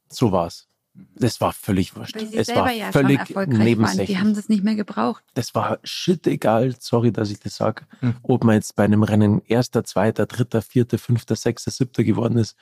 so 0.08 0.32
war's. 0.32 0.68
Das 0.94 1.40
war 1.40 1.54
völlig 1.54 1.96
wurscht. 1.96 2.16
Weil 2.16 2.28
sie 2.28 2.38
es 2.38 2.50
war 2.50 2.72
ja 2.72 2.92
völlig 2.92 3.20
nebensächlich. 3.48 4.08
Die 4.08 4.18
haben 4.18 4.36
das 4.36 4.50
nicht 4.50 4.64
mehr 4.64 4.76
gebraucht. 4.76 5.24
Das 5.36 5.56
war 5.56 5.80
shit 5.84 6.28
egal, 6.28 6.76
sorry, 6.80 7.12
dass 7.12 7.32
ich 7.32 7.40
das 7.40 7.56
sage, 7.56 7.86
hm. 8.00 8.16
ob 8.24 8.44
man 8.44 8.56
jetzt 8.56 8.76
bei 8.76 8.84
einem 8.84 9.04
Rennen 9.04 9.42
erster, 9.48 9.84
zweiter, 9.86 10.26
dritter, 10.26 10.62
vierter, 10.62 10.98
fünfter, 10.98 11.36
sechster, 11.36 11.72
siebter 11.72 12.04
geworden 12.04 12.38
ist. 12.38 12.58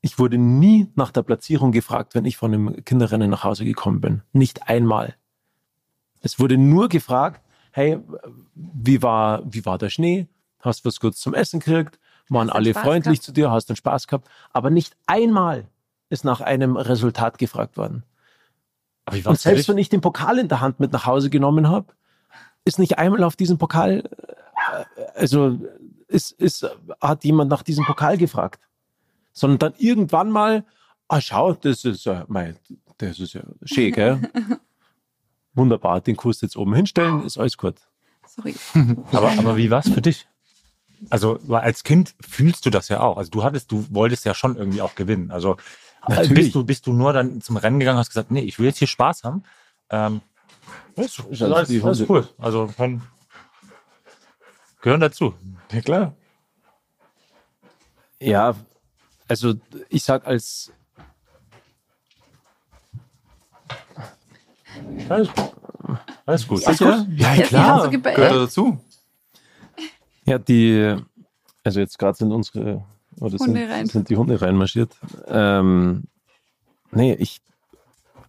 Ich 0.00 0.18
wurde 0.18 0.38
nie 0.38 0.88
nach 0.94 1.10
der 1.10 1.22
Platzierung 1.22 1.72
gefragt, 1.72 2.14
wenn 2.14 2.24
ich 2.24 2.36
von 2.36 2.54
einem 2.54 2.84
Kinderrennen 2.84 3.30
nach 3.30 3.44
Hause 3.44 3.64
gekommen 3.64 4.00
bin. 4.00 4.22
Nicht 4.32 4.68
einmal. 4.68 5.16
Es 6.20 6.38
wurde 6.38 6.56
nur 6.56 6.88
gefragt, 6.88 7.42
hey, 7.72 7.98
wie 8.54 9.02
war, 9.02 9.42
wie 9.44 9.64
war 9.64 9.78
der 9.78 9.90
Schnee? 9.90 10.28
Hast 10.60 10.84
du 10.84 10.88
was 10.88 11.00
kurz 11.00 11.18
zum 11.18 11.34
Essen 11.34 11.60
gekriegt? 11.60 11.98
Waren 12.28 12.48
alle 12.48 12.70
Spaß 12.70 12.82
freundlich 12.82 13.18
gehabt? 13.18 13.24
zu 13.24 13.32
dir? 13.32 13.50
Hast 13.50 13.68
du 13.70 13.74
Spaß 13.74 14.06
gehabt? 14.06 14.28
Aber 14.52 14.70
nicht 14.70 14.96
einmal 15.06 15.66
ist 16.10 16.24
nach 16.24 16.40
einem 16.40 16.76
Resultat 16.76 17.38
gefragt 17.38 17.76
worden. 17.76 18.04
Und 19.24 19.38
selbst 19.38 19.68
wenn 19.68 19.78
ich 19.78 19.88
den 19.88 20.02
Pokal 20.02 20.38
in 20.38 20.48
der 20.48 20.60
Hand 20.60 20.78
mit 20.78 20.92
nach 20.92 21.06
Hause 21.06 21.30
genommen 21.30 21.68
habe, 21.68 21.86
ist 22.64 22.78
nicht 22.78 22.98
einmal 22.98 23.24
auf 23.24 23.34
diesen 23.34 23.56
Pokal, 23.56 24.04
äh, 24.54 25.02
also 25.14 25.58
ist, 26.06 26.32
ist, 26.32 26.68
hat 27.00 27.24
jemand 27.24 27.50
nach 27.50 27.62
diesem 27.62 27.86
Pokal 27.86 28.18
gefragt 28.18 28.60
sondern 29.32 29.58
dann 29.58 29.74
irgendwann 29.78 30.30
mal, 30.30 30.64
ah 31.08 31.20
schau, 31.20 31.54
das 31.54 31.84
ist 31.84 32.04
ja, 32.04 32.24
mein, 32.28 32.56
das 32.98 33.18
ist 33.18 33.34
ja 33.34 33.42
schön, 33.64 33.92
gell? 33.92 34.20
Wunderbar, 35.54 36.00
den 36.00 36.16
Kurs 36.16 36.40
jetzt 36.40 36.56
oben 36.56 36.74
hinstellen, 36.74 37.24
ist 37.24 37.38
alles 37.38 37.56
gut. 37.56 37.76
Sorry. 38.26 38.54
aber, 39.12 39.30
aber 39.30 39.56
wie 39.56 39.70
war 39.70 39.80
es 39.80 39.90
für 39.90 40.02
dich? 40.02 40.28
Also 41.08 41.38
als 41.48 41.82
Kind 41.82 42.14
fühlst 42.20 42.66
du 42.66 42.70
das 42.70 42.88
ja 42.88 43.00
auch. 43.00 43.16
Also 43.16 43.30
du 43.30 43.42
hattest, 43.42 43.72
du 43.72 43.86
wolltest 43.90 44.24
ja 44.26 44.34
schon 44.34 44.56
irgendwie 44.56 44.82
auch 44.82 44.94
gewinnen. 44.94 45.30
Also 45.30 45.56
Natürlich. 46.08 46.34
bist 46.34 46.54
du, 46.54 46.64
bist 46.64 46.86
du 46.86 46.92
nur 46.92 47.12
dann 47.12 47.40
zum 47.40 47.56
Rennen 47.56 47.78
gegangen 47.78 47.96
und 47.96 48.00
hast 48.00 48.08
gesagt, 48.08 48.30
nee, 48.30 48.40
ich 48.40 48.58
will 48.58 48.66
jetzt 48.66 48.78
hier 48.78 48.88
Spaß 48.88 49.24
haben. 49.24 49.42
Ähm, 49.90 50.20
das 50.96 51.18
ist, 51.18 51.42
alles, 51.42 51.84
alles 51.84 52.08
cool. 52.08 52.28
Also 52.38 52.68
kann, 52.76 53.02
gehören 54.80 55.00
dazu. 55.00 55.34
Ja 55.72 55.80
klar. 55.80 56.14
Ja, 58.20 58.54
also 59.28 59.54
ich 59.88 60.02
sag 60.02 60.26
als 60.26 60.72
alles, 65.08 65.28
alles 66.26 66.46
gut. 66.46 66.66
Alles 66.66 66.78
gut? 66.78 67.06
Ja, 67.16 67.34
ja 67.34 67.42
klar. 67.42 67.90
Gehört 67.90 68.32
dazu. 68.32 68.78
Ja, 70.24 70.38
die, 70.38 70.96
also 71.64 71.80
jetzt 71.80 71.98
gerade 71.98 72.16
sind 72.16 72.30
unsere, 72.30 72.84
oder 73.20 73.38
sind, 73.38 73.90
sind, 73.90 74.08
die 74.08 74.16
Hunde 74.16 74.40
reinmarschiert. 74.40 74.96
Ähm, 75.28 76.04
nee, 76.90 77.14
ich, 77.14 77.40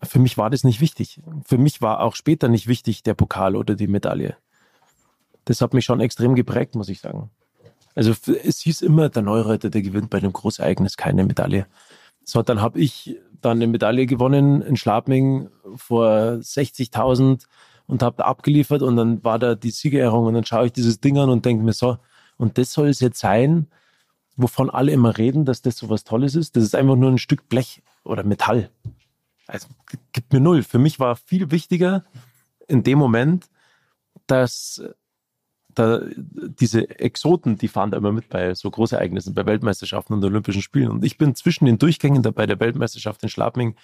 für 0.03 0.19
mich 0.19 0.37
war 0.37 0.49
das 0.49 0.63
nicht 0.63 0.81
wichtig. 0.81 1.21
Für 1.45 1.57
mich 1.57 1.81
war 1.81 2.01
auch 2.01 2.15
später 2.15 2.49
nicht 2.49 2.67
wichtig 2.67 3.03
der 3.03 3.13
Pokal 3.13 3.55
oder 3.55 3.75
die 3.75 3.87
Medaille. 3.87 4.35
Das 5.45 5.61
hat 5.61 5.73
mich 5.73 5.85
schon 5.85 6.01
extrem 6.01 6.35
geprägt, 6.35 6.75
muss 6.75 6.89
ich 6.89 6.99
sagen. 6.99 7.31
Also 7.95 8.13
es 8.43 8.59
hieß 8.59 8.81
immer, 8.81 9.09
der 9.09 9.21
Neureiter, 9.21 9.69
der 9.69 9.81
gewinnt 9.81 10.09
bei 10.09 10.19
einem 10.19 10.33
Großereignis 10.33 10.97
keine 10.97 11.25
Medaille. 11.25 11.67
So, 12.23 12.41
dann 12.41 12.61
habe 12.61 12.79
ich 12.79 13.17
dann 13.41 13.57
eine 13.57 13.67
Medaille 13.67 14.05
gewonnen 14.05 14.61
in 14.61 14.77
Schlapming 14.77 15.49
vor 15.75 16.09
60.000 16.39 17.43
und 17.87 18.03
habe 18.03 18.17
da 18.17 18.25
abgeliefert 18.25 18.81
und 18.83 18.95
dann 18.95 19.23
war 19.23 19.39
da 19.39 19.55
die 19.55 19.71
Siegerehrung 19.71 20.25
und 20.25 20.33
dann 20.35 20.45
schaue 20.45 20.67
ich 20.67 20.73
dieses 20.73 20.99
Ding 20.99 21.17
an 21.17 21.29
und 21.29 21.45
denke 21.45 21.63
mir 21.63 21.73
so, 21.73 21.97
und 22.37 22.57
das 22.57 22.71
soll 22.71 22.89
es 22.89 22.99
jetzt 22.99 23.19
sein, 23.19 23.67
wovon 24.41 24.69
alle 24.69 24.91
immer 24.91 25.17
reden, 25.17 25.45
dass 25.45 25.61
das 25.61 25.77
so 25.77 25.89
was 25.89 26.03
Tolles 26.03 26.35
ist. 26.35 26.55
Das 26.55 26.63
ist 26.63 26.75
einfach 26.75 26.95
nur 26.95 27.11
ein 27.11 27.17
Stück 27.17 27.49
Blech 27.49 27.81
oder 28.03 28.23
Metall. 28.23 28.69
Also 29.47 29.67
gibt 30.13 30.33
mir 30.33 30.39
null. 30.39 30.63
Für 30.63 30.79
mich 30.79 30.99
war 30.99 31.15
viel 31.15 31.51
wichtiger 31.51 32.03
in 32.67 32.83
dem 32.83 32.97
Moment, 32.97 33.49
dass 34.27 34.81
da, 35.75 36.01
diese 36.15 36.99
Exoten, 36.99 37.57
die 37.57 37.67
fahren 37.67 37.91
da 37.91 37.97
immer 37.97 38.11
mit 38.11 38.29
bei 38.29 38.53
so 38.55 38.69
Großereignissen, 38.69 39.33
bei 39.33 39.45
Weltmeisterschaften 39.45 40.13
und 40.13 40.23
Olympischen 40.23 40.61
Spielen. 40.61 40.89
Und 40.89 41.05
ich 41.05 41.17
bin 41.17 41.35
zwischen 41.35 41.65
den 41.65 41.77
Durchgängen 41.77 42.23
da 42.23 42.31
bei 42.31 42.45
der 42.45 42.59
Weltmeisterschaft 42.59 43.23
in 43.23 43.29
Schladming 43.29 43.75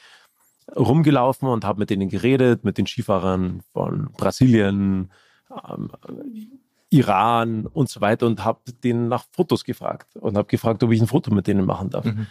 rumgelaufen 0.75 1.47
und 1.47 1.63
habe 1.63 1.79
mit 1.79 1.89
denen 1.89 2.09
geredet, 2.09 2.63
mit 2.63 2.77
den 2.77 2.87
Skifahrern 2.87 3.61
von 3.71 4.11
Brasilien, 4.17 5.11
ähm, 5.49 5.91
Iran 6.89 7.65
und 7.65 7.89
so 7.89 8.01
weiter 8.01 8.25
und 8.25 8.45
habe 8.45 8.71
denen 8.83 9.09
nach 9.09 9.25
Fotos 9.31 9.63
gefragt 9.63 10.15
und 10.15 10.37
habe 10.37 10.47
gefragt, 10.47 10.83
ob 10.83 10.91
ich 10.91 11.01
ein 11.01 11.07
Foto 11.07 11.33
mit 11.33 11.47
denen 11.47 11.65
machen 11.65 11.89
darf. 11.89 12.05
Mhm. 12.05 12.27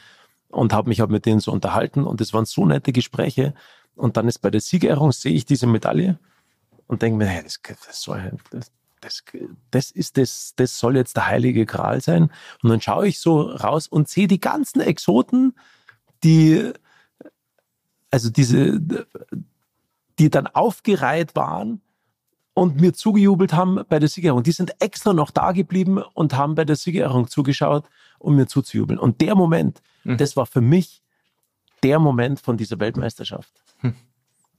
und 0.48 0.72
habe 0.72 0.88
mich 0.88 1.00
halt 1.00 1.10
mit 1.10 1.26
denen 1.26 1.40
so 1.40 1.52
unterhalten 1.52 2.04
und 2.04 2.20
es 2.20 2.32
waren 2.32 2.46
so 2.46 2.64
nette 2.64 2.92
Gespräche. 2.92 3.54
Und 3.94 4.16
dann 4.16 4.28
ist 4.28 4.38
bei 4.38 4.50
der 4.50 4.60
Siegerehrung, 4.60 5.12
sehe 5.12 5.34
ich 5.34 5.44
diese 5.44 5.66
Medaille 5.66 6.18
und 6.86 7.02
denke 7.02 7.18
mir, 7.18 7.26
hey, 7.26 7.42
das, 7.42 7.60
das, 7.86 8.00
soll, 8.00 8.32
das, 8.50 8.72
das, 9.00 9.24
das 9.70 9.90
ist 9.90 10.16
das, 10.16 10.54
das 10.56 10.78
soll 10.78 10.96
jetzt 10.96 11.16
der 11.16 11.26
heilige 11.26 11.66
Gral 11.66 12.00
sein. 12.00 12.30
Und 12.62 12.70
dann 12.70 12.80
schaue 12.80 13.08
ich 13.08 13.18
so 13.18 13.42
raus 13.42 13.88
und 13.88 14.08
sehe 14.08 14.28
die 14.28 14.40
ganzen 14.40 14.80
Exoten, 14.80 15.54
die, 16.24 16.72
also 18.10 18.30
diese, 18.30 18.80
die 20.18 20.30
dann 20.30 20.46
aufgereiht 20.46 21.34
waren 21.36 21.80
und 22.56 22.80
mir 22.80 22.94
zugejubelt 22.94 23.52
haben 23.52 23.82
bei 23.86 23.98
der 23.98 24.08
Siegerehrung. 24.08 24.42
Die 24.42 24.50
sind 24.50 24.72
extra 24.80 25.12
noch 25.12 25.30
da 25.30 25.52
geblieben 25.52 25.98
und 26.14 26.34
haben 26.34 26.54
bei 26.54 26.64
der 26.64 26.76
Siegerehrung 26.76 27.28
zugeschaut, 27.28 27.84
um 28.18 28.34
mir 28.34 28.46
zuzujubeln. 28.46 28.98
Und 28.98 29.20
der 29.20 29.34
Moment, 29.34 29.82
mhm. 30.04 30.16
das 30.16 30.36
war 30.36 30.46
für 30.46 30.62
mich 30.62 31.02
der 31.82 31.98
Moment 31.98 32.40
von 32.40 32.56
dieser 32.56 32.80
Weltmeisterschaft. 32.80 33.52
Mhm. 33.82 33.94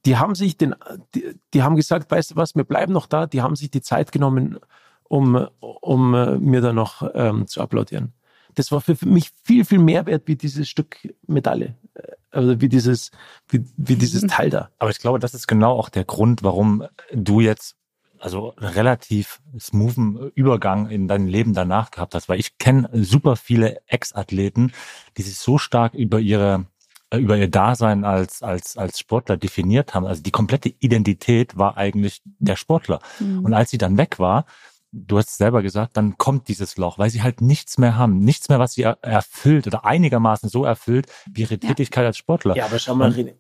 Die 0.06 0.16
haben 0.16 0.36
sich 0.36 0.58
den, 0.58 0.76
die, 1.16 1.39
die, 1.56 1.64
haben 1.64 1.76
gesagt, 1.76 2.12
weißt 2.12 2.32
du 2.32 2.36
was, 2.36 2.56
wir 2.56 2.66
bleiben 2.66 2.93
noch 2.93 3.08
da. 3.08 3.26
Die 3.26 3.41
haben 3.41 3.56
sich 3.56 3.72
die 3.72 3.82
Zeit 3.82 4.12
genommen, 4.12 4.60
um, 5.06 5.48
um 5.60 6.14
äh, 6.14 6.38
mir 6.38 6.62
da 6.62 6.74
noch 6.74 7.02
ähm, 7.16 7.48
zu 7.48 7.62
applaudieren. 7.62 8.14
Das 8.54 8.72
war 8.72 8.80
für 8.80 8.95
mich 9.08 9.32
viel, 9.43 9.66
viel 9.66 9.80
mehr 9.80 10.06
wert 10.06 10.28
wie 10.28 10.36
dieses 10.36 10.70
Stück 10.70 10.98
Medaille. 11.26 11.76
Also 12.30 12.62
wie 12.62 12.70
dieses, 12.70 13.10
wie, 13.50 13.66
wie 13.76 13.95
dieses 13.95 14.22
mhm. 14.22 14.28
Teil 14.28 14.50
da. 14.52 14.70
Aber 14.78 14.91
ich 14.91 15.00
glaube, 15.00 15.18
das 15.18 15.34
ist 15.34 15.48
genau 15.48 15.72
auch 15.72 15.89
der 15.89 16.06
Grund, 16.06 16.43
warum 16.43 16.84
du 17.12 17.39
jetzt 17.39 17.76
also 18.20 18.53
relativ 18.57 19.41
smoothen 19.59 20.32
Übergang 20.36 20.89
in 20.89 21.07
dein 21.07 21.28
Leben 21.28 21.53
danach 21.53 21.91
gehabt 21.91 22.15
hast, 22.15 22.30
weil 22.30 22.39
ich 22.39 22.57
kenne 22.57 22.89
super 22.93 23.36
viele 23.36 23.78
Ex-Athleten, 23.88 24.72
die 25.18 25.22
sich 25.22 25.38
so 25.38 25.57
stark 25.57 25.93
über 25.93 26.20
ihre 26.20 26.65
äh, 27.09 27.18
über 27.18 27.38
ihr 27.38 27.49
Dasein 27.49 28.03
als 28.03 28.43
als 28.43 28.78
als 28.78 28.99
Sportler 28.99 29.38
definiert 29.38 29.93
haben. 29.93 30.05
Also 30.05 30.22
die 30.22 30.32
komplette 30.32 30.70
Identität 30.80 31.57
war 31.57 31.78
eigentlich 31.78 32.22
der 32.26 32.55
Sportler. 32.55 32.99
Mhm. 33.20 33.45
Und 33.45 33.53
als 33.53 33.70
sie 33.70 33.78
dann 33.78 33.97
weg 33.97 34.20
war, 34.20 34.45
du 34.91 35.18
hast 35.18 35.30
es 35.30 35.38
selber 35.38 35.61
gesagt, 35.61 35.97
dann 35.97 36.18
kommt 36.18 36.47
dieses 36.47 36.78
Loch, 36.78 36.97
weil 36.97 37.09
sie 37.09 37.22
halt 37.22 37.41
nichts 37.41 37.78
mehr 37.78 37.97
haben, 37.97 38.20
nichts 38.20 38.49
mehr, 38.49 38.59
was 38.59 38.74
sie 38.74 38.84
erfüllt 38.84 39.68
oder 39.68 39.86
einigermaßen 39.86 40.49
so 40.49 40.65
erfüllt 40.65 41.07
wie 41.32 41.41
ihre 41.41 41.59
Tätigkeit 41.59 42.05
als 42.05 42.18
Sportler. 42.18 42.55
Ja, 42.55 42.65
aber 42.65 42.80
schau 42.80 42.95
mal, 42.95 43.11
Und, 43.18 43.36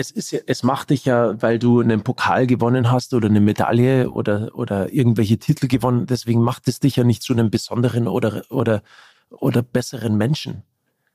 es 0.00 0.10
ist 0.10 0.30
ja, 0.32 0.40
es 0.46 0.62
macht 0.62 0.90
dich 0.90 1.04
ja, 1.04 1.40
weil 1.40 1.58
du 1.58 1.80
einen 1.80 2.02
Pokal 2.02 2.46
gewonnen 2.46 2.90
hast 2.90 3.14
oder 3.14 3.28
eine 3.28 3.40
Medaille 3.40 4.10
oder, 4.10 4.50
oder 4.54 4.92
irgendwelche 4.92 5.38
Titel 5.38 5.68
gewonnen, 5.68 6.06
deswegen 6.06 6.42
macht 6.42 6.66
es 6.66 6.80
dich 6.80 6.96
ja 6.96 7.04
nicht 7.04 7.22
zu 7.22 7.32
einem 7.32 7.50
besonderen 7.50 8.08
oder, 8.08 8.42
oder, 8.50 8.82
oder 9.30 9.62
besseren 9.62 10.16
Menschen. 10.16 10.62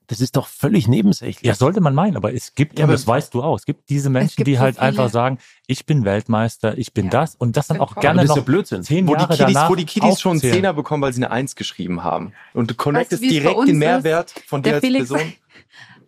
Das 0.07 0.21
ist 0.21 0.35
doch 0.35 0.47
völlig 0.47 0.87
nebensächlich. 0.87 1.47
Ja, 1.47 1.55
sollte 1.55 1.81
man 1.81 1.95
meinen, 1.95 2.15
aber 2.15 2.31
es 2.31 2.53
gibt, 2.53 2.77
ja, 2.77 2.85
und 2.85 2.91
das 2.91 3.07
weißt 3.07 3.33
du 3.33 3.41
auch, 3.41 3.57
es 3.57 3.65
gibt 3.65 3.89
diese 3.89 4.11
Menschen, 4.11 4.35
gibt 4.35 4.47
die 4.47 4.55
so 4.55 4.59
halt 4.59 4.75
viele. 4.75 4.87
einfach 4.87 5.09
sagen, 5.09 5.39
ich 5.65 5.87
bin 5.87 6.05
Weltmeister, 6.05 6.77
ich 6.77 6.93
bin 6.93 7.05
ja. 7.05 7.11
das 7.11 7.33
und 7.35 7.57
das 7.57 7.67
dann 7.67 7.79
auch 7.79 7.95
gerne 7.95 8.23
noch 8.25 8.37
ist 8.37 8.45
Blödsinn. 8.45 8.83
zehn 8.83 9.07
wo 9.07 9.13
Jahre 9.13 9.35
die 9.35 9.43
Kiddies, 9.43 9.57
Wo 9.67 9.73
die 9.73 9.85
Kiddies 9.85 10.21
schon 10.21 10.33
einen 10.33 10.41
Zehner 10.41 10.73
bekommen, 10.73 11.01
weil 11.01 11.13
sie 11.13 11.23
eine 11.23 11.31
Eins 11.31 11.55
geschrieben 11.55 12.03
haben. 12.03 12.33
Und 12.53 12.69
du 12.69 12.75
connectest 12.75 13.23
weißt 13.23 13.31
du, 13.31 13.39
direkt 13.39 13.67
den 13.67 13.77
Mehrwert 13.77 14.31
von 14.45 14.61
dir 14.61 14.75
als 14.75 14.81
Felix, 14.81 15.09
Person. 15.09 15.33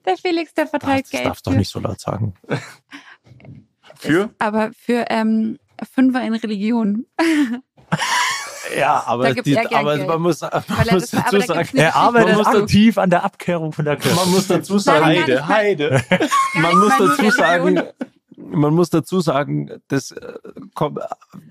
Der 0.07 0.17
Felix, 0.17 0.53
der 0.53 0.67
verteilt 0.67 1.03
das 1.03 1.11
Geld. 1.11 1.25
Das 1.25 1.29
darfst 1.29 1.47
doch 1.47 1.53
nicht 1.53 1.69
so 1.69 1.79
laut 1.79 1.99
sagen. 1.99 2.33
für? 3.95 4.23
Ist, 4.23 4.29
aber 4.39 4.71
für 4.71 5.05
ähm, 5.09 5.59
Fünfer 5.93 6.23
in 6.23 6.33
Religion. 6.33 7.05
Ja, 8.77 9.03
aber, 9.05 9.33
die, 9.33 9.57
aber 9.57 9.97
man 10.05 10.21
muss, 10.21 10.41
man 10.41 10.51
muss 10.91 11.09
das, 11.09 11.11
dazu 11.11 11.39
sagen, 11.39 11.77
er 11.77 11.95
arbeitet 11.95 12.45
aktiv 12.45 12.97
an 12.97 13.09
der 13.09 13.23
Abkehrung 13.23 13.71
von 13.71 13.85
der 13.85 13.95
Kirche. 13.95 14.17
Man 14.17 14.29
muss 14.29 14.47
dazu 14.47 14.77
sagen, 14.77 15.05
Heide, 15.05 15.47
Heide. 15.47 16.03
man 16.53 16.77
muss 16.77 16.91
dazu 16.97 17.29
sagen, 17.29 17.81
man 18.35 18.73
muss 18.73 18.89
dazu 18.89 19.21
sagen, 19.21 19.81
das, 19.87 20.11
äh, 20.11 20.33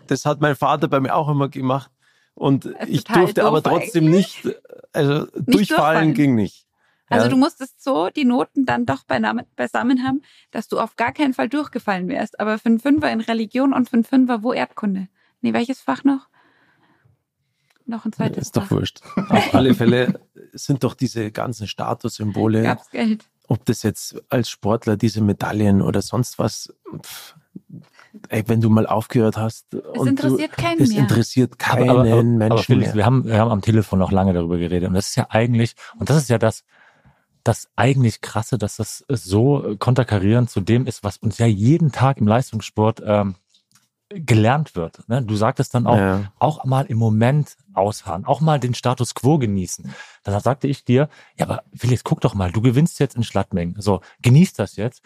das 0.06 0.26
hat 0.26 0.42
mein 0.42 0.56
Vater 0.56 0.88
bei 0.88 1.00
mir 1.00 1.14
auch 1.14 1.30
immer 1.30 1.48
gemacht. 1.48 1.90
Und 2.34 2.68
ich 2.86 3.04
durfte 3.04 3.44
aber 3.44 3.62
trotzdem 3.62 4.10
nicht, 4.10 4.46
also 4.92 5.20
nicht 5.20 5.30
durchfallen, 5.34 5.46
durchfallen 5.46 6.14
ging 6.14 6.34
nicht. 6.34 6.65
Also 7.08 7.26
ja. 7.26 7.30
du 7.30 7.36
musstest 7.36 7.82
so 7.82 8.10
die 8.10 8.24
Noten 8.24 8.64
dann 8.66 8.84
doch 8.84 9.04
beisammen 9.04 10.02
haben, 10.04 10.22
dass 10.50 10.68
du 10.68 10.80
auf 10.80 10.96
gar 10.96 11.12
keinen 11.12 11.34
Fall 11.34 11.48
durchgefallen 11.48 12.08
wärst. 12.08 12.40
Aber 12.40 12.58
für 12.58 12.66
einen 12.66 12.80
Fünfer 12.80 13.10
in 13.12 13.20
Religion 13.20 13.72
und 13.72 13.88
für 13.88 13.94
einen 13.94 14.04
Fünfer 14.04 14.42
wo 14.42 14.52
Erdkunde? 14.52 15.08
Nee, 15.40 15.52
welches 15.52 15.80
Fach 15.80 16.02
noch? 16.02 16.28
noch 17.86 18.04
ein 18.04 18.12
zweites. 18.12 18.46
Ist 18.46 18.56
doch 18.56 18.70
wurscht. 18.70 19.00
Auf 19.28 19.54
alle 19.54 19.74
Fälle 19.74 20.20
sind 20.52 20.84
doch 20.84 20.94
diese 20.94 21.30
ganzen 21.30 21.66
Statussymbole. 21.66 22.62
Gab's 22.62 22.90
Geld. 22.90 23.24
Ob 23.48 23.64
das 23.64 23.82
jetzt 23.82 24.20
als 24.28 24.50
Sportler 24.50 24.96
diese 24.96 25.20
Medaillen 25.20 25.82
oder 25.82 26.02
sonst 26.02 26.38
was. 26.38 26.74
Pff, 27.00 27.36
ey, 28.28 28.42
wenn 28.46 28.60
du 28.60 28.70
mal 28.70 28.86
aufgehört 28.86 29.36
hast. 29.36 29.72
Es 29.74 30.06
interessiert 30.06 30.52
du, 30.52 30.62
keinen 30.62 30.80
es 30.80 30.90
mehr. 30.90 30.98
interessiert 31.00 31.58
keinen 31.58 31.90
aber, 31.90 32.00
aber, 32.00 32.22
Menschen 32.22 32.52
aber 32.52 32.62
Felix, 32.62 32.88
mehr. 32.88 32.96
Wir 32.96 33.06
haben, 33.06 33.24
wir 33.24 33.38
haben 33.38 33.50
am 33.50 33.62
Telefon 33.62 33.98
noch 33.98 34.10
lange 34.10 34.32
darüber 34.32 34.58
geredet. 34.58 34.88
Und 34.88 34.94
das 34.94 35.08
ist 35.08 35.16
ja 35.16 35.26
eigentlich, 35.30 35.74
und 35.98 36.10
das 36.10 36.16
ist 36.16 36.28
ja 36.28 36.38
das, 36.38 36.64
das 37.46 37.68
eigentlich 37.76 38.20
krasse, 38.20 38.58
dass 38.58 38.76
das 38.76 39.04
so 39.08 39.76
konterkarierend 39.78 40.50
zu 40.50 40.60
dem 40.60 40.86
ist, 40.86 41.04
was 41.04 41.18
uns 41.18 41.38
ja 41.38 41.46
jeden 41.46 41.92
Tag 41.92 42.18
im 42.18 42.26
Leistungssport 42.26 43.02
ähm, 43.04 43.36
gelernt 44.08 44.76
wird. 44.76 45.08
Ne? 45.08 45.22
Du 45.22 45.36
sagtest 45.36 45.74
dann 45.74 45.86
auch, 45.86 45.96
ja. 45.96 46.32
auch 46.38 46.64
mal 46.64 46.86
im 46.86 46.98
Moment 46.98 47.56
ausharren, 47.74 48.24
auch 48.24 48.40
mal 48.40 48.60
den 48.60 48.74
Status 48.74 49.14
quo 49.14 49.38
genießen. 49.38 49.92
Dann 50.22 50.40
sagte 50.40 50.68
ich 50.68 50.84
dir, 50.84 51.08
ja, 51.36 51.46
aber 51.46 51.62
Felix, 51.74 52.04
guck 52.04 52.20
doch 52.20 52.34
mal, 52.34 52.52
du 52.52 52.60
gewinnst 52.60 53.00
jetzt 53.00 53.16
in 53.16 53.24
Schlattmengen. 53.24 53.80
So, 53.80 54.00
genieß 54.22 54.52
das 54.54 54.76
jetzt. 54.76 55.02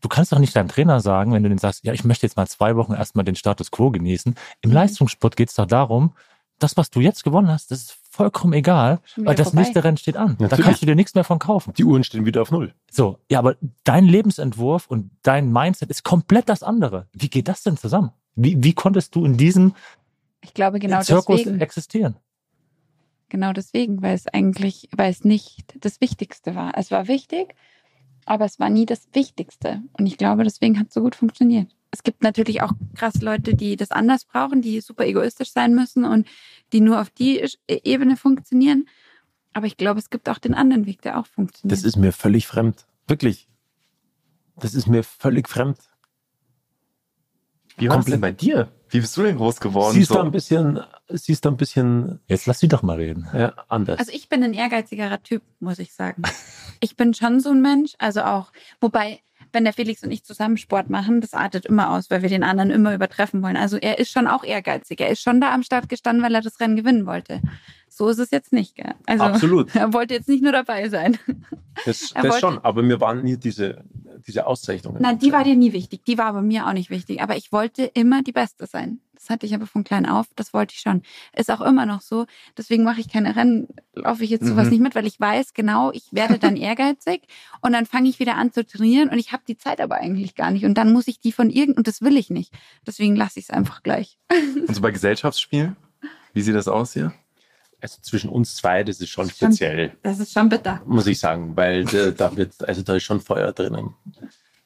Du 0.00 0.08
kannst 0.08 0.32
doch 0.32 0.38
nicht 0.38 0.54
deinem 0.56 0.68
Trainer 0.68 1.00
sagen, 1.00 1.32
wenn 1.32 1.42
du 1.42 1.48
den 1.48 1.58
sagst, 1.58 1.84
ja, 1.84 1.92
ich 1.92 2.04
möchte 2.04 2.26
jetzt 2.26 2.36
mal 2.36 2.48
zwei 2.48 2.76
Wochen 2.76 2.92
erstmal 2.92 3.24
den 3.24 3.36
Status 3.36 3.70
quo 3.70 3.90
genießen. 3.90 4.34
Im 4.60 4.70
mhm. 4.70 4.74
Leistungssport 4.74 5.36
geht 5.36 5.48
es 5.48 5.54
doch 5.54 5.66
darum, 5.66 6.14
das, 6.58 6.76
was 6.76 6.90
du 6.90 7.00
jetzt 7.00 7.24
gewonnen 7.24 7.48
hast, 7.48 7.70
das 7.70 7.82
ist 7.82 7.98
vollkommen 8.12 8.52
egal, 8.52 9.00
weil 9.16 9.34
das 9.34 9.48
vorbei. 9.48 9.62
nächste 9.62 9.82
Rennen 9.82 9.96
steht 9.96 10.18
an. 10.18 10.32
Natürlich. 10.32 10.50
Da 10.50 10.56
kannst 10.62 10.82
du 10.82 10.86
dir 10.86 10.94
nichts 10.94 11.14
mehr 11.14 11.24
von 11.24 11.38
kaufen. 11.38 11.72
Die 11.74 11.84
Uhren 11.84 12.04
stehen 12.04 12.26
wieder 12.26 12.42
auf 12.42 12.50
Null. 12.50 12.74
So, 12.90 13.18
ja, 13.30 13.38
aber 13.38 13.56
dein 13.84 14.04
Lebensentwurf 14.04 14.86
und 14.86 15.10
dein 15.22 15.50
Mindset 15.50 15.88
ist 15.90 16.04
komplett 16.04 16.48
das 16.48 16.62
andere. 16.62 17.08
Wie 17.14 17.30
geht 17.30 17.48
das 17.48 17.62
denn 17.62 17.78
zusammen? 17.78 18.10
Wie, 18.34 18.62
wie 18.62 18.74
konntest 18.74 19.14
du 19.14 19.24
in 19.24 19.38
diesem 19.38 19.74
ich 20.42 20.52
glaube, 20.52 20.78
genau 20.78 21.00
Zirkus 21.00 21.38
deswegen. 21.38 21.60
existieren? 21.60 22.16
Genau 23.30 23.54
deswegen, 23.54 24.02
weil 24.02 24.14
es 24.14 24.26
eigentlich, 24.26 24.90
weil 24.94 25.10
es 25.10 25.24
nicht 25.24 25.74
das 25.80 26.02
Wichtigste 26.02 26.54
war. 26.54 26.72
Es 26.76 26.90
war 26.90 27.08
wichtig, 27.08 27.54
aber 28.26 28.44
es 28.44 28.60
war 28.60 28.68
nie 28.68 28.84
das 28.84 29.08
Wichtigste. 29.14 29.80
Und 29.94 30.06
ich 30.06 30.18
glaube, 30.18 30.44
deswegen 30.44 30.78
hat 30.78 30.88
es 30.88 30.94
so 30.94 31.00
gut 31.00 31.14
funktioniert. 31.14 31.74
Es 31.92 32.02
gibt 32.02 32.22
natürlich 32.22 32.62
auch 32.62 32.72
krass 32.94 33.20
Leute, 33.20 33.54
die 33.54 33.76
das 33.76 33.90
anders 33.90 34.24
brauchen, 34.24 34.62
die 34.62 34.80
super 34.80 35.06
egoistisch 35.06 35.52
sein 35.52 35.74
müssen 35.74 36.04
und 36.04 36.26
die 36.72 36.80
nur 36.80 37.00
auf 37.00 37.10
die 37.10 37.38
e-, 37.38 37.80
Ebene 37.84 38.16
funktionieren. 38.16 38.88
Aber 39.52 39.66
ich 39.66 39.76
glaube, 39.76 40.00
es 40.00 40.08
gibt 40.08 40.28
auch 40.30 40.38
den 40.38 40.54
anderen 40.54 40.86
Weg, 40.86 41.02
der 41.02 41.18
auch 41.18 41.26
funktioniert. 41.26 41.70
Das 41.70 41.84
ist 41.84 41.96
mir 41.96 42.12
völlig 42.12 42.46
fremd. 42.46 42.86
Wirklich. 43.06 43.46
Das 44.56 44.74
ist 44.74 44.86
mir 44.86 45.04
völlig 45.04 45.48
fremd. 45.48 45.78
Wie 47.76 47.88
war 47.88 47.96
das 47.96 48.06
denn 48.06 48.20
bei 48.20 48.32
dir? 48.32 48.72
Wie 48.88 49.00
bist 49.00 49.16
du 49.16 49.22
denn 49.22 49.36
groß 49.36 49.60
geworden? 49.60 49.94
Siehst 49.94 50.08
so? 50.08 50.14
da 50.16 50.22
ein 50.22 50.30
bisschen, 50.30 50.80
siehst 51.08 51.44
da 51.44 51.50
ein 51.50 51.56
bisschen. 51.56 52.20
Jetzt 52.26 52.46
lass 52.46 52.60
sie 52.60 52.68
doch 52.68 52.82
mal 52.82 52.96
reden. 52.96 53.28
Ja, 53.32 53.54
anders. 53.68 53.98
Also 53.98 54.12
ich 54.12 54.28
bin 54.28 54.42
ein 54.42 54.52
ehrgeizigerer 54.52 55.22
Typ, 55.22 55.42
muss 55.60 55.78
ich 55.78 55.94
sagen. 55.94 56.22
ich 56.80 56.96
bin 56.96 57.14
schon 57.14 57.40
so 57.40 57.50
ein 57.50 57.62
Mensch, 57.62 57.94
also 57.98 58.22
auch, 58.22 58.52
wobei, 58.80 59.20
wenn 59.52 59.64
der 59.64 59.72
Felix 59.72 60.02
und 60.02 60.10
ich 60.10 60.24
zusammen 60.24 60.56
Sport 60.56 60.90
machen, 60.90 61.20
das 61.20 61.34
artet 61.34 61.66
immer 61.66 61.90
aus, 61.90 62.10
weil 62.10 62.22
wir 62.22 62.28
den 62.28 62.42
anderen 62.42 62.70
immer 62.70 62.94
übertreffen 62.94 63.42
wollen. 63.42 63.56
Also 63.56 63.76
er 63.76 63.98
ist 63.98 64.10
schon 64.10 64.26
auch 64.26 64.44
ehrgeizig. 64.44 65.00
Er 65.00 65.10
ist 65.10 65.22
schon 65.22 65.40
da 65.40 65.52
am 65.52 65.62
Start 65.62 65.88
gestanden, 65.88 66.24
weil 66.24 66.34
er 66.34 66.40
das 66.40 66.60
Rennen 66.60 66.76
gewinnen 66.76 67.06
wollte. 67.06 67.40
So 67.88 68.08
ist 68.08 68.18
es 68.18 68.30
jetzt 68.30 68.52
nicht, 68.52 68.74
gell? 68.76 68.94
Also, 69.06 69.24
Absolut. 69.24 69.74
Er 69.74 69.92
wollte 69.92 70.14
jetzt 70.14 70.28
nicht 70.28 70.42
nur 70.42 70.52
dabei 70.52 70.88
sein. 70.88 71.18
Das, 71.86 72.12
das 72.12 72.38
schon, 72.38 72.58
aber 72.58 72.82
mir 72.82 73.00
waren 73.00 73.24
nie 73.24 73.38
diese, 73.38 73.82
diese 74.26 74.46
Auszeichnungen. 74.46 75.00
Nein, 75.00 75.18
die 75.18 75.32
war 75.32 75.42
dir 75.42 75.56
nie 75.56 75.72
wichtig. 75.72 76.04
Die 76.04 76.18
war 76.18 76.26
aber 76.26 76.42
mir 76.42 76.66
auch 76.66 76.74
nicht 76.74 76.90
wichtig. 76.90 77.22
Aber 77.22 77.34
ich 77.34 77.50
wollte 77.50 77.84
immer 77.84 78.22
die 78.22 78.32
Beste 78.32 78.66
sein. 78.66 79.00
Das 79.22 79.30
hatte 79.30 79.46
ich 79.46 79.54
aber 79.54 79.66
von 79.66 79.84
klein 79.84 80.04
auf. 80.04 80.26
Das 80.34 80.52
wollte 80.52 80.74
ich 80.74 80.80
schon. 80.80 81.02
Ist 81.36 81.48
auch 81.48 81.60
immer 81.60 81.86
noch 81.86 82.00
so. 82.00 82.26
Deswegen 82.58 82.82
mache 82.82 83.00
ich 83.00 83.08
keine 83.08 83.36
Rennen, 83.36 83.68
laufe 83.94 84.24
ich 84.24 84.30
jetzt 84.30 84.44
sowas 84.44 84.64
mhm. 84.64 84.70
nicht 84.70 84.80
mit, 84.80 84.94
weil 84.96 85.06
ich 85.06 85.20
weiß 85.20 85.54
genau, 85.54 85.92
ich 85.92 86.08
werde 86.10 86.40
dann 86.40 86.56
ehrgeizig 86.56 87.22
und 87.60 87.72
dann 87.72 87.86
fange 87.86 88.08
ich 88.08 88.18
wieder 88.18 88.34
an 88.34 88.52
zu 88.52 88.66
trainieren 88.66 89.10
und 89.10 89.18
ich 89.18 89.30
habe 89.30 89.44
die 89.46 89.56
Zeit 89.56 89.80
aber 89.80 89.96
eigentlich 89.96 90.34
gar 90.34 90.50
nicht. 90.50 90.64
Und 90.64 90.74
dann 90.74 90.92
muss 90.92 91.06
ich 91.06 91.20
die 91.20 91.30
von 91.30 91.50
irgend 91.50 91.76
und 91.76 91.86
das 91.86 92.02
will 92.02 92.16
ich 92.16 92.30
nicht. 92.30 92.52
Deswegen 92.84 93.14
lasse 93.14 93.38
ich 93.38 93.46
es 93.46 93.50
einfach 93.50 93.84
gleich. 93.84 94.18
Und 94.68 94.74
so 94.74 94.80
bei 94.80 94.90
Gesellschaftsspielen? 94.90 95.76
Wie 96.32 96.42
sieht 96.42 96.54
das 96.54 96.68
aus 96.68 96.92
hier? 96.92 97.12
also 97.80 98.00
zwischen 98.00 98.30
uns 98.30 98.54
zwei, 98.54 98.84
das 98.84 99.00
ist 99.00 99.10
schon 99.10 99.28
speziell. 99.28 99.96
Das 100.02 100.20
ist 100.20 100.32
schon 100.32 100.48
bitter. 100.48 100.80
Muss 100.86 101.08
ich 101.08 101.18
sagen, 101.18 101.56
weil 101.56 101.84
da 101.84 102.36
wird, 102.36 102.66
also 102.66 102.82
da 102.82 102.94
ist 102.94 103.02
schon 103.02 103.20
Feuer 103.20 103.52
drinnen. 103.52 103.94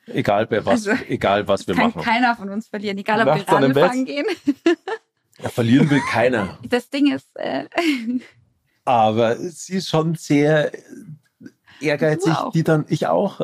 Egal 0.06 0.46
bei 0.46 0.64
was, 0.64 0.86
also, 0.86 1.02
egal 1.08 1.48
was 1.48 1.66
wir 1.66 1.74
kann 1.74 1.86
machen. 1.86 2.02
Kann 2.02 2.14
keiner 2.14 2.36
von 2.36 2.48
uns 2.50 2.68
verlieren, 2.68 2.98
egal 2.98 3.20
ob 3.20 3.34
wir 3.36 3.48
Radl 3.48 3.74
fahren 3.74 4.04
gehen. 4.04 4.26
Ja, 5.42 5.50
verlieren 5.50 5.90
will 5.90 6.00
keiner. 6.00 6.58
Das 6.66 6.88
Ding 6.88 7.12
ist. 7.12 7.28
Äh, 7.34 7.66
Aber 8.86 9.36
sie 9.36 9.74
ist 9.74 9.88
schon 9.90 10.14
sehr. 10.14 10.72
ehrgeizig, 11.78 12.32
die 12.54 12.64
dann, 12.64 12.86
ich 12.88 13.06
auch, 13.06 13.42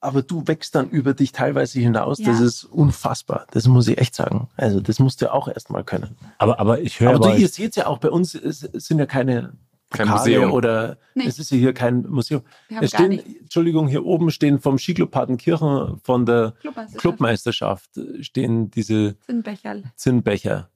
aber 0.00 0.22
du 0.22 0.46
wächst 0.46 0.74
dann 0.74 0.90
über 0.90 1.14
dich 1.14 1.32
teilweise 1.32 1.80
hinaus. 1.80 2.18
Ja. 2.18 2.26
Das 2.28 2.40
ist 2.40 2.64
unfassbar. 2.64 3.46
Das 3.50 3.66
muss 3.66 3.88
ich 3.88 3.98
echt 3.98 4.14
sagen. 4.14 4.48
Also 4.56 4.80
das 4.80 5.00
musst 5.00 5.22
du 5.22 5.32
auch 5.32 5.48
erstmal 5.48 5.82
können. 5.84 6.16
Aber, 6.38 6.60
aber 6.60 6.80
ich 6.80 7.00
höre. 7.00 7.14
Aber 7.14 7.32
du, 7.32 7.36
ihr 7.36 7.48
seht 7.48 7.74
ja 7.76 7.86
auch, 7.86 7.98
bei 7.98 8.10
uns 8.10 8.34
es 8.34 8.60
sind 8.60 8.98
ja 8.98 9.06
keine 9.06 9.54
kein 9.90 10.08
Museum. 10.08 10.52
oder 10.52 10.98
nee. 11.14 11.24
es 11.26 11.38
ist 11.38 11.50
ja 11.50 11.56
hier 11.56 11.72
kein 11.72 12.02
Museum. 12.02 12.42
Es 12.80 12.90
stehen, 12.90 13.20
Entschuldigung, 13.40 13.88
hier 13.88 14.04
oben 14.04 14.30
stehen 14.30 14.58
vom 14.58 14.78
Skiclub 14.78 15.10
Partenkirchen 15.10 15.98
von 16.02 16.26
der 16.26 16.54
Clubmeisterschaft, 16.60 17.00
Clubmeisterschaft 17.00 17.90
stehen 18.20 18.70
diese 18.70 19.18
Zinnbecher. 19.20 19.82
Zinnbecher. 19.96 20.70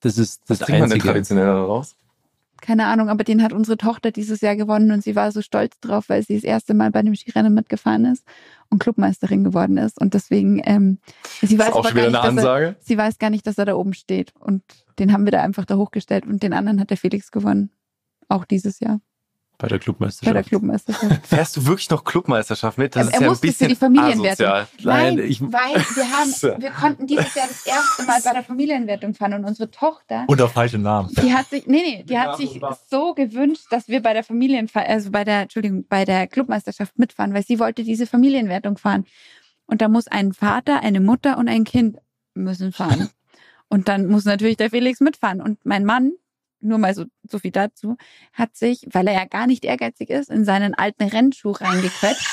Das 0.00 0.18
ist 0.18 0.48
das 0.48 0.60
Was 0.60 0.68
einzige. 0.68 0.98
Man 0.98 1.14
traditionell 1.14 1.48
raus? 1.48 1.96
keine 2.60 2.86
Ahnung, 2.86 3.08
aber 3.08 3.24
den 3.24 3.42
hat 3.42 3.52
unsere 3.52 3.76
Tochter 3.76 4.10
dieses 4.10 4.40
Jahr 4.40 4.56
gewonnen 4.56 4.90
und 4.90 5.02
sie 5.02 5.16
war 5.16 5.30
so 5.32 5.42
stolz 5.42 5.78
drauf, 5.80 6.08
weil 6.08 6.22
sie 6.22 6.34
das 6.34 6.44
erste 6.44 6.74
Mal 6.74 6.90
bei 6.90 7.02
dem 7.02 7.14
Skirennen 7.14 7.54
mitgefahren 7.54 8.04
ist 8.04 8.24
und 8.68 8.80
Clubmeisterin 8.80 9.44
geworden 9.44 9.76
ist. 9.78 10.00
Und 10.00 10.14
deswegen, 10.14 10.60
ähm, 10.64 10.98
sie 11.40 11.58
weiß 11.58 11.72
auch 11.72 11.90
wieder 11.90 12.06
eine 12.06 12.20
Ansage. 12.20 12.66
Er, 12.66 12.76
sie 12.80 12.98
weiß 12.98 13.18
gar 13.18 13.30
nicht, 13.30 13.46
dass 13.46 13.58
er 13.58 13.66
da 13.66 13.74
oben 13.74 13.94
steht. 13.94 14.32
Und 14.38 14.62
den 14.98 15.12
haben 15.12 15.24
wir 15.24 15.32
da 15.32 15.42
einfach 15.42 15.64
da 15.64 15.76
hochgestellt 15.76 16.26
und 16.26 16.42
den 16.42 16.52
anderen 16.52 16.80
hat 16.80 16.90
der 16.90 16.96
Felix 16.96 17.30
gewonnen. 17.30 17.70
Auch 18.28 18.44
dieses 18.44 18.80
Jahr. 18.80 19.00
Bei 19.60 19.66
der 19.66 19.80
Clubmeisterschaft. 19.80 20.32
Bei 20.32 20.40
der 20.40 20.48
Clubmeisterschaft. 20.48 21.26
Fährst 21.26 21.56
du 21.56 21.66
wirklich 21.66 21.90
noch 21.90 22.04
Clubmeisterschaft 22.04 22.78
mit? 22.78 22.94
Das 22.94 23.08
er, 23.08 23.14
ist 23.14 23.20
ja 23.20 23.28
ein 23.28 23.38
bisschen 23.40 23.54
für 23.54 23.68
die 23.68 23.74
Familienwertung. 23.74 24.46
Nein, 24.46 25.16
Nein 25.16 25.18
ich, 25.18 25.42
weil 25.42 25.74
wir 25.74 26.10
haben, 26.12 26.62
wir 26.62 26.70
konnten 26.70 27.06
dieses 27.08 27.34
Jahr 27.34 27.48
das 27.48 27.66
erste 27.66 28.04
Mal 28.04 28.20
bei 28.22 28.32
der 28.34 28.44
Familienwertung 28.44 29.14
fahren 29.14 29.34
und 29.34 29.44
unsere 29.44 29.68
Tochter. 29.68 30.26
Und 30.28 30.40
auf 30.40 30.52
falschen 30.52 30.82
Namen. 30.82 31.12
Die 31.20 31.34
hat 31.34 31.48
sich, 31.48 31.66
nee, 31.66 31.82
nee, 31.82 32.04
die 32.04 32.16
hat 32.16 32.36
sich 32.36 32.60
so 32.88 33.14
gewünscht, 33.14 33.66
dass 33.70 33.88
wir 33.88 34.00
bei 34.00 34.12
der 34.12 34.22
Familien, 34.22 34.70
also 34.72 35.10
bei 35.10 35.24
der, 35.24 35.42
Entschuldigung, 35.42 35.84
bei 35.88 36.04
der 36.04 36.28
Clubmeisterschaft 36.28 36.96
mitfahren, 36.96 37.34
weil 37.34 37.44
sie 37.44 37.58
wollte 37.58 37.82
diese 37.82 38.06
Familienwertung 38.06 38.78
fahren. 38.78 39.06
Und 39.66 39.82
da 39.82 39.88
muss 39.88 40.06
ein 40.06 40.32
Vater, 40.34 40.82
eine 40.82 41.00
Mutter 41.00 41.36
und 41.36 41.48
ein 41.48 41.64
Kind 41.64 41.98
müssen 42.34 42.72
fahren. 42.72 43.08
Und 43.70 43.86
dann 43.88 44.06
muss 44.06 44.24
natürlich 44.24 44.56
der 44.56 44.70
Felix 44.70 45.00
mitfahren. 45.00 45.42
Und 45.42 45.58
mein 45.66 45.84
Mann, 45.84 46.12
nur 46.60 46.78
mal 46.78 46.94
so, 46.94 47.04
so 47.28 47.38
viel 47.38 47.50
dazu, 47.50 47.96
hat 48.32 48.56
sich, 48.56 48.86
weil 48.92 49.06
er 49.06 49.14
ja 49.14 49.24
gar 49.24 49.46
nicht 49.46 49.64
ehrgeizig 49.64 50.10
ist, 50.10 50.30
in 50.30 50.44
seinen 50.44 50.74
alten 50.74 51.04
Rennschuh 51.04 51.52
reingequetscht, 51.52 52.26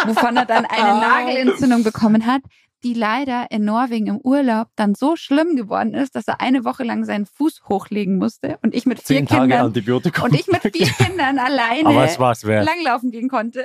wovon 0.06 0.36
er 0.36 0.46
dann 0.46 0.66
eine 0.66 1.00
Nagelentzündung 1.00 1.84
bekommen 1.84 2.26
hat, 2.26 2.42
die 2.84 2.94
leider 2.94 3.46
in 3.50 3.64
Norwegen 3.64 4.08
im 4.08 4.18
Urlaub 4.18 4.68
dann 4.74 4.94
so 4.94 5.16
schlimm 5.16 5.56
geworden 5.56 5.94
ist, 5.94 6.16
dass 6.16 6.26
er 6.26 6.40
eine 6.40 6.64
Woche 6.64 6.82
lang 6.82 7.04
seinen 7.04 7.26
Fuß 7.26 7.62
hochlegen 7.68 8.18
musste 8.18 8.58
und 8.62 8.74
ich 8.74 8.86
mit 8.86 8.98
vier 8.98 9.18
Zehn 9.18 9.26
Kindern 9.26 9.50
Tage 9.50 9.62
Antibiotikum. 9.62 10.24
und 10.24 10.34
ich 10.34 10.48
mit 10.48 10.62
vier 10.62 10.88
Kindern 10.88 11.38
alleine 11.38 11.88
Aber 11.88 12.04
es 12.04 12.18
war's 12.18 12.44
wert. 12.44 12.66
langlaufen 12.66 13.10
gehen 13.10 13.28
konnte. 13.28 13.64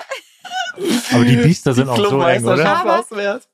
Aber 1.11 1.25
die 1.25 1.37
Biester 1.37 1.73
sind 1.73 1.89
auch 1.89 1.97
so 1.97 2.21
eng, 2.21 2.45
oder? 2.45 2.77
Aber 2.77 3.05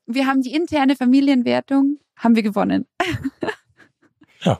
wir 0.05 0.27
haben 0.27 0.41
die 0.41 0.53
interne 0.53 0.95
Familienwertung, 0.95 1.99
haben 2.17 2.35
wir 2.35 2.43
gewonnen. 2.43 2.85
Ja. 4.41 4.59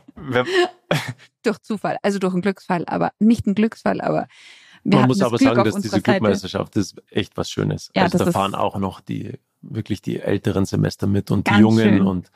Durch 1.45 1.59
Zufall, 1.59 1.97
also 2.01 2.19
durch 2.19 2.33
einen 2.33 2.41
Glücksfall, 2.41 2.83
aber 2.87 3.11
nicht 3.19 3.45
ein 3.47 3.55
Glücksfall, 3.55 4.01
aber 4.01 4.27
wir 4.83 4.99
Man 4.99 5.07
muss 5.07 5.21
aber 5.21 5.37
Glück 5.37 5.55
sagen, 5.55 5.63
dass 5.63 5.81
diese 5.81 6.01
Glückmeisterschaft 6.01 6.75
ist 6.75 7.01
echt 7.09 7.37
was 7.37 7.49
Schönes. 7.49 7.89
Ja, 7.95 8.03
also 8.03 8.17
da 8.17 8.31
fahren 8.31 8.55
auch 8.55 8.77
noch 8.77 8.99
die 8.99 9.39
wirklich 9.61 10.01
die 10.01 10.19
älteren 10.19 10.65
Semester 10.65 11.07
mit 11.07 11.31
und 11.31 11.49
die 11.49 11.55
Jungen 11.55 11.97
schön. 11.97 12.01
und 12.01 12.31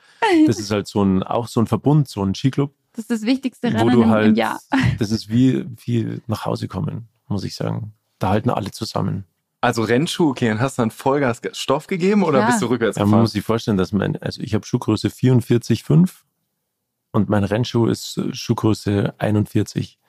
das 0.46 0.60
ist 0.60 0.72
halt 0.72 0.88
so 0.88 1.04
ein 1.04 1.24
auch 1.24 1.48
so 1.48 1.60
ein 1.60 1.68
Verbund, 1.68 2.08
so 2.08 2.24
ein 2.24 2.34
Skiclub. 2.34 2.74
Das 2.94 3.04
ist 3.04 3.12
das 3.12 3.22
wichtigste 3.24 3.68
Rennen 3.68 3.82
wo 3.82 3.90
du 3.90 4.08
halt, 4.08 4.30
im 4.30 4.36
Jahr. 4.36 4.60
Das 4.98 5.12
ist 5.12 5.30
wie 5.30 5.66
wie 5.86 6.22
nach 6.28 6.46
Hause 6.46 6.68
kommen, 6.68 7.10
muss 7.28 7.44
ich 7.44 7.56
sagen. 7.56 7.94
Da 8.18 8.30
halten 8.30 8.50
alle 8.50 8.72
zusammen. 8.72 9.26
Also 9.60 9.84
Rennschuhe, 9.84 10.30
okay, 10.30 10.52
und 10.52 10.62
hast 10.62 10.78
du 10.78 10.84
dann 10.84 10.92
Vollgas 10.92 11.42
Stoff 11.52 11.88
gegeben 11.88 12.24
oder 12.24 12.40
ja. 12.40 12.46
bist 12.46 12.62
du 12.62 12.68
rückwärts 12.68 12.96
gefahren? 12.96 13.10
Ja, 13.10 13.12
man 13.12 13.22
muss 13.22 13.32
sich 13.32 13.44
vorstellen, 13.44 13.78
dass 13.78 13.92
mein, 13.92 14.16
also 14.22 14.42
ich 14.42 14.54
habe 14.54 14.66
Schuhgröße 14.66 15.10
44,5 15.10 16.10
und 17.12 17.30
mein 17.30 17.44
Rennschuh 17.44 17.88
ist 17.88 18.18
äh, 18.18 18.34
Schuhgröße 18.34 19.14
41. 19.18 20.00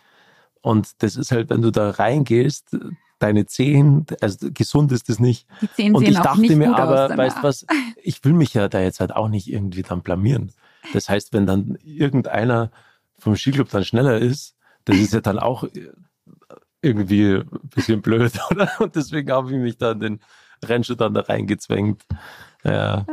Und 0.61 1.03
das 1.03 1.16
ist 1.16 1.30
halt, 1.30 1.51
wenn 1.51 1.62
du 1.62 1.70
da 1.70 1.90
reingehst, 1.90 2.76
deine 3.18 3.46
Zehen, 3.46 4.07
also 4.20 4.49
gesund 4.53 4.92
ist 4.92 5.09
das 5.09 5.18
nicht. 5.18 5.46
Die 5.61 5.72
Zehen 5.72 5.94
und 5.94 6.05
sehen 6.05 6.12
ich 6.12 6.18
dachte 6.18 6.57
mir 6.57 6.76
aber, 6.76 7.16
weißt 7.16 7.38
du 7.38 7.42
was, 7.42 7.66
ich 8.03 8.24
will 8.24 8.32
mich 8.32 8.55
ja 8.55 8.68
da 8.68 8.80
jetzt 8.80 9.01
halt 9.01 9.14
auch 9.14 9.28
nicht 9.28 9.51
irgendwie 9.51 9.82
dann 9.82 10.03
blamieren. 10.03 10.53
Das 10.92 11.09
heißt, 11.09 11.32
wenn 11.32 11.46
dann 11.46 11.78
irgendeiner 11.82 12.70
vom 13.18 13.36
Skiclub 13.36 13.68
dann 13.70 13.84
schneller 13.84 14.18
ist, 14.18 14.57
das 14.84 14.96
ist 14.96 15.12
ja 15.12 15.20
dann 15.20 15.38
auch 15.38 15.64
irgendwie 16.80 17.36
ein 17.36 17.68
bisschen 17.74 18.03
blöd, 18.03 18.32
oder? 18.51 18.70
Und 18.78 18.94
deswegen 18.96 19.30
habe 19.32 19.51
ich 19.51 19.59
mich 19.59 19.78
dann 19.78 20.01
den 20.01 20.20
Rennschuh 20.64 20.94
dann 20.94 21.14
da 21.14 21.22
reingezwängt. 21.22 22.03
Ja. 22.64 23.06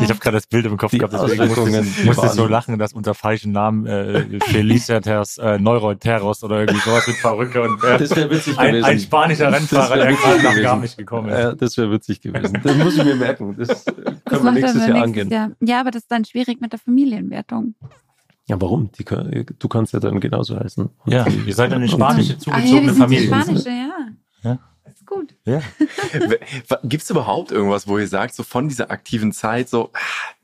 Ich 0.00 0.08
habe 0.08 0.20
gerade 0.20 0.36
das 0.36 0.46
Bild 0.46 0.64
im 0.64 0.76
Kopf 0.76 0.92
die 0.92 0.98
gehabt, 0.98 1.12
deswegen 1.12 1.48
musste, 1.48 1.80
ich, 1.80 2.04
musste 2.04 2.28
so 2.28 2.46
lachen, 2.46 2.78
dass 2.78 2.92
unter 2.92 3.14
falschen 3.14 3.50
Namen 3.50 3.84
äh, 3.86 4.38
Felicitas 4.40 5.38
äh, 5.38 5.58
Neureuteros 5.58 6.44
oder 6.44 6.60
irgendwie 6.60 6.80
sowas 6.80 7.06
mit 7.08 7.16
Verrücke 7.16 7.62
und 7.62 7.82
äh, 7.82 7.98
das 7.98 8.10
witzig 8.14 8.58
ein, 8.58 8.70
gewesen. 8.70 8.84
ein 8.84 8.98
spanischer 9.00 9.52
Rennfahrer, 9.52 9.96
der 9.96 10.12
gerade 10.12 10.42
nach 10.42 10.62
Garmisch 10.62 10.96
gekommen 10.96 11.30
ist. 11.30 11.38
Ja, 11.38 11.52
das 11.52 11.76
wäre 11.76 11.90
witzig 11.90 12.20
gewesen. 12.20 12.60
Das 12.62 12.76
muss 12.76 12.96
ich 12.96 13.04
mir 13.04 13.16
merken. 13.16 13.56
Das 13.58 13.84
können 13.84 14.20
das 14.24 14.42
wir 14.42 14.52
nächstes 14.52 14.86
Jahr 14.86 15.02
angehen. 15.02 15.30
Jahr. 15.30 15.50
Ja, 15.60 15.80
aber 15.80 15.90
das 15.90 16.02
ist 16.02 16.10
dann 16.10 16.24
schwierig 16.24 16.60
mit 16.60 16.72
der 16.72 16.78
Familienwertung. 16.78 17.74
Ja, 18.46 18.60
warum? 18.60 18.90
Die, 18.92 19.04
du 19.04 19.68
kannst 19.68 19.92
ja 19.92 20.00
dann 20.00 20.20
genauso 20.20 20.58
heißen. 20.58 20.90
Ja, 21.06 21.26
ihr 21.26 21.54
seid 21.54 21.72
eine 21.72 21.88
spanische 21.88 22.38
zugezogene 22.38 22.90
ah, 22.90 22.94
ja, 22.94 23.00
Familie. 23.00 23.26
Spanische, 23.26 23.68
ja. 23.68 24.08
Ja 25.12 25.18
gut. 25.18 25.34
Ja. 25.44 25.62
Gibt 26.84 27.02
es 27.02 27.10
überhaupt 27.10 27.52
irgendwas, 27.52 27.86
wo 27.86 27.98
ihr 27.98 28.08
sagt, 28.08 28.34
so 28.34 28.42
von 28.42 28.68
dieser 28.68 28.90
aktiven 28.90 29.32
Zeit, 29.32 29.68
so, 29.68 29.90
ah, 29.92 29.98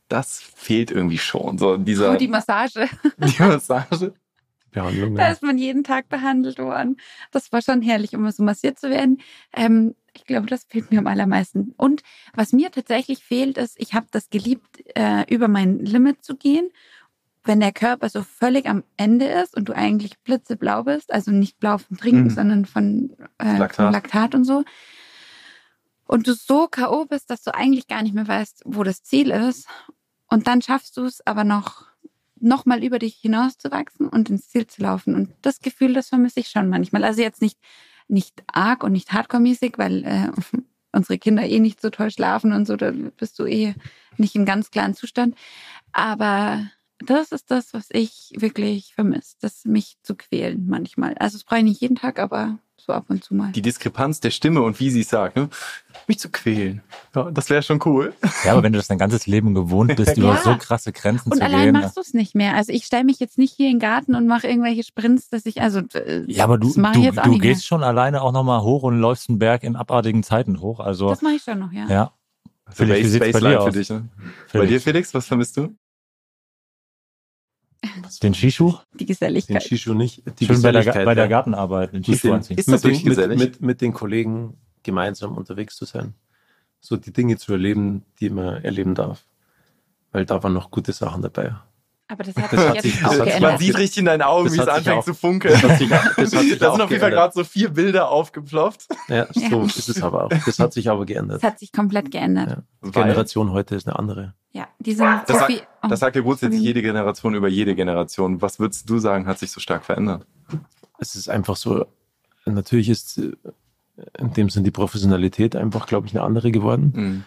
das 0.09 0.41
fehlt 0.41 0.91
irgendwie 0.91 1.19
schon. 1.19 1.59
So 1.59 1.77
dieser, 1.77 2.13
oh, 2.13 2.17
die 2.17 2.29
Massage. 2.29 2.89
Die 3.19 3.43
Massage. 3.43 4.13
Behandlung. 4.71 5.15
Da 5.15 5.31
ist 5.31 5.43
man 5.43 5.59
jeden 5.59 5.83
Tag 5.83 6.09
behandelt 6.09 6.59
worden. 6.59 6.99
Das 7.31 7.53
war 7.53 7.63
schon 7.63 7.83
herrlich, 7.83 8.15
um 8.15 8.31
so 8.31 8.43
massiert 8.43 8.79
zu 8.79 8.91
werden. 8.91 9.21
Ähm, 9.55 9.95
ich 10.15 10.25
glaube, 10.25 10.47
das 10.47 10.65
fehlt 10.65 10.91
mir 10.91 10.99
am 10.99 11.07
allermeisten. 11.07 11.75
Und 11.77 12.03
was 12.35 12.53
mir 12.53 12.71
tatsächlich 12.71 13.25
fehlt, 13.25 13.57
ist, 13.57 13.77
ich 13.79 13.95
habe 13.95 14.07
das 14.11 14.31
geliebt, 14.31 14.83
äh, 14.95 15.25
über 15.33 15.49
mein 15.49 15.79
Limit 15.79 16.25
zu 16.25 16.37
gehen 16.37 16.71
wenn 17.49 17.61
der 17.61 17.73
Körper 17.73 18.09
so 18.09 18.23
völlig 18.23 18.67
am 18.67 18.85
Ende 18.97 19.27
ist 19.27 19.57
und 19.57 19.69
du 19.69 19.73
eigentlich 19.75 20.19
blitzeblau 20.21 20.85
bist, 20.85 21.13
also 21.13 21.31
nicht 21.31 21.59
blau 21.59 21.79
vom 21.79 21.97
Trinken, 21.97 22.25
mhm. 22.25 22.31
sondern 22.31 22.67
von, 22.67 23.17
äh, 23.39 23.57
Laktat. 23.57 23.93
Laktat 23.93 24.35
und 24.35 24.45
so, 24.45 24.65
und 26.07 26.27
du 26.27 26.35
so 26.35 26.69
K.O. 26.69 27.05
bist, 27.05 27.31
dass 27.31 27.43
du 27.43 27.55
eigentlich 27.55 27.87
gar 27.87 28.03
nicht 28.03 28.15
mehr 28.15 28.27
weißt, 28.27 28.63
wo 28.65 28.83
das 28.83 29.03
Ziel 29.03 29.31
ist, 29.31 29.67
und 30.29 30.47
dann 30.47 30.63
schaffst 30.63 30.97
du 30.97 31.05
es 31.05 31.27
aber 31.27 31.45
noch, 31.45 31.87
noch 32.39 32.67
mal 32.67 32.85
über 32.85 32.99
dich 32.99 33.17
hinauszuwachsen 33.17 34.09
und 34.09 34.29
ins 34.31 34.49
Ziel 34.49 34.67
zu 34.67 34.83
laufen. 34.83 35.15
Und 35.15 35.33
das 35.43 35.61
Gefühl, 35.61 35.95
das 35.95 36.09
vermisse 36.09 36.41
ich 36.41 36.49
schon 36.49 36.69
manchmal. 36.69 37.03
Also 37.03 37.23
jetzt 37.23 37.41
nicht, 37.41 37.59
nicht 38.09 38.43
arg 38.47 38.85
und 38.85 38.93
nicht 38.93 39.13
hardcore-mäßig, 39.13 39.79
weil 39.79 40.05
äh, 40.05 40.31
unsere 40.93 41.19
Kinder 41.19 41.45
eh 41.45 41.61
nicht 41.61 41.81
so 41.81 41.89
toll 41.91 42.11
schlafen 42.11 42.53
und 42.53 42.67
so, 42.67 42.77
da 42.77 42.91
bist 42.91 43.39
du 43.39 43.47
eh 43.47 43.75
nicht 44.19 44.35
im 44.35 44.45
ganz 44.45 44.71
klaren 44.71 44.95
Zustand. 44.95 45.35
Aber 45.93 46.67
das 47.05 47.33
ist 47.33 47.51
das, 47.51 47.75
was 47.75 47.89
ich 47.91 48.33
wirklich 48.37 48.95
vermisse, 48.95 49.37
das 49.41 49.65
mich 49.65 49.97
zu 50.03 50.15
quälen 50.15 50.67
manchmal. 50.69 51.15
Also 51.15 51.37
es 51.37 51.45
brauche 51.45 51.59
ich 51.59 51.65
nicht 51.65 51.81
jeden 51.81 51.97
Tag, 51.97 52.19
aber 52.19 52.59
so 52.89 52.93
ab 52.93 53.05
und 53.09 53.23
zu 53.23 53.35
mal. 53.35 53.53
Die 53.53 53.63
Diskrepanz 53.63 54.21
der 54.21 54.31
Stimme 54.31 54.63
und 54.63 54.81
wie 54.81 54.91
sie 54.91 55.03
es 55.03 55.11
sagt, 55.11 55.37
ne? 55.37 55.49
mich 56.07 56.19
zu 56.19 56.31
quälen. 56.31 56.83
Ja, 57.15 57.31
das 57.31 57.51
wäre 57.51 57.63
schon 57.63 57.81
cool. 57.85 58.15
Ja, 58.45 58.53
aber 58.53 58.63
wenn 58.63 58.73
du 58.73 58.79
das 58.79 58.89
dein 58.89 58.99
ganzes 58.99 59.27
Leben 59.27 59.55
gewohnt 59.55 59.95
bist, 59.97 60.09
ja. 60.17 60.23
über 60.25 60.37
so 60.39 60.57
krasse 60.57 60.93
Grenzen 60.93 61.31
und 61.31 61.39
zu 61.39 61.45
gehen. 61.45 61.55
Und 61.55 61.61
allein 61.61 61.73
machst 61.73 61.97
du 61.97 62.01
es 62.01 62.15
nicht 62.15 62.35
mehr. 62.35 62.55
Also 62.55 62.73
ich 62.73 62.85
stelle 62.85 63.05
mich 63.05 63.21
jetzt 63.21 63.37
nicht 63.37 63.53
hier 63.53 63.67
in 63.67 63.75
den 63.75 63.81
Garten 63.81 64.15
und 64.15 64.27
mache 64.27 64.47
irgendwelche 64.47 64.83
Sprints, 64.85 65.29
dass 65.29 65.45
ich, 65.45 65.61
also 65.61 65.81
äh, 65.95 66.25
Ja, 66.27 66.45
aber 66.45 66.57
du, 66.57 66.73
du, 66.73 66.83
du 66.83 67.39
gehst 67.39 67.43
mehr. 67.43 67.57
schon 67.57 67.83
alleine 67.83 68.23
auch 68.23 68.33
nochmal 68.33 68.63
hoch 68.63 68.85
und 68.85 68.99
läufst 68.99 69.29
einen 69.29 69.39
Berg 69.39 69.65
in 69.65 69.77
abartigen 69.77 70.23
Zeiten 70.23 70.61
hoch. 70.61 70.81
Also, 70.81 71.11
das 71.11 71.21
mache 71.21 71.35
ich 71.35 71.43
schon 71.43 71.59
noch, 71.59 71.73
ja. 71.73 71.87
Ja. 71.89 72.13
Also 72.65 72.85
Felix, 72.85 73.01
wie 73.01 73.09
sieht's 73.11 73.33
bei 73.33 73.41
dir 73.41 73.61
aus? 73.61 73.67
Für 73.67 73.79
dich, 73.79 73.91
ne? 73.91 74.09
Bei 74.53 74.67
dir, 74.67 74.81
Felix, 74.81 75.13
was 75.15 75.27
vermisst 75.27 75.57
du? 75.57 75.75
Den 78.23 78.35
Skischuh? 78.35 78.75
Die 78.95 79.07
Geselligkeit. 79.07 79.57
Den 79.57 79.61
Skischuh 79.61 79.95
nicht. 79.95 80.23
Die 80.41 80.47
Schön 80.47 80.63
bei 80.63 80.73
der, 80.73 80.83
bei 81.05 81.15
der 81.15 81.29
Gartenarbeit, 81.29 81.93
den 81.93 82.03
Skischuh 82.03 82.33
anziehen. 82.33 82.59
Ist 82.59 82.71
das 82.71 82.83
mit, 82.85 83.05
den, 83.05 83.29
mit, 83.29 83.39
mit, 83.39 83.61
mit 83.61 83.81
den 83.81 83.93
Kollegen 83.93 84.57
gemeinsam 84.83 85.37
unterwegs 85.37 85.77
zu 85.77 85.85
sein. 85.85 86.15
So 86.81 86.97
die 86.97 87.13
Dinge 87.13 87.37
zu 87.37 87.53
erleben, 87.53 88.05
die 88.21 88.31
man 88.31 88.63
erleben 88.65 88.95
darf. 88.95 89.25
Weil 90.13 90.25
da 90.25 90.43
waren 90.43 90.55
noch 90.55 90.71
gute 90.71 90.93
Sachen 90.93 91.23
dabei. 91.23 91.55
Aber 92.11 92.25
das 92.25 92.35
hat, 92.37 92.53
das 92.53 92.69
hat 92.69 92.83
sich 92.83 92.95
jetzt 92.95 93.05
auch 93.05 93.13
geändert. 93.13 93.41
Man 93.43 93.59
sieht 93.59 93.77
richtig 93.77 93.99
in 93.99 94.07
deinen 94.07 94.23
Augen, 94.23 94.51
wie 94.51 94.59
es 94.59 94.67
anfängt 94.67 94.99
auch, 94.99 95.05
zu 95.05 95.13
funkeln. 95.13 95.53
Das 95.61 95.71
hat 95.71 95.79
sich, 95.79 95.89
das 95.91 96.35
hat 96.35 96.43
sich 96.43 96.59
da 96.59 96.73
sind 96.73 96.81
auf 96.81 96.91
jeden 96.91 97.03
Fall 97.03 97.11
gerade 97.11 97.35
so 97.35 97.45
vier 97.45 97.69
Bilder 97.71 98.11
aufgeplopft. 98.11 98.87
Ja, 99.09 99.27
so 99.33 99.41
ja. 99.41 99.65
ist 99.65 99.89
es 99.89 100.03
aber 100.03 100.25
auch. 100.25 100.29
Das 100.29 100.59
hat 100.59 100.75
sich 100.75 100.91
aber 100.91 101.07
geändert. 101.07 101.43
Das 101.43 101.53
hat 101.53 101.59
sich 101.59 101.73
komplett 101.73 102.11
geändert. 102.11 102.51
Ja. 102.51 102.63
Die 102.85 102.91
Generation 102.91 103.53
heute 103.53 103.75
ist 103.75 103.87
eine 103.87 103.99
andere. 103.99 104.35
Ja, 104.53 104.69
die 104.79 104.93
sind 104.93 105.23
das, 105.27 105.39
sagt, 105.39 105.67
oh, 105.83 105.89
das 105.89 106.01
sagt 106.01 106.17
ja 106.17 106.23
grundsätzlich 106.23 106.61
jede 106.61 106.83
Generation 106.83 107.35
über 107.35 107.49
jede 107.49 107.75
Generation. 107.75 108.43
Was 108.43 108.59
würdest 108.59 108.89
du 108.91 108.99
sagen, 108.99 109.27
hat 109.27 109.39
sich 109.39 109.51
so 109.51 109.61
stark 109.61 109.85
verändert? 109.85 110.27
Es 110.99 111.15
ist 111.15 111.31
einfach 111.31 111.57
so, 111.57 111.87
natürlich 112.45 112.91
ist 112.91 113.19
in 114.19 114.33
dem 114.33 114.51
sind 114.51 114.65
die 114.65 114.71
Professionalität 114.71 115.57
einfach, 115.57 115.87
glaube 115.87 116.07
ich, 116.07 116.15
eine 116.15 116.23
andere 116.23 116.51
geworden. 116.51 116.93
Mhm. 116.95 117.25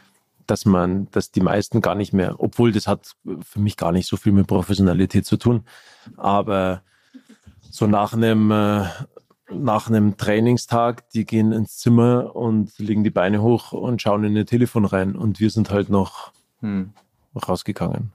Dass 0.52 0.66
man, 0.66 1.08
dass 1.12 1.32
die 1.32 1.39
meisten 1.39 1.80
gar 1.80 1.95
nicht 1.95 2.12
mehr, 2.12 2.36
obwohl 2.39 2.74
das 2.74 2.86
hat 2.86 3.16
für 3.41 3.62
mich 3.62 3.78
gar 3.78 3.93
nicht 3.93 4.06
so 4.06 4.18
viel 4.18 4.34
mit 4.34 4.47
Professionalität 4.47 5.26
zu 5.26 5.38
tun, 5.38 5.64
aber 6.18 6.82
so 7.70 7.88
nach 7.88 8.12
einem, 8.12 8.52
äh, 8.52 8.84
nach 9.49 9.88
einem 9.88 10.18
Trainingstag, 10.18 11.10
die 11.12 11.24
gehen 11.26 11.54
ins 11.54 11.78
Zimmer 11.78 12.36
und 12.36 12.78
legen 12.80 13.06
die 13.06 13.12
Beine 13.12 13.41
hoch 13.41 13.72
und 13.72 14.02
schauen 14.02 14.26
in 14.26 14.36
ihr 14.36 14.45
Telefon 14.45 14.84
rein 14.84 15.16
und 15.16 15.39
wir 15.39 15.52
sind 15.52 15.72
halt 15.72 15.88
noch 15.88 16.34
hm. 16.60 16.91
rausgegangen. 17.47 18.12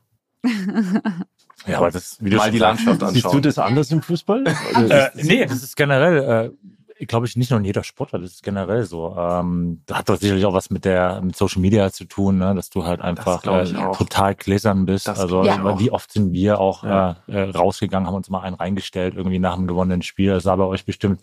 Ja, 1.67 1.79
aber 1.79 1.91
das, 1.91 2.19
wie 2.21 2.29
du 2.29 2.37
mal 2.37 2.51
die 2.51 2.59
Landschaft 2.59 3.03
anschauen. 3.03 3.15
Siehst 3.15 3.33
du 3.33 3.41
das 3.41 3.59
anders 3.59 3.91
im 3.91 4.03
Fußball? 4.03 4.45
äh, 4.47 5.09
nee, 5.15 5.47
das 5.47 5.63
ist 5.63 5.75
generell, 5.75 6.51
äh, 6.53 6.69
glaube 7.01 7.27
ich, 7.27 7.37
nicht 7.37 7.51
nur 7.51 7.59
in 7.59 7.65
jeder 7.65 7.85
Sportart, 7.85 8.23
das 8.23 8.33
ist 8.33 8.43
generell 8.43 8.85
so. 8.85 9.15
Ähm, 9.19 9.83
das 9.87 9.99
hat 9.99 10.09
doch 10.09 10.17
sicherlich 10.17 10.45
auch 10.47 10.55
was 10.55 10.71
mit 10.71 10.85
der 10.85 11.21
mit 11.21 11.37
Social 11.37 11.61
Media 11.61 11.91
zu 11.91 12.05
tun, 12.05 12.39
ne? 12.39 12.55
dass 12.55 12.71
du 12.71 12.85
halt 12.85 13.01
einfach 13.01 13.45
äh, 13.45 13.65
total 13.97 14.35
gläsern 14.35 14.87
bist. 14.87 15.09
Das 15.09 15.19
also 15.19 15.45
ja. 15.45 15.79
wie 15.79 15.91
oft 15.91 16.11
sind 16.11 16.33
wir 16.33 16.59
auch 16.61 16.85
ja. 16.85 17.17
äh, 17.27 17.51
rausgegangen, 17.51 18.07
haben 18.07 18.15
uns 18.15 18.31
mal 18.31 18.41
einen 18.41 18.57
reingestellt, 18.57 19.15
irgendwie 19.17 19.39
nach 19.39 19.55
einem 19.55 19.67
gewonnenen 19.67 20.03
Spiel. 20.03 20.31
Das 20.31 20.45
sah 20.45 20.57
bei 20.57 20.65
euch 20.65 20.85
bestimmt 20.85 21.21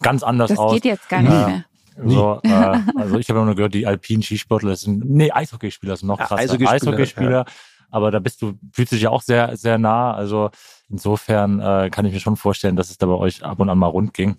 ganz 0.00 0.22
anders 0.22 0.50
das 0.50 0.58
aus. 0.58 0.72
Das 0.72 0.82
geht 0.82 0.92
jetzt 0.92 1.08
gar 1.08 1.22
nicht 1.22 1.30
mehr. 1.30 1.64
So, 2.04 2.40
äh, 2.42 2.78
also 2.96 3.18
ich 3.18 3.28
habe 3.30 3.38
immer 3.38 3.46
nur 3.46 3.54
gehört, 3.54 3.74
die 3.74 3.86
alpinen 3.86 4.22
Skisportler 4.22 4.76
sind, 4.76 5.08
nee, 5.08 5.30
Eishockeyspieler 5.32 5.96
sind 5.96 6.08
noch 6.08 6.18
krasser. 6.18 6.36
Eishockeyspieler, 6.36 6.72
Eishockeyspieler 6.72 7.30
ja 7.30 7.44
aber 7.90 8.10
da 8.10 8.18
bist 8.18 8.42
du, 8.42 8.54
fühlst 8.72 8.92
du 8.92 8.96
dich 8.96 9.04
ja 9.04 9.10
auch 9.10 9.22
sehr, 9.22 9.56
sehr 9.56 9.78
nah. 9.78 10.12
Also 10.12 10.50
insofern 10.88 11.60
äh, 11.60 11.90
kann 11.90 12.04
ich 12.04 12.12
mir 12.12 12.20
schon 12.20 12.36
vorstellen, 12.36 12.76
dass 12.76 12.90
es 12.90 12.98
da 12.98 13.06
bei 13.06 13.14
euch 13.14 13.44
ab 13.44 13.60
und 13.60 13.70
an 13.70 13.78
mal 13.78 13.86
rund 13.86 14.14
ging. 14.14 14.36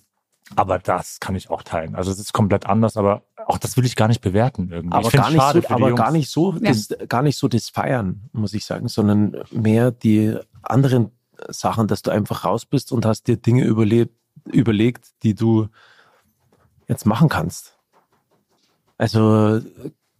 Aber 0.55 0.79
das 0.79 1.19
kann 1.19 1.35
ich 1.35 1.49
auch 1.49 1.61
teilen. 1.61 1.95
Also 1.95 2.11
es 2.11 2.19
ist 2.19 2.33
komplett 2.33 2.65
anders, 2.65 2.97
aber 2.97 3.23
auch 3.45 3.57
das 3.57 3.77
will 3.77 3.85
ich 3.85 3.95
gar 3.95 4.07
nicht 4.07 4.21
bewerten 4.21 4.69
irgendwie. 4.71 4.95
Aber, 4.95 5.09
gar 5.09 5.29
nicht, 5.29 5.67
so, 5.67 5.73
aber 5.73 5.93
gar 5.93 6.11
nicht 6.11 6.29
so, 6.29 6.53
ja. 6.53 6.59
das, 6.59 6.89
gar 7.07 7.21
nicht 7.21 7.37
so 7.37 7.47
das 7.47 7.69
Feiern, 7.69 8.29
muss 8.31 8.53
ich 8.53 8.65
sagen, 8.65 8.87
sondern 8.87 9.35
mehr 9.51 9.91
die 9.91 10.37
anderen 10.63 11.11
Sachen, 11.49 11.87
dass 11.87 12.01
du 12.01 12.11
einfach 12.11 12.45
raus 12.45 12.65
bist 12.65 12.91
und 12.91 13.05
hast 13.05 13.27
dir 13.27 13.37
Dinge 13.37 13.65
überlebt, 13.65 14.15
überlegt, 14.45 15.11
die 15.23 15.35
du 15.35 15.67
jetzt 16.87 17.05
machen 17.05 17.29
kannst. 17.29 17.77
Also 18.97 19.61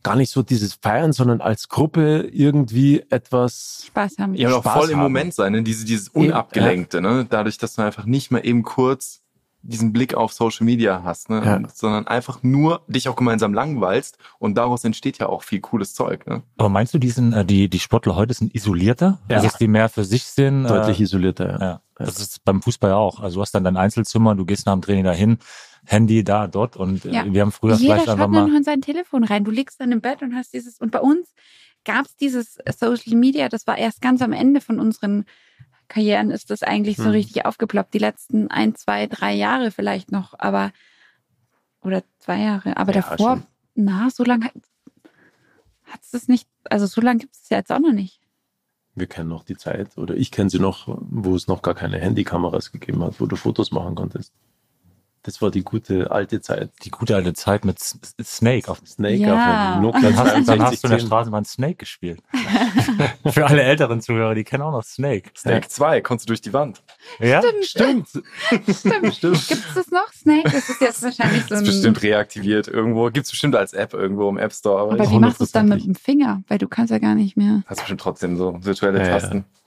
gar 0.04 0.16
nicht 0.16 0.32
so 0.32 0.44
dieses 0.44 0.76
Feiern, 0.76 1.12
sondern 1.12 1.42
als 1.42 1.70
Gruppe 1.70 2.30
irgendwie 2.32 3.04
etwas 3.10 3.84
Spaß 3.88 4.18
haben. 4.20 4.36
Ja, 4.36 4.56
auch 4.56 4.64
voll 4.64 4.84
haben. 4.84 4.92
im 4.92 5.00
Moment 5.00 5.34
sein, 5.34 5.54
ne? 5.54 5.64
Diese, 5.64 5.86
dieses 5.86 6.10
Unabgelenkte, 6.10 7.02
ne? 7.02 7.26
Dadurch, 7.30 7.58
dass 7.58 7.76
du 7.76 7.82
einfach 7.82 8.06
nicht 8.06 8.32
mal 8.32 8.46
eben 8.46 8.64
kurz 8.64 9.22
diesen 9.62 9.92
Blick 9.92 10.14
auf 10.14 10.34
Social 10.34 10.66
Media 10.66 11.04
hast, 11.04 11.30
ne? 11.30 11.42
Ja. 11.44 11.62
sondern 11.74 12.08
einfach 12.08 12.42
nur 12.44 12.82
dich 12.88 13.10
auch 13.10 13.16
gemeinsam 13.16 13.54
langweilst 13.54 14.18
und 14.40 14.56
daraus 14.56 14.84
entsteht 14.84 15.18
ja 15.18 15.28
auch 15.28 15.44
viel 15.44 15.60
cooles 15.60 15.94
Zeug. 15.94 16.26
Ne? 16.28 16.44
Aber 16.58 16.70
meinst 16.70 16.94
du, 16.94 17.00
die, 17.00 17.10
sind, 17.10 17.34
äh, 17.34 17.44
die, 17.44 17.70
die 17.70 17.80
Sportler 17.80 18.16
heute 18.16 18.34
sind 18.34 18.56
isolierter? 18.56 19.20
Ja. 19.30 19.38
Also, 19.38 19.48
dass 19.50 19.58
die 19.58 19.68
mehr 19.68 19.90
für 19.90 20.06
sich 20.06 20.24
sind? 20.24 20.64
Deutlich 20.66 21.00
äh, 21.00 21.04
isolierter, 21.04 21.52
ja. 21.52 21.60
ja. 21.60 21.82
Das 21.96 22.20
ist 22.20 22.46
beim 22.46 22.62
Fußball 22.62 22.94
auch. 22.94 23.20
Also 23.20 23.36
du 23.36 23.42
hast 23.42 23.54
dann 23.56 23.64
dein 23.64 23.78
Einzelzimmer, 23.78 24.36
du 24.36 24.46
gehst 24.46 24.68
nach 24.68 24.74
dem 24.74 24.82
Training 24.82 25.04
dahin, 25.04 25.38
Handy 25.86 26.24
da, 26.24 26.48
dort 26.48 26.78
und 26.78 27.06
äh, 27.06 27.12
ja. 27.12 27.26
wir 27.26 27.42
haben 27.42 27.52
früher 27.52 27.76
Jeder 27.76 27.96
vielleicht 27.96 28.10
einfach 28.10 28.28
mal... 28.28 28.46
Jeder 28.46 28.58
in 28.58 28.64
sein 28.64 28.82
Telefon 28.82 29.24
rein. 29.24 29.44
Du 29.44 29.52
liegst 29.52 29.82
dann 29.82 29.92
im 29.92 30.02
Bett 30.02 30.22
und 30.22 30.36
hast 30.36 30.54
dieses... 30.54 30.80
Und 30.80 30.92
bei 30.92 31.00
uns 31.00 31.34
gab 31.84 32.06
es 32.06 32.16
dieses 32.16 32.58
Social 32.78 33.16
Media, 33.16 33.50
das 33.50 33.66
war 33.66 33.78
erst 33.78 34.02
ganz 34.02 34.22
am 34.22 34.34
Ende 34.34 34.62
von 34.62 34.80
unseren 34.80 35.26
Karrieren 35.88 36.32
ist 36.32 36.50
das 36.50 36.64
eigentlich 36.64 36.98
so 36.98 37.06
hm. 37.06 37.12
richtig 37.12 37.46
aufgeploppt. 37.46 37.94
Die 37.94 38.00
letzten 38.00 38.50
ein, 38.50 38.76
zwei, 38.76 39.08
drei 39.08 39.34
Jahre 39.34 39.72
vielleicht 39.72 40.12
noch, 40.12 40.34
aber... 40.38 40.72
Oder 41.82 42.04
zwei 42.20 42.40
Jahre. 42.40 42.76
Aber 42.76 42.94
ja, 42.94 43.02
davor, 43.02 43.38
schon. 43.38 43.44
na, 43.76 44.10
so 44.10 44.24
lange 44.24 44.46
hat 44.46 46.02
es 46.02 46.12
das 46.12 46.28
nicht... 46.28 46.50
Also 46.70 46.86
so 46.86 47.02
lange 47.02 47.20
gibt 47.20 47.36
es 47.36 47.50
ja 47.50 47.58
jetzt 47.58 47.72
auch 47.72 47.80
noch 47.80 47.94
nicht. 47.94 48.20
Wir 48.96 49.08
kennen 49.08 49.30
noch 49.30 49.44
die 49.44 49.56
Zeit, 49.56 49.98
oder 49.98 50.16
ich 50.16 50.32
kenne 50.32 50.50
sie 50.50 50.60
noch, 50.60 50.88
wo 51.00 51.36
es 51.36 51.48
noch 51.48 51.62
gar 51.62 51.76
keine 51.76 52.00
Handykameras 52.00 52.72
gegeben 52.72 53.04
hat, 53.04 53.22
wo 53.22 53.28
du 53.28 53.36
Fotos 53.36 53.72
machen 53.72 53.96
konntest. 53.96 54.34
Das 55.24 55.42
war 55.42 55.52
die 55.52 55.64
gute 55.64 56.10
alte 56.12 56.40
Zeit. 56.40 56.72
Die 56.84 56.90
gute 56.90 57.16
alte 57.16 57.34
Zeit 57.34 57.66
mit 57.66 57.80
Snake 57.80 58.72
auf 58.72 58.80
Snake 58.86 59.16
ja. 59.16 59.74
auf 59.74 59.76
dem 59.76 59.82
Nokia. 59.82 60.02
Dann 60.02 60.18
hast, 60.18 60.48
dann 60.48 60.62
hast 60.62 60.84
du 60.84 60.88
in 60.88 60.92
der 60.92 61.00
Straßenbahn 61.00 61.44
Snake 61.46 61.76
gespielt. 61.76 62.22
Für 63.26 63.46
alle 63.46 63.62
älteren 63.64 64.02
Zuhörer, 64.02 64.36
die 64.36 64.44
kennen 64.44 64.64
auch 64.64 64.72
noch 64.72 64.84
Snake. 64.84 65.32
Snake 65.36 65.68
2, 65.68 66.02
kommst 66.02 66.26
du 66.26 66.28
durch 66.28 66.42
die 66.42 66.54
Wand. 66.54 66.82
Ja, 67.20 67.42
stimmt. 67.62 67.66
Stimmt. 67.66 68.10
stimmt. 69.14 69.48
Gibt 69.48 69.66
es 69.68 69.74
das 69.76 69.92
noch, 69.92 70.12
Snake? 70.14 70.50
Das 70.50 70.70
ist 70.70 70.82
jetzt 70.82 71.04
wahrscheinlich 71.04 71.44
so 71.46 71.56
ein... 71.56 71.60
Das 71.66 71.70
ist 71.70 71.82
bestimmt 71.82 72.04
reaktiviert 72.04 72.68
irgendwo. 72.68 73.06
Gibt 73.06 73.26
es 73.26 73.32
bestimmt 73.32 73.56
als 73.56 73.74
App 73.74 73.94
irgendwo 73.94 74.30
im 74.30 74.38
App 74.38 74.54
Store. 74.54 74.82
Aber, 74.82 74.94
aber 74.94 75.12
wie 75.12 75.20
machst 75.20 75.40
du 75.40 75.44
es 75.44 75.52
dann 75.52 75.68
mit 75.68 75.84
dem 75.84 75.96
Finger? 75.96 76.44
Weil 76.48 76.58
du 76.58 76.68
kannst 76.68 76.92
ja 76.92 77.00
gar 77.00 77.16
nicht 77.16 77.36
mehr... 77.36 77.64
Hast 77.66 77.80
bestimmt 77.80 78.02
trotzdem 78.02 78.38
so 78.38 78.58
virtuelle 78.64 79.00
ja, 79.00 79.10
Tasten. 79.10 79.38
Ja. 79.38 79.67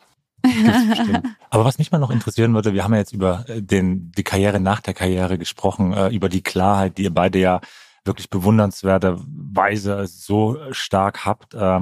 Aber 1.50 1.64
was 1.64 1.78
mich 1.78 1.90
mal 1.92 1.98
noch 1.98 2.10
interessieren 2.10 2.54
würde, 2.54 2.72
wir 2.72 2.84
haben 2.84 2.92
ja 2.92 3.00
jetzt 3.00 3.12
über 3.12 3.44
äh, 3.48 3.62
den, 3.62 4.12
die 4.12 4.22
Karriere 4.22 4.60
nach 4.60 4.80
der 4.80 4.94
Karriere 4.94 5.38
gesprochen, 5.38 5.92
äh, 5.92 6.08
über 6.08 6.28
die 6.28 6.42
Klarheit, 6.42 6.98
die 6.98 7.04
ihr 7.04 7.14
beide 7.14 7.38
ja 7.38 7.60
wirklich 8.04 8.30
bewundernswerterweise 8.30 10.06
so 10.06 10.58
stark 10.70 11.24
habt. 11.24 11.54
Äh, 11.54 11.80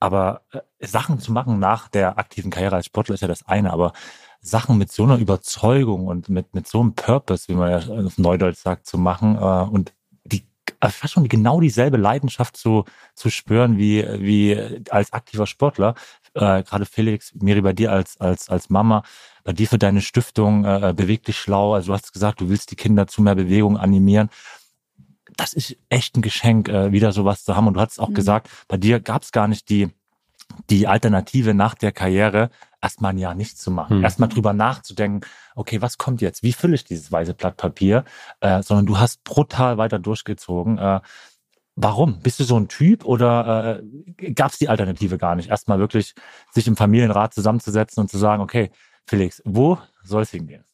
aber 0.00 0.42
Sachen 0.80 1.20
zu 1.20 1.32
machen 1.32 1.58
nach 1.60 1.88
der 1.88 2.18
aktiven 2.18 2.50
Karriere 2.50 2.76
als 2.76 2.86
Sportler 2.86 3.14
ist 3.14 3.20
ja 3.20 3.28
das 3.28 3.46
eine, 3.46 3.72
aber 3.72 3.92
Sachen 4.40 4.76
mit 4.76 4.90
so 4.90 5.04
einer 5.04 5.18
Überzeugung 5.18 6.08
und 6.08 6.28
mit, 6.28 6.54
mit 6.54 6.66
so 6.66 6.80
einem 6.80 6.94
Purpose, 6.94 7.46
wie 7.46 7.54
man 7.54 7.70
ja 7.70 8.04
auf 8.04 8.18
Neudeutsch 8.18 8.58
sagt, 8.58 8.86
zu 8.86 8.98
machen 8.98 9.38
und 9.38 9.94
die 10.84 10.92
fast 10.92 11.14
schon 11.14 11.28
genau 11.28 11.60
dieselbe 11.60 11.96
Leidenschaft 11.96 12.56
zu, 12.56 12.84
zu 13.14 13.30
spüren 13.30 13.78
wie, 13.78 14.04
wie 14.18 14.82
als 14.90 15.12
aktiver 15.12 15.46
Sportler, 15.46 15.94
äh, 16.34 16.62
gerade 16.62 16.86
Felix, 16.86 17.34
Miri, 17.34 17.60
bei 17.60 17.72
dir 17.72 17.92
als, 17.92 18.20
als, 18.20 18.48
als 18.48 18.70
Mama, 18.70 19.02
bei 19.44 19.52
dir 19.52 19.68
für 19.68 19.78
deine 19.78 20.00
Stiftung 20.00 20.64
äh, 20.64 20.94
Beweg 20.96 21.24
dich 21.24 21.38
schlau. 21.38 21.74
Also 21.74 21.88
du 21.88 21.92
hast 21.94 22.12
gesagt, 22.12 22.40
du 22.40 22.48
willst 22.48 22.70
die 22.70 22.76
Kinder 22.76 23.06
zu 23.06 23.22
mehr 23.22 23.34
Bewegung 23.34 23.76
animieren. 23.76 24.30
Das 25.36 25.52
ist 25.52 25.76
echt 25.88 26.16
ein 26.16 26.22
Geschenk, 26.22 26.68
äh, 26.68 26.92
wieder 26.92 27.12
sowas 27.12 27.44
zu 27.44 27.56
haben. 27.56 27.66
Und 27.66 27.74
du 27.74 27.80
hast 27.80 27.98
auch 27.98 28.10
mhm. 28.10 28.14
gesagt, 28.14 28.48
bei 28.68 28.76
dir 28.76 29.00
gab 29.00 29.22
es 29.22 29.32
gar 29.32 29.48
nicht 29.48 29.68
die, 29.68 29.88
die 30.70 30.86
Alternative 30.86 31.54
nach 31.54 31.74
der 31.74 31.92
Karriere, 31.92 32.50
erstmal 32.80 33.12
ein 33.12 33.18
Jahr 33.18 33.34
nichts 33.34 33.60
zu 33.60 33.70
machen. 33.70 33.98
Mhm. 33.98 34.04
Erstmal 34.04 34.28
drüber 34.28 34.52
nachzudenken, 34.52 35.26
okay, 35.54 35.82
was 35.82 35.98
kommt 35.98 36.20
jetzt? 36.20 36.42
Wie 36.42 36.52
fülle 36.52 36.74
ich 36.74 36.84
dieses 36.84 37.12
weiße 37.12 37.34
Blatt 37.34 37.56
Papier? 37.56 38.04
Äh, 38.40 38.62
sondern 38.62 38.86
du 38.86 38.98
hast 38.98 39.22
brutal 39.24 39.78
weiter 39.78 39.98
durchgezogen. 39.98 40.78
Äh, 40.78 41.00
Warum? 41.74 42.20
Bist 42.20 42.38
du 42.38 42.44
so 42.44 42.58
ein 42.58 42.68
Typ 42.68 43.04
oder 43.04 43.80
äh, 44.18 44.32
gab 44.32 44.52
es 44.52 44.58
die 44.58 44.68
Alternative 44.68 45.16
gar 45.16 45.34
nicht? 45.36 45.48
Erstmal 45.48 45.78
wirklich 45.78 46.14
sich 46.50 46.66
im 46.66 46.76
Familienrat 46.76 47.32
zusammenzusetzen 47.32 48.02
und 48.02 48.10
zu 48.10 48.18
sagen, 48.18 48.42
okay, 48.42 48.70
Felix, 49.06 49.40
wo 49.46 49.78
soll 50.02 50.22
es 50.22 50.30
hingehen? 50.30 50.64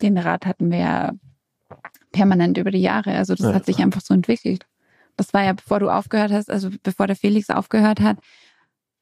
Den 0.00 0.16
Rat 0.16 0.46
hatten 0.46 0.70
wir 0.70 0.78
ja 0.78 1.12
permanent 2.12 2.58
über 2.58 2.70
die 2.70 2.80
Jahre. 2.80 3.16
Also 3.16 3.34
das 3.34 3.46
ja. 3.46 3.54
hat 3.54 3.66
sich 3.66 3.78
einfach 3.78 4.00
so 4.00 4.14
entwickelt. 4.14 4.66
Das 5.16 5.34
war 5.34 5.42
ja, 5.42 5.52
bevor 5.52 5.80
du 5.80 5.90
aufgehört 5.90 6.30
hast, 6.30 6.48
also 6.48 6.70
bevor 6.84 7.08
der 7.08 7.16
Felix 7.16 7.50
aufgehört 7.50 8.00
hat, 8.00 8.18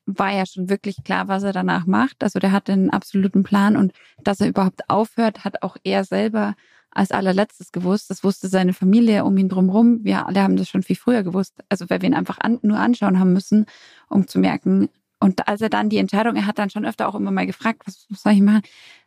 war 0.07 0.33
ja 0.33 0.47
schon 0.47 0.71
wirklich 0.71 1.03
klar, 1.05 1.29
was 1.29 1.43
er 1.43 1.53
danach 1.53 1.87
macht. 1.87 2.23
Also 2.23 2.39
der 2.39 2.53
hatte 2.53 2.73
einen 2.73 2.91
absoluten 2.91 3.43
Plan 3.43 3.77
und 3.77 3.93
dass 4.23 4.41
er 4.41 4.49
überhaupt 4.49 4.89
aufhört, 4.89 5.45
hat 5.45 5.63
auch 5.63 5.77
er 5.83 6.05
selber 6.05 6.55
als 6.91 7.11
allerletztes 7.11 7.73
gewusst. 7.73 8.09
Das 8.09 8.25
wusste 8.25 8.49
seine 8.49 8.73
Familie 8.73 9.25
um 9.25 9.37
ihn 9.37 9.49
drumherum. 9.49 10.05
Wir 10.05 10.27
alle 10.27 10.43
haben 10.43 10.57
das 10.57 10.69
schon 10.69 10.83
viel 10.83 10.97
früher 10.97 11.23
gewusst. 11.23 11.55
Also 11.69 11.91
weil 11.91 12.01
wir 12.01 12.09
ihn 12.09 12.15
einfach 12.15 12.39
an, 12.39 12.59
nur 12.63 12.79
anschauen 12.79 13.19
haben 13.19 13.33
müssen, 13.33 13.67
um 14.09 14.27
zu 14.27 14.39
merken. 14.39 14.89
Und 15.21 15.49
als 15.49 15.61
er 15.61 15.69
dann 15.69 15.91
die 15.91 15.99
Entscheidung, 15.99 16.37
er 16.37 16.47
hat 16.47 16.59
dann 16.59 16.71
schon 16.71 16.87
öfter 16.87 17.09
auch 17.09 17.15
immer 17.15 17.31
mal 17.31 17.47
gefragt, 17.47 17.83
was, 17.85 18.07
soll 18.09 18.33
ich 18.33 18.41
machen? 18.41 18.63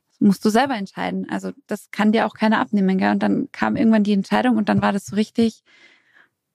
Das 0.08 0.20
musst 0.20 0.44
du 0.46 0.50
selber 0.50 0.76
entscheiden. 0.76 1.28
Also 1.30 1.52
das 1.68 1.92
kann 1.92 2.12
dir 2.12 2.26
auch 2.26 2.34
keiner 2.34 2.60
abnehmen. 2.60 2.98
Gell? 2.98 3.12
Und 3.12 3.24
dann 3.24 3.50
kam 3.52 3.76
irgendwann 3.76 4.04
die 4.04 4.14
Entscheidung 4.14 4.58
und 4.58 4.70
dann 4.70 4.82
war 4.82 4.92
das 4.92 5.06
so 5.08 5.16
richtig, 5.16 5.64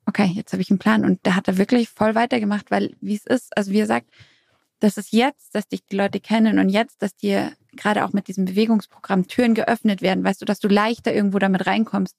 okay, 0.07 0.27
jetzt 0.27 0.53
habe 0.53 0.63
ich 0.63 0.71
einen 0.71 0.79
Plan. 0.79 1.05
Und 1.05 1.21
da 1.23 1.35
hat 1.35 1.49
er 1.49 1.57
wirklich 1.57 1.89
voll 1.89 2.15
weitergemacht, 2.15 2.71
weil 2.71 2.95
wie 3.01 3.15
es 3.15 3.27
ist, 3.27 3.57
also 3.57 3.73
wie 3.73 3.81
er 3.81 3.87
sagt, 3.87 4.09
das 4.85 4.99
ist 4.99 5.13
jetzt, 5.13 5.55
dass 5.55 5.67
dich 5.67 5.87
die 5.87 5.97
Leute 5.97 6.21
kennen 6.21 6.59
und 6.59 6.69
jetzt, 6.69 7.01
dass 7.01 7.17
dir 7.17 7.53
gerade 7.73 8.05
auch 8.05 8.13
mit 8.13 8.29
diesem 8.29 8.45
Bewegungsprogramm 8.45 9.27
Türen 9.27 9.55
geöffnet 9.55 10.03
werden, 10.03 10.23
weißt 10.23 10.43
du, 10.43 10.45
dass 10.45 10.61
du 10.61 10.69
leichter 10.69 11.15
irgendwo 11.15 11.39
damit 11.39 11.67
reinkommst, 11.67 12.19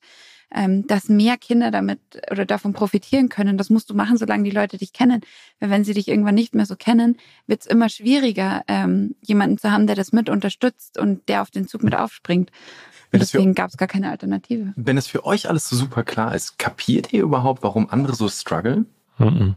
ähm, 0.51 0.87
dass 0.87 1.07
mehr 1.07 1.37
Kinder 1.37 1.69
damit 1.69 1.99
oder 2.31 2.43
davon 2.45 2.73
profitieren 2.73 3.29
können. 3.29 3.59
Das 3.59 3.69
musst 3.69 3.91
du 3.91 3.93
machen, 3.93 4.17
solange 4.17 4.43
die 4.43 4.51
Leute 4.51 4.79
dich 4.79 4.93
kennen. 4.93 5.21
Weil 5.59 5.69
wenn 5.69 5.83
sie 5.83 5.93
dich 5.93 6.07
irgendwann 6.07 6.33
nicht 6.33 6.55
mehr 6.55 6.65
so 6.65 6.75
kennen, 6.75 7.17
wird 7.45 7.61
es 7.61 7.67
immer 7.67 7.87
schwieriger, 7.87 8.63
ähm, 8.67 9.13
jemanden 9.21 9.59
zu 9.59 9.71
haben, 9.71 9.85
der 9.85 9.95
das 9.95 10.11
mit 10.11 10.27
unterstützt 10.27 10.97
und 10.97 11.29
der 11.29 11.43
auf 11.43 11.51
den 11.51 11.67
Zug 11.67 11.83
mit 11.83 11.93
aufspringt. 11.93 12.49
Und 13.13 13.21
deswegen 13.21 13.53
gab 13.53 13.69
es 13.69 13.77
gar 13.77 13.87
keine 13.87 14.09
Alternative. 14.09 14.73
Wenn 14.75 14.97
es 14.97 15.05
für 15.05 15.23
euch 15.23 15.47
alles 15.47 15.69
so 15.69 15.75
super 15.75 16.03
klar 16.03 16.33
ist, 16.33 16.57
kapiert 16.57 17.13
ihr 17.13 17.21
überhaupt, 17.21 17.61
warum 17.61 17.91
andere 17.91 18.15
so 18.15 18.27
strugglen? 18.27 18.87
Mhm. 19.19 19.55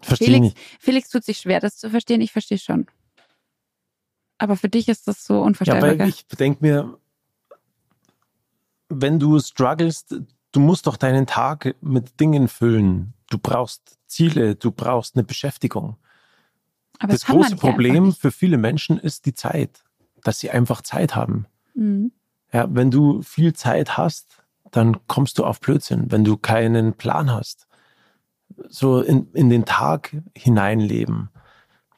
Verstehe 0.00 0.28
Felix, 0.28 0.42
nicht. 0.42 0.58
Felix 0.78 1.08
tut 1.10 1.24
sich 1.24 1.38
schwer, 1.38 1.60
das 1.60 1.76
zu 1.76 1.90
verstehen. 1.90 2.20
Ich 2.20 2.32
verstehe 2.32 2.58
schon. 2.58 2.86
Aber 4.38 4.56
für 4.56 4.68
dich 4.68 4.88
ist 4.88 5.08
das 5.08 5.24
so 5.24 5.42
unvorstellbar. 5.42 5.92
Ja, 5.92 5.98
weil 5.98 6.08
ich 6.08 6.26
denke 6.26 6.64
mir, 6.64 6.98
wenn 8.88 9.18
du 9.18 9.38
strugglest, 9.40 10.14
du 10.52 10.60
musst 10.60 10.86
doch 10.86 10.96
deinen 10.96 11.26
Tag 11.26 11.74
mit 11.80 12.20
Dingen 12.20 12.48
füllen. 12.48 13.14
Du 13.30 13.38
brauchst 13.38 13.98
Ziele, 14.06 14.54
du 14.54 14.70
brauchst 14.70 15.16
eine 15.16 15.24
Beschäftigung. 15.24 15.96
Aber 16.98 17.12
das 17.12 17.26
große 17.26 17.56
Problem 17.56 18.12
für 18.12 18.30
viele 18.30 18.56
Menschen 18.56 18.98
ist 18.98 19.26
die 19.26 19.34
Zeit, 19.34 19.84
dass 20.22 20.40
sie 20.40 20.50
einfach 20.50 20.82
Zeit 20.82 21.14
haben. 21.14 21.46
Mhm. 21.74 22.12
Ja, 22.52 22.66
wenn 22.70 22.90
du 22.90 23.22
viel 23.22 23.52
Zeit 23.52 23.96
hast, 23.96 24.42
dann 24.70 25.06
kommst 25.06 25.38
du 25.38 25.44
auf 25.44 25.60
Blödsinn. 25.60 26.10
Wenn 26.10 26.24
du 26.24 26.36
keinen 26.36 26.94
Plan 26.94 27.30
hast, 27.30 27.67
so 28.68 29.00
in, 29.00 29.32
in 29.32 29.50
den 29.50 29.64
Tag 29.64 30.16
hineinleben, 30.34 31.30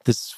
das, 0.05 0.37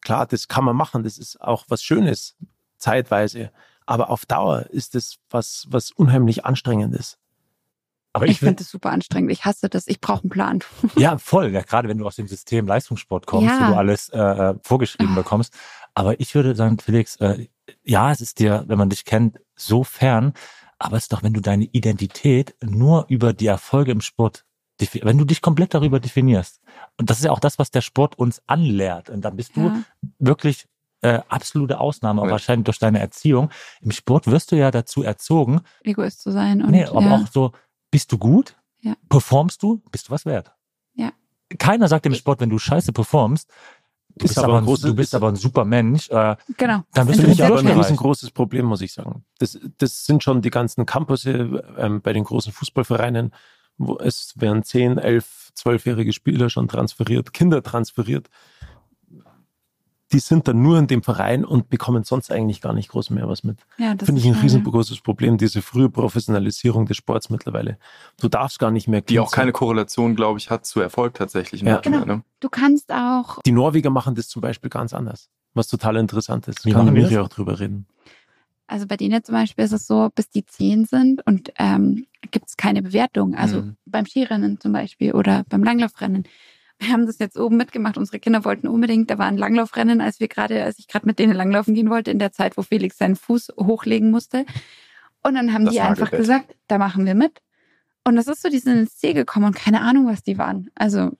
klar, 0.00 0.26
das 0.26 0.48
kann 0.48 0.64
man 0.64 0.76
machen. 0.76 1.02
Das 1.02 1.18
ist 1.18 1.40
auch 1.40 1.64
was 1.68 1.82
Schönes, 1.82 2.36
zeitweise. 2.76 3.50
Aber 3.86 4.10
auf 4.10 4.26
Dauer 4.26 4.66
ist 4.70 4.94
es 4.94 5.18
was, 5.30 5.66
was 5.70 5.90
unheimlich 5.90 6.44
anstrengendes. 6.44 7.18
Aber 8.12 8.26
ich, 8.26 8.32
ich 8.32 8.38
finde 8.40 8.56
das 8.56 8.70
super 8.70 8.90
anstrengend. 8.90 9.30
Ich 9.30 9.44
hasse 9.44 9.68
das. 9.68 9.86
Ich 9.86 10.00
brauche 10.00 10.22
einen 10.22 10.30
Plan. 10.30 10.60
Ja, 10.96 11.18
voll. 11.18 11.52
Ja, 11.52 11.62
gerade 11.62 11.88
wenn 11.88 11.98
du 11.98 12.06
aus 12.06 12.16
dem 12.16 12.26
System 12.26 12.66
Leistungssport 12.66 13.26
kommst, 13.26 13.48
ja. 13.48 13.68
wo 13.68 13.72
du 13.72 13.78
alles 13.78 14.08
äh, 14.08 14.18
äh 14.18 14.54
vorgeschrieben 14.62 15.12
oh. 15.12 15.16
bekommst. 15.16 15.54
Aber 15.94 16.18
ich 16.20 16.34
würde 16.34 16.54
sagen, 16.54 16.78
Felix, 16.78 17.16
äh, 17.16 17.48
ja, 17.84 18.10
es 18.10 18.20
ist 18.20 18.38
dir, 18.38 18.64
wenn 18.66 18.78
man 18.78 18.88
dich 18.88 19.04
kennt, 19.04 19.38
so 19.54 19.84
fern. 19.84 20.32
Aber 20.78 20.96
es 20.96 21.04
ist 21.04 21.12
doch, 21.12 21.22
wenn 21.22 21.32
du 21.32 21.40
deine 21.40 21.64
Identität 21.64 22.54
nur 22.62 23.06
über 23.08 23.32
die 23.32 23.46
Erfolge 23.46 23.92
im 23.92 24.00
Sport, 24.00 24.44
wenn 25.02 25.18
du 25.18 25.24
dich 25.24 25.42
komplett 25.42 25.74
darüber 25.74 26.00
definierst. 26.00 26.60
Und 26.96 27.10
das 27.10 27.18
ist 27.18 27.24
ja 27.24 27.30
auch 27.32 27.40
das, 27.40 27.58
was 27.58 27.70
der 27.70 27.80
Sport 27.80 28.18
uns 28.18 28.42
anlehrt. 28.46 29.10
Und 29.10 29.22
dann 29.22 29.36
bist 29.36 29.56
ja. 29.56 29.62
du 29.64 29.84
wirklich 30.18 30.66
äh, 31.00 31.20
absolute 31.28 31.78
Ausnahme, 31.80 32.20
aber 32.20 32.28
ja. 32.28 32.32
wahrscheinlich 32.32 32.64
durch 32.64 32.78
deine 32.78 32.98
Erziehung. 33.00 33.50
Im 33.80 33.90
Sport 33.90 34.26
wirst 34.26 34.52
du 34.52 34.56
ja 34.56 34.70
dazu 34.70 35.02
erzogen, 35.02 35.60
Egoist 35.84 36.22
zu 36.22 36.32
sein. 36.32 36.62
Und, 36.62 36.70
nee, 36.70 36.84
aber 36.84 37.02
ja. 37.02 37.16
auch 37.16 37.26
so, 37.28 37.52
bist 37.90 38.10
du 38.12 38.18
gut? 38.18 38.56
Ja. 38.80 38.94
Performst 39.08 39.62
du? 39.62 39.82
Bist 39.90 40.08
du 40.08 40.12
was 40.12 40.26
wert? 40.26 40.52
Ja. 40.94 41.12
Keiner 41.58 41.88
sagt 41.88 42.06
im 42.06 42.14
Sport, 42.14 42.40
wenn 42.40 42.50
du 42.50 42.58
scheiße 42.58 42.92
performst, 42.92 43.48
du 44.08 44.26
bist, 44.26 44.38
aber, 44.38 44.58
ein, 44.58 44.64
großes, 44.64 44.84
du 44.84 44.94
bist 44.94 45.14
aber 45.14 45.28
ein 45.28 45.36
super 45.36 45.64
Mensch. 45.64 46.10
Äh, 46.10 46.36
genau. 46.56 46.82
Dann 46.92 47.06
bist 47.06 47.22
du 47.22 47.28
nicht 47.28 47.42
aber 47.42 47.58
ein 47.58 47.66
riesengroßes 47.66 48.30
Problem, 48.32 48.66
muss 48.66 48.80
ich 48.80 48.92
sagen. 48.92 49.24
Das, 49.38 49.58
das 49.78 50.04
sind 50.04 50.22
schon 50.22 50.42
die 50.42 50.50
ganzen 50.50 50.86
Campusse 50.86 51.62
ähm, 51.76 52.00
bei 52.02 52.12
den 52.12 52.24
großen 52.24 52.52
Fußballvereinen, 52.52 53.32
es 54.00 54.34
werden 54.36 54.62
10, 54.62 54.98
11, 54.98 55.52
12-jährige 55.56 56.12
Spieler 56.12 56.50
schon 56.50 56.68
transferiert, 56.68 57.32
Kinder 57.32 57.62
transferiert 57.62 58.28
die 60.12 60.20
sind 60.20 60.48
dann 60.48 60.62
nur 60.62 60.78
in 60.78 60.86
dem 60.86 61.02
Verein 61.02 61.44
und 61.44 61.68
bekommen 61.68 62.02
sonst 62.04 62.30
eigentlich 62.30 62.60
gar 62.60 62.72
nicht 62.72 62.88
groß 62.88 63.10
mehr 63.10 63.28
was 63.28 63.44
mit. 63.44 63.58
Ja, 63.76 63.94
das 63.94 64.06
Finde 64.06 64.20
ich 64.20 64.26
ein 64.26 64.34
riesengroßes 64.34 65.00
Problem, 65.00 65.36
diese 65.36 65.60
frühe 65.60 65.90
Professionalisierung 65.90 66.86
des 66.86 66.96
Sports 66.96 67.28
mittlerweile. 67.28 67.78
Du 68.20 68.28
darfst 68.28 68.58
gar 68.58 68.70
nicht 68.70 68.88
mehr. 68.88 69.02
Die 69.02 69.20
auch 69.20 69.30
keine 69.30 69.52
Korrelation, 69.52 70.16
glaube 70.16 70.38
ich, 70.38 70.50
hat 70.50 70.64
zu 70.64 70.80
Erfolg 70.80 71.14
tatsächlich. 71.14 71.60
Ja. 71.60 71.78
Genau. 71.78 72.04
Ne? 72.04 72.22
Du 72.40 72.48
kannst 72.48 72.90
auch. 72.90 73.40
Die 73.42 73.52
Norweger 73.52 73.90
machen 73.90 74.14
das 74.14 74.28
zum 74.28 74.40
Beispiel 74.40 74.70
ganz 74.70 74.94
anders, 74.94 75.28
was 75.52 75.68
total 75.68 75.96
interessant 75.96 76.48
ist. 76.48 76.64
Wie 76.64 76.72
Kann 76.72 76.92
Miri 76.92 77.18
auch 77.18 77.28
drüber 77.28 77.60
reden. 77.60 77.86
Also 78.68 78.86
bei 78.86 78.96
denen 78.96 79.24
zum 79.24 79.34
Beispiel 79.34 79.64
ist 79.64 79.72
es 79.72 79.86
so, 79.86 80.10
bis 80.14 80.30
die 80.30 80.46
zehn 80.46 80.84
sind 80.84 81.26
und 81.26 81.52
ähm, 81.58 82.06
gibt 82.30 82.48
es 82.48 82.56
keine 82.56 82.82
Bewertung. 82.82 83.34
Also 83.34 83.62
mhm. 83.62 83.76
beim 83.86 84.06
Skirennen 84.06 84.60
zum 84.60 84.72
Beispiel 84.72 85.12
oder 85.12 85.44
beim 85.48 85.64
Langlaufrennen 85.64 86.24
wir 86.78 86.90
haben 86.90 87.06
das 87.06 87.18
jetzt 87.18 87.38
oben 87.38 87.56
mitgemacht. 87.56 87.96
Unsere 87.96 88.20
Kinder 88.20 88.44
wollten 88.44 88.68
unbedingt, 88.68 89.10
da 89.10 89.18
war 89.18 89.26
ein 89.26 89.36
Langlaufrennen, 89.36 90.00
als 90.00 90.20
wir 90.20 90.28
gerade, 90.28 90.62
als 90.62 90.78
ich 90.78 90.86
gerade 90.86 91.06
mit 91.06 91.18
denen 91.18 91.34
langlaufen 91.34 91.74
gehen 91.74 91.90
wollte, 91.90 92.10
in 92.10 92.18
der 92.18 92.32
Zeit, 92.32 92.56
wo 92.56 92.62
Felix 92.62 92.98
seinen 92.98 93.16
Fuß 93.16 93.54
hochlegen 93.58 94.10
musste. 94.10 94.46
Und 95.22 95.34
dann 95.34 95.52
haben 95.52 95.64
das 95.64 95.74
die 95.74 95.80
einfach 95.80 96.10
gesagt, 96.10 96.54
da 96.68 96.78
machen 96.78 97.04
wir 97.04 97.14
mit. 97.14 97.42
Und 98.04 98.16
das 98.16 98.28
ist 98.28 98.42
so, 98.42 98.48
die 98.48 98.58
sind 98.58 98.78
ins 98.78 98.96
Ziel 98.96 99.12
gekommen 99.12 99.46
und 99.46 99.56
keine 99.56 99.80
Ahnung, 99.80 100.06
was 100.06 100.22
die 100.22 100.38
waren. 100.38 100.70
Also 100.76 101.10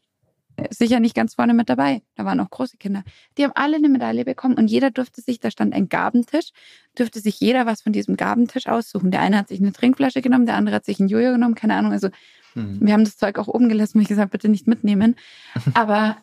sicher 0.71 1.01
nicht 1.01 1.15
ganz 1.15 1.35
vorne 1.35 1.55
mit 1.55 1.69
dabei. 1.69 2.03
Da 2.15 2.25
waren 2.25 2.41
auch 2.41 2.51
große 2.51 2.77
Kinder. 2.77 3.05
Die 3.37 3.45
haben 3.45 3.53
alle 3.55 3.77
eine 3.77 3.89
Medaille 3.89 4.25
bekommen 4.25 4.55
und 4.55 4.69
jeder 4.69 4.91
durfte 4.91 5.21
sich, 5.21 5.41
da 5.41 5.51
stand 5.51 5.75
ein 5.75 5.89
Gabentisch, 5.89 6.51
durfte 6.95 7.21
sich 7.21 7.41
jeder 7.41 7.67
was 7.67 7.83
von 7.83 7.93
diesem 7.93 8.17
Gabentisch 8.17 8.67
aussuchen. 8.67 9.11
Der 9.11 9.21
eine 9.21 9.39
hat 9.39 9.49
sich 9.49 9.61
eine 9.61 9.73
Trinkflasche 9.73 10.23
genommen, 10.23 10.47
der 10.47 10.57
andere 10.57 10.77
hat 10.77 10.85
sich 10.85 11.01
ein 11.01 11.09
Jojo 11.09 11.33
genommen, 11.33 11.55
keine 11.55 11.75
Ahnung. 11.75 11.93
Also 11.93 12.09
mhm. 12.55 12.79
wir 12.81 12.93
haben 12.93 13.05
das 13.05 13.17
Zeug 13.17 13.39
auch 13.39 13.49
oben 13.49 13.69
gelassen, 13.69 13.99
und 13.99 14.03
ich 14.03 14.09
gesagt, 14.09 14.33
bitte 14.33 14.49
nicht 14.49 14.67
mitnehmen. 14.67 15.17
Aber, 15.75 16.17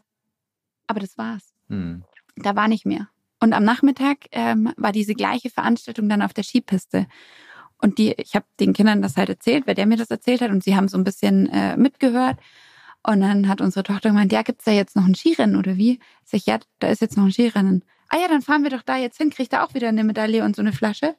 aber 0.88 1.00
das 1.00 1.18
war's. 1.18 1.54
Mhm. 1.68 2.04
Da 2.36 2.56
war 2.56 2.68
nicht 2.68 2.86
mehr. 2.86 3.10
Und 3.40 3.54
am 3.54 3.64
Nachmittag 3.64 4.18
ähm, 4.32 4.72
war 4.78 4.92
diese 4.92 5.14
gleiche 5.14 5.50
Veranstaltung 5.50 6.10
dann 6.10 6.22
auf 6.22 6.34
der 6.34 6.44
Skipiste. 6.44 7.08
Und 7.78 7.98
die, 7.98 8.14
ich 8.14 8.36
habe 8.36 8.46
den 8.60 8.74
Kindern 8.74 9.02
das 9.02 9.18
halt 9.18 9.30
erzählt, 9.30 9.68
weil 9.68 9.76
der 9.76 9.86
mir 9.86 9.98
das 9.98 10.10
erzählt 10.10 10.42
hat 10.42 10.52
und 10.52 10.64
sie 10.64 10.76
haben 10.76 10.88
so 10.88 10.98
ein 10.98 11.04
bisschen 11.04 11.48
äh, 11.50 11.78
mitgehört. 11.78 12.38
Und 13.06 13.22
dann 13.22 13.48
hat 13.48 13.62
unsere 13.62 13.84
Tochter 13.84 14.10
gemeint, 14.10 14.32
ja, 14.32 14.42
gibt's 14.42 14.66
da 14.66 14.72
jetzt 14.72 14.96
noch 14.96 15.06
ein 15.06 15.14
Skirennen 15.14 15.58
oder 15.58 15.78
wie? 15.78 16.00
Sag 16.24 16.38
ich, 16.38 16.46
ja, 16.48 16.60
da 16.80 16.88
ist 16.88 17.02
jetzt 17.02 17.18
noch 17.18 17.26
ein 17.26 17.32
Skirennen. 17.32 17.84
Ah 18.10 18.18
ja, 18.18 18.28
dann 18.28 18.42
fahren 18.42 18.64
wir 18.64 18.72
doch 18.72 18.82
da 18.82 18.98
jetzt 18.98 19.18
hin, 19.18 19.30
kriegt 19.30 19.54
er 19.54 19.64
auch 19.64 19.76
wieder 19.76 19.90
eine 19.90 20.04
Medaille 20.04 20.44
und 20.44 20.56
so 20.56 20.62
eine 20.62 20.74
Flasche? 20.74 21.16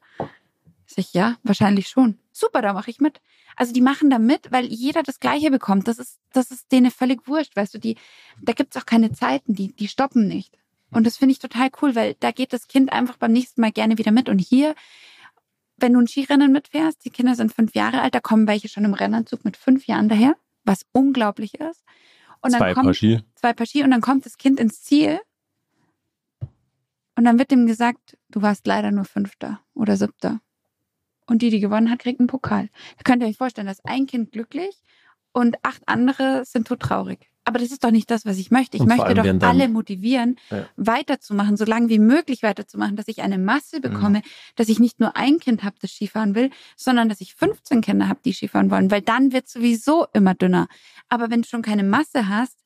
Sag 0.87 0.99
ich, 0.99 1.15
ja, 1.15 1.37
wahrscheinlich 1.45 1.89
schon. 1.89 2.19
Super, 2.33 2.61
da 2.61 2.73
mache 2.73 2.91
ich 2.91 2.99
mit. 2.99 3.21
Also 3.55 3.73
die 3.73 3.81
machen 3.81 4.11
da 4.11 4.19
mit, 4.19 4.51
weil 4.51 4.65
jeder 4.67 5.05
das 5.05 5.21
Gleiche 5.21 5.51
bekommt. 5.51 5.87
Das 5.87 5.99
ist, 5.99 6.19
das 6.33 6.51
ist 6.51 6.73
denen 6.73 6.91
völlig 6.91 7.29
wurscht, 7.29 7.55
weißt 7.55 7.75
du, 7.75 7.79
die, 7.79 7.97
da 8.43 8.53
gibt's 8.53 8.77
auch 8.77 8.87
keine 8.87 9.13
Zeiten, 9.13 9.55
die, 9.55 9.73
die 9.73 9.89
stoppen 9.89 10.27
nicht. 10.27 10.59
Und 10.91 11.07
das 11.07 11.17
finde 11.17 11.33
ich 11.33 11.39
total 11.39 11.71
cool, 11.83 11.95
weil 11.95 12.15
da 12.19 12.33
geht 12.33 12.53
das 12.53 12.67
Kind 12.67 12.93
einfach 12.93 13.17
beim 13.17 13.33
nächsten 13.33 13.61
Mal 13.61 13.73
gerne 13.73 13.97
wieder 13.97 14.11
mit. 14.11 14.29
Und 14.29 14.41
hier, 14.41 14.75
wenn 15.77 15.93
du 15.93 16.01
ein 16.01 16.09
Skirennen 16.09 16.51
mitfährst, 16.51 17.05
die 17.05 17.11
Kinder 17.11 17.37
sind 17.37 17.55
fünf 17.55 17.75
Jahre 17.75 18.03
alt, 18.03 18.15
da 18.15 18.21
kommen 18.21 18.49
welche 18.49 18.69
schon 18.69 18.85
im 18.85 18.95
Rennanzug 18.95 19.45
mit 19.45 19.57
fünf 19.57 19.87
Jahren 19.87 20.09
daher 20.09 20.37
was 20.67 20.85
unglaublich 20.93 21.55
ist. 21.55 21.83
Und 22.43 22.53
dann 22.53 22.61
zwei 22.61 22.75
kommt, 22.75 22.85
Paar 22.85 22.95
Ski. 22.95 23.21
Zwei 23.35 23.53
Paar 23.55 23.67
Ski 23.67 23.83
und 23.83 23.91
dann 23.91 24.03
kommt 24.03 24.27
das 24.27 24.37
Kind 24.37 24.61
ins 24.61 24.83
Ziel 24.83 25.21
und 27.17 27.25
dann 27.25 27.39
wird 27.39 27.51
ihm 27.51 27.67
gesagt, 27.67 28.19
du 28.29 28.43
warst 28.43 28.67
leider 28.67 28.91
nur 28.91 29.07
Fünfter 29.07 29.61
oder 29.75 29.97
Siebter. 29.97 30.41
Und 31.27 31.43
die, 31.43 31.51
die 31.51 31.61
gewonnen 31.61 31.91
hat, 31.91 31.99
kriegt 31.99 32.21
einen 32.21 32.29
Pokal. 32.29 32.69
Da 32.99 33.03
könnt 33.03 33.23
ihr 33.23 33.29
euch 33.29 33.39
vorstellen, 33.39 33.67
dass 33.67 33.85
ein 33.85 34.07
Kind 34.07 34.33
glücklich 34.33 34.83
und 35.33 35.57
acht 35.63 35.83
andere 35.87 36.45
sind 36.45 36.69
todtraurig. 36.69 37.31
Aber 37.47 37.61
das 37.61 37.71
ist 37.71 37.85
doch 37.85 37.93
nicht 37.93 38.11
das, 38.11 38.27
was 38.27 38.39
ich 38.39 38.51
möchte. 38.51 38.77
Ich 38.77 38.83
und 38.83 38.89
möchte 38.89 39.15
doch 39.15 39.49
alle 39.49 39.69
motivieren, 39.69 40.35
ja. 40.51 40.67
weiterzumachen, 40.77 41.57
so 41.57 41.65
lange 41.65 41.89
wie 41.89 42.01
möglich 42.01 42.43
weiterzumachen, 42.43 42.97
dass 42.97 43.07
ich 43.07 43.23
eine 43.23 43.39
Masse 43.39 43.81
bekomme, 43.81 44.19
mhm. 44.19 44.23
dass 44.57 44.69
ich 44.69 44.81
nicht 44.81 44.99
nur 44.99 45.17
ein 45.17 45.39
Kind 45.39 45.63
habe, 45.63 45.77
das 45.81 45.93
Skifahren 45.93 46.35
will, 46.35 46.51
sondern 46.77 47.09
dass 47.09 47.21
ich 47.21 47.35
15 47.37 47.83
Kinder 47.83 48.09
habe, 48.09 48.19
die 48.25 48.33
Skifahren 48.33 48.73
wollen, 48.73 48.91
weil 48.91 49.01
dann 49.01 49.33
wird 49.33 49.49
sowieso 49.49 50.07
immer 50.13 50.35
dünner. 50.35 50.67
Aber 51.09 51.31
wenn 51.31 51.43
du 51.43 51.49
schon 51.49 51.63
keine 51.63 51.85
Masse 51.85 52.29
hast, 52.29 52.59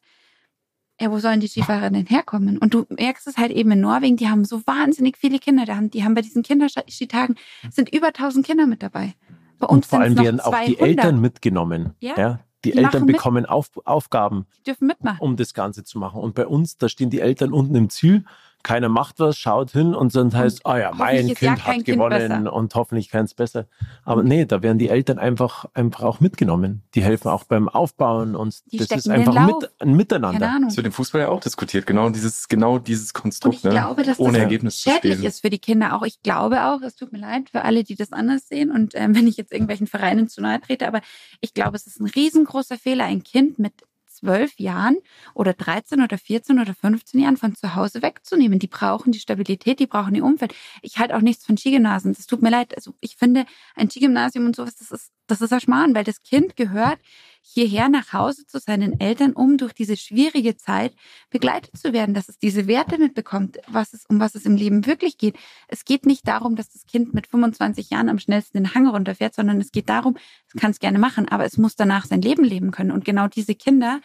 ja, 0.98 1.10
wo 1.10 1.18
sollen 1.18 1.40
die 1.40 1.48
Skifahrer 1.48 1.90
denn 1.90 2.06
herkommen? 2.06 2.56
Und 2.56 2.72
du 2.72 2.86
merkst 2.88 3.26
es 3.26 3.36
halt 3.36 3.52
eben 3.52 3.72
in 3.72 3.80
Norwegen, 3.80 4.16
die 4.16 4.28
haben 4.28 4.46
so 4.46 4.66
wahnsinnig 4.66 5.18
viele 5.18 5.38
Kinder. 5.38 5.66
Die 5.66 5.72
haben, 5.72 5.90
die 5.90 6.04
haben 6.04 6.14
bei 6.14 6.22
diesen 6.22 6.42
Kinderskitagen 6.42 7.36
sind 7.70 7.92
über 7.92 8.08
1000 8.08 8.46
Kinder 8.46 8.66
mit 8.66 8.82
dabei. 8.82 9.14
Bei 9.58 9.66
uns 9.66 9.76
und 9.76 9.86
vor 9.86 10.00
allem 10.00 10.18
werden 10.18 10.40
auch 10.40 10.58
die 10.64 10.78
Eltern 10.78 11.20
mitgenommen. 11.20 11.94
Ja. 12.00 12.16
ja 12.16 12.40
die, 12.64 12.72
die 12.72 12.78
Eltern 12.78 13.06
bekommen 13.06 13.46
Auf, 13.46 13.70
Aufgaben, 13.84 14.46
dürfen 14.66 14.86
mitmachen. 14.86 15.18
um 15.20 15.36
das 15.36 15.54
Ganze 15.54 15.84
zu 15.84 15.98
machen. 15.98 16.20
Und 16.20 16.34
bei 16.34 16.46
uns, 16.46 16.76
da 16.76 16.88
stehen 16.88 17.10
die 17.10 17.20
Eltern 17.20 17.52
unten 17.52 17.74
im 17.74 17.90
Ziel 17.90 18.24
keiner 18.62 18.88
macht 18.88 19.18
was, 19.20 19.38
schaut 19.38 19.70
hin 19.70 19.94
und 19.94 20.14
dann 20.14 20.34
heißt, 20.34 20.66
ah 20.66 20.74
oh 20.74 20.76
ja, 20.76 20.92
mein 20.94 21.26
Kind 21.28 21.40
ja 21.40 21.58
hat 21.58 21.74
kind 21.74 21.84
gewonnen 21.86 22.44
besser. 22.44 22.52
und 22.52 22.74
hoffentlich 22.74 23.08
keins 23.08 23.34
besser. 23.34 23.66
Aber 24.04 24.22
nee, 24.22 24.44
da 24.44 24.62
werden 24.62 24.78
die 24.78 24.88
Eltern 24.88 25.18
einfach, 25.18 25.66
einfach 25.74 26.02
auch 26.02 26.20
mitgenommen. 26.20 26.82
Die 26.94 27.02
helfen 27.02 27.28
auch 27.28 27.44
beim 27.44 27.68
Aufbauen 27.68 28.36
und 28.36 28.54
die 28.72 28.78
das 28.78 28.90
ist 28.90 29.08
einfach 29.08 29.46
mit, 29.46 29.70
ein 29.78 29.94
Miteinander. 29.94 30.58
Das 30.64 30.76
wird 30.76 30.86
im 30.86 30.92
Fußball 30.92 31.22
ja 31.22 31.28
auch 31.28 31.40
diskutiert, 31.40 31.86
genau 31.86 32.10
dieses, 32.10 32.48
genau 32.48 32.78
dieses 32.78 33.14
Konstrukt, 33.14 33.64
ne? 33.64 33.70
glaube, 33.70 34.02
dass 34.02 34.18
ohne 34.18 34.32
das 34.32 34.42
Ergebnis 34.42 34.80
schädlich 34.80 35.20
zu 35.20 35.26
ist 35.26 35.40
für 35.40 35.50
die 35.50 35.58
Kinder 35.58 35.96
auch. 35.96 36.02
Ich 36.02 36.22
glaube 36.22 36.64
auch, 36.64 36.82
es 36.82 36.96
tut 36.96 37.12
mir 37.12 37.20
leid 37.20 37.50
für 37.50 37.62
alle, 37.62 37.84
die 37.84 37.94
das 37.94 38.12
anders 38.12 38.48
sehen 38.48 38.70
und 38.70 38.94
äh, 38.94 39.08
wenn 39.10 39.26
ich 39.26 39.36
jetzt 39.36 39.52
irgendwelchen 39.52 39.86
Vereinen 39.86 40.28
zu 40.28 40.40
nahe 40.40 40.60
trete, 40.60 40.86
aber 40.86 41.00
ich 41.40 41.54
glaube, 41.54 41.76
es 41.76 41.86
ist 41.86 42.00
ein 42.00 42.06
riesengroßer 42.06 42.76
Fehler, 42.76 43.04
ein 43.04 43.22
Kind 43.22 43.58
mit 43.58 43.72
zwölf 44.20 44.58
Jahren 44.58 44.98
oder 45.34 45.52
13 45.52 46.02
oder 46.02 46.18
14 46.18 46.60
oder 46.60 46.74
15 46.74 47.20
Jahren 47.20 47.36
von 47.36 47.54
zu 47.54 47.74
Hause 47.74 48.02
wegzunehmen. 48.02 48.58
Die 48.58 48.66
brauchen 48.66 49.12
die 49.12 49.18
Stabilität, 49.18 49.80
die 49.80 49.86
brauchen 49.86 50.14
ihr 50.14 50.24
Umfeld. 50.24 50.54
Ich 50.82 50.98
halte 50.98 51.16
auch 51.16 51.20
nichts 51.20 51.44
von 51.44 51.56
Skigymnasien. 51.56 52.14
Das 52.14 52.26
tut 52.26 52.42
mir 52.42 52.50
leid. 52.50 52.74
Also 52.76 52.94
ich 53.00 53.16
finde, 53.16 53.46
ein 53.74 53.90
Skigymnasium 53.90 54.46
und 54.46 54.56
sowas, 54.56 54.76
das 54.76 54.90
ist, 54.90 55.12
das 55.26 55.40
ist 55.40 55.52
ein 55.52 55.60
Schmarrn, 55.60 55.94
weil 55.94 56.04
das 56.04 56.22
Kind 56.22 56.56
gehört 56.56 56.98
hierher 57.42 57.88
nach 57.88 58.12
Hause 58.12 58.46
zu 58.46 58.58
seinen 58.58 59.00
Eltern, 59.00 59.32
um 59.32 59.56
durch 59.56 59.72
diese 59.72 59.96
schwierige 59.96 60.56
Zeit 60.56 60.94
begleitet 61.30 61.76
zu 61.76 61.92
werden, 61.92 62.14
dass 62.14 62.28
es 62.28 62.38
diese 62.38 62.66
Werte 62.66 62.98
mitbekommt, 62.98 63.58
was 63.68 63.92
es, 63.92 64.06
um 64.06 64.20
was 64.20 64.34
es 64.34 64.46
im 64.46 64.56
Leben 64.56 64.86
wirklich 64.86 65.18
geht. 65.18 65.36
Es 65.68 65.84
geht 65.84 66.06
nicht 66.06 66.28
darum, 66.28 66.56
dass 66.56 66.70
das 66.70 66.86
Kind 66.86 67.14
mit 67.14 67.26
25 67.26 67.90
Jahren 67.90 68.08
am 68.08 68.18
schnellsten 68.18 68.58
den 68.58 68.74
Hang 68.74 68.86
runterfährt, 68.88 69.34
sondern 69.34 69.60
es 69.60 69.72
geht 69.72 69.88
darum, 69.88 70.16
es 70.46 70.60
kann 70.60 70.70
es 70.70 70.78
gerne 70.78 70.98
machen, 70.98 71.28
aber 71.28 71.44
es 71.44 71.56
muss 71.56 71.76
danach 71.76 72.06
sein 72.06 72.22
Leben 72.22 72.44
leben 72.44 72.70
können. 72.70 72.92
Und 72.92 73.04
genau 73.04 73.26
diese 73.26 73.54
Kinder, 73.54 74.00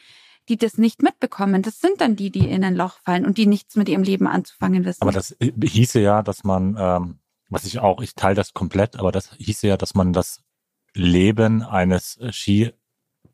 die 0.50 0.58
das 0.58 0.78
nicht 0.78 1.02
mitbekommen, 1.02 1.62
das 1.62 1.80
sind 1.80 2.02
dann 2.02 2.16
die, 2.16 2.32
die 2.32 2.48
in 2.48 2.64
ein 2.64 2.76
Loch 2.76 3.00
fallen 3.04 3.26
und 3.26 3.38
die 3.38 3.48
nichts 3.48 3.76
mit 3.76 3.90
ihrem 3.90 4.04
Leben 4.04 4.28
anzufangen 4.28 4.86
wissen. 4.86 5.02
Aber 5.02 5.12
das 5.12 5.36
hieße 5.40 6.00
ja, 6.00 6.22
dass 6.22 6.44
man, 6.44 6.76
ähm, 6.80 7.20
was 7.50 7.66
ich 7.66 7.80
auch, 7.80 8.02
ich 8.02 8.16
teile 8.16 8.36
das 8.36 8.54
komplett, 8.54 8.98
aber 8.98 9.12
das 9.12 9.34
hieße 9.38 9.68
ja, 9.68 9.78
dass 9.78 9.96
man 9.96 10.14
das 10.14 10.42
Leben 10.94 11.62
eines 11.62 12.20
Ski 12.32 12.72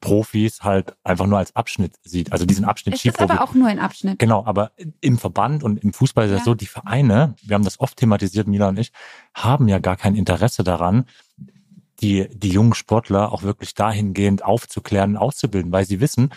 Profis 0.02 0.64
halt 0.64 0.95
einfach 1.03 1.28
nur 1.28 1.38
als 1.38 1.56
Abschnitt 1.56 1.94
sieht. 2.03 2.32
Also 2.34 2.45
diesen 2.45 2.65
Abschnitt 2.65 2.95
es 2.95 2.99
Skiprofi. 3.02 3.23
Ist 3.23 3.32
aber 3.32 3.41
auch 3.41 3.53
nur 3.53 3.68
ein 3.68 3.80
Abschnitt. 3.80 4.19
Genau, 4.19 4.44
aber 4.45 4.72
im 4.99 5.18
Verband 5.18 5.64
und 5.64 5.82
im 5.84 5.94
Fußball 5.94 6.26
ist 6.26 6.32
es 6.32 6.40
ja. 6.40 6.44
so, 6.44 6.56
die 6.56 6.65
Vereine, 6.65 7.36
wir 7.44 7.53
haben 7.53 7.64
das 7.64 7.80
oft 7.80 7.98
thematisiert, 7.98 8.48
Mila 8.48 8.68
und 8.69 8.80
ich, 8.80 8.91
haben 9.34 9.68
ja 9.68 9.80
gar 9.80 9.95
kein 9.95 10.15
Interesse 10.15 10.64
daran, 10.64 11.06
die, 12.02 12.28
die 12.34 12.49
jungen 12.49 12.73
Sportler 12.73 13.32
auch 13.32 13.44
wirklich 13.44 13.76
dahingehend 13.76 14.44
aufzuklären, 14.44 15.15
auszubilden, 15.15 15.72
weil 15.72 15.86
sie 15.86 16.02
wissen, 16.02 16.32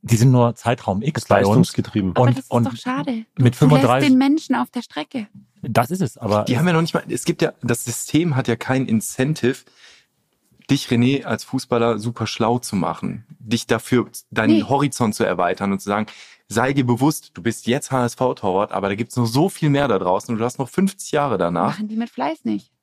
die 0.00 0.16
sind 0.16 0.32
nur 0.32 0.54
Zeitraum 0.54 1.00
X 1.02 1.26
bei 1.26 1.44
uns. 1.44 1.72
getrieben. 1.72 2.10
Aber 2.14 2.22
und, 2.22 2.36
das 2.36 2.44
ist 2.44 2.50
und 2.50 2.64
doch 2.64 2.76
schade. 2.76 3.24
Du, 3.34 3.42
mit 3.42 3.56
35 3.56 4.08
den 4.08 4.18
Menschen 4.18 4.54
auf 4.54 4.70
der 4.70 4.82
Strecke. 4.82 5.28
Das 5.62 5.90
ist 5.90 6.02
es, 6.02 6.18
aber. 6.18 6.44
Die 6.44 6.58
haben 6.58 6.66
ja 6.66 6.74
noch 6.74 6.82
nicht 6.82 6.92
mal, 6.92 7.04
es 7.08 7.24
gibt 7.24 7.40
ja, 7.40 7.52
das 7.62 7.84
System 7.84 8.36
hat 8.36 8.48
ja 8.48 8.56
kein 8.56 8.86
Incentive, 8.86 9.56
dich, 10.70 10.88
René, 10.88 11.24
als 11.24 11.44
Fußballer 11.44 11.98
super 11.98 12.26
schlau 12.26 12.58
zu 12.58 12.76
machen, 12.76 13.24
dich 13.38 13.66
dafür 13.66 14.08
deinen 14.30 14.58
nee. 14.58 14.62
Horizont 14.62 15.14
zu 15.14 15.24
erweitern 15.24 15.72
und 15.72 15.80
zu 15.80 15.88
sagen, 15.88 16.06
sei 16.48 16.72
dir 16.72 16.86
bewusst, 16.86 17.30
du 17.34 17.42
bist 17.42 17.66
jetzt 17.66 17.90
HSV-Torwart, 17.90 18.72
aber 18.72 18.88
da 18.88 18.94
gibt's 18.94 19.16
noch 19.16 19.26
so 19.26 19.48
viel 19.48 19.70
mehr 19.70 19.88
da 19.88 19.98
draußen 19.98 20.32
und 20.32 20.38
du 20.38 20.44
hast 20.44 20.58
noch 20.58 20.68
50 20.68 21.12
Jahre 21.12 21.38
danach. 21.38 21.78
Machen 21.78 21.88
die 21.88 21.96
mit 21.96 22.10
Fleiß 22.10 22.44
nicht. 22.44 22.73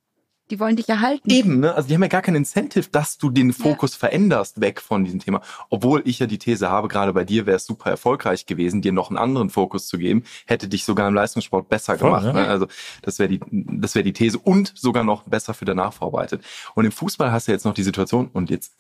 Die 0.52 0.60
wollen 0.60 0.76
dich 0.76 0.90
erhalten. 0.90 1.30
Eben, 1.30 1.62
ne? 1.62 1.74
Also 1.74 1.88
die 1.88 1.96
haben 1.96 2.02
ja 2.02 2.10
gar 2.10 2.22
kein 2.22 2.36
Incentive, 2.36 2.90
dass 2.92 3.18
du 3.18 3.30
den 3.30 3.54
Fokus 3.54 3.94
ja. 3.94 4.00
veränderst 4.00 4.60
weg 4.60 4.82
von 4.82 5.06
diesem 5.06 5.22
Thema. 5.22 5.42
Obwohl 5.70 6.02
ich 6.06 6.20
ja 6.20 6.28
die 6.28 6.38
These 6.38 6.70
habe, 6.70 6.90
gerade 6.90 7.14
bei 7.14 7.24
dir 7.24 7.46
wäre 7.46 7.56
es 7.56 7.66
super 7.66 7.90
erfolgreich 7.90 8.46
gewesen, 8.46 8.82
dir 8.82 8.92
noch 8.92 9.10
einen 9.10 9.18
anderen 9.18 9.50
Fokus 9.50 9.88
zu 9.88 9.98
geben, 9.98 10.24
hätte 10.46 10.68
dich 10.68 10.84
sogar 10.84 11.08
im 11.08 11.14
Leistungssport 11.14 11.70
besser 11.70 11.98
Voll, 11.98 12.10
gemacht. 12.10 12.34
Ne? 12.34 12.48
Also 12.48 12.68
das 13.02 13.18
wäre 13.18 13.30
die, 13.30 13.40
das 13.50 13.96
wäre 13.96 14.04
die 14.04 14.12
These 14.12 14.38
und 14.38 14.74
sogar 14.76 15.06
noch 15.06 15.24
besser 15.24 15.54
für 15.54 15.64
danach 15.64 15.94
vorbereitet. 15.94 16.44
Und 16.76 16.84
im 16.84 16.92
Fußball 16.92 17.32
hast 17.32 17.48
du 17.48 17.54
jetzt 17.54 17.64
noch 17.64 17.74
die 17.74 17.84
Situation 17.84 18.30
und 18.34 18.50
jetzt 18.50 18.74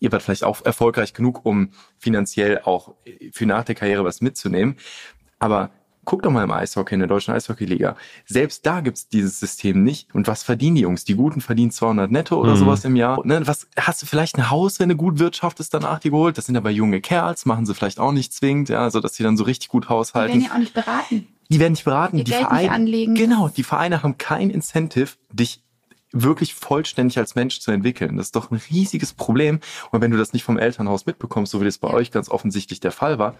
ihr 0.00 0.10
werdet 0.10 0.24
vielleicht 0.24 0.42
auch 0.42 0.64
erfolgreich 0.64 1.14
genug, 1.14 1.46
um 1.46 1.70
finanziell 1.98 2.62
auch 2.64 2.96
für 3.30 3.46
nach 3.46 3.62
der 3.62 3.76
Karriere 3.76 4.04
was 4.04 4.20
mitzunehmen. 4.20 4.76
Aber 5.38 5.70
Guck 6.04 6.22
doch 6.22 6.32
mal 6.32 6.42
im 6.42 6.50
Eishockey, 6.50 6.94
in 6.94 7.00
der 7.00 7.08
deutschen 7.08 7.32
Eishockeyliga. 7.32 7.96
Selbst 8.26 8.66
da 8.66 8.80
gibt's 8.80 9.08
dieses 9.08 9.38
System 9.38 9.84
nicht. 9.84 10.12
Und 10.14 10.26
was 10.26 10.42
verdienen 10.42 10.74
die 10.74 10.82
Jungs? 10.82 11.04
Die 11.04 11.14
Guten 11.14 11.40
verdienen 11.40 11.70
200 11.70 12.10
netto 12.10 12.40
oder 12.40 12.54
mhm. 12.54 12.58
sowas 12.58 12.84
im 12.84 12.96
Jahr. 12.96 13.24
Ne? 13.24 13.46
Was 13.46 13.68
hast 13.76 14.02
du 14.02 14.06
vielleicht 14.06 14.36
ein 14.36 14.50
Haus, 14.50 14.80
wenn 14.80 14.88
du 14.88 14.96
gut 14.96 15.20
wirtschaftest, 15.20 15.72
danach 15.74 16.00
die 16.00 16.10
geholt? 16.10 16.38
Das 16.38 16.46
sind 16.46 16.56
aber 16.56 16.70
junge 16.70 17.00
Kerls, 17.00 17.46
machen 17.46 17.66
sie 17.66 17.74
vielleicht 17.74 18.00
auch 18.00 18.10
nicht 18.10 18.32
zwingend, 18.32 18.68
ja, 18.68 18.90
so 18.90 18.98
dass 18.98 19.14
sie 19.14 19.22
dann 19.22 19.36
so 19.36 19.44
richtig 19.44 19.68
gut 19.68 19.88
haushalten. 19.88 20.40
Die 20.40 20.40
werden 20.40 20.48
ja 20.48 20.54
auch 20.54 20.60
nicht 20.60 20.74
beraten. 20.74 21.28
Die 21.48 21.60
werden 21.60 21.72
nicht 21.72 21.84
beraten. 21.84 22.16
Die, 22.16 22.24
die 22.24 22.30
Geld 22.32 22.42
Vereine, 22.42 22.62
nicht 22.62 22.72
anlegen. 22.72 23.14
Genau, 23.14 23.48
die 23.48 23.62
Vereine 23.62 24.02
haben 24.02 24.18
kein 24.18 24.50
Incentive, 24.50 25.10
dich 25.30 25.62
wirklich 26.12 26.54
vollständig 26.54 27.18
als 27.18 27.34
Mensch 27.34 27.60
zu 27.60 27.70
entwickeln. 27.70 28.16
Das 28.16 28.26
ist 28.26 28.36
doch 28.36 28.50
ein 28.50 28.60
riesiges 28.70 29.12
Problem. 29.12 29.60
Und 29.90 30.00
wenn 30.00 30.10
du 30.10 30.18
das 30.18 30.32
nicht 30.32 30.44
vom 30.44 30.58
Elternhaus 30.58 31.06
mitbekommst, 31.06 31.52
so 31.52 31.60
wie 31.60 31.64
das 31.64 31.78
bei 31.78 31.88
ja. 31.88 31.94
euch 31.94 32.10
ganz 32.10 32.28
offensichtlich 32.28 32.80
der 32.80 32.92
Fall 32.92 33.18
war, 33.18 33.36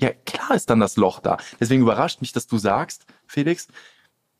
ja, 0.00 0.10
klar 0.26 0.54
ist 0.54 0.70
dann 0.70 0.80
das 0.80 0.96
Loch 0.96 1.20
da. 1.20 1.36
Deswegen 1.60 1.82
überrascht 1.82 2.20
mich, 2.20 2.32
dass 2.32 2.46
du 2.46 2.58
sagst, 2.58 3.06
Felix, 3.26 3.68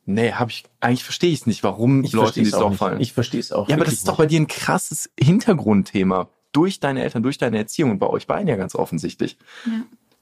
nee, 0.05 0.32
habe 0.32 0.51
ich 0.51 0.64
eigentlich 0.81 1.05
verstehe 1.05 1.31
ich 1.31 1.40
es 1.40 1.47
nicht, 1.47 1.62
warum 1.62 2.05
ich 2.05 2.12
Leute 2.12 2.40
in 2.40 2.44
dieses 2.44 2.59
Loch 2.59 2.74
fallen. 2.74 3.01
Ich 3.01 3.12
verstehe 3.12 3.40
es 3.40 3.52
auch. 3.52 3.68
Ja, 3.68 3.76
aber 3.76 3.85
das 3.85 3.94
ist 3.94 4.09
doch 4.09 4.16
bei 4.16 4.26
dir 4.26 4.40
ein 4.40 4.47
krasses 4.47 5.10
Hintergrundthema 5.18 6.28
durch 6.52 6.81
deine 6.81 7.02
Eltern, 7.02 7.22
durch 7.22 7.39
deine 7.39 7.59
Erziehung 7.59 7.93
und 7.93 7.98
bei 7.98 8.06
euch 8.06 8.26
beiden 8.26 8.48
ja 8.48 8.56
ganz 8.56 8.74
offensichtlich. 8.74 9.39
Ja. 9.66 9.72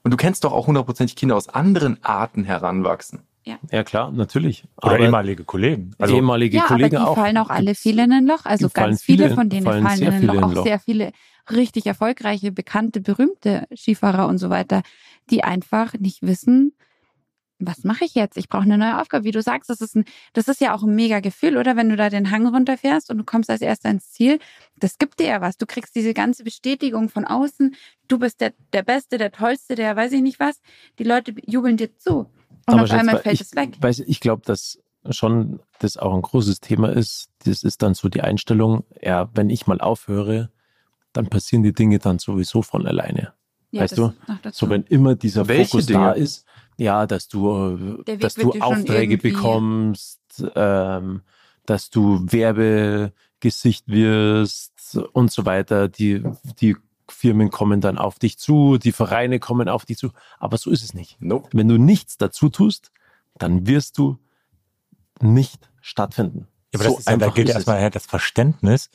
Und 0.05 0.11
du 0.11 0.17
kennst 0.17 0.45
doch 0.45 0.53
auch 0.53 0.67
hundertprozentig 0.67 1.17
Kinder 1.17 1.37
aus 1.37 1.49
anderen 1.49 2.03
Arten 2.03 2.45
heranwachsen. 2.45 3.23
Ja. 3.45 3.59
ja, 3.73 3.83
klar, 3.83 4.13
natürlich. 4.13 4.65
Oder 4.77 4.95
aber 4.95 5.01
ehemalige 5.01 5.45
Kollegen. 5.45 5.95
Also 5.99 6.15
ehemalige 6.15 6.59
ja, 6.59 6.65
Kollegen 6.65 6.97
aber 6.97 7.05
die 7.05 7.11
auch. 7.11 7.15
fallen 7.17 7.39
auch 7.39 7.51
alle 7.51 7.75
viele 7.75 8.05
in 8.05 8.13
ein 8.13 8.27
Loch. 8.27 8.45
Also 8.45 8.69
ganz 8.69 9.03
viele, 9.03 9.25
viele, 9.25 9.35
von 9.35 9.49
denen 9.49 9.65
fallen, 9.65 9.85
fallen 9.85 10.03
in 10.03 10.13
ein 10.13 10.23
Loch. 10.23 10.57
Auch 10.57 10.63
sehr 10.63 10.79
viele 10.79 11.13
richtig 11.51 11.87
erfolgreiche, 11.87 12.53
bekannte, 12.53 13.01
berühmte 13.01 13.67
Skifahrer 13.75 14.29
und 14.29 14.39
so 14.39 14.49
weiter, 14.49 14.83
die 15.31 15.45
einfach 15.45 15.95
nicht 15.95 16.23
wissen, 16.23 16.75
was 17.67 17.85
mache 17.85 18.05
ich 18.05 18.15
jetzt? 18.15 18.37
Ich 18.37 18.49
brauche 18.49 18.65
eine 18.65 18.79
neue 18.79 19.01
Aufgabe. 19.01 19.25
Wie 19.25 19.31
du 19.31 19.43
sagst, 19.43 19.71
das 19.71 19.81
ist, 19.81 19.97
ein, 19.97 20.05
das 20.33 20.49
ist 20.49 20.61
ja 20.61 20.75
auch 20.75 20.83
ein 20.83 20.95
mega 20.95 21.21
Gefühl, 21.21 21.57
oder? 21.57 21.77
Wenn 21.77 21.89
du 21.89 21.97
da 21.97 22.11
den 22.11 22.31
Hang 22.31 22.47
runterfährst 22.47 23.11
und 23.11 23.19
du 23.19 23.25
kommst 23.25 23.51
als 23.51 23.61
erster 23.61 23.91
ins 23.91 24.11
Ziel, 24.11 24.39
das 24.77 24.99
gibt 24.99 25.21
dir 25.21 25.27
ja 25.27 25.41
was. 25.41 25.57
Du 25.57 25.67
kriegst 25.67 25.95
diese 25.95 26.15
ganze 26.15 26.45
Bestätigung 26.45 27.09
von 27.09 27.25
außen. 27.25 27.75
Du 28.09 28.19
bist 28.19 28.41
der, 28.41 28.53
der 28.73 28.83
Beste, 28.83 29.19
der 29.19 29.33
Tollste, 29.33 29.75
der 29.75 29.97
weiß 29.97 30.13
ich 30.13 30.23
nicht 30.23 30.41
was. 30.41 30.61
Die 30.99 31.05
Leute 31.05 31.35
jubeln 31.47 31.77
dir 31.77 31.97
zu. 31.97 32.19
Und 32.19 32.31
Aber 32.67 32.83
auf 32.83 32.91
einmal 32.91 33.19
fällt 33.19 33.35
ich, 33.35 33.41
es 33.43 33.57
weg. 33.57 33.77
Weiß, 33.81 34.01
ich 34.01 34.21
glaube, 34.21 34.43
dass 34.45 34.79
schon 35.11 35.61
das 35.81 35.97
auch 35.97 36.15
ein 36.15 36.23
großes 36.23 36.61
Thema 36.61 36.91
ist. 36.91 37.29
Das 37.45 37.65
ist 37.65 37.83
dann 37.83 37.95
so 37.95 38.09
die 38.09 38.23
Einstellung, 38.23 38.85
ja, 39.01 39.31
wenn 39.35 39.51
ich 39.51 39.67
mal 39.67 39.81
aufhöre, 39.81 40.51
dann 41.13 41.29
passieren 41.29 41.63
die 41.63 41.73
Dinge 41.73 41.99
dann 41.99 42.19
sowieso 42.19 42.63
von 42.63 42.87
alleine. 42.87 43.35
Ja, 43.73 43.83
weißt 43.83 43.99
du? 43.99 44.13
So 44.53 44.69
wenn 44.69 44.85
immer 44.85 45.17
dieser 45.17 45.49
Welche 45.49 45.71
Fokus 45.71 45.87
Dinge? 45.87 45.99
da 45.99 46.13
ist, 46.13 46.45
ja, 46.77 47.07
dass 47.07 47.27
du, 47.27 48.03
dass 48.19 48.35
du 48.35 48.53
Aufträge 48.61 49.19
bekommst, 49.19 50.21
ähm, 50.55 51.23
dass 51.65 51.91
du 51.91 52.21
Werbegesicht 52.31 53.89
wirst 53.89 54.99
und 55.13 55.33
so 55.33 55.47
weiter. 55.47 55.89
Die, 55.89 56.23
die 56.61 56.77
Firmen 57.09 57.51
kommen 57.51 57.81
dann 57.81 57.99
auf 57.99 58.19
dich 58.19 58.39
zu, 58.39 58.77
die 58.77 58.93
Vereine 58.93 59.39
kommen 59.41 59.69
auf 59.69 59.87
dich 59.87 59.97
zu. 59.97 60.11
Aber 60.39 60.59
so 60.59 60.71
ist 60.71 60.85
es 60.85 60.93
nicht. 60.93 61.17
Nope. 61.21 61.49
Wenn 61.53 61.69
du 61.69 61.79
nichts 61.79 62.19
dazu 62.19 62.51
tust, 62.51 62.93
dann 63.39 63.67
wirst 63.67 63.97
du 63.97 64.19
nicht 65.21 65.71
stattfinden. 65.81 66.47
Ja, 66.75 66.81
aber 66.81 66.85
so 66.85 66.91
das 66.91 66.99
ist 67.01 67.09
ja, 67.09 67.17
da 67.17 67.29
gilt 67.31 67.49
erstmal 67.49 67.91
das 67.91 68.07
Verständnis, 68.07 68.91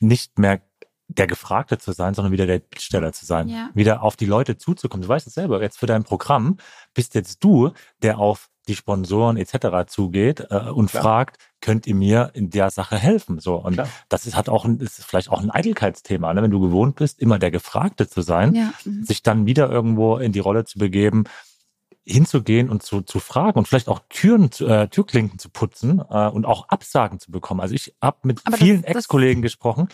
nicht 0.00 0.38
mehr 0.38 0.62
der 1.08 1.26
Gefragte 1.26 1.78
zu 1.78 1.92
sein, 1.92 2.14
sondern 2.14 2.32
wieder 2.32 2.46
der 2.46 2.60
Bittsteller 2.60 3.12
zu 3.12 3.26
sein. 3.26 3.48
Ja. 3.48 3.70
Wieder 3.74 4.02
auf 4.02 4.16
die 4.16 4.26
Leute 4.26 4.56
zuzukommen. 4.56 5.02
Du 5.02 5.08
weißt 5.08 5.26
es 5.26 5.34
selber, 5.34 5.60
jetzt 5.62 5.78
für 5.78 5.86
dein 5.86 6.04
Programm 6.04 6.56
bist 6.94 7.14
jetzt 7.14 7.42
du, 7.44 7.72
der 8.02 8.18
auf 8.18 8.48
die 8.68 8.76
Sponsoren 8.76 9.36
etc. 9.36 9.88
zugeht 9.88 10.46
äh, 10.50 10.70
und 10.70 10.90
Klar. 10.90 11.02
fragt, 11.02 11.38
könnt 11.60 11.86
ihr 11.86 11.94
mir 11.94 12.30
in 12.34 12.50
der 12.50 12.70
Sache 12.70 12.96
helfen? 12.96 13.40
So 13.40 13.56
und 13.56 13.74
Klar. 13.74 13.88
das 14.08 14.26
ist 14.26 14.36
hat 14.36 14.48
auch 14.48 14.64
ein, 14.64 14.78
ist 14.78 15.04
vielleicht 15.04 15.30
auch 15.30 15.40
ein 15.40 15.50
Eitelkeitsthema, 15.50 16.32
ne? 16.32 16.42
wenn 16.42 16.50
du 16.50 16.60
gewohnt 16.60 16.96
bist, 16.96 17.20
immer 17.20 17.38
der 17.38 17.50
Gefragte 17.50 18.08
zu 18.08 18.22
sein, 18.22 18.54
ja. 18.54 18.72
mhm. 18.84 19.04
sich 19.04 19.22
dann 19.22 19.46
wieder 19.46 19.68
irgendwo 19.70 20.16
in 20.16 20.32
die 20.32 20.38
Rolle 20.38 20.64
zu 20.64 20.78
begeben, 20.78 21.24
hinzugehen 22.04 22.68
und 22.68 22.82
zu, 22.82 23.02
zu 23.02 23.20
fragen 23.20 23.58
und 23.58 23.68
vielleicht 23.68 23.88
auch 23.88 24.00
Türen, 24.08 24.50
äh, 24.60 24.88
Türklinken 24.88 25.38
zu 25.38 25.48
putzen 25.50 26.02
äh, 26.10 26.28
und 26.28 26.44
auch 26.46 26.68
Absagen 26.68 27.20
zu 27.20 27.30
bekommen. 27.30 27.60
Also 27.60 27.74
ich 27.74 27.94
habe 28.02 28.18
mit 28.22 28.40
Aber 28.44 28.56
vielen 28.56 28.84
Ex-Kollegen 28.84 29.42
gesprochen, 29.42 29.88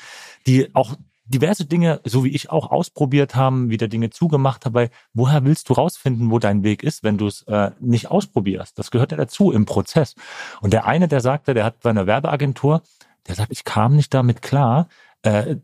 die 0.47 0.75
auch 0.75 0.97
diverse 1.29 1.67
Dinge, 1.67 2.01
so 2.05 2.25
wie 2.25 2.31
ich 2.31 2.51
auch 2.51 2.71
ausprobiert 2.71 3.35
haben, 3.35 3.71
wieder 3.71 3.87
Dinge 3.89 4.11
zugemacht 4.11 4.65
habe. 4.65 4.91
Woher 5.13 5.45
willst 5.45 5.69
du 5.69 5.75
rausfinden, 5.75 6.31
wo 6.31 6.39
dein 6.39 6.65
Weg 6.65 6.83
ist, 6.83 7.03
wenn 7.03 7.19
du 7.19 7.27
es 7.27 7.43
äh, 7.43 7.71
nicht 7.81 8.11
ausprobierst? 8.11 8.79
Das 8.79 8.91
gehört 8.91 9.13
ja 9.13 9.19
dazu 9.19 9.53
im 9.53 9.67
Prozess. 9.67 10.15
Und 10.63 10.73
der 10.73 10.87
eine, 10.87 11.07
der 11.07 11.21
sagte, 11.21 11.55
der 11.55 11.65
hat 11.65 11.81
bei 11.81 11.91
einer 11.91 12.07
Werbeagentur, 12.07 12.83
der 13.27 13.35
sagt, 13.35 13.53
ich 13.53 13.65
kam 13.65 13.95
nicht 13.95 14.15
damit 14.15 14.41
klar, 14.41 14.89
äh, 15.23 15.57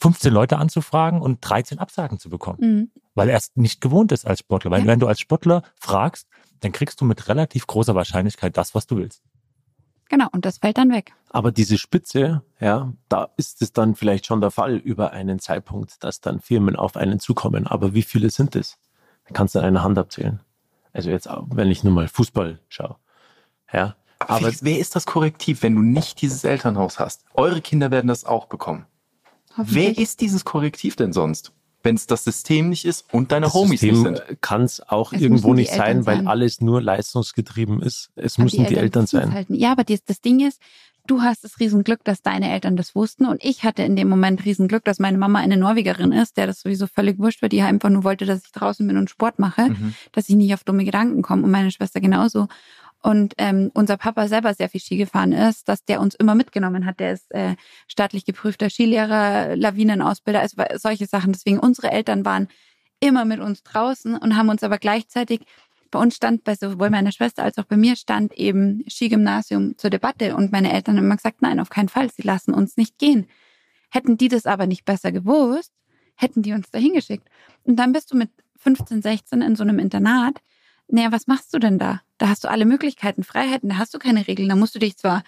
15 0.00 0.32
Leute 0.32 0.58
anzufragen 0.58 1.20
und 1.20 1.38
13 1.40 1.78
Absagen 1.78 2.18
zu 2.18 2.30
bekommen. 2.30 2.58
Mhm. 2.60 2.90
Weil 3.14 3.28
er 3.28 3.36
es 3.36 3.52
nicht 3.54 3.80
gewohnt 3.80 4.12
ist 4.12 4.26
als 4.26 4.40
Sportler. 4.40 4.70
Weil 4.70 4.82
ja. 4.82 4.86
wenn 4.86 5.00
du 5.00 5.06
als 5.06 5.20
Sportler 5.20 5.62
fragst, 5.74 6.28
dann 6.60 6.72
kriegst 6.72 7.00
du 7.00 7.04
mit 7.04 7.28
relativ 7.28 7.66
großer 7.66 7.94
Wahrscheinlichkeit 7.94 8.56
das, 8.56 8.74
was 8.74 8.86
du 8.86 8.96
willst. 8.96 9.22
Genau, 10.08 10.28
und 10.32 10.44
das 10.44 10.58
fällt 10.58 10.76
dann 10.76 10.92
weg. 10.92 11.14
Aber 11.30 11.52
diese 11.52 11.78
Spitze, 11.78 12.42
ja, 12.60 12.92
da 13.08 13.30
ist 13.38 13.62
es 13.62 13.72
dann 13.72 13.94
vielleicht 13.94 14.26
schon 14.26 14.42
der 14.42 14.50
Fall 14.50 14.76
über 14.76 15.12
einen 15.12 15.38
Zeitpunkt, 15.38 16.04
dass 16.04 16.20
dann 16.20 16.40
Firmen 16.40 16.76
auf 16.76 16.96
einen 16.96 17.18
zukommen. 17.18 17.66
Aber 17.66 17.94
wie 17.94 18.02
viele 18.02 18.28
sind 18.28 18.54
es? 18.54 18.78
Da 19.24 19.32
kannst 19.32 19.54
du 19.54 19.60
an 19.60 19.64
einer 19.64 19.82
Hand 19.82 19.98
abzählen. 19.98 20.40
Also 20.92 21.08
jetzt, 21.10 21.28
wenn 21.46 21.70
ich 21.70 21.82
nur 21.82 21.94
mal 21.94 22.08
Fußball 22.08 22.58
schaue. 22.68 22.96
Ja. 23.72 23.96
Aber, 24.18 24.46
aber 24.46 24.52
wer 24.60 24.78
ist 24.78 24.94
das 24.94 25.06
Korrektiv, 25.06 25.62
wenn 25.62 25.74
du 25.74 25.80
nicht 25.80 26.20
dieses 26.20 26.44
Elternhaus 26.44 26.98
hast? 26.98 27.24
Eure 27.34 27.62
Kinder 27.62 27.90
werden 27.90 28.08
das 28.08 28.24
auch 28.24 28.46
bekommen. 28.46 28.86
Wer 29.56 29.98
ist 29.98 30.20
dieses 30.20 30.44
Korrektiv 30.44 30.96
denn 30.96 31.12
sonst? 31.12 31.52
wenn 31.84 31.96
es 31.96 32.06
das 32.06 32.24
System 32.24 32.68
nicht 32.68 32.84
ist 32.84 33.12
und 33.12 33.32
deine 33.32 33.46
das 33.46 33.54
Homies 33.54 33.80
System 33.80 34.12
nicht 34.12 34.22
sind. 34.26 34.40
Kann 34.40 34.62
es 34.62 34.80
auch 34.88 35.12
irgendwo 35.12 35.54
nicht 35.54 35.72
sein, 35.72 36.06
weil 36.06 36.26
alles 36.26 36.60
nur 36.60 36.80
leistungsgetrieben 36.80 37.82
ist. 37.82 38.10
Es 38.14 38.36
Aber 38.36 38.44
müssen 38.44 38.56
die 38.56 38.62
Eltern, 38.62 38.74
die 38.74 38.80
Eltern 38.82 39.06
sein. 39.06 39.32
Halten. 39.32 39.54
Ja, 39.54 39.72
aber 39.72 39.84
das, 39.84 40.04
das 40.04 40.20
Ding 40.20 40.40
ist, 40.46 40.60
du 41.06 41.22
hast 41.22 41.44
das 41.44 41.58
Riesenglück, 41.58 42.04
dass 42.04 42.22
deine 42.22 42.52
Eltern 42.52 42.76
das 42.76 42.94
wussten 42.94 43.26
und 43.26 43.42
ich 43.44 43.64
hatte 43.64 43.82
in 43.82 43.96
dem 43.96 44.08
Moment 44.08 44.44
Riesenglück, 44.44 44.84
dass 44.84 44.98
meine 44.98 45.18
Mama 45.18 45.40
eine 45.40 45.56
Norwegerin 45.56 46.12
ist, 46.12 46.36
der 46.36 46.46
das 46.46 46.60
sowieso 46.60 46.86
völlig 46.86 47.18
wurscht 47.18 47.42
war, 47.42 47.48
die 47.48 47.62
einfach 47.62 47.90
nur 47.90 48.04
wollte, 48.04 48.24
dass 48.24 48.44
ich 48.44 48.52
draußen 48.52 48.86
bin 48.86 48.96
und 48.96 49.10
Sport 49.10 49.38
mache, 49.38 49.70
mhm. 49.70 49.94
dass 50.12 50.28
ich 50.28 50.36
nicht 50.36 50.54
auf 50.54 50.64
dumme 50.64 50.84
Gedanken 50.84 51.22
komme 51.22 51.42
und 51.42 51.50
meine 51.50 51.70
Schwester 51.70 52.00
genauso. 52.00 52.46
Und 53.02 53.34
ähm, 53.38 53.70
unser 53.74 53.96
Papa 53.96 54.28
selber 54.28 54.54
sehr 54.54 54.68
viel 54.68 54.80
Ski 54.80 54.96
gefahren 54.96 55.32
ist, 55.32 55.68
dass 55.68 55.84
der 55.84 56.00
uns 56.00 56.14
immer 56.14 56.34
mitgenommen 56.36 56.86
hat. 56.86 57.00
Der 57.00 57.12
ist 57.12 57.30
äh, 57.32 57.56
staatlich 57.88 58.24
geprüfter 58.24 58.70
Skilehrer, 58.70 59.56
Lawinenausbilder, 59.56 60.40
also 60.40 60.62
solche 60.76 61.06
Sachen. 61.06 61.32
Deswegen 61.32 61.58
unsere 61.58 61.90
Eltern 61.90 62.24
waren 62.24 62.48
immer 63.00 63.24
mit 63.24 63.40
uns 63.40 63.64
draußen 63.64 64.16
und 64.16 64.36
haben 64.36 64.48
uns 64.48 64.62
aber 64.62 64.78
gleichzeitig 64.78 65.40
bei 65.92 65.98
uns 65.98 66.16
stand 66.16 66.42
bei 66.42 66.54
sowohl 66.54 66.90
meiner 66.90 67.12
Schwester 67.12 67.44
als 67.44 67.58
auch 67.58 67.64
bei 67.64 67.76
mir 67.76 67.96
stand 67.96 68.32
eben 68.32 68.82
Skigymnasium 68.88 69.76
zur 69.76 69.90
Debatte 69.90 70.34
und 70.34 70.50
meine 70.50 70.72
Eltern 70.72 70.96
haben 70.96 71.04
immer 71.04 71.16
gesagt, 71.16 71.42
nein, 71.42 71.60
auf 71.60 71.68
keinen 71.68 71.90
Fall, 71.90 72.10
sie 72.10 72.22
lassen 72.22 72.54
uns 72.54 72.76
nicht 72.78 72.98
gehen. 72.98 73.26
Hätten 73.90 74.16
die 74.16 74.28
das 74.28 74.46
aber 74.46 74.66
nicht 74.66 74.86
besser 74.86 75.12
gewusst, 75.12 75.70
hätten 76.16 76.42
die 76.42 76.54
uns 76.54 76.70
da 76.70 76.78
hingeschickt. 76.78 77.28
Und 77.64 77.76
dann 77.76 77.92
bist 77.92 78.10
du 78.10 78.16
mit 78.16 78.30
15, 78.56 79.02
16 79.02 79.42
in 79.42 79.54
so 79.54 79.64
einem 79.64 79.78
Internat. 79.78 80.40
Naja, 80.88 81.12
was 81.12 81.26
machst 81.26 81.54
du 81.54 81.58
denn 81.58 81.78
da? 81.78 82.02
Da 82.18 82.28
hast 82.28 82.44
du 82.44 82.48
alle 82.48 82.64
Möglichkeiten, 82.64 83.24
Freiheiten, 83.24 83.68
da 83.68 83.78
hast 83.78 83.94
du 83.94 83.98
keine 83.98 84.26
Regeln. 84.26 84.48
Da 84.48 84.56
musst 84.56 84.74
du 84.74 84.78
dich 84.78 84.96
zwar 84.96 85.22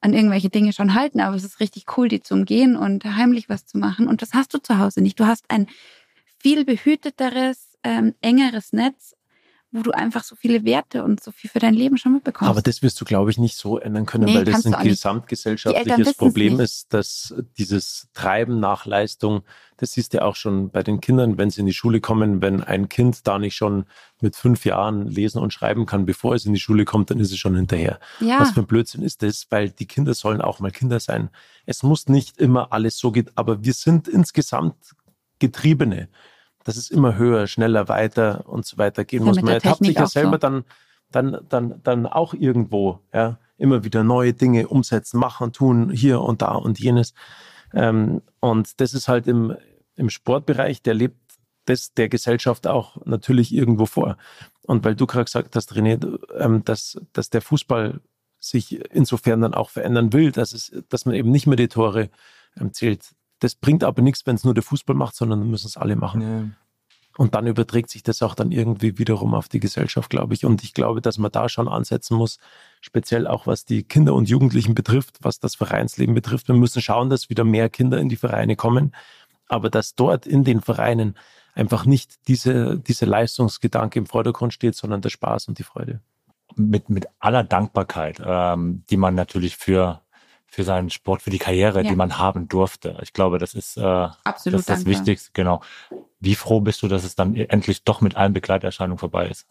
an 0.00 0.12
irgendwelche 0.12 0.50
Dinge 0.50 0.72
schon 0.72 0.94
halten, 0.94 1.20
aber 1.20 1.36
es 1.36 1.44
ist 1.44 1.60
richtig 1.60 1.96
cool, 1.96 2.08
die 2.08 2.20
zu 2.20 2.34
umgehen 2.34 2.76
und 2.76 3.04
heimlich 3.04 3.48
was 3.48 3.66
zu 3.66 3.78
machen. 3.78 4.06
Und 4.06 4.22
das 4.22 4.34
hast 4.34 4.52
du 4.52 4.58
zu 4.58 4.78
Hause 4.78 5.00
nicht. 5.00 5.18
Du 5.18 5.26
hast 5.26 5.44
ein 5.48 5.66
viel 6.38 6.64
behüteteres, 6.64 7.78
ähm, 7.82 8.14
engeres 8.20 8.72
Netz 8.72 9.13
wo 9.74 9.82
du 9.82 9.90
einfach 9.90 10.22
so 10.22 10.36
viele 10.36 10.64
Werte 10.64 11.02
und 11.02 11.20
so 11.20 11.32
viel 11.32 11.50
für 11.50 11.58
dein 11.58 11.74
Leben 11.74 11.98
schon 11.98 12.12
mitbekommst. 12.12 12.48
Aber 12.48 12.62
das 12.62 12.80
wirst 12.80 13.00
du, 13.00 13.04
glaube 13.04 13.32
ich, 13.32 13.38
nicht 13.38 13.56
so 13.56 13.78
ändern 13.78 14.06
können, 14.06 14.26
nee, 14.26 14.36
weil 14.36 14.44
das 14.44 14.64
ein 14.64 14.84
gesamtgesellschaftliches 14.84 16.14
Problem 16.14 16.60
ist, 16.60 16.94
dass 16.94 17.34
dieses 17.58 18.08
Treiben 18.14 18.60
nach 18.60 18.86
Leistung, 18.86 19.42
das 19.76 19.92
siehst 19.92 20.14
du 20.14 20.22
auch 20.22 20.36
schon 20.36 20.70
bei 20.70 20.84
den 20.84 21.00
Kindern, 21.00 21.38
wenn 21.38 21.50
sie 21.50 21.60
in 21.60 21.66
die 21.66 21.72
Schule 21.72 22.00
kommen, 22.00 22.40
wenn 22.40 22.62
ein 22.62 22.88
Kind 22.88 23.26
da 23.26 23.40
nicht 23.40 23.56
schon 23.56 23.86
mit 24.20 24.36
fünf 24.36 24.64
Jahren 24.64 25.08
lesen 25.08 25.42
und 25.42 25.52
schreiben 25.52 25.86
kann, 25.86 26.06
bevor 26.06 26.36
es 26.36 26.46
in 26.46 26.54
die 26.54 26.60
Schule 26.60 26.84
kommt, 26.84 27.10
dann 27.10 27.18
ist 27.18 27.32
es 27.32 27.38
schon 27.38 27.56
hinterher. 27.56 27.98
Ja. 28.20 28.38
Was 28.38 28.52
für 28.52 28.60
ein 28.60 28.66
Blödsinn 28.66 29.02
ist 29.02 29.24
das? 29.24 29.48
Weil 29.50 29.70
die 29.70 29.86
Kinder 29.86 30.14
sollen 30.14 30.40
auch 30.40 30.60
mal 30.60 30.70
Kinder 30.70 31.00
sein. 31.00 31.30
Es 31.66 31.82
muss 31.82 32.08
nicht 32.08 32.38
immer 32.38 32.72
alles 32.72 32.96
so 32.96 33.10
gehen, 33.10 33.28
aber 33.34 33.64
wir 33.64 33.74
sind 33.74 34.06
insgesamt 34.06 34.76
Getriebene 35.40 36.08
dass 36.64 36.76
es 36.76 36.90
immer 36.90 37.16
höher, 37.16 37.46
schneller, 37.46 37.88
weiter 37.88 38.44
und 38.48 38.66
so 38.66 38.78
weiter 38.78 39.04
gehen 39.04 39.20
ja, 39.20 39.26
muss. 39.26 39.36
Man 39.36 39.54
ertappt 39.54 39.84
sich 39.84 39.96
ja 39.96 40.06
selber 40.06 40.32
so. 40.32 40.38
dann, 40.38 40.64
dann, 41.10 41.38
dann, 41.48 41.80
dann 41.82 42.06
auch 42.06 42.34
irgendwo, 42.34 43.00
ja, 43.12 43.38
immer 43.56 43.84
wieder 43.84 44.02
neue 44.02 44.32
Dinge 44.32 44.66
umsetzen, 44.68 45.18
machen, 45.18 45.52
tun, 45.52 45.90
hier 45.90 46.20
und 46.20 46.42
da 46.42 46.52
und 46.52 46.80
jenes. 46.80 47.14
Ähm, 47.72 48.22
und 48.40 48.80
das 48.80 48.94
ist 48.94 49.08
halt 49.08 49.26
im, 49.26 49.56
im 49.96 50.10
Sportbereich, 50.10 50.82
der 50.82 50.94
lebt 50.94 51.18
das 51.66 51.94
der 51.94 52.08
Gesellschaft 52.08 52.66
auch 52.66 52.98
natürlich 53.06 53.54
irgendwo 53.54 53.86
vor. 53.86 54.16
Und 54.62 54.84
weil 54.84 54.96
du 54.96 55.06
gerade 55.06 55.24
gesagt 55.24 55.56
hast, 55.56 55.72
René, 55.72 56.18
ähm, 56.36 56.64
dass, 56.64 57.00
dass 57.12 57.30
der 57.30 57.42
Fußball 57.42 58.00
sich 58.38 58.78
insofern 58.92 59.40
dann 59.40 59.54
auch 59.54 59.70
verändern 59.70 60.12
will, 60.12 60.30
dass, 60.30 60.52
es, 60.52 60.72
dass 60.88 61.06
man 61.06 61.14
eben 61.14 61.30
nicht 61.30 61.46
mehr 61.46 61.56
die 61.56 61.68
Tore 61.68 62.10
ähm, 62.60 62.72
zählt, 62.72 63.14
das 63.44 63.54
bringt 63.54 63.84
aber 63.84 64.00
nichts, 64.00 64.24
wenn 64.24 64.36
es 64.36 64.44
nur 64.44 64.54
der 64.54 64.62
Fußball 64.62 64.96
macht, 64.96 65.14
sondern 65.14 65.48
müssen 65.48 65.66
es 65.66 65.76
alle 65.76 65.96
machen. 65.96 66.20
Ja. 66.20 66.44
Und 67.16 67.34
dann 67.34 67.46
überträgt 67.46 67.90
sich 67.90 68.02
das 68.02 68.22
auch 68.22 68.34
dann 68.34 68.50
irgendwie 68.50 68.98
wiederum 68.98 69.34
auf 69.34 69.48
die 69.48 69.60
Gesellschaft, 69.60 70.10
glaube 70.10 70.34
ich. 70.34 70.44
Und 70.44 70.64
ich 70.64 70.72
glaube, 70.72 71.00
dass 71.00 71.18
man 71.18 71.30
da 71.30 71.48
schon 71.48 71.68
ansetzen 71.68 72.16
muss, 72.16 72.38
speziell 72.80 73.26
auch 73.26 73.46
was 73.46 73.66
die 73.66 73.84
Kinder 73.84 74.14
und 74.14 74.28
Jugendlichen 74.28 74.74
betrifft, 74.74 75.18
was 75.20 75.38
das 75.38 75.54
Vereinsleben 75.54 76.14
betrifft. 76.14 76.48
Wir 76.48 76.56
müssen 76.56 76.82
schauen, 76.82 77.10
dass 77.10 77.28
wieder 77.28 77.44
mehr 77.44 77.68
Kinder 77.68 77.98
in 77.98 78.08
die 78.08 78.16
Vereine 78.16 78.56
kommen, 78.56 78.94
aber 79.46 79.70
dass 79.70 79.94
dort 79.94 80.26
in 80.26 80.42
den 80.42 80.60
Vereinen 80.60 81.14
einfach 81.54 81.84
nicht 81.84 82.26
diese, 82.26 82.78
diese 82.78 83.04
Leistungsgedanke 83.04 83.98
im 83.98 84.06
Vordergrund 84.06 84.54
steht, 84.54 84.74
sondern 84.74 85.02
der 85.02 85.10
Spaß 85.10 85.48
und 85.48 85.58
die 85.58 85.64
Freude. 85.64 86.00
Mit, 86.56 86.88
mit 86.88 87.06
aller 87.20 87.44
Dankbarkeit, 87.44 88.20
ähm, 88.24 88.84
die 88.90 88.96
man 88.96 89.14
natürlich 89.14 89.56
für 89.56 90.00
für 90.54 90.64
seinen 90.64 90.90
Sport, 90.90 91.22
für 91.22 91.30
die 91.30 91.38
Karriere, 91.38 91.82
ja. 91.82 91.90
die 91.90 91.96
man 91.96 92.18
haben 92.18 92.48
durfte. 92.48 92.98
Ich 93.02 93.12
glaube, 93.12 93.38
das 93.38 93.54
ist, 93.54 93.76
äh, 93.76 93.82
Absolut 93.82 94.54
das, 94.54 94.60
ist 94.60 94.68
das 94.70 94.86
Wichtigste. 94.86 95.30
Genau. 95.32 95.60
Wie 96.20 96.34
froh 96.34 96.60
bist 96.60 96.82
du, 96.82 96.88
dass 96.88 97.04
es 97.04 97.16
dann 97.16 97.34
endlich 97.34 97.82
doch 97.84 98.00
mit 98.00 98.16
allen 98.16 98.32
Begleiterscheinungen 98.32 98.98
vorbei 98.98 99.28
ist? 99.28 99.46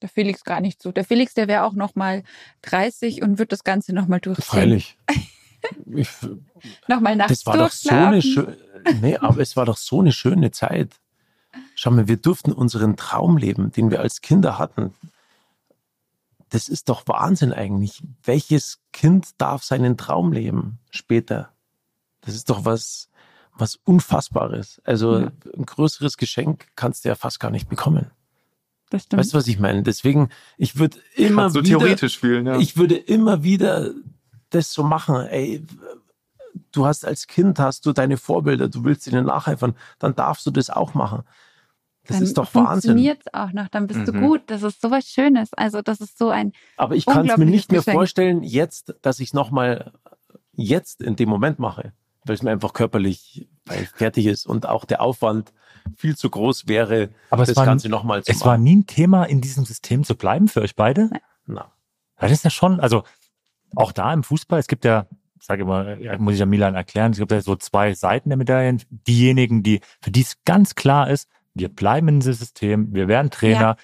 Der 0.00 0.08
Felix 0.08 0.44
gar 0.44 0.60
nicht 0.60 0.80
so. 0.80 0.92
Der 0.92 1.04
Felix, 1.04 1.34
der 1.34 1.48
wäre 1.48 1.64
auch 1.64 1.72
noch 1.72 1.96
mal 1.96 2.22
30 2.62 3.22
und 3.22 3.38
wird 3.38 3.50
das 3.50 3.64
Ganze 3.64 3.92
noch 3.92 4.06
mal 4.06 4.20
durchziehen. 4.20 4.44
Freilich. 4.44 4.96
noch 6.88 7.00
mal 7.00 7.16
nachts 7.16 7.44
Das 7.44 7.46
war 7.46 7.58
doch 7.58 7.72
so 7.72 7.90
eine 7.90 8.22
schöne, 8.22 8.56
nee, 9.00 9.16
aber 9.16 9.40
es 9.40 9.56
war 9.56 9.66
doch 9.66 9.76
so 9.76 9.98
eine 9.98 10.12
schöne 10.12 10.52
Zeit. 10.52 10.90
Schau 11.74 11.90
mal, 11.90 12.06
wir 12.06 12.16
durften 12.16 12.52
unseren 12.52 12.96
Traum 12.96 13.36
leben, 13.36 13.72
den 13.72 13.90
wir 13.90 14.00
als 14.00 14.20
Kinder 14.20 14.58
hatten 14.58 14.94
das 16.50 16.68
ist 16.68 16.88
doch 16.88 17.06
Wahnsinn 17.06 17.52
eigentlich. 17.52 18.02
Welches 18.22 18.80
Kind 18.92 19.30
darf 19.38 19.62
seinen 19.64 19.96
Traum 19.96 20.32
leben 20.32 20.78
später? 20.90 21.52
Das 22.22 22.34
ist 22.34 22.50
doch 22.50 22.64
was, 22.64 23.08
was 23.54 23.76
Unfassbares. 23.76 24.80
Also 24.84 25.18
ja. 25.18 25.32
ein 25.56 25.66
größeres 25.66 26.16
Geschenk 26.16 26.68
kannst 26.76 27.04
du 27.04 27.08
ja 27.08 27.14
fast 27.14 27.40
gar 27.40 27.50
nicht 27.50 27.68
bekommen. 27.68 28.10
Das 28.90 29.04
stimmt. 29.04 29.20
Weißt 29.20 29.34
du, 29.34 29.38
was 29.38 29.46
ich 29.46 29.58
meine? 29.58 29.82
Deswegen, 29.82 30.30
ich 30.56 30.78
würde 30.78 30.98
immer 31.14 31.50
so 31.50 31.60
wieder, 31.60 31.78
theoretisch 31.78 32.14
spielen, 32.14 32.46
ja. 32.46 32.58
ich 32.58 32.76
würde 32.76 32.96
immer 32.96 33.42
wieder 33.42 33.92
das 34.50 34.72
so 34.72 34.82
machen. 34.82 35.16
Ey, 35.26 35.62
du 36.72 36.86
hast 36.86 37.04
als 37.04 37.26
Kind 37.26 37.58
hast 37.58 37.84
du 37.84 37.92
deine 37.92 38.16
Vorbilder, 38.16 38.68
du 38.68 38.84
willst 38.84 39.06
ihnen 39.06 39.26
nacheifern, 39.26 39.74
dann 39.98 40.14
darfst 40.14 40.46
du 40.46 40.50
das 40.50 40.70
auch 40.70 40.94
machen. 40.94 41.22
Das 42.08 42.16
dann 42.16 42.24
ist 42.24 42.38
doch 42.38 42.54
Wahnsinn. 42.54 42.70
Funktioniert 42.70 43.34
auch 43.34 43.52
noch, 43.52 43.68
dann 43.68 43.86
bist 43.86 44.00
mhm. 44.00 44.04
du 44.06 44.12
gut. 44.14 44.40
Das 44.46 44.62
ist 44.62 44.80
so 44.80 44.90
was 44.90 45.06
Schönes. 45.06 45.52
Also 45.52 45.82
das 45.82 46.00
ist 46.00 46.16
so 46.16 46.30
ein. 46.30 46.52
Aber 46.78 46.96
ich 46.96 47.04
kann 47.04 47.28
es 47.28 47.36
mir 47.36 47.44
nicht 47.44 47.70
mehr 47.70 47.80
Geschenk. 47.80 47.94
vorstellen, 47.94 48.42
jetzt, 48.42 48.94
dass 49.02 49.20
ich 49.20 49.28
es 49.28 49.34
nochmal 49.34 49.92
jetzt 50.52 51.02
in 51.02 51.16
dem 51.16 51.28
Moment 51.28 51.58
mache, 51.58 51.92
weil 52.24 52.34
es 52.34 52.42
mir 52.42 52.50
einfach 52.50 52.72
körperlich 52.72 53.46
fertig 53.94 54.24
ist 54.24 54.46
und 54.46 54.66
auch 54.66 54.86
der 54.86 55.02
Aufwand 55.02 55.52
viel 55.96 56.16
zu 56.16 56.30
groß 56.30 56.66
wäre, 56.66 57.10
Aber 57.28 57.44
das 57.44 57.54
Ganze 57.54 57.90
nochmal 57.90 58.24
zu 58.24 58.30
es 58.30 58.38
machen. 58.38 58.42
Es 58.42 58.46
war 58.46 58.58
nie 58.58 58.76
ein 58.76 58.86
Thema, 58.86 59.24
in 59.24 59.42
diesem 59.42 59.66
System 59.66 60.02
zu 60.02 60.16
bleiben 60.16 60.48
für 60.48 60.62
euch 60.62 60.76
beide? 60.76 61.08
Nein. 61.10 61.20
Na. 61.46 61.72
Das 62.18 62.32
ist 62.32 62.42
ja 62.42 62.50
schon, 62.50 62.80
also 62.80 63.04
auch 63.76 63.92
da 63.92 64.14
im 64.14 64.22
Fußball, 64.22 64.58
es 64.58 64.66
gibt 64.66 64.86
ja 64.86 65.06
ich 65.40 65.46
sage 65.46 65.62
immer, 65.62 65.96
muss 66.18 66.34
ich 66.34 66.40
ja 66.40 66.46
Milan 66.46 66.74
erklären, 66.74 67.12
es 67.12 67.18
gibt 67.18 67.30
ja 67.30 67.40
so 67.40 67.54
zwei 67.54 67.94
Seiten 67.94 68.28
der 68.28 68.38
Medaillen. 68.38 68.82
Diejenigen, 68.90 69.62
die, 69.62 69.80
für 70.00 70.10
die 70.10 70.22
es 70.22 70.36
ganz 70.44 70.74
klar 70.74 71.08
ist, 71.10 71.28
wir 71.58 71.68
bleiben 71.68 72.08
in 72.08 72.20
diesem 72.20 72.34
System, 72.34 72.94
wir 72.94 73.08
werden 73.08 73.30
Trainer. 73.30 73.60
Ja. 73.60 73.76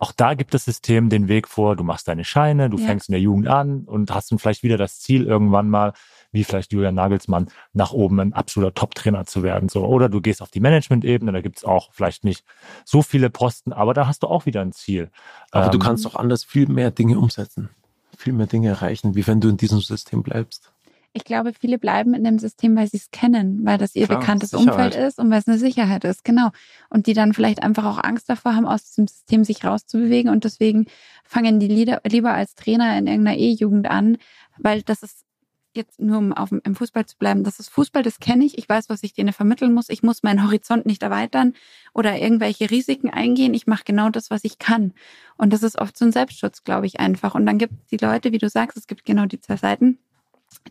Auch 0.00 0.12
da 0.12 0.34
gibt 0.34 0.54
das 0.54 0.64
System 0.64 1.08
den 1.08 1.28
Weg 1.28 1.48
vor, 1.48 1.76
du 1.76 1.84
machst 1.84 2.08
deine 2.08 2.24
Scheine, 2.24 2.68
du 2.68 2.78
ja. 2.78 2.86
fängst 2.86 3.08
in 3.08 3.12
der 3.12 3.20
Jugend 3.20 3.48
an 3.48 3.84
und 3.84 4.12
hast 4.12 4.30
dann 4.30 4.38
vielleicht 4.38 4.62
wieder 4.62 4.76
das 4.76 4.98
Ziel 4.98 5.26
irgendwann 5.26 5.70
mal, 5.70 5.92
wie 6.32 6.42
vielleicht 6.42 6.72
Julian 6.72 6.96
Nagelsmann, 6.96 7.46
nach 7.72 7.92
oben 7.92 8.18
ein 8.18 8.32
absoluter 8.32 8.74
Top-Trainer 8.74 9.24
zu 9.24 9.44
werden. 9.44 9.68
So. 9.68 9.84
Oder 9.84 10.08
du 10.08 10.20
gehst 10.20 10.42
auf 10.42 10.50
die 10.50 10.60
Management-Ebene, 10.60 11.30
da 11.30 11.40
gibt's 11.40 11.64
auch 11.64 11.90
vielleicht 11.92 12.24
nicht 12.24 12.44
so 12.84 13.02
viele 13.02 13.30
Posten, 13.30 13.72
aber 13.72 13.94
da 13.94 14.08
hast 14.08 14.24
du 14.24 14.26
auch 14.26 14.44
wieder 14.44 14.60
ein 14.60 14.72
Ziel. 14.72 15.10
Aber 15.52 15.66
ähm, 15.66 15.70
du 15.70 15.78
kannst 15.78 16.06
auch 16.06 16.16
anders 16.16 16.42
viel 16.42 16.66
mehr 16.66 16.90
Dinge 16.90 17.18
umsetzen, 17.18 17.70
viel 18.18 18.32
mehr 18.32 18.48
Dinge 18.48 18.68
erreichen, 18.68 19.14
wie 19.14 19.26
wenn 19.26 19.40
du 19.40 19.48
in 19.48 19.56
diesem 19.56 19.80
System 19.80 20.24
bleibst. 20.24 20.73
Ich 21.16 21.24
glaube, 21.24 21.52
viele 21.52 21.78
bleiben 21.78 22.12
in 22.12 22.24
dem 22.24 22.40
System, 22.40 22.74
weil 22.76 22.88
sie 22.88 22.96
es 22.96 23.12
kennen, 23.12 23.64
weil 23.64 23.78
das 23.78 23.94
ihr 23.94 24.08
Klar, 24.08 24.18
bekanntes 24.18 24.50
Sicherheit. 24.50 24.68
Umfeld 24.68 24.94
ist 24.96 25.20
und 25.20 25.30
weil 25.30 25.38
es 25.38 25.46
eine 25.46 25.58
Sicherheit 25.58 26.02
ist, 26.02 26.24
genau. 26.24 26.50
Und 26.90 27.06
die 27.06 27.14
dann 27.14 27.32
vielleicht 27.32 27.62
einfach 27.62 27.84
auch 27.84 28.02
Angst 28.02 28.28
davor 28.28 28.56
haben, 28.56 28.66
aus 28.66 28.82
diesem 28.82 29.06
System 29.06 29.44
sich 29.44 29.64
rauszubewegen 29.64 30.30
und 30.32 30.42
deswegen 30.42 30.86
fangen 31.22 31.60
die 31.60 31.68
lieber 31.68 32.34
als 32.34 32.56
Trainer 32.56 32.98
in 32.98 33.06
irgendeiner 33.06 33.38
E-Jugend 33.38 33.88
an, 33.88 34.18
weil 34.58 34.82
das 34.82 35.04
ist 35.04 35.24
jetzt 35.72 36.00
nur 36.00 36.18
um 36.18 36.32
auf, 36.32 36.50
im 36.52 36.74
Fußball 36.74 37.06
zu 37.06 37.16
bleiben, 37.16 37.44
das 37.44 37.60
ist 37.60 37.68
Fußball, 37.68 38.02
das 38.02 38.18
kenne 38.18 38.44
ich. 38.44 38.58
Ich 38.58 38.68
weiß, 38.68 38.88
was 38.88 39.02
ich 39.02 39.12
denen 39.12 39.32
vermitteln 39.32 39.72
muss. 39.72 39.88
Ich 39.90 40.02
muss 40.02 40.22
meinen 40.22 40.44
Horizont 40.44 40.86
nicht 40.86 41.02
erweitern 41.02 41.54
oder 41.92 42.18
irgendwelche 42.18 42.70
Risiken 42.70 43.10
eingehen. 43.10 43.54
Ich 43.54 43.66
mache 43.66 43.84
genau 43.84 44.08
das, 44.08 44.30
was 44.30 44.44
ich 44.44 44.58
kann. 44.58 44.94
Und 45.36 45.52
das 45.52 45.62
ist 45.62 45.78
oft 45.78 45.96
so 45.96 46.04
ein 46.04 46.12
Selbstschutz, 46.12 46.64
glaube 46.64 46.86
ich, 46.86 47.00
einfach. 47.00 47.34
Und 47.34 47.46
dann 47.46 47.58
gibt 47.58 47.74
es 47.74 47.86
die 47.86 48.04
Leute, 48.04 48.32
wie 48.32 48.38
du 48.38 48.48
sagst, 48.48 48.76
es 48.76 48.86
gibt 48.86 49.04
genau 49.04 49.26
die 49.26 49.40
zwei 49.40 49.56
Seiten 49.56 49.98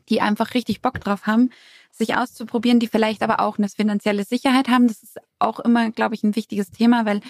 die 0.10 0.22
einfach 0.22 0.54
richtig 0.54 0.82
Bock 0.82 1.00
drauf 1.00 1.26
haben, 1.26 1.50
sich 1.92 2.16
auszuprobieren, 2.16 2.80
die 2.80 2.88
vielleicht 2.88 3.22
aber 3.22 3.40
auch 3.40 3.58
eine 3.58 3.70
finanzielle 3.70 4.24
Sicherheit 4.26 4.68
haben. 4.68 4.88
Das 4.88 5.04
ist 5.04 5.18
auch 5.40 5.60
immer, 5.60 5.92
glaube 5.92 6.16
ich, 6.16 6.24
ein 6.24 6.36
wichtiges 6.36 6.72
Thema, 6.72 7.06
weil 7.06 7.22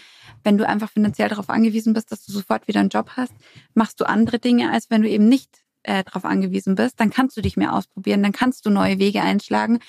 wenn 0.43 0.57
du 0.57 0.67
einfach 0.67 0.89
finanziell 0.89 1.29
darauf 1.29 1.49
angewiesen 1.49 1.93
bist, 1.93 2.11
dass 2.11 2.25
du 2.25 2.31
sofort 2.31 2.67
wieder 2.67 2.79
einen 2.79 2.89
Job 2.89 3.11
hast, 3.17 3.33
machst 3.73 3.99
du 3.99 4.05
andere 4.05 4.39
Dinge, 4.39 4.71
als 4.71 4.89
wenn 4.89 5.01
du 5.01 5.09
eben 5.09 5.27
nicht 5.27 5.63
äh, 5.83 6.03
darauf 6.03 6.23
angewiesen 6.23 6.75
bist. 6.75 6.99
Dann 6.99 7.09
kannst 7.09 7.35
du 7.35 7.41
dich 7.41 7.57
mehr 7.57 7.73
ausprobieren, 7.73 8.23
dann 8.23 8.31
kannst 8.31 8.65
du 8.65 8.69
neue 8.69 8.99
Wege 8.99 9.21
einschlagen, 9.21 9.79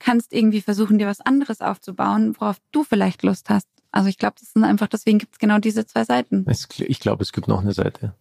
kannst 0.00 0.32
irgendwie 0.32 0.60
versuchen, 0.60 0.98
dir 0.98 1.06
was 1.06 1.20
anderes 1.20 1.60
aufzubauen, 1.60 2.34
worauf 2.38 2.56
du 2.72 2.82
vielleicht 2.82 3.22
Lust 3.22 3.50
hast. 3.50 3.68
Also 3.92 4.08
ich 4.08 4.18
glaube, 4.18 4.34
das 4.40 4.52
sind 4.52 4.64
einfach, 4.64 4.88
deswegen 4.88 5.18
gibt 5.18 5.34
es 5.34 5.38
genau 5.38 5.58
diese 5.58 5.86
zwei 5.86 6.04
Seiten. 6.04 6.44
Ich 6.48 6.98
glaube, 6.98 7.22
es 7.22 7.32
gibt 7.32 7.46
noch 7.46 7.60
eine 7.60 7.72
Seite. 7.72 8.14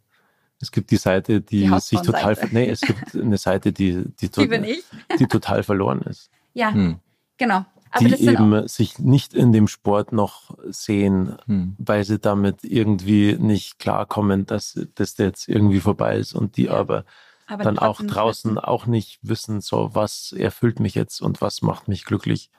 Es 0.64 0.72
gibt 0.72 0.92
die 0.92 0.98
Seite, 0.98 1.42
die, 1.42 1.68
die 1.68 1.80
sich 1.82 2.00
total, 2.00 2.38
nee, 2.52 2.70
es 2.70 2.80
gibt 2.80 3.14
eine 3.16 3.38
Seite, 3.38 3.74
die, 3.74 4.06
die, 4.22 4.30
die, 4.32 4.84
die 5.20 5.28
total 5.28 5.62
verloren 5.62 6.02
ist. 6.04 6.30
Ja, 6.54 6.72
hm. 6.72 7.00
genau. 7.38 7.66
Aber 7.92 8.08
die 8.08 8.26
eben 8.26 8.66
sich 8.70 8.98
nicht 8.98 9.34
in 9.34 9.52
dem 9.52 9.68
Sport 9.68 10.14
noch 10.14 10.58
sehen, 10.70 11.36
hm. 11.48 11.76
weil 11.78 12.06
sie 12.06 12.18
damit 12.18 12.64
irgendwie 12.64 13.36
nicht 13.38 13.78
klarkommen, 13.78 14.46
dass 14.46 14.80
das 14.96 15.18
jetzt 15.18 15.50
irgendwie 15.50 15.82
vorbei 15.82 16.16
ist 16.16 16.34
und 16.34 16.56
die 16.56 16.68
ja. 16.68 16.76
aber, 16.76 17.04
aber, 17.46 17.66
dann 17.66 17.78
auch 17.78 18.02
draußen 18.02 18.52
wissen. 18.52 18.58
auch 18.64 18.86
nicht 18.86 19.20
wissen, 19.22 19.60
so 19.60 19.94
was 19.94 20.32
erfüllt 20.32 20.80
mich 20.80 20.96
jetzt 20.96 21.22
und 21.22 21.42
was 21.42 21.62
macht 21.62 21.90
mich 21.90 22.06
glücklich. 22.06 22.50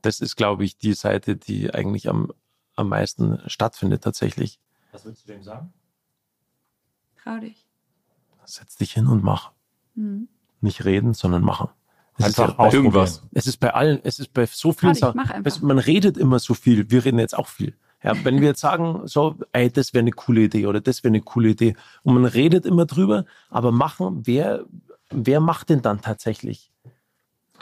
Das 0.00 0.20
ist, 0.20 0.36
glaube 0.36 0.64
ich, 0.64 0.78
die 0.78 0.94
Seite, 0.94 1.34
die 1.34 1.74
eigentlich 1.74 2.08
am, 2.08 2.32
am 2.76 2.88
meisten 2.88 3.40
stattfindet 3.48 4.04
tatsächlich. 4.04 4.60
Was 4.92 5.04
würdest 5.04 5.28
du 5.28 5.32
dem 5.32 5.42
sagen? 5.42 5.72
Trau 7.22 7.38
dich. 7.38 7.66
Setz 8.44 8.76
dich 8.76 8.92
hin 8.92 9.06
und 9.06 9.22
mach. 9.22 9.52
Mhm. 9.94 10.28
Nicht 10.60 10.84
reden, 10.84 11.14
sondern 11.14 11.42
machen. 11.42 11.68
Einfach 12.18 12.58
ja 12.58 12.72
irgendwas. 12.72 13.22
Es 13.32 13.46
ist 13.46 13.58
bei 13.58 13.72
allen, 13.72 14.00
es 14.04 14.18
ist 14.18 14.32
bei 14.32 14.46
so 14.46 14.72
vielen 14.72 14.94
Sachen. 14.94 15.20
Man 15.62 15.78
redet 15.78 16.16
immer 16.16 16.38
so 16.38 16.54
viel. 16.54 16.90
Wir 16.90 17.04
reden 17.04 17.18
jetzt 17.18 17.36
auch 17.36 17.48
viel. 17.48 17.74
Ja, 18.02 18.24
wenn 18.24 18.40
wir 18.40 18.48
jetzt 18.48 18.60
sagen, 18.60 19.06
so, 19.06 19.36
ey, 19.52 19.70
das 19.70 19.94
wäre 19.94 20.00
eine 20.00 20.10
coole 20.10 20.42
Idee 20.42 20.66
oder 20.66 20.80
das 20.80 21.04
wäre 21.04 21.12
eine 21.12 21.20
coole 21.20 21.50
Idee 21.50 21.76
und 22.02 22.14
man 22.14 22.24
redet 22.24 22.66
immer 22.66 22.84
drüber, 22.84 23.26
aber 23.48 23.70
machen, 23.70 24.22
wer, 24.24 24.64
wer 25.10 25.38
macht 25.38 25.70
denn 25.70 25.82
dann 25.82 26.00
tatsächlich? 26.00 26.72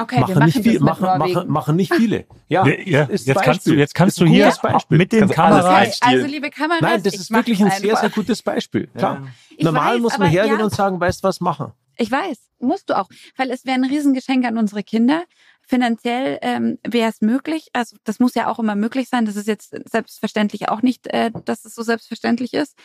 Okay, 0.01 0.21
machen, 0.21 0.35
machen 0.35 0.45
nicht 0.47 0.63
viel, 0.63 0.81
machen, 0.81 1.19
machen, 1.19 1.49
machen, 1.49 1.77
nicht 1.77 1.95
viele. 1.95 2.25
Ja, 2.49 2.67
ja 2.67 3.09
jetzt, 3.09 3.27
kannst 3.43 3.67
du, 3.67 3.75
jetzt 3.75 3.95
kannst 3.95 4.21
du 4.21 4.27
hier 4.27 4.53
mit 4.89 5.13
den 5.13 5.29
Kameras. 5.29 6.01
Also, 6.03 6.27
liebe 6.27 6.51
Kameras, 6.51 6.81
Nein, 6.81 7.03
das 7.03 7.15
ist 7.15 7.31
wirklich 7.31 7.63
ein 7.63 7.71
sehr, 7.71 7.97
sehr 7.97 8.11
gutes 8.11 8.43
Beispiel. 8.43 8.89
Klar. 8.89 9.23
Ja. 9.57 9.65
Normal 9.65 9.95
weiß, 9.95 10.01
muss 10.01 10.19
man 10.19 10.29
hergehen 10.29 10.59
ja. 10.59 10.65
und 10.65 10.75
sagen, 10.75 10.99
weißt 10.99 11.23
was 11.23 11.41
machen. 11.41 11.73
Ich 11.97 12.11
weiß, 12.11 12.39
musst 12.59 12.91
du 12.91 12.99
auch, 12.99 13.09
weil 13.37 13.51
es 13.51 13.67
wäre 13.67 13.75
ein 13.75 13.85
Riesengeschenk 13.85 14.45
an 14.47 14.57
unsere 14.59 14.83
Kinder. 14.83 15.25
Finanziell 15.63 16.39
ähm, 16.43 16.79
wäre 16.83 17.11
es 17.11 17.21
möglich, 17.21 17.69
also 17.73 17.97
das 18.03 18.19
muss 18.19 18.35
ja 18.35 18.49
auch 18.49 18.59
immer 18.59 18.75
möglich 18.75 19.09
sein. 19.09 19.27
Das 19.27 19.37
ist 19.37 19.47
jetzt 19.47 19.77
selbstverständlich 19.89 20.69
auch 20.69 20.83
nicht, 20.83 21.07
äh, 21.09 21.31
dass 21.45 21.65
es 21.65 21.75
so 21.75 21.83
selbstverständlich 21.83 22.55
ist. 22.55 22.77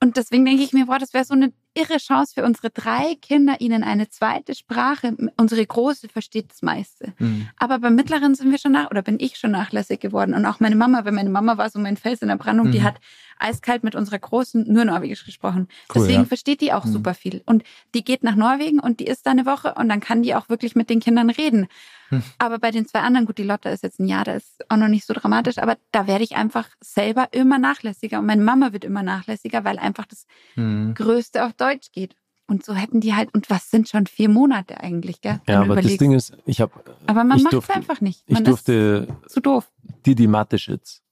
Und 0.00 0.16
deswegen 0.16 0.44
denke 0.44 0.62
ich 0.62 0.72
mir, 0.72 0.86
boah, 0.86 0.98
das 0.98 1.12
wäre 1.12 1.24
so 1.24 1.34
eine 1.34 1.52
irre 1.74 1.98
Chance 1.98 2.34
für 2.34 2.44
unsere 2.44 2.70
drei 2.70 3.16
Kinder, 3.20 3.60
ihnen 3.60 3.82
eine 3.82 4.08
zweite 4.08 4.54
Sprache. 4.54 5.16
Unsere 5.36 5.66
Große 5.66 6.08
versteht 6.08 6.50
das 6.50 6.62
meiste. 6.62 7.12
Mhm. 7.18 7.48
Aber 7.56 7.78
beim 7.78 7.94
Mittleren 7.94 8.34
sind 8.34 8.50
wir 8.50 8.58
schon 8.58 8.72
nach, 8.72 8.90
oder 8.90 9.02
bin 9.02 9.18
ich 9.20 9.36
schon 9.36 9.50
nachlässig 9.50 10.00
geworden. 10.00 10.34
Und 10.34 10.46
auch 10.46 10.60
meine 10.60 10.76
Mama, 10.76 11.04
weil 11.04 11.12
meine 11.12 11.30
Mama 11.30 11.58
war 11.58 11.70
so 11.70 11.78
mein 11.78 11.96
Fels 11.96 12.22
in 12.22 12.28
der 12.28 12.36
Brandung, 12.36 12.68
mhm. 12.68 12.72
die 12.72 12.82
hat 12.82 12.96
eiskalt 13.38 13.84
mit 13.84 13.94
unserer 13.94 14.18
Großen 14.18 14.72
nur 14.72 14.84
Norwegisch 14.84 15.24
gesprochen. 15.24 15.68
Cool, 15.88 16.02
Deswegen 16.02 16.22
ja. 16.22 16.24
versteht 16.24 16.60
die 16.60 16.72
auch 16.72 16.84
mhm. 16.84 16.92
super 16.92 17.14
viel. 17.14 17.42
Und 17.46 17.64
die 17.94 18.04
geht 18.04 18.22
nach 18.22 18.36
Norwegen 18.36 18.80
und 18.80 19.00
die 19.00 19.06
ist 19.06 19.26
da 19.26 19.32
eine 19.32 19.46
Woche 19.46 19.74
und 19.74 19.88
dann 19.88 20.00
kann 20.00 20.22
die 20.22 20.34
auch 20.34 20.48
wirklich 20.48 20.76
mit 20.76 20.90
den 20.90 21.00
Kindern 21.00 21.30
reden. 21.30 21.66
Hm. 22.10 22.22
Aber 22.38 22.58
bei 22.58 22.70
den 22.70 22.86
zwei 22.86 23.00
anderen, 23.00 23.26
gut, 23.26 23.38
die 23.38 23.44
Lotte 23.44 23.70
ist 23.70 23.82
jetzt 23.82 23.98
ein 23.98 24.06
Jahr, 24.06 24.24
da 24.24 24.34
ist 24.34 24.64
auch 24.68 24.76
noch 24.76 24.88
nicht 24.88 25.06
so 25.06 25.14
dramatisch, 25.14 25.58
aber 25.58 25.76
da 25.90 26.06
werde 26.06 26.24
ich 26.24 26.36
einfach 26.36 26.68
selber 26.80 27.28
immer 27.32 27.58
nachlässiger 27.58 28.18
und 28.18 28.26
meine 28.26 28.42
Mama 28.42 28.72
wird 28.72 28.84
immer 28.84 29.02
nachlässiger, 29.02 29.64
weil 29.64 29.78
einfach 29.78 30.06
das 30.06 30.26
hm. 30.54 30.94
Größte 30.94 31.44
auf 31.44 31.54
Deutsch 31.54 31.63
geht. 31.92 32.16
Und 32.46 32.64
so 32.64 32.74
hätten 32.74 33.00
die 33.00 33.14
halt, 33.14 33.32
und 33.32 33.48
was 33.48 33.70
sind 33.70 33.88
schon 33.88 34.06
vier 34.06 34.28
Monate 34.28 34.78
eigentlich, 34.78 35.22
gell? 35.22 35.40
Ja, 35.48 35.56
aber 35.60 35.72
überlegst. 35.72 35.92
das 35.92 35.98
Ding 35.98 36.12
ist, 36.12 36.36
ich 36.44 36.60
habe. 36.60 36.72
Aber 37.06 37.24
man 37.24 37.42
macht 37.42 37.54
es 37.54 37.70
einfach 37.70 38.00
nicht. 38.02 38.28
Man 38.30 38.42
ich 38.42 38.48
durfte 38.48 39.08
zu 39.26 39.40
doof. 39.40 39.70
Didi 40.04 40.26
Mateschitz 40.26 41.02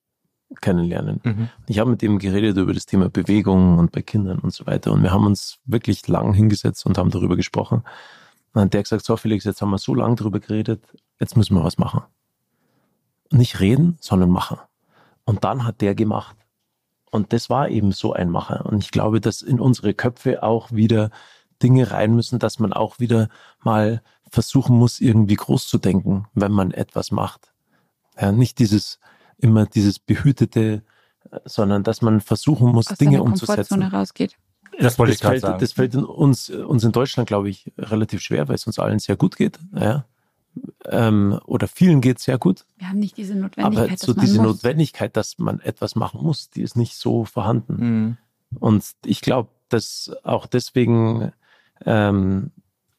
kennenlernen. 0.60 1.20
Mhm. 1.24 1.48
Ich 1.66 1.78
habe 1.78 1.90
mit 1.90 2.02
ihm 2.02 2.18
geredet 2.18 2.58
über 2.58 2.74
das 2.74 2.84
Thema 2.84 3.08
Bewegung 3.08 3.78
und 3.78 3.92
bei 3.92 4.02
Kindern 4.02 4.38
und 4.38 4.52
so 4.52 4.66
weiter. 4.66 4.92
Und 4.92 5.02
wir 5.02 5.10
haben 5.10 5.24
uns 5.24 5.58
wirklich 5.64 6.06
lang 6.08 6.34
hingesetzt 6.34 6.84
und 6.84 6.98
haben 6.98 7.10
darüber 7.10 7.36
gesprochen. 7.36 7.78
Und 7.78 7.86
dann 8.54 8.64
hat 8.64 8.74
der 8.74 8.82
gesagt, 8.82 9.04
so 9.04 9.16
Felix, 9.16 9.44
jetzt 9.44 9.62
haben 9.62 9.70
wir 9.70 9.78
so 9.78 9.94
lange 9.94 10.16
darüber 10.16 10.40
geredet, 10.40 10.84
jetzt 11.18 11.36
müssen 11.36 11.54
wir 11.54 11.64
was 11.64 11.78
machen. 11.78 12.02
Nicht 13.30 13.60
reden, 13.60 13.96
sondern 14.00 14.28
machen. 14.28 14.58
Und 15.24 15.44
dann 15.44 15.64
hat 15.64 15.80
der 15.80 15.94
gemacht. 15.94 16.36
Und 17.12 17.34
das 17.34 17.51
war 17.51 17.68
eben 17.68 17.93
so 17.93 18.14
ein 18.14 18.30
Macher. 18.30 18.64
Und 18.64 18.82
ich 18.82 18.90
glaube, 18.90 19.20
dass 19.20 19.43
in 19.43 19.60
unsere 19.60 19.93
Köpfe 19.93 20.43
auch 20.43 20.72
wieder 20.72 21.10
Dinge 21.62 21.90
rein 21.90 22.16
müssen, 22.16 22.39
dass 22.39 22.59
man 22.59 22.72
auch 22.72 22.98
wieder 23.01 23.28
mal 23.62 24.02
versuchen 24.30 24.76
muss, 24.78 24.98
irgendwie 24.98 25.34
groß 25.34 25.68
zu 25.68 25.76
denken, 25.76 26.26
wenn 26.32 26.52
man 26.52 26.70
etwas 26.70 27.10
macht. 27.10 27.52
Ja, 28.18 28.32
nicht 28.32 28.59
dieses, 28.59 28.98
immer 29.36 29.66
dieses 29.66 29.98
behütete, 29.98 30.82
sondern 31.44 31.84
dass 31.84 32.01
man 32.01 32.22
versuchen 32.22 32.72
muss, 32.72 32.90
Aus 32.90 32.97
Dinge 32.97 33.22
umzusetzen. 33.22 33.82
rausgeht. 33.82 34.39
Das 34.80 34.98
wollte 34.98 35.12
das 35.12 35.16
ich 35.16 35.22
gerade 35.22 35.39
sagen. 35.40 35.59
Das 35.60 35.72
fällt 35.72 35.94
in 35.94 36.05
uns, 36.05 36.48
uns 36.48 36.82
in 36.82 36.93
Deutschland, 36.93 37.28
glaube 37.28 37.51
ich, 37.51 37.70
relativ 37.76 38.22
schwer, 38.22 38.48
weil 38.48 38.55
es 38.55 38.66
uns 38.66 38.78
allen 38.78 38.98
sehr 38.98 39.16
gut 39.16 39.36
geht. 39.36 39.59
Ja 39.74 40.06
ähm, 40.86 41.38
oder 41.46 41.68
vielen 41.68 42.00
geht 42.00 42.18
es 42.18 42.24
sehr 42.24 42.38
gut. 42.38 42.66
Wir 42.76 42.88
haben 42.88 42.98
nicht 42.98 43.16
diese 43.16 43.34
Notwendigkeit. 43.34 43.88
Aber 43.88 43.96
so 43.96 44.12
diese 44.12 44.40
muss. 44.40 44.56
Notwendigkeit, 44.56 45.16
dass 45.16 45.38
man 45.38 45.60
etwas 45.60 45.94
machen 45.94 46.22
muss, 46.22 46.50
die 46.50 46.62
ist 46.62 46.76
nicht 46.76 46.96
so 46.96 47.24
vorhanden. 47.24 47.76
Mhm. 47.76 48.16
Und 48.60 48.84
ich 49.04 49.20
glaube, 49.20 49.48
dass 49.68 50.12
auch 50.22 50.46
deswegen 50.46 51.32
ähm, 51.86 52.50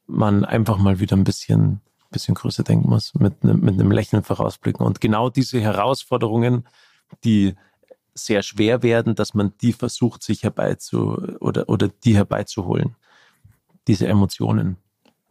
man 0.07 0.45
einfach 0.45 0.77
mal 0.77 0.99
wieder 0.99 1.15
ein 1.15 1.23
bisschen, 1.23 1.81
bisschen 2.09 2.35
größer 2.35 2.63
denken 2.63 2.89
muss, 2.89 3.13
mit, 3.15 3.43
ne, 3.43 3.53
mit 3.53 3.75
einem 3.75 3.91
Lächeln 3.91 4.23
vorausblicken. 4.23 4.85
Und 4.85 5.01
genau 5.01 5.30
diese 5.30 5.59
Herausforderungen, 5.59 6.65
die 7.23 7.55
sehr 8.15 8.43
schwer 8.43 8.84
werden, 8.84 9.15
dass 9.15 9.34
man 9.34 9.53
die 9.61 9.73
versucht, 9.73 10.23
sich 10.23 10.43
herbeizu 10.43 11.17
oder, 11.39 11.69
oder 11.69 11.88
die 11.88 12.15
herbeizuholen. 12.15 12.95
Diese 13.88 14.07
Emotionen. 14.07 14.77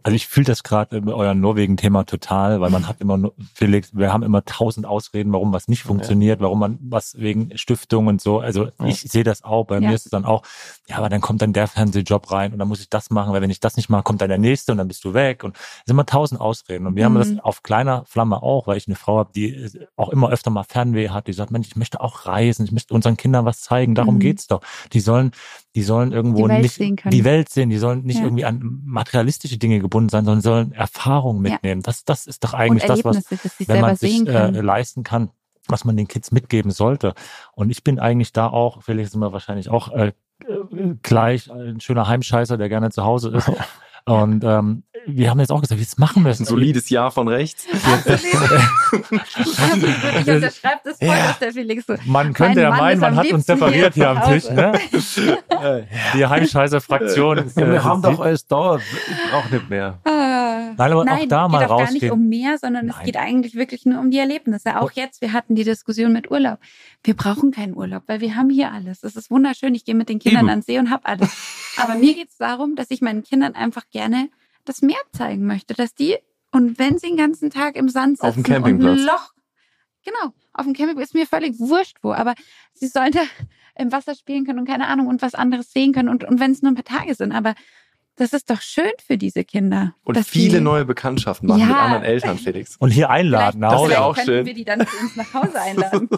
Also 0.03 0.17
ich 0.17 0.27
fühle 0.27 0.47
das 0.47 0.63
gerade 0.63 0.97
in 0.97 1.09
eurem 1.09 1.41
Norwegen-Thema 1.41 2.05
total, 2.05 2.61
weil 2.61 2.71
man 2.71 2.89
hat 2.89 3.01
immer, 3.01 3.31
Felix, 3.55 3.97
wir 3.97 4.13
haben 4.13 4.23
immer 4.23 4.45
tausend 4.45 4.87
Ausreden, 4.87 5.33
warum 5.33 5.53
was 5.53 5.69
nicht 5.69 5.83
funktioniert, 5.83 6.41
warum 6.41 6.59
man 6.59 6.79
was 6.81 7.19
wegen 7.19 7.57
Stiftung 7.57 8.09
und 8.09 8.21
so. 8.21 8.41
Also 8.41 8.67
ja. 8.67 8.87
ich 8.87 9.01
sehe 9.01 9.25
das 9.25 9.45
auch. 9.45 9.67
Bei 9.67 9.79
ja. 9.79 9.89
mir 9.89 9.95
ist 9.95 10.07
es 10.07 10.11
dann 10.11 10.25
auch, 10.25 10.43
ja, 10.89 10.97
aber 10.97 11.09
dann 11.09 11.21
kommt 11.21 11.43
dann 11.43 11.53
der 11.53 11.69
Fernsehjob 11.69 12.31
rein 12.33 12.53
und 12.53 12.59
dann 12.59 12.69
muss 12.69 12.81
ich 12.81 12.89
das 12.89 13.11
machen, 13.11 13.33
weil 13.33 13.43
wenn 13.43 13.51
ich 13.51 13.61
das 13.61 13.77
nicht 13.77 13.89
mache, 13.89 14.03
kommt 14.03 14.21
dann 14.21 14.29
der 14.29 14.39
nächste 14.39 14.73
und 14.73 14.79
dann 14.79 14.89
bist 14.89 15.05
du 15.05 15.15
weg. 15.15 15.45
Und 15.45 15.57
es 15.57 15.83
sind 15.87 15.95
immer 15.95 16.07
tausend 16.07 16.41
Ausreden. 16.41 16.87
Und 16.87 16.97
wir 16.97 17.09
mhm. 17.09 17.15
haben 17.15 17.21
das 17.21 17.31
mhm. 17.31 17.41
auf 17.41 17.63
kleiner 17.63 18.05
Flamme 18.07 18.43
auch, 18.43 18.67
weil 18.67 18.77
ich 18.77 18.89
eine 18.89 18.97
Frau 18.97 19.19
habe, 19.19 19.31
die 19.35 19.71
auch 19.97 20.09
immer 20.09 20.31
öfter 20.31 20.51
mal 20.51 20.65
Fernweh 20.65 21.11
hat, 21.11 21.27
die 21.29 21.33
sagt, 21.33 21.51
Mensch, 21.51 21.69
ich 21.69 21.77
möchte 21.77 22.01
auch 22.01 22.27
reisen, 22.27 22.65
ich 22.65 22.73
möchte 22.73 22.93
unseren 22.95 23.17
Kindern 23.17 23.45
was 23.45 23.61
zeigen, 23.61 23.95
darum 23.95 24.17
mhm. 24.17 24.21
geht's 24.21 24.47
doch. 24.47 24.63
Die 24.93 25.01
sollen 25.01 25.33
die 25.75 25.83
sollen 25.83 26.13
irgendwo 26.13 26.49
die 26.49 26.59
nicht 26.59 26.79
die 26.79 27.25
Welt 27.25 27.49
sehen, 27.49 27.71
die 27.71 27.79
sollen 27.79 28.05
nicht 28.05 28.19
ja. 28.19 28.25
irgendwie 28.25 28.45
an 28.45 28.83
materialistische 28.85 29.57
Dinge 29.57 29.81
gebunden 29.93 30.09
sein, 30.09 30.25
sondern 30.25 30.41
sollen 30.41 30.73
Erfahrungen 30.73 31.43
mitnehmen. 31.43 31.83
Ja. 31.83 31.85
Das, 31.85 32.05
das 32.05 32.27
ist 32.27 32.43
doch 32.45 32.55
eigentlich 32.55 32.85
das, 32.85 33.05
was 33.05 33.31
wenn 33.69 33.81
man 33.81 33.97
sich 33.97 34.27
äh, 34.27 34.49
leisten 34.49 35.03
kann, 35.03 35.31
was 35.69 35.85
man 35.85 35.97
den 35.97 36.09
Kids 36.09 36.33
mitgeben 36.33 36.71
sollte. 36.71 37.15
Und 37.53 37.71
ich 37.71 37.85
bin 37.85 37.99
eigentlich 37.99 38.33
da 38.33 38.49
auch, 38.49 38.83
Felix 38.83 39.11
ist 39.11 39.15
immer 39.15 39.33
wahrscheinlich 39.33 39.69
auch 39.69 39.93
äh, 39.93 40.13
gleich 41.03 41.51
ein 41.53 41.81
schöner 41.81 42.09
Heimscheißer, 42.09 42.57
der 42.57 42.71
gerne 42.71 42.91
zu 42.91 43.05
Hause 43.05 43.31
ist. 43.31 43.51
Und 44.05 44.43
ähm, 44.45 44.83
wir 45.07 45.31
haben 45.31 45.41
jetzt 45.41 45.51
auch 45.51 45.61
gesagt, 45.61 45.81
jetzt 45.81 45.99
machen 45.99 46.25
wir 46.25 46.31
es. 46.31 46.41
Ein 46.41 46.47
solides 46.47 46.89
Jahr 46.91 47.11
von 47.11 47.29
rechts. 47.29 47.67
ich 47.73 47.75
unterschreibe 50.29 50.81
das 50.85 50.99
voll, 50.99 51.09
ja. 51.09 51.29
dass 51.29 51.39
der 51.39 51.53
Felix 51.53 51.87
so. 51.87 51.95
Man 52.05 52.33
könnte 52.33 52.61
ja 52.63 52.71
meinen, 52.71 53.01
man 53.01 53.17
hat 53.17 53.31
uns 53.33 53.47
separiert 53.47 53.95
hier 53.95 54.11
am 54.11 54.23
Tisch. 54.23 54.49
Ne? 54.51 54.73
Die 56.15 56.27
Heimscheißer-Fraktion. 56.27 57.53
Ja, 57.57 57.71
wir 57.71 57.85
haben 57.85 58.03
doch 58.03 58.21
alles 58.21 58.47
da, 58.47 58.57
auch 58.57 59.51
nicht 59.51 59.71
mehr. 59.71 59.99
Nein, 60.59 60.93
aber 60.93 61.05
Nein, 61.05 61.23
auch 61.23 61.29
da 61.29 61.49
mal 61.49 61.65
rausgehen. 61.65 61.87
Es 61.87 61.93
geht 61.93 62.01
gar 62.03 62.17
nicht 62.17 62.23
um 62.23 62.29
mehr, 62.29 62.59
sondern 62.59 62.87
Nein. 62.87 62.97
es 62.99 63.05
geht 63.05 63.17
eigentlich 63.17 63.55
wirklich 63.55 63.85
nur 63.85 64.01
um 64.01 64.11
die 64.11 64.19
Erlebnisse. 64.19 64.81
Auch 64.81 64.93
jetzt, 64.93 65.21
wir 65.21 65.33
hatten 65.33 65.55
die 65.55 65.65
Diskussion 65.65 66.13
mit 66.13 66.31
Urlaub. 66.31 66.59
Wir 67.05 67.15
brauchen 67.15 67.51
keinen 67.51 67.77
Urlaub, 67.77 68.05
weil 68.07 68.21
wir 68.21 68.37
haben 68.37 68.51
hier 68.51 68.73
alles. 68.73 69.03
Es 69.03 69.17
ist 69.17 69.31
wunderschön. 69.31 69.75
Ich 69.75 69.85
gehe 69.85 69.95
mit 69.95 70.09
den 70.09 70.19
Kindern 70.19 70.45
Eben. 70.45 70.51
ans 70.51 70.67
See 70.67 70.79
und 70.79 70.91
habe 70.91 71.07
alles. 71.07 71.75
Aber 71.77 71.95
mir 71.95 72.15
geht 72.15 72.29
es 72.29 72.37
darum, 72.37 72.77
dass 72.77 72.91
ich 72.91 73.01
meinen 73.01 73.23
Kindern 73.23 73.55
einfach 73.55 73.85
gerne 73.91 74.29
das 74.65 74.83
Meer 74.83 75.01
zeigen 75.13 75.47
möchte, 75.47 75.75
dass 75.75 75.95
die 75.95 76.17
und 76.53 76.79
wenn 76.79 76.99
sie 76.99 77.09
den 77.09 77.17
ganzen 77.17 77.51
Tag 77.51 77.77
im 77.77 77.89
Sand 77.89 78.19
sitzen 78.19 78.27
auf 78.27 78.35
dem 78.35 78.43
Campingplatz. 78.43 79.01
und 79.01 79.07
Loch, 79.07 79.33
genau, 80.05 80.33
auf 80.53 80.67
dem 80.67 80.75
Campingplatz 80.75 81.09
ist 81.09 81.15
mir 81.15 81.27
völlig 81.27 81.59
wurscht 81.59 81.97
wo, 82.03 82.13
aber 82.13 82.35
sie 82.75 82.87
sollen 82.87 83.13
da 83.13 83.23
im 83.75 83.91
Wasser 83.91 84.15
spielen 84.15 84.45
können 84.45 84.59
und 84.61 84.67
keine 84.67 84.87
Ahnung 84.87 85.07
und 85.07 85.23
was 85.23 85.35
anderes 85.35 85.73
sehen 85.73 85.93
können 85.93 86.09
und, 86.09 86.25
und 86.25 86.41
wenn 86.41 86.53
es 86.53 86.63
nur 86.63 86.73
ein 86.73 86.75
paar 86.75 86.99
Tage 86.99 87.15
sind, 87.15 87.33
aber 87.33 87.55
das 88.17 88.33
ist 88.33 88.51
doch 88.51 88.61
schön 88.61 88.93
für 89.05 89.17
diese 89.17 89.45
Kinder. 89.45 89.95
Und 90.05 90.19
viele 90.27 90.59
die, 90.59 90.65
neue 90.65 90.85
Bekanntschaften 90.85 91.49
machen 91.49 91.61
ja, 91.61 91.67
mit 91.67 91.77
anderen 91.77 92.05
Eltern, 92.05 92.39
Felix. 92.39 92.77
Und 92.77 92.91
hier 92.91 93.11
einladen. 93.11 93.61
Vielleicht, 93.61 93.83
das 93.83 93.89
wäre 93.89 94.05
auch 94.05 94.17
schön. 94.17 94.47
wir 94.47 94.55
die 94.55 94.65
dann 94.65 94.87
zu 94.87 94.97
uns 94.99 95.17
nach 95.17 95.35
Hause 95.35 95.61
einladen. 95.61 96.09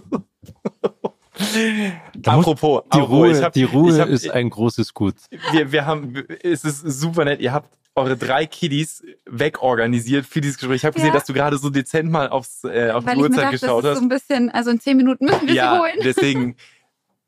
Apropos, 2.24 2.82
die 2.94 3.00
Ruhe, 3.00 3.42
hab, 3.42 3.52
die 3.52 3.64
Ruhe 3.64 3.98
hab, 3.98 4.08
ist 4.08 4.30
ein 4.30 4.50
großes 4.50 4.94
Gut. 4.94 5.14
Wir, 5.52 5.72
wir 5.72 5.86
haben, 5.86 6.24
es 6.42 6.64
ist 6.64 6.80
super 6.80 7.24
nett. 7.24 7.40
Ihr 7.40 7.52
habt 7.52 7.76
eure 7.96 8.16
drei 8.16 8.46
Kiddies 8.46 9.04
wegorganisiert 9.26 10.26
für 10.26 10.40
dieses 10.40 10.58
Gespräch. 10.58 10.78
Ich 10.78 10.84
habe 10.84 10.94
gesehen, 10.94 11.08
ja. 11.08 11.14
dass 11.14 11.26
du 11.26 11.32
gerade 11.32 11.58
so 11.58 11.70
dezent 11.70 12.10
mal 12.10 12.28
aufs, 12.28 12.64
äh, 12.64 12.90
auf 12.90 13.06
Weil 13.06 13.16
die 13.16 13.22
Uhrzeit 13.22 13.44
dachte, 13.44 13.58
geschaut 13.58 13.84
hast. 13.84 13.98
so 13.98 14.02
ein 14.02 14.08
bisschen, 14.08 14.50
also 14.50 14.70
in 14.70 14.80
zehn 14.80 14.96
Minuten 14.96 15.26
müssen 15.26 15.46
wir 15.46 15.54
ja, 15.54 15.74
sie 15.74 15.80
holen. 15.80 15.98
Deswegen 16.02 16.56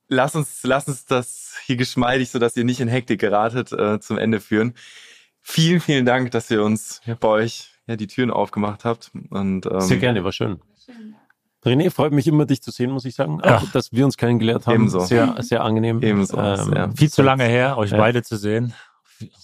lass 0.08 0.34
uns, 0.34 0.60
lass 0.62 0.88
uns 0.88 1.04
das 1.04 1.54
hier 1.64 1.76
geschmeidig, 1.76 2.30
so 2.30 2.38
dass 2.38 2.56
ihr 2.56 2.64
nicht 2.64 2.80
in 2.80 2.88
Hektik 2.88 3.20
geratet, 3.20 3.72
äh, 3.72 4.00
zum 4.00 4.18
Ende 4.18 4.40
führen. 4.40 4.74
Vielen, 5.42 5.80
vielen 5.80 6.06
Dank, 6.06 6.30
dass 6.32 6.50
ihr 6.50 6.62
uns 6.62 7.00
bei 7.20 7.28
euch 7.28 7.70
ja, 7.86 7.96
die 7.96 8.06
Türen 8.06 8.30
aufgemacht 8.30 8.84
habt. 8.84 9.10
Und, 9.30 9.66
ähm, 9.66 9.80
Sehr 9.80 9.98
gerne, 9.98 10.24
war 10.24 10.32
schön. 10.32 10.60
René, 11.64 11.90
freut 11.90 12.12
mich 12.12 12.28
immer, 12.28 12.46
dich 12.46 12.62
zu 12.62 12.70
sehen, 12.70 12.90
muss 12.92 13.04
ich 13.04 13.14
sagen. 13.16 13.40
Auch, 13.42 13.68
dass 13.72 13.92
wir 13.92 14.04
uns 14.04 14.16
kennengelernt 14.16 14.66
haben. 14.66 14.74
Ebenso. 14.74 15.00
Sehr, 15.00 15.34
sehr 15.40 15.64
angenehm. 15.64 16.00
Ebenso. 16.02 16.38
Ähm, 16.38 16.94
Viel 16.96 17.10
zu 17.10 17.22
lange 17.22 17.44
her, 17.44 17.76
euch 17.76 17.90
ja. 17.90 17.98
beide 17.98 18.22
zu 18.22 18.36
sehen. 18.36 18.72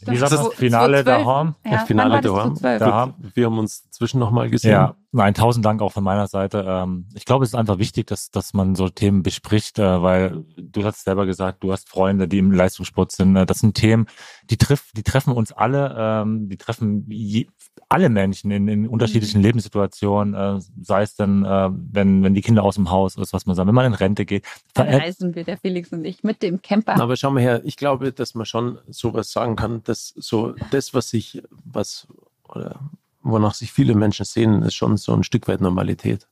Wie 0.06 0.16
sagt 0.16 0.32
das? 0.32 0.54
Finale 0.54 1.02
daheim? 1.02 1.56
Ja, 1.64 1.78
Finale 1.78 2.20
daheim. 2.20 3.14
Wir 3.34 3.46
haben 3.46 3.58
uns 3.58 3.90
zwischen 3.90 4.20
nochmal 4.20 4.50
gesehen. 4.50 4.72
Ja. 4.72 4.96
Nein, 5.14 5.34
tausend 5.34 5.62
Dank 5.66 5.82
auch 5.82 5.92
von 5.92 6.02
meiner 6.02 6.26
Seite. 6.26 6.64
Ähm, 6.66 7.06
ich 7.14 7.26
glaube, 7.26 7.44
es 7.44 7.50
ist 7.50 7.54
einfach 7.54 7.76
wichtig, 7.76 8.06
dass, 8.06 8.30
dass 8.30 8.54
man 8.54 8.74
so 8.74 8.88
Themen 8.88 9.22
bespricht, 9.22 9.78
äh, 9.78 10.02
weil 10.02 10.42
du 10.56 10.84
hast 10.84 11.04
selber 11.04 11.26
gesagt, 11.26 11.62
du 11.62 11.70
hast 11.70 11.90
Freunde, 11.90 12.26
die 12.26 12.38
im 12.38 12.50
Leistungssport 12.50 13.12
sind. 13.12 13.36
Äh, 13.36 13.44
das 13.44 13.58
sind 13.58 13.74
Themen, 13.74 14.06
die, 14.48 14.56
treff, 14.56 14.90
die 14.96 15.02
treffen 15.02 15.34
uns 15.34 15.52
alle, 15.52 15.94
ähm, 15.98 16.48
die 16.48 16.56
treffen 16.56 17.04
je, 17.10 17.46
alle 17.90 18.08
Menschen 18.08 18.50
in, 18.50 18.66
in 18.68 18.88
unterschiedlichen 18.88 19.40
mhm. 19.40 19.44
Lebenssituationen, 19.44 20.34
äh, 20.34 20.60
sei 20.80 21.02
es 21.02 21.14
dann, 21.14 21.42
wenn, 21.42 22.22
wenn 22.22 22.34
die 22.34 22.40
Kinder 22.40 22.62
aus 22.62 22.76
dem 22.76 22.90
Haus 22.90 23.16
ist, 23.16 23.34
was 23.34 23.44
man 23.44 23.54
sagt, 23.54 23.68
wenn 23.68 23.74
man 23.74 23.84
in 23.84 23.92
Rente 23.92 24.24
geht. 24.24 24.46
Dann 24.72 24.88
reisen 24.88 25.34
wir, 25.34 25.44
der 25.44 25.58
Felix 25.58 25.92
und 25.92 26.04
ich, 26.06 26.24
mit 26.24 26.42
dem 26.42 26.62
Camper. 26.62 26.98
Aber 26.98 27.16
schau 27.16 27.30
mal 27.30 27.42
her, 27.42 27.60
ich 27.64 27.76
glaube, 27.76 28.12
dass 28.12 28.34
man 28.34 28.46
schon 28.46 28.78
sowas 28.88 29.30
sagen 29.30 29.56
kann, 29.56 29.82
dass 29.84 30.14
so 30.16 30.54
das, 30.70 30.94
was 30.94 31.10
sich, 31.10 31.42
was, 31.64 32.06
oder 32.48 32.80
wonach 33.22 33.54
sich 33.54 33.72
viele 33.72 33.94
Menschen 33.94 34.24
sehen, 34.24 34.62
ist 34.62 34.74
schon 34.74 34.96
so 34.96 35.12
ein 35.12 35.24
Stück 35.24 35.48
weit 35.48 35.60
Normalität. 35.60 36.28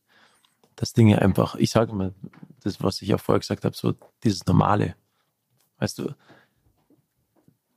Dass 0.76 0.92
Dinge 0.92 1.20
einfach, 1.20 1.54
ich 1.56 1.70
sage 1.70 1.92
mal, 1.92 2.14
das, 2.62 2.82
was 2.82 3.02
ich 3.02 3.08
ja 3.08 3.18
vorher 3.18 3.40
gesagt 3.40 3.64
habe, 3.64 3.76
so 3.76 3.94
dieses 4.22 4.46
Normale. 4.46 4.94
Weißt 5.78 5.98
du, 5.98 6.14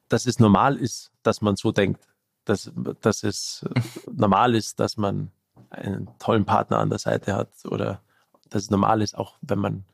dass 0.09 0.25
es 0.25 0.39
normal 0.39 0.77
ist, 0.77 1.11
dass 1.23 1.41
man 1.41 1.55
so 1.55 1.71
denkt. 1.71 2.07
Dass, 2.45 2.71
dass 3.01 3.23
es 3.23 3.65
normal 4.11 4.55
ist, 4.55 4.79
dass 4.79 4.97
man 4.97 5.31
einen 5.69 6.09
tollen 6.19 6.45
Partner 6.45 6.79
an 6.79 6.89
der 6.89 6.99
Seite 6.99 7.35
hat 7.35 7.49
oder 7.65 8.01
dass 8.49 8.63
es 8.63 8.69
normal 8.69 9.01
ist, 9.01 9.17
auch 9.17 9.37
wenn 9.41 9.59
man 9.59 9.85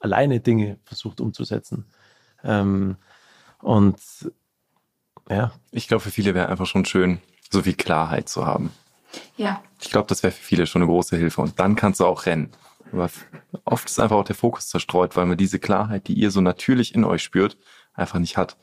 alleine 0.00 0.40
Dinge 0.40 0.78
versucht 0.84 1.20
umzusetzen. 1.20 1.86
Ähm, 2.42 2.96
und 3.60 4.00
ja. 5.28 5.52
Ich 5.70 5.88
glaube, 5.88 6.02
für 6.02 6.10
viele 6.10 6.34
wäre 6.34 6.48
einfach 6.48 6.66
schon 6.66 6.84
schön, 6.84 7.20
so 7.52 7.62
viel 7.62 7.74
Klarheit 7.74 8.28
zu 8.28 8.46
haben. 8.46 8.70
Ja. 9.36 9.62
Ich 9.80 9.90
glaube, 9.90 10.08
das 10.08 10.22
wäre 10.22 10.32
für 10.32 10.42
viele 10.42 10.66
schon 10.66 10.82
eine 10.82 10.90
große 10.90 11.16
Hilfe. 11.16 11.40
Und 11.40 11.58
dann 11.58 11.76
kannst 11.76 12.00
du 12.00 12.06
auch 12.06 12.26
rennen. 12.26 12.50
Aber 12.92 13.10
oft 13.64 13.88
ist 13.88 13.98
einfach 13.98 14.16
auch 14.16 14.24
der 14.24 14.36
Fokus 14.36 14.68
zerstreut, 14.68 15.16
weil 15.16 15.26
man 15.26 15.36
diese 15.36 15.58
Klarheit, 15.58 16.08
die 16.08 16.14
ihr 16.14 16.30
so 16.30 16.40
natürlich 16.40 16.94
in 16.94 17.04
euch 17.04 17.22
spürt, 17.22 17.56
einfach 17.94 18.18
nicht 18.18 18.36
hat. 18.36 18.56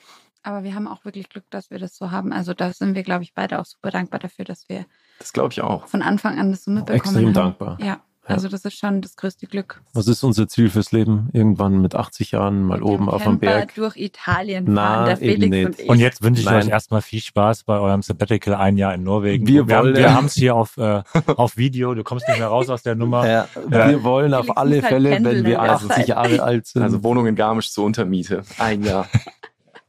Aber 0.43 0.63
wir 0.63 0.75
haben 0.75 0.87
auch 0.87 1.05
wirklich 1.05 1.29
Glück, 1.29 1.45
dass 1.49 1.71
wir 1.71 1.79
das 1.79 1.95
so 1.95 2.11
haben. 2.11 2.33
Also 2.33 2.53
da 2.53 2.71
sind 2.73 2.95
wir, 2.95 3.03
glaube 3.03 3.23
ich, 3.23 3.33
beide 3.33 3.59
auch 3.59 3.65
super 3.65 3.91
dankbar 3.91 4.19
dafür, 4.19 4.43
dass 4.45 4.67
wir 4.67 4.85
das 5.19 5.31
glaube 5.31 5.53
ich 5.53 5.61
auch. 5.61 5.87
Von 5.87 6.01
Anfang 6.01 6.37
an 6.39 6.51
das 6.51 6.65
so 6.65 6.71
mitbekommen 6.71 6.99
Extrem 6.99 7.25
haben. 7.27 7.33
dankbar. 7.33 7.77
Ja. 7.79 8.01
Also 8.25 8.47
das 8.47 8.63
ist 8.63 8.77
schon 8.77 9.01
das 9.01 9.17
größte 9.17 9.47
Glück. 9.47 9.81
Was 9.93 10.07
ist 10.07 10.23
unser 10.23 10.47
Ziel 10.47 10.69
fürs 10.69 10.93
Leben? 10.93 11.29
Irgendwann 11.33 11.81
mit 11.81 11.93
80 11.93 12.31
Jahren 12.31 12.63
mal 12.63 12.79
mit 12.79 12.87
oben 12.87 13.09
auf 13.09 13.23
dem 13.23 13.39
Berg. 13.39 13.75
durch 13.75 13.97
Italien 13.97 14.65
fahren, 14.65 14.75
Na, 14.75 15.05
der 15.05 15.17
Felix 15.17 15.65
und 15.65 15.79
ich. 15.79 15.89
Und 15.89 15.99
jetzt 15.99 16.23
wünsche 16.23 16.39
ich 16.39 16.45
Nein. 16.45 16.63
euch 16.63 16.69
erstmal 16.69 17.01
viel 17.01 17.19
Spaß 17.19 17.65
bei 17.65 17.77
eurem 17.77 18.01
Sabbatical 18.01 18.55
ein 18.55 18.77
Jahr 18.77 18.93
in 18.93 19.03
Norwegen. 19.03 19.45
Wir, 19.45 19.67
wir 19.67 19.77
wollen, 19.77 20.13
haben 20.13 20.27
es 20.27 20.35
hier 20.35 20.55
auf, 20.55 20.77
äh, 20.77 21.03
auf 21.35 21.57
Video. 21.57 21.95
Du 21.95 22.03
kommst 22.03 22.25
nicht 22.29 22.39
mehr 22.39 22.47
raus 22.47 22.69
aus 22.69 22.83
der 22.83 22.95
Nummer. 22.95 23.27
Ja, 23.33 23.47
wir 23.67 23.91
ja. 23.91 24.03
wollen 24.03 24.33
auf 24.33 24.57
alle 24.57 24.81
halt 24.81 24.85
Fälle, 24.85 25.23
wenn 25.23 25.45
wir 25.45 25.61
80 25.61 26.07
Jahre 26.07 26.43
alt 26.43 26.67
sind. 26.67 26.83
Also 26.83 27.03
Wohnung 27.03 27.25
in 27.25 27.35
Garmisch 27.35 27.71
zur 27.71 27.85
Untermiete. 27.85 28.43
Ein 28.59 28.83
Jahr. 28.83 29.07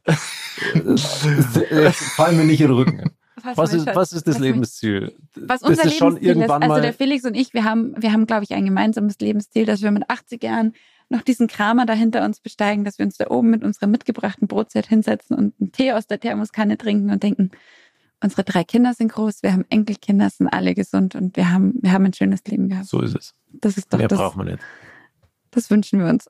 fallen 2.15 2.37
mir 2.37 2.45
nicht 2.45 2.61
in 2.61 2.67
den 2.67 2.75
Rücken. 2.75 3.14
Was 3.43 3.73
ist, 3.73 3.85
was 3.87 4.13
ist 4.13 4.27
das 4.27 4.35
was 4.35 4.41
Lebensziel? 4.41 5.13
Was 5.35 5.61
unser 5.61 5.83
das 5.83 5.91
ist 5.91 5.97
schon 5.97 6.13
Lebensziel 6.13 6.29
irgendwann 6.29 6.61
ist, 6.61 6.69
also 6.69 6.81
der 6.81 6.93
Felix 6.93 7.25
und 7.25 7.35
ich, 7.35 7.53
wir 7.53 7.63
haben, 7.65 7.93
wir 7.97 8.13
haben, 8.13 8.25
glaube 8.25 8.43
ich, 8.43 8.53
ein 8.53 8.65
gemeinsames 8.65 9.19
Lebensziel, 9.19 9.65
dass 9.65 9.81
wir 9.81 9.91
mit 9.91 10.09
80 10.09 10.41
Jahren 10.41 10.73
noch 11.09 11.21
diesen 11.21 11.47
Kramer 11.47 11.85
dahinter 11.85 12.23
uns 12.25 12.39
besteigen, 12.39 12.83
dass 12.83 12.97
wir 12.97 13.05
uns 13.05 13.17
da 13.17 13.29
oben 13.29 13.49
mit 13.49 13.63
unserer 13.63 13.87
mitgebrachten 13.87 14.47
Brotzeit 14.47 14.87
hinsetzen 14.87 15.35
und 15.35 15.53
einen 15.59 15.71
Tee 15.71 15.91
aus 15.91 16.07
der 16.07 16.19
Thermoskanne 16.19 16.77
trinken 16.77 17.11
und 17.11 17.21
denken, 17.21 17.51
unsere 18.23 18.43
drei 18.43 18.63
Kinder 18.63 18.93
sind 18.93 19.11
groß, 19.11 19.43
wir 19.43 19.53
haben 19.53 19.65
Enkelkinder, 19.69 20.29
sind 20.29 20.47
alle 20.47 20.73
gesund 20.73 21.15
und 21.15 21.35
wir 21.35 21.51
haben, 21.51 21.75
wir 21.81 21.91
haben 21.91 22.05
ein 22.05 22.13
schönes 22.13 22.43
Leben 22.45 22.69
gehabt. 22.69 22.87
So 22.87 23.01
ist 23.01 23.15
es. 23.15 23.33
Das 23.51 23.77
ist 23.77 23.93
doch 23.93 23.99
Mehr 23.99 24.07
das, 24.07 24.17
braucht 24.17 24.37
man 24.37 24.47
nicht. 24.47 24.59
Das 25.51 25.69
wünschen 25.69 25.99
wir 25.99 26.07
uns. 26.07 26.29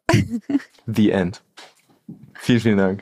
The 0.86 1.12
End. 1.12 1.44
Vielen, 2.36 2.60
vielen 2.60 2.78
Dank. 2.78 3.02